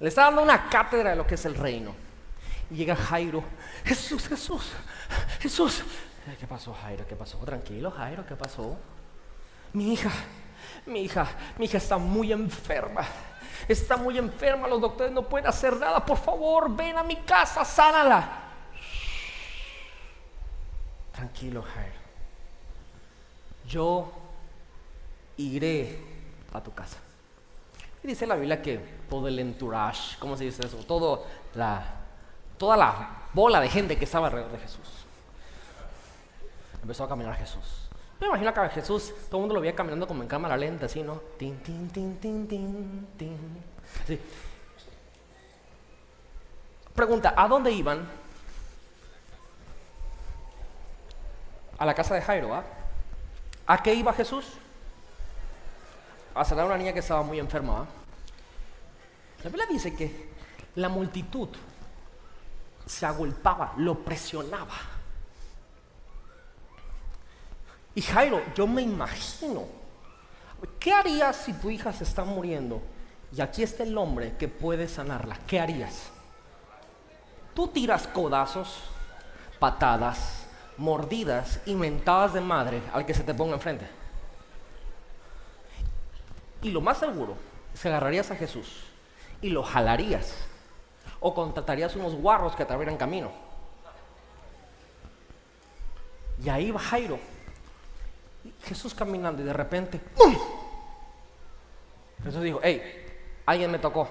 Le 0.00 0.08
estaba 0.08 0.28
dando 0.28 0.42
una 0.42 0.68
cátedra 0.68 1.10
de 1.10 1.16
lo 1.16 1.26
que 1.26 1.34
es 1.34 1.44
el 1.44 1.54
reino. 1.54 1.94
Llega 2.70 2.96
Jairo, 2.96 3.44
Jesús, 3.84 4.26
Jesús, 4.28 4.72
Jesús. 5.40 5.82
¿Qué 6.38 6.46
pasó, 6.46 6.72
Jairo? 6.74 7.06
¿Qué 7.06 7.16
pasó? 7.16 7.38
Tranquilo, 7.38 7.90
Jairo, 7.90 8.24
¿qué 8.26 8.34
pasó? 8.34 8.76
Mi 9.72 9.92
hija, 9.92 10.10
mi 10.86 11.02
hija, 11.02 11.26
mi 11.58 11.66
hija 11.66 11.78
está 11.78 11.98
muy 11.98 12.32
enferma. 12.32 13.04
Está 13.68 13.96
muy 13.96 14.18
enferma, 14.18 14.66
los 14.66 14.80
doctores 14.80 15.12
no 15.12 15.22
pueden 15.22 15.46
hacer 15.46 15.76
nada. 15.76 16.04
Por 16.04 16.18
favor, 16.18 16.74
ven 16.74 16.98
a 16.98 17.02
mi 17.02 17.16
casa, 17.16 17.64
sánala. 17.64 18.40
Tranquilo, 21.12 21.62
Jairo. 21.62 22.02
Yo 23.68 24.12
iré 25.36 25.98
a 26.52 26.60
tu 26.60 26.74
casa. 26.74 26.98
Y 28.02 28.08
dice 28.08 28.26
la 28.26 28.34
Biblia 28.34 28.60
que 28.60 28.78
todo 29.08 29.28
el 29.28 29.38
entourage, 29.38 30.18
¿cómo 30.18 30.36
se 30.36 30.44
dice 30.44 30.66
eso? 30.66 30.78
Todo 30.78 31.24
la 31.54 32.02
toda 32.62 32.76
la 32.76 33.22
bola 33.32 33.60
de 33.60 33.68
gente 33.68 33.98
que 33.98 34.04
estaba 34.04 34.26
alrededor 34.28 34.52
de 34.52 34.58
Jesús. 34.58 34.88
Empezó 36.80 37.04
a 37.04 37.08
caminar 37.08 37.36
Jesús. 37.36 37.81
Me 38.22 38.28
imagino 38.28 38.54
que 38.54 38.60
a 38.60 38.68
Jesús 38.68 39.12
todo 39.28 39.38
el 39.38 39.40
mundo 39.40 39.56
lo 39.56 39.60
veía 39.60 39.74
caminando 39.74 40.06
como 40.06 40.22
en 40.22 40.28
cámara 40.28 40.56
lenta, 40.56 40.86
así, 40.86 41.02
¿no? 41.02 41.16
Tin, 41.36 41.60
tin, 41.60 41.90
tin, 41.90 42.16
tin, 42.20 42.46
tin, 42.46 43.08
tin. 43.18 43.60
Pregunta, 46.94 47.34
¿a 47.36 47.48
dónde 47.48 47.72
iban? 47.72 48.08
A 51.76 51.84
la 51.84 51.94
casa 51.94 52.14
de 52.14 52.22
Jairo, 52.22 52.54
¿ah? 52.54 52.62
¿A 53.66 53.82
qué 53.82 53.92
iba 53.92 54.12
Jesús? 54.12 54.52
A 56.32 56.44
sanar 56.44 56.62
a 56.62 56.68
una 56.68 56.78
niña 56.78 56.92
que 56.92 57.00
estaba 57.00 57.24
muy 57.24 57.40
enferma, 57.40 57.80
¿ah? 57.80 57.86
La 59.42 59.50
Biblia 59.50 59.66
dice 59.68 59.96
que 59.96 60.28
la 60.76 60.88
multitud 60.88 61.48
se 62.86 63.04
agolpaba, 63.04 63.72
lo 63.78 63.98
presionaba. 63.98 64.91
Y 67.94 68.02
Jairo, 68.02 68.42
yo 68.54 68.66
me 68.66 68.82
imagino, 68.82 69.64
¿qué 70.78 70.92
harías 70.92 71.36
si 71.36 71.52
tu 71.52 71.70
hija 71.70 71.92
se 71.92 72.04
está 72.04 72.24
muriendo 72.24 72.80
y 73.36 73.40
aquí 73.40 73.62
está 73.62 73.82
el 73.82 73.96
hombre 73.98 74.36
que 74.38 74.48
puede 74.48 74.88
sanarla? 74.88 75.38
¿Qué 75.46 75.60
harías? 75.60 76.08
Tú 77.54 77.68
tiras 77.68 78.06
codazos, 78.06 78.82
patadas, 79.58 80.46
mordidas 80.78 81.60
y 81.66 81.74
mentadas 81.74 82.32
de 82.32 82.40
madre 82.40 82.80
al 82.94 83.04
que 83.04 83.14
se 83.14 83.24
te 83.24 83.34
ponga 83.34 83.54
enfrente. 83.54 83.86
Y 86.62 86.70
lo 86.70 86.80
más 86.80 86.98
seguro 86.98 87.36
es 87.74 87.84
agarrarías 87.84 88.30
a 88.30 88.36
Jesús 88.36 88.84
y 89.42 89.50
lo 89.50 89.62
jalarías 89.62 90.34
o 91.20 91.34
contratarías 91.34 91.94
unos 91.96 92.14
guarros 92.14 92.56
que 92.56 92.64
te 92.64 92.72
abrieran 92.72 92.96
camino. 92.96 93.30
Y 96.42 96.48
ahí 96.48 96.70
va 96.70 96.80
Jairo. 96.80 97.18
Jesús 98.64 98.94
caminando 98.94 99.42
y 99.42 99.44
de 99.44 99.52
repente, 99.52 99.98
¡pum! 99.98 100.36
Jesús 102.24 102.42
dijo, 102.42 102.60
hey, 102.62 102.82
alguien 103.46 103.70
me 103.70 103.78
tocó. 103.78 104.08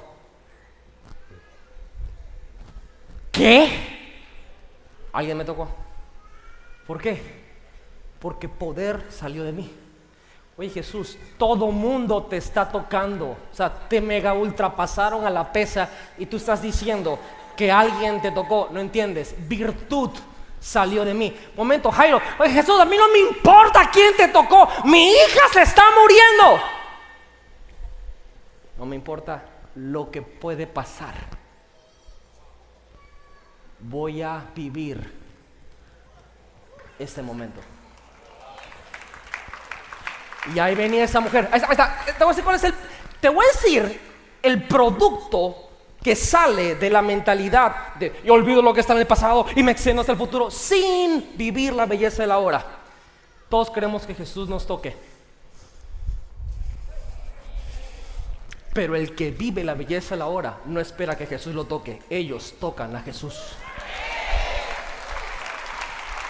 ¿Qué? 3.32 3.70
Alguien 5.14 5.38
me 5.38 5.46
tocó. 5.46 5.68
¿Por 6.86 7.02
qué? 7.02 7.22
Porque 8.20 8.50
poder 8.50 9.06
salió 9.10 9.44
de 9.44 9.52
mí. 9.52 9.72
Oye 10.58 10.70
Jesús, 10.70 11.18
todo 11.38 11.72
mundo 11.72 12.24
te 12.24 12.38
está 12.38 12.70
tocando. 12.70 13.30
O 13.30 13.56
sea, 13.56 13.88
te 13.88 14.02
mega 14.02 14.34
ultrapasaron 14.34 15.26
a 15.26 15.30
la 15.30 15.52
pesa 15.52 15.90
y 16.18 16.26
tú 16.26 16.38
estás 16.38 16.62
diciendo 16.62 17.18
que 17.56 17.72
alguien 17.72 18.22
te 18.22 18.32
tocó. 18.32 18.70
No 18.72 18.80
entiendes. 18.80 19.34
Virtud 19.48 20.12
salió 20.62 21.04
de 21.04 21.14
mí. 21.14 21.36
Momento, 21.58 21.92
Jairo. 21.92 22.22
Oye 22.40 22.52
Jesús, 22.52 22.80
a 22.80 22.86
mí 22.86 22.96
no 22.96 23.10
me 23.10 23.20
importa 23.20 23.90
quién 23.92 24.16
te 24.16 24.30
tocó. 24.30 24.70
Mi 24.86 25.12
hija 25.12 25.42
se 25.52 25.64
está 25.64 25.84
muriendo. 26.00 26.64
No 28.78 28.86
me 28.86 28.96
importa 28.96 29.44
lo 29.76 30.10
que 30.10 30.22
puede 30.22 30.68
pasar. 30.68 31.16
Voy 33.80 34.22
a 34.22 34.46
vivir 34.56 35.20
este 37.00 37.22
momento. 37.24 37.60
Y 40.54 40.60
ahí 40.60 40.76
venía 40.76 41.04
esa 41.04 41.20
mujer. 41.20 41.50
Ahí 41.52 41.60
está, 41.60 42.04
Te 42.06 42.24
voy 42.24 42.26
a 42.26 42.28
decir 42.30 42.44
cuál 42.44 42.56
es 42.56 42.64
el. 42.64 42.74
Te 43.20 43.30
voy 43.30 43.46
a 43.46 43.52
decir 43.52 44.02
el 44.44 44.68
producto 44.68 45.71
que 46.04 46.16
sale 46.16 46.76
de 46.76 46.90
la 46.90 47.02
mentalidad 47.02 47.96
de 47.96 48.22
yo 48.24 48.34
olvido 48.34 48.62
lo 48.62 48.74
que 48.74 48.82
está 48.82 48.94
en 48.94 49.00
el 49.00 49.08
pasado 49.08 49.46
y 49.56 49.64
me 49.64 49.72
extiendo 49.72 50.02
hasta 50.02 50.14
el 50.14 50.18
futuro 50.18 50.50
sin 50.50 51.38
vivir 51.38 51.74
la 51.74 51.86
belleza 51.86 52.24
de 52.24 52.28
la 52.28 52.40
hora. 52.40 52.66
Todos 53.50 53.70
queremos 53.70 54.06
que 54.06 54.16
Jesús 54.16 54.50
nos 54.50 54.66
toque. 54.66 54.96
Pero 58.74 58.96
el 58.96 59.16
que 59.16 59.32
vive 59.32 59.64
la 59.64 59.74
belleza 59.74 60.16
de 60.16 60.20
la 60.20 60.28
hora 60.28 60.60
no 60.66 60.80
espera 60.80 61.18
que 61.18 61.28
Jesús 61.28 61.54
lo 61.54 61.66
toque. 61.66 62.02
Ellos 62.10 62.54
tocan 62.60 62.96
a 62.96 63.02
Jesús. 63.02 63.38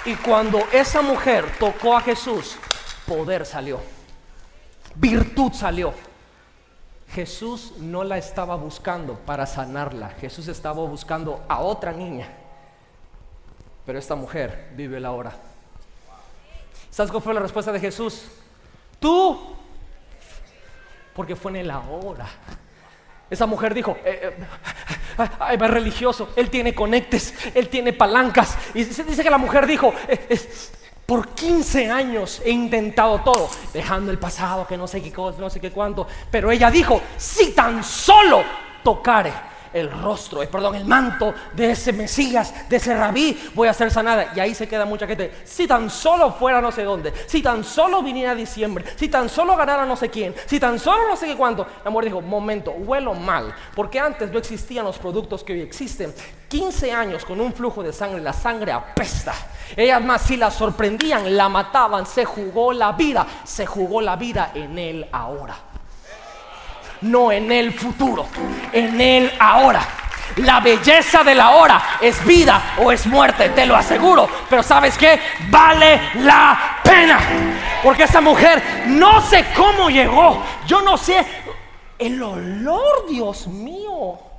Y 0.06 0.15
cuando 0.15 0.60
esa 0.72 1.03
mujer 1.03 1.45
tocó 1.60 1.95
a 1.95 2.02
Jesús, 2.02 2.57
poder 3.06 3.45
salió 3.45 3.80
virtud 4.95 5.53
salió. 5.53 5.93
Jesús 7.13 7.73
no 7.77 8.03
la 8.03 8.17
estaba 8.17 8.55
buscando 8.55 9.15
para 9.15 9.45
sanarla, 9.45 10.09
Jesús 10.21 10.47
estaba 10.47 10.81
buscando 10.83 11.43
a 11.47 11.59
otra 11.59 11.91
niña. 11.91 12.29
Pero 13.85 13.99
esta 13.99 14.15
mujer 14.15 14.69
vive 14.75 14.99
la 14.99 15.11
hora. 15.11 15.33
¿Sabes 16.89 17.11
cuál 17.11 17.23
fue 17.23 17.33
la 17.33 17.41
respuesta 17.41 17.71
de 17.71 17.79
Jesús? 17.79 18.27
Tú, 18.99 19.55
porque 21.13 21.35
fue 21.35 21.59
en 21.59 21.67
la 21.67 21.79
hora. 21.79 22.27
Esa 23.29 23.45
mujer 23.45 23.73
dijo, 23.73 23.97
eh, 24.05 24.38
eh 24.38 25.57
va 25.57 25.67
religioso, 25.67 26.29
él 26.35 26.49
tiene 26.49 26.73
conectes, 26.73 27.33
él 27.53 27.67
tiene 27.69 27.93
palancas. 27.93 28.57
Y 28.73 28.83
dice 28.83 29.23
que 29.23 29.29
la 29.29 29.38
mujer 29.38 29.67
dijo, 29.67 29.93
eh, 30.07 30.27
por 31.11 31.27
15 31.27 31.91
años 31.91 32.41
he 32.45 32.51
intentado 32.51 33.19
todo, 33.19 33.49
dejando 33.73 34.11
el 34.11 34.17
pasado, 34.17 34.65
que 34.65 34.77
no 34.77 34.88
sé 34.88 35.01
qué 35.01 35.11
cosa, 35.11 35.41
no 35.41 35.49
sé 35.49 35.59
qué 35.59 35.69
cuánto. 35.69 36.07
Pero 36.31 36.49
ella 36.49 36.71
dijo, 36.71 37.01
si 37.17 37.51
tan 37.51 37.83
solo 37.83 38.41
tocare 38.81 39.33
el 39.73 39.91
rostro, 39.91 40.41
perdón, 40.49 40.76
el 40.76 40.85
manto 40.85 41.34
de 41.53 41.72
ese 41.72 41.93
Mesías, 41.93 42.69
de 42.69 42.77
ese 42.77 42.95
rabí, 42.95 43.38
voy 43.53 43.68
a 43.68 43.73
ser 43.73 43.91
sanada. 43.91 44.31
Y 44.35 44.39
ahí 44.39 44.56
se 44.56 44.68
queda 44.68 44.85
mucha 44.85 45.07
gente. 45.07 45.31
Si 45.45 45.68
tan 45.68 45.89
solo 45.89 46.31
fuera 46.34 46.61
no 46.61 46.72
sé 46.72 46.84
dónde, 46.84 47.14
si 47.27 47.41
tan 47.41 47.64
solo 47.64 48.02
viniera 48.02 48.35
diciembre, 48.35 48.85
si 48.95 49.07
tan 49.07 49.30
solo 49.30 49.56
ganara 49.56 49.85
no 49.85 49.95
sé 49.95 50.10
quién, 50.10 50.34
si 50.45 50.60
tan 50.60 50.80
solo 50.80 51.07
no 51.07 51.15
sé 51.15 51.27
qué 51.27 51.35
cuánto. 51.35 51.65
La 51.84 51.91
mujer 51.91 52.06
dijo, 52.06 52.22
momento, 52.22 52.72
huelo 52.72 53.14
mal, 53.14 53.53
porque 53.76 53.99
antes 53.99 54.31
no 54.31 54.39
existían 54.39 54.85
los 54.85 54.98
productos 54.98 55.43
que 55.43 55.53
hoy 55.53 55.61
existen. 55.61 56.14
15 56.48 56.91
años 56.91 57.23
con 57.23 57.39
un 57.39 57.53
flujo 57.53 57.81
de 57.81 57.93
sangre, 57.93 58.19
la 58.19 58.34
sangre 58.34 58.73
apesta. 58.73 59.34
Ellas 59.76 60.03
más 60.03 60.23
si 60.23 60.35
la 60.35 60.52
sorprendían, 60.52 61.38
la 61.38 61.48
mataban, 61.48 62.06
se 62.06 62.26
jugó 62.26 62.73
la 62.73 62.91
vida, 62.91 63.26
se 63.45 63.65
jugó 63.65 64.02
la 64.02 64.18
vida 64.18 64.52
en 64.53 64.77
él 64.77 65.07
ahora. 65.14 65.70
No 67.02 67.32
en 67.32 67.52
el 67.52 67.73
futuro, 67.73 68.28
en 68.72 68.99
él 69.02 69.32
ahora. 69.40 69.82
La 70.38 70.60
belleza 70.61 71.23
de 71.23 71.36
la 71.36 71.52
hora 71.52 71.98
es 71.99 72.23
vida 72.26 72.76
o 72.78 72.91
es 72.91 73.06
muerte, 73.06 73.49
te 73.49 73.65
lo 73.65 73.76
aseguro. 73.76 74.30
Pero 74.49 74.64
sabes 74.64 74.98
que 74.98 75.19
vale 75.49 75.99
la 76.15 76.80
pena. 76.84 77.19
Porque 77.84 78.03
esa 78.03 78.22
mujer 78.22 78.61
no 78.88 79.22
sé 79.22 79.45
cómo 79.56 79.90
llegó. 79.90 80.41
Yo 80.65 80.82
no 80.82 80.98
sé 80.98 81.26
el 81.99 82.22
olor, 82.22 83.07
Dios 83.10 83.48
mío. 83.48 84.30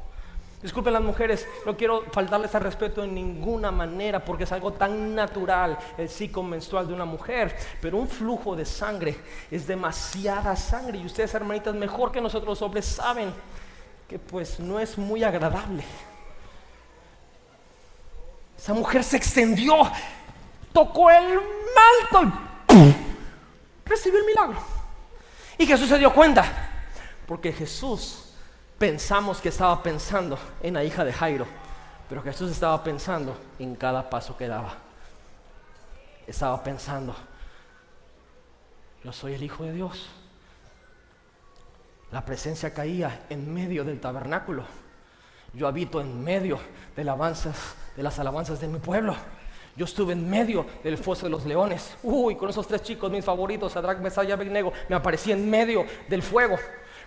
Disculpen 0.63 0.93
las 0.93 1.03
mujeres, 1.03 1.49
no 1.67 1.77
quiero 1.77 2.05
faltarles 2.13 2.55
al 2.55 2.63
respeto 2.63 3.03
en 3.03 3.13
ninguna 3.13 3.73
manera 3.73 4.25
porque 4.25 4.45
es 4.45 4.53
algo 4.53 4.73
tan 4.73 5.13
natural 5.13 5.77
el 5.99 6.09
ciclo 6.09 6.45
menstrual 6.45 6.87
de 6.87 6.95
una 6.95 7.05
mujer, 7.05 7.57
pero 7.81 7.99
un 7.99 8.07
flujo 8.07 8.55
de 8.55 8.65
sangre 8.65 9.19
es 9.51 9.67
demasiada 9.67 10.55
sangre 10.55 10.99
y 10.99 11.07
ustedes 11.07 11.35
hermanitas 11.35 11.75
mejor 11.75 12.13
que 12.13 12.21
nosotros 12.21 12.51
los 12.51 12.63
hombres 12.63 12.85
saben 12.87 13.35
que 14.09 14.21
pues 14.21 14.61
no 14.61 14.79
es 14.79 14.97
muy 14.97 15.25
agradable. 15.25 15.83
Esa 18.57 18.73
mujer 18.73 19.03
se 19.03 19.17
extendió, 19.17 19.75
tocó 20.73 21.11
el 21.11 21.41
manto 22.13 22.39
y 22.69 22.95
recibió 23.85 24.21
el 24.21 24.27
milagro. 24.27 24.61
Y 25.59 25.67
Jesús 25.67 25.89
se 25.89 25.99
dio 25.99 26.15
cuenta, 26.15 26.45
porque 27.27 27.53
Jesús 27.53 28.22
pensamos 28.83 29.41
que 29.41 29.51
estaba 29.51 29.81
pensando 29.81 30.37
en 30.61 30.75
la 30.75 30.83
hija 30.83 31.05
de 31.05 31.13
Jairo, 31.13 31.47
pero 32.09 32.21
Jesús 32.21 32.51
estaba 32.51 32.83
pensando 32.83 33.37
en 33.61 33.77
cada 33.77 34.11
paso 34.11 34.37
que 34.37 34.49
daba. 34.49 34.75
Estaba 36.27 36.61
pensando, 36.65 37.15
yo 39.05 39.13
soy 39.13 39.35
el 39.35 39.43
Hijo 39.45 39.63
de 39.63 39.73
Dios. 39.73 40.09
La 42.11 42.25
presencia 42.25 42.75
caía 42.75 43.25
en 43.31 43.55
medio 43.55 43.85
del 43.85 44.01
tabernáculo. 44.01 44.65
Yo 45.55 45.69
habito 45.69 46.01
en 46.01 46.25
medio 46.25 46.59
de, 46.97 47.05
las 47.05 48.19
alabanzas 48.19 48.61
de 48.61 48.67
mi 48.67 48.81
pueblo. 48.81 49.15
Yo 49.77 49.85
estuve 49.85 50.15
en 50.15 50.29
medio 50.29 50.67
del 50.83 50.99
foso 50.99 51.27
de 51.27 51.31
los 51.31 51.47
leones. 51.47 51.97
Uy, 52.03 52.35
con 52.35 52.51
esos 52.51 52.67
tres 52.67 52.83
chicos, 52.83 53.13
mis 53.13 53.25
favoritos, 53.25 53.71
Sadrach, 53.71 54.01
Mesaya 54.01 54.31
y 54.31 54.33
Abednego, 54.33 54.73
me 54.89 54.97
aparecí 54.97 55.31
en 55.31 55.49
medio 55.49 55.87
del 56.09 56.21
fuego 56.21 56.59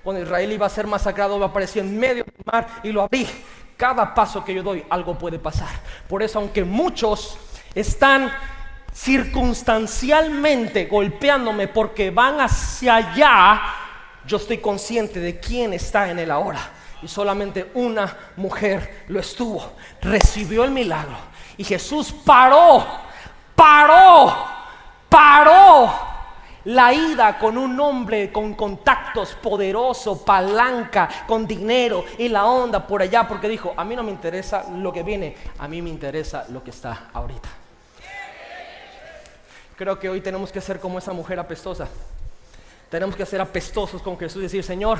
cuando 0.05 0.21
Israel 0.21 0.51
iba 0.51 0.67
a 0.67 0.69
ser 0.69 0.85
masacrado, 0.85 1.39
me 1.39 1.45
apareció 1.45 1.81
en 1.81 1.97
medio 1.97 2.23
del 2.25 2.45
mar 2.45 2.67
y 2.83 2.91
lo 2.91 3.01
abrí. 3.01 3.27
Cada 3.75 4.13
paso 4.13 4.45
que 4.45 4.53
yo 4.53 4.61
doy, 4.61 4.85
algo 4.87 5.17
puede 5.17 5.39
pasar. 5.39 5.69
Por 6.07 6.21
eso, 6.21 6.37
aunque 6.37 6.63
muchos 6.63 7.39
están 7.73 8.31
circunstancialmente 8.93 10.85
golpeándome 10.85 11.67
porque 11.69 12.11
van 12.11 12.39
hacia 12.39 12.97
allá, 12.97 13.61
yo 14.27 14.37
estoy 14.37 14.59
consciente 14.59 15.19
de 15.19 15.39
quién 15.39 15.73
está 15.73 16.07
en 16.11 16.19
el 16.19 16.29
ahora. 16.29 16.61
Y 17.01 17.07
solamente 17.07 17.71
una 17.73 18.15
mujer 18.35 19.05
lo 19.07 19.19
estuvo. 19.19 19.71
Recibió 20.03 20.65
el 20.65 20.69
milagro. 20.69 21.17
Y 21.57 21.63
Jesús 21.63 22.13
paró, 22.23 22.85
paró, 23.55 24.35
paró 25.09 26.14
la 26.65 26.93
ida 26.93 27.37
con 27.37 27.57
un 27.57 27.79
hombre 27.79 28.31
con 28.31 28.53
contactos 28.53 29.35
poderoso, 29.35 30.23
palanca, 30.23 31.09
con 31.27 31.45
dinero 31.47 32.03
y 32.17 32.29
la 32.29 32.45
onda 32.45 32.85
por 32.85 33.01
allá, 33.01 33.27
porque 33.27 33.47
dijo, 33.47 33.73
a 33.75 33.83
mí 33.83 33.95
no 33.95 34.03
me 34.03 34.11
interesa 34.11 34.65
lo 34.69 34.91
que 34.91 35.03
viene, 35.03 35.35
a 35.59 35.67
mí 35.67 35.81
me 35.81 35.89
interesa 35.89 36.45
lo 36.49 36.63
que 36.63 36.71
está 36.71 37.09
ahorita. 37.13 37.49
Creo 39.75 39.99
que 39.99 40.09
hoy 40.09 40.21
tenemos 40.21 40.51
que 40.51 40.61
ser 40.61 40.79
como 40.79 40.97
esa 40.97 41.11
mujer 41.11 41.39
apestosa. 41.39 41.87
Tenemos 42.89 43.15
que 43.15 43.25
ser 43.25 43.41
apestosos 43.41 44.01
con 44.01 44.17
Jesús 44.17 44.39
y 44.39 44.43
decir, 44.43 44.63
Señor, 44.63 44.99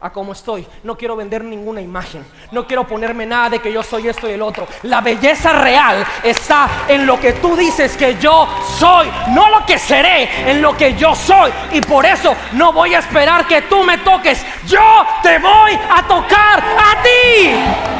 a 0.00 0.10
cómo 0.10 0.32
estoy. 0.32 0.66
No 0.82 0.96
quiero 0.96 1.16
vender 1.16 1.42
ninguna 1.44 1.80
imagen. 1.80 2.24
No 2.50 2.66
quiero 2.66 2.86
ponerme 2.86 3.26
nada 3.26 3.50
de 3.50 3.58
que 3.60 3.72
yo 3.72 3.82
soy 3.82 4.08
esto 4.08 4.28
y 4.28 4.32
el 4.32 4.42
otro. 4.42 4.66
La 4.82 5.00
belleza 5.00 5.52
real 5.52 6.04
está 6.22 6.68
en 6.88 7.06
lo 7.06 7.18
que 7.18 7.34
tú 7.34 7.56
dices 7.56 7.96
que 7.96 8.16
yo 8.18 8.48
soy, 8.78 9.10
no 9.30 9.48
lo 9.50 9.64
que 9.66 9.78
seré, 9.78 10.50
en 10.50 10.60
lo 10.60 10.76
que 10.76 10.94
yo 10.94 11.14
soy. 11.14 11.50
Y 11.72 11.80
por 11.80 12.04
eso 12.06 12.34
no 12.52 12.72
voy 12.72 12.94
a 12.94 12.98
esperar 12.98 13.46
que 13.46 13.62
tú 13.62 13.82
me 13.82 13.98
toques. 13.98 14.44
Yo 14.66 14.80
te 15.22 15.38
voy 15.38 15.72
a 15.72 16.02
tocar 16.06 16.58
a 16.60 17.02
ti. 17.02 17.94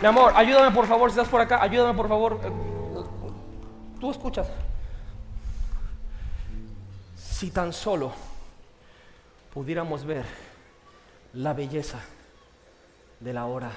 Mi 0.00 0.08
amor, 0.08 0.32
ayúdame 0.34 0.72
por 0.72 0.86
favor, 0.88 1.10
si 1.10 1.16
estás 1.16 1.30
por 1.30 1.40
acá, 1.40 1.62
ayúdame 1.62 1.94
por 1.94 2.08
favor. 2.08 2.40
Tú 4.00 4.10
escuchas. 4.10 4.48
Si 7.42 7.50
tan 7.50 7.72
solo 7.72 8.12
pudiéramos 9.52 10.04
ver 10.04 10.24
la 11.32 11.52
belleza 11.52 11.98
de 13.18 13.32
la 13.32 13.46
hora. 13.46 13.72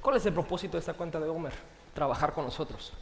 ¿Cuál 0.00 0.16
es 0.16 0.26
el 0.26 0.34
propósito 0.34 0.76
de 0.76 0.78
esta 0.78 0.94
cuenta 0.94 1.18
de 1.18 1.28
Homer? 1.28 1.52
Trabajar 1.92 2.32
con 2.32 2.44
nosotros. 2.44 2.92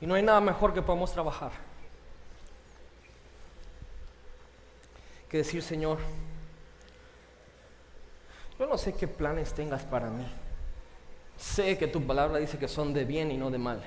Y 0.00 0.06
no 0.06 0.14
hay 0.14 0.22
nada 0.22 0.40
mejor 0.40 0.72
que 0.72 0.82
podamos 0.82 1.12
trabajar 1.12 1.50
que 5.28 5.38
decir, 5.38 5.64
Señor, 5.64 5.98
yo 8.58 8.66
no 8.66 8.78
sé 8.78 8.94
qué 8.94 9.06
planes 9.06 9.52
tengas 9.52 9.82
para 9.82 10.08
mí. 10.08 10.26
Sé 11.36 11.76
que 11.76 11.86
tu 11.86 12.04
palabra 12.06 12.38
dice 12.38 12.58
que 12.58 12.68
son 12.68 12.94
de 12.94 13.04
bien 13.04 13.30
y 13.30 13.36
no 13.36 13.50
de 13.50 13.58
mal. 13.58 13.82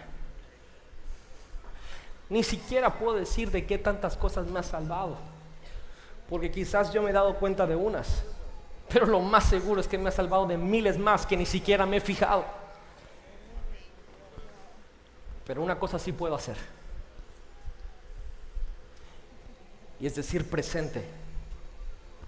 Ni 2.30 2.44
siquiera 2.44 2.94
puedo 2.94 3.18
decir 3.18 3.50
de 3.50 3.66
qué 3.66 3.80
tantas 3.80 4.16
cosas 4.16 4.46
me 4.48 4.60
has 4.60 4.68
salvado. 4.68 5.18
Porque 6.30 6.52
quizás 6.52 6.94
yo 6.94 7.02
me 7.02 7.10
he 7.10 7.14
dado 7.14 7.36
cuenta 7.36 7.66
de 7.66 7.76
unas. 7.76 8.24
Pero 8.88 9.08
lo 9.08 9.20
más 9.20 9.46
seguro 9.46 9.82
es 9.82 9.88
que 9.88 9.98
me 9.98 10.10
has 10.10 10.16
salvado 10.16 10.46
de 10.46 10.58
miles 10.58 10.98
más 10.98 11.26
que 11.26 11.36
ni 11.36 11.46
siquiera 11.46 11.88
me 11.88 11.98
he 11.98 12.02
fijado. 12.02 12.46
Pero 15.46 15.64
una 15.64 15.80
cosa 15.80 15.98
sí 15.98 16.12
puedo 16.12 16.36
hacer. 16.36 16.58
Y 20.00 20.06
es 20.06 20.16
decir, 20.16 20.48
presente. 20.48 21.04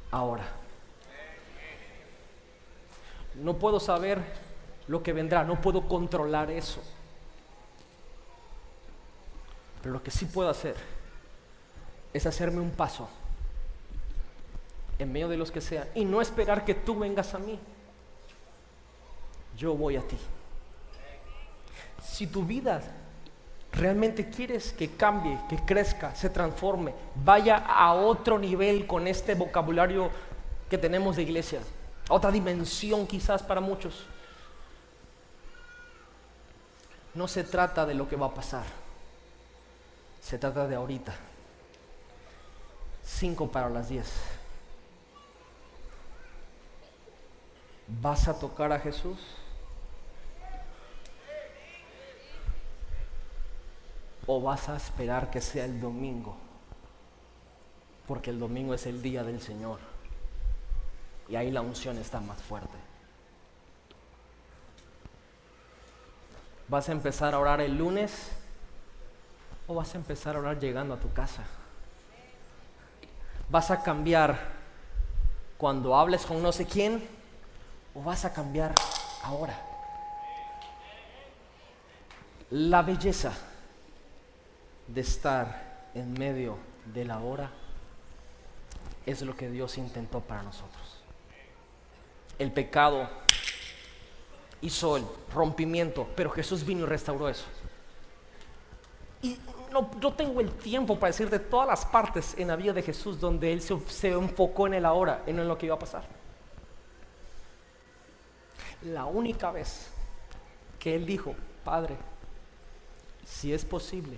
Ahora. 0.09 0.60
No 3.35 3.55
puedo 3.55 3.79
saber 3.79 4.21
lo 4.87 5.01
que 5.03 5.13
vendrá, 5.13 5.43
no 5.43 5.61
puedo 5.61 5.87
controlar 5.87 6.51
eso. 6.51 6.81
Pero 9.81 9.93
lo 9.93 10.03
que 10.03 10.11
sí 10.11 10.25
puedo 10.25 10.49
hacer 10.49 10.75
es 12.13 12.25
hacerme 12.25 12.59
un 12.59 12.71
paso 12.71 13.09
en 14.99 15.11
medio 15.11 15.29
de 15.29 15.37
los 15.37 15.51
que 15.51 15.61
sean 15.61 15.87
y 15.95 16.05
no 16.05 16.21
esperar 16.21 16.65
que 16.65 16.75
tú 16.75 16.99
vengas 16.99 17.33
a 17.33 17.39
mí. 17.39 17.57
Yo 19.57 19.73
voy 19.73 19.95
a 19.95 20.01
ti. 20.01 20.17
Si 22.03 22.27
tu 22.27 22.43
vida 22.43 22.81
realmente 23.71 24.29
quieres 24.29 24.73
que 24.73 24.91
cambie, 24.91 25.39
que 25.49 25.57
crezca, 25.57 26.13
se 26.13 26.29
transforme, 26.29 26.93
vaya 27.15 27.57
a 27.57 27.93
otro 27.93 28.37
nivel 28.37 28.85
con 28.85 29.07
este 29.07 29.33
vocabulario 29.35 30.09
que 30.69 30.77
tenemos 30.77 31.15
de 31.15 31.23
iglesia, 31.23 31.61
otra 32.11 32.31
dimensión 32.31 33.07
quizás 33.07 33.41
para 33.41 33.61
muchos. 33.61 34.05
No 37.13 37.27
se 37.27 37.43
trata 37.43 37.85
de 37.85 37.93
lo 37.93 38.07
que 38.07 38.15
va 38.15 38.27
a 38.27 38.33
pasar, 38.33 38.65
se 40.21 40.38
trata 40.38 40.67
de 40.67 40.75
ahorita. 40.75 41.13
Cinco 43.03 43.51
para 43.51 43.69
las 43.69 43.89
diez. 43.89 44.11
¿Vas 47.88 48.27
a 48.27 48.39
tocar 48.39 48.71
a 48.71 48.79
Jesús? 48.79 49.19
¿O 54.27 54.39
vas 54.39 54.69
a 54.69 54.77
esperar 54.77 55.29
que 55.29 55.41
sea 55.41 55.65
el 55.65 55.81
domingo? 55.81 56.38
Porque 58.07 58.29
el 58.29 58.39
domingo 58.39 58.73
es 58.73 58.85
el 58.85 59.01
día 59.01 59.23
del 59.23 59.41
Señor. 59.41 59.79
Y 61.31 61.37
ahí 61.37 61.49
la 61.49 61.61
unción 61.61 61.97
está 61.97 62.19
más 62.19 62.41
fuerte. 62.41 62.77
¿Vas 66.67 66.89
a 66.89 66.91
empezar 66.91 67.33
a 67.33 67.39
orar 67.39 67.61
el 67.61 67.77
lunes 67.77 68.31
o 69.65 69.75
vas 69.75 69.95
a 69.95 69.97
empezar 69.97 70.35
a 70.35 70.39
orar 70.39 70.59
llegando 70.59 70.93
a 70.93 70.99
tu 70.99 71.13
casa? 71.13 71.43
¿Vas 73.49 73.71
a 73.71 73.81
cambiar 73.81 74.37
cuando 75.57 75.95
hables 75.95 76.25
con 76.25 76.43
no 76.43 76.51
sé 76.51 76.65
quién 76.65 77.01
o 77.95 78.03
vas 78.03 78.25
a 78.25 78.33
cambiar 78.33 78.75
ahora? 79.23 79.57
La 82.49 82.81
belleza 82.81 83.31
de 84.85 84.99
estar 84.99 85.87
en 85.93 86.11
medio 86.11 86.57
de 86.93 87.05
la 87.05 87.19
hora 87.19 87.49
es 89.05 89.21
lo 89.21 89.33
que 89.37 89.49
Dios 89.49 89.77
intentó 89.77 90.19
para 90.19 90.43
nosotros. 90.43 90.80
El 92.41 92.51
pecado 92.51 93.07
hizo 94.61 94.97
el 94.97 95.05
rompimiento, 95.31 96.07
pero 96.15 96.31
Jesús 96.31 96.65
vino 96.65 96.85
y 96.85 96.88
restauró 96.88 97.30
eso. 97.30 97.45
Y 99.22 99.38
no, 99.72 99.85
tengo 100.13 100.41
el 100.41 100.51
tiempo 100.51 100.97
para 100.97 101.11
decir 101.11 101.30
de 101.30 101.38
todas 101.38 101.68
las 101.68 101.85
partes 101.85 102.34
en 102.39 102.47
la 102.47 102.55
vida 102.55 102.73
de 102.73 102.81
Jesús 102.81 103.19
donde 103.19 103.53
Él 103.53 103.61
se, 103.61 103.80
se 103.81 104.09
enfocó 104.09 104.65
en 104.65 104.73
el 104.73 104.85
ahora, 104.85 105.22
en 105.27 105.47
lo 105.47 105.55
que 105.55 105.68
iba 105.68 105.76
a 105.76 105.77
pasar. 105.77 106.03
La 108.85 109.05
única 109.05 109.51
vez 109.51 109.91
que 110.80 110.95
Él 110.95 111.05
dijo, 111.05 111.35
Padre, 111.63 111.95
si 113.23 113.53
es 113.53 113.63
posible 113.63 114.18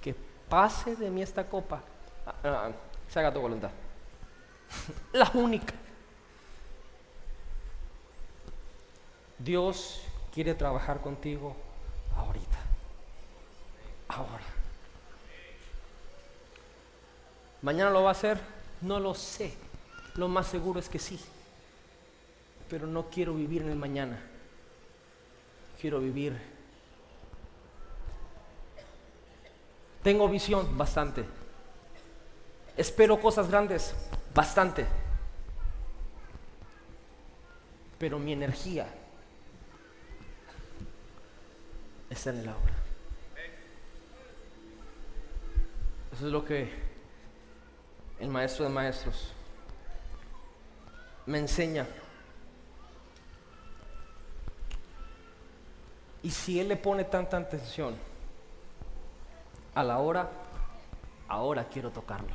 que 0.00 0.14
pase 0.48 0.94
de 0.94 1.10
mí 1.10 1.22
esta 1.22 1.44
copa, 1.44 1.82
ah, 2.24 2.34
ah, 2.44 2.70
se 3.08 3.18
haga 3.18 3.34
tu 3.34 3.40
voluntad. 3.40 3.70
la 5.12 5.28
única. 5.34 5.74
Dios 9.38 10.00
quiere 10.32 10.54
trabajar 10.54 11.00
contigo 11.00 11.56
ahorita. 12.16 12.58
Ahora. 14.08 14.44
¿Mañana 17.62 17.90
lo 17.90 18.02
va 18.02 18.10
a 18.10 18.12
hacer? 18.12 18.40
No 18.80 19.00
lo 19.00 19.14
sé. 19.14 19.54
Lo 20.14 20.28
más 20.28 20.46
seguro 20.46 20.80
es 20.80 20.88
que 20.88 20.98
sí. 20.98 21.20
Pero 22.70 22.86
no 22.86 23.10
quiero 23.10 23.34
vivir 23.34 23.62
en 23.62 23.70
el 23.70 23.76
mañana. 23.76 24.20
Quiero 25.80 26.00
vivir. 26.00 26.38
Tengo 30.02 30.28
visión 30.28 30.78
bastante. 30.78 31.24
Espero 32.76 33.20
cosas 33.20 33.48
grandes 33.48 33.94
bastante. 34.34 34.86
Pero 37.98 38.18
mi 38.18 38.32
energía 38.32 38.86
está 42.10 42.30
en 42.30 42.38
el 42.38 42.48
ahora. 42.48 42.72
Eso 46.12 46.26
es 46.26 46.32
lo 46.32 46.44
que 46.44 46.70
el 48.18 48.28
maestro 48.28 48.64
de 48.64 48.70
maestros 48.70 49.32
me 51.26 51.38
enseña. 51.38 51.86
Y 56.22 56.30
si 56.30 56.58
él 56.58 56.68
le 56.68 56.76
pone 56.76 57.04
tanta 57.04 57.36
atención 57.36 57.94
a 59.74 59.84
la 59.84 59.98
hora, 59.98 60.30
ahora 61.28 61.68
quiero 61.68 61.90
tocarlo. 61.90 62.34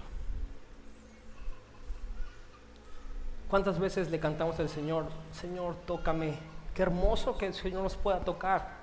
¿Cuántas 3.50 3.80
veces 3.80 4.10
le 4.10 4.20
cantamos 4.20 4.60
al 4.60 4.70
Señor, 4.70 5.08
Señor, 5.34 5.76
tócame? 5.86 6.38
Qué 6.74 6.84
hermoso 6.84 7.38
que 7.38 7.48
el 7.48 7.54
Señor 7.54 7.84
nos 7.84 7.98
pueda 7.98 8.22
tocar. 8.22 8.81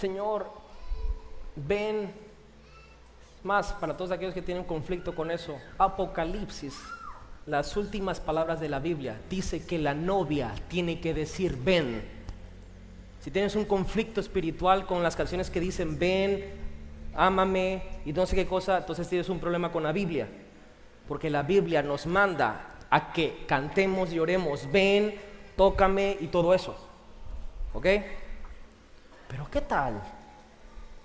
Señor, 0.00 0.46
ven. 1.54 2.10
Más, 3.42 3.72
para 3.74 3.96
todos 3.96 4.10
aquellos 4.10 4.34
que 4.34 4.42
tienen 4.42 4.64
conflicto 4.64 5.14
con 5.14 5.30
eso, 5.30 5.58
Apocalipsis, 5.78 6.78
las 7.46 7.76
últimas 7.76 8.20
palabras 8.20 8.60
de 8.60 8.68
la 8.68 8.78
Biblia, 8.78 9.18
dice 9.30 9.64
que 9.64 9.78
la 9.78 9.94
novia 9.94 10.54
tiene 10.68 11.00
que 11.00 11.14
decir 11.14 11.56
ven. 11.56 12.02
Si 13.20 13.30
tienes 13.30 13.56
un 13.56 13.64
conflicto 13.64 14.20
espiritual 14.20 14.86
con 14.86 15.02
las 15.02 15.16
canciones 15.16 15.50
que 15.50 15.60
dicen 15.60 15.98
ven, 15.98 16.44
ámame 17.14 17.82
y 18.04 18.12
no 18.12 18.26
sé 18.26 18.36
qué 18.36 18.46
cosa, 18.46 18.78
entonces 18.78 19.08
tienes 19.08 19.28
un 19.28 19.38
problema 19.38 19.72
con 19.72 19.82
la 19.82 19.92
Biblia. 19.92 20.28
Porque 21.08 21.28
la 21.28 21.42
Biblia 21.42 21.82
nos 21.82 22.06
manda 22.06 22.76
a 22.88 23.12
que 23.12 23.44
cantemos 23.46 24.12
y 24.12 24.18
oremos, 24.18 24.70
ven, 24.70 25.14
tócame 25.56 26.16
y 26.20 26.26
todo 26.26 26.54
eso. 26.54 26.76
¿Ok? 27.72 27.86
Pero 29.30 29.48
¿qué 29.48 29.60
tal 29.60 30.02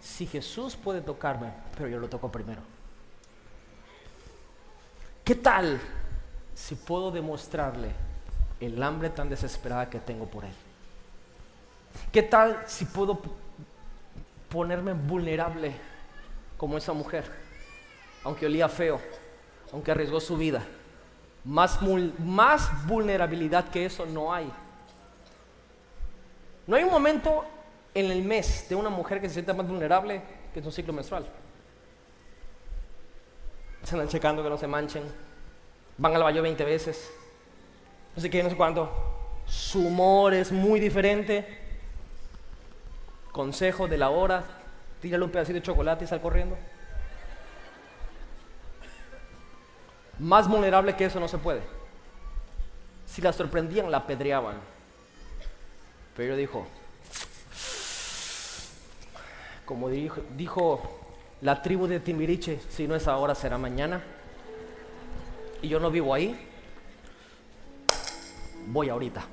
si 0.01 0.25
Jesús 0.25 0.75
puede 0.75 0.99
tocarme, 1.01 1.51
pero 1.77 1.87
yo 1.87 1.99
lo 1.99 2.09
toco 2.09 2.31
primero? 2.31 2.61
¿Qué 5.23 5.35
tal 5.35 5.79
si 6.55 6.73
puedo 6.73 7.11
demostrarle 7.11 7.91
el 8.59 8.81
hambre 8.81 9.11
tan 9.11 9.29
desesperada 9.29 9.91
que 9.91 9.99
tengo 9.99 10.25
por 10.25 10.43
Él? 10.43 10.53
¿Qué 12.11 12.23
tal 12.23 12.63
si 12.65 12.85
puedo 12.85 13.21
ponerme 14.49 14.93
vulnerable 14.93 15.75
como 16.57 16.77
esa 16.79 16.93
mujer? 16.93 17.31
Aunque 18.23 18.47
olía 18.47 18.67
feo, 18.67 18.99
aunque 19.71 19.91
arriesgó 19.91 20.19
su 20.19 20.35
vida. 20.35 20.63
Más, 21.43 21.79
vulnerabilidad 22.87 23.69
que 23.69 23.85
eso 23.85 24.03
no 24.07 24.33
hay. 24.33 24.51
No 26.65 26.75
hay 26.75 26.83
un 26.83 26.89
momento 26.89 27.45
en 27.95 28.11
el 28.11 28.21
mes 28.23 28.67
de 28.69 28.75
una 28.75 28.89
mujer 28.89 29.21
que 29.21 29.27
se 29.29 29.35
sienta 29.35 29.53
más 29.53 29.67
vulnerable 29.67 30.21
que 30.53 30.59
es 30.59 30.65
un 30.65 30.71
ciclo 30.71 30.93
menstrual. 30.93 31.25
Se 33.83 33.95
andan 33.95 34.09
checando 34.09 34.43
que 34.43 34.49
no 34.49 34.57
se 34.57 34.67
manchen. 34.67 35.03
Van 35.97 36.13
al 36.13 36.23
baño 36.23 36.41
20 36.41 36.63
veces. 36.65 37.09
No 38.15 38.21
sé 38.21 38.29
qué, 38.29 38.43
no 38.43 38.49
sé 38.49 38.57
cuánto. 38.57 38.89
Su 39.47 39.87
humor 39.87 40.33
es 40.33 40.51
muy 40.51 40.79
diferente. 40.79 41.45
Consejo 43.31 43.87
de 43.87 43.97
la 43.97 44.09
hora. 44.09 44.43
Tírale 45.01 45.23
un 45.23 45.31
pedacito 45.31 45.59
de 45.59 45.63
chocolate 45.63 46.03
y 46.03 46.07
sal 46.07 46.21
corriendo. 46.21 46.57
Más 50.19 50.47
vulnerable 50.47 50.95
que 50.95 51.05
eso 51.05 51.19
no 51.19 51.27
se 51.27 51.37
puede. 51.37 51.61
Si 53.05 53.21
la 53.21 53.31
sorprendían, 53.31 53.91
la 53.91 53.97
apedreaban. 53.97 54.55
Pero 56.15 56.33
ella 56.33 56.37
dijo, 56.37 56.65
como 59.65 59.89
dijo, 59.89 60.21
dijo 60.35 60.81
la 61.41 61.61
tribu 61.61 61.87
de 61.87 61.99
Timbiriche, 61.99 62.59
si 62.69 62.87
no 62.87 62.95
es 62.95 63.07
ahora 63.07 63.35
será 63.35 63.57
mañana. 63.57 64.01
Y 65.61 65.67
yo 65.67 65.79
no 65.79 65.89
vivo 65.89 66.13
ahí. 66.13 66.49
Voy 68.67 68.89
ahorita. 68.89 69.23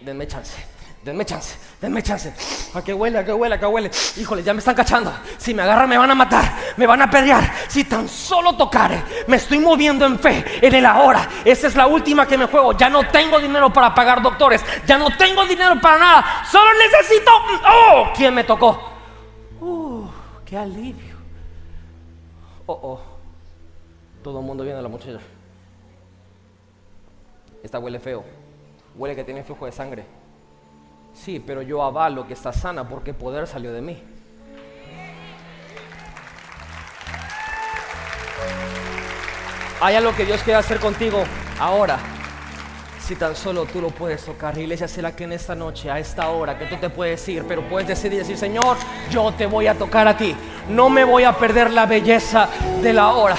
Denme 0.00 0.26
chance. 0.26 0.64
Denme 1.02 1.24
chance. 1.24 1.56
Denme 1.80 2.02
chance. 2.02 2.32
¿A 2.74 2.82
qué 2.82 2.92
huele? 2.92 3.18
¿A 3.18 3.24
qué 3.24 3.32
huele? 3.32 3.54
¿A 3.54 3.58
qué 3.58 3.66
huele? 3.66 3.90
Híjole, 4.16 4.42
ya 4.42 4.52
me 4.52 4.58
están 4.58 4.74
cachando. 4.74 5.12
Si 5.36 5.54
me 5.54 5.62
agarran 5.62 5.88
me 5.88 5.98
van 5.98 6.10
a 6.10 6.14
matar. 6.14 6.44
Me 6.76 6.86
van 6.86 7.02
a 7.02 7.10
pelear. 7.10 7.52
Si 7.68 7.84
tan 7.84 8.08
solo 8.08 8.56
tocare, 8.56 9.02
me 9.26 9.36
estoy 9.36 9.58
moviendo 9.58 10.06
en 10.06 10.18
fe, 10.18 10.44
en 10.60 10.74
el 10.74 10.86
ahora. 10.86 11.28
Esa 11.44 11.66
es 11.68 11.76
la 11.76 11.86
última 11.86 12.26
que 12.26 12.38
me 12.38 12.46
juego. 12.46 12.76
Ya 12.76 12.88
no 12.90 13.08
tengo 13.08 13.38
dinero 13.38 13.72
para 13.72 13.94
pagar 13.94 14.22
doctores. 14.22 14.64
Ya 14.86 14.98
no 14.98 15.16
tengo 15.16 15.44
dinero 15.46 15.80
para 15.80 15.98
nada. 15.98 16.44
Solo 16.50 16.70
necesito... 16.74 17.30
¡Oh! 17.66 18.12
¿Quién 18.16 18.34
me 18.34 18.44
tocó? 18.44 18.97
¡Qué 20.48 20.56
alivio! 20.56 21.16
Oh, 22.64 22.80
oh. 22.82 23.00
Todo 24.22 24.40
el 24.40 24.46
mundo 24.46 24.64
viene 24.64 24.78
a 24.78 24.82
la 24.82 24.88
muchacha. 24.88 25.20
Esta 27.62 27.78
huele 27.78 28.00
feo. 28.00 28.24
Huele 28.96 29.14
que 29.14 29.24
tiene 29.24 29.44
flujo 29.44 29.66
de 29.66 29.72
sangre. 29.72 30.06
Sí, 31.12 31.42
pero 31.44 31.60
yo 31.60 31.82
avalo 31.82 32.26
que 32.26 32.32
está 32.32 32.52
sana 32.52 32.88
porque 32.88 33.12
poder 33.12 33.46
salió 33.46 33.72
de 33.72 33.82
mí. 33.82 34.02
Hay 39.80 39.96
algo 39.96 40.14
que 40.16 40.24
Dios 40.24 40.42
quiere 40.42 40.58
hacer 40.58 40.80
contigo 40.80 41.24
ahora. 41.60 41.98
Si 43.08 43.16
tan 43.16 43.34
solo 43.34 43.64
tú 43.64 43.80
lo 43.80 43.88
puedes 43.88 44.22
tocar, 44.22 44.58
iglesia, 44.58 44.86
será 44.86 45.16
que 45.16 45.24
en 45.24 45.32
esta 45.32 45.54
noche, 45.54 45.90
a 45.90 45.98
esta 45.98 46.28
hora, 46.28 46.58
que 46.58 46.66
tú 46.66 46.76
te 46.76 46.90
puedes 46.90 47.26
ir, 47.26 47.42
pero 47.48 47.66
puedes 47.66 47.88
decidir 47.88 48.18
decir, 48.18 48.36
Señor, 48.36 48.76
yo 49.10 49.32
te 49.32 49.46
voy 49.46 49.66
a 49.66 49.72
tocar 49.72 50.06
a 50.06 50.14
ti. 50.14 50.36
No 50.68 50.90
me 50.90 51.04
voy 51.04 51.24
a 51.24 51.32
perder 51.32 51.70
la 51.70 51.86
belleza 51.86 52.50
de 52.82 52.92
la 52.92 53.14
hora 53.14 53.38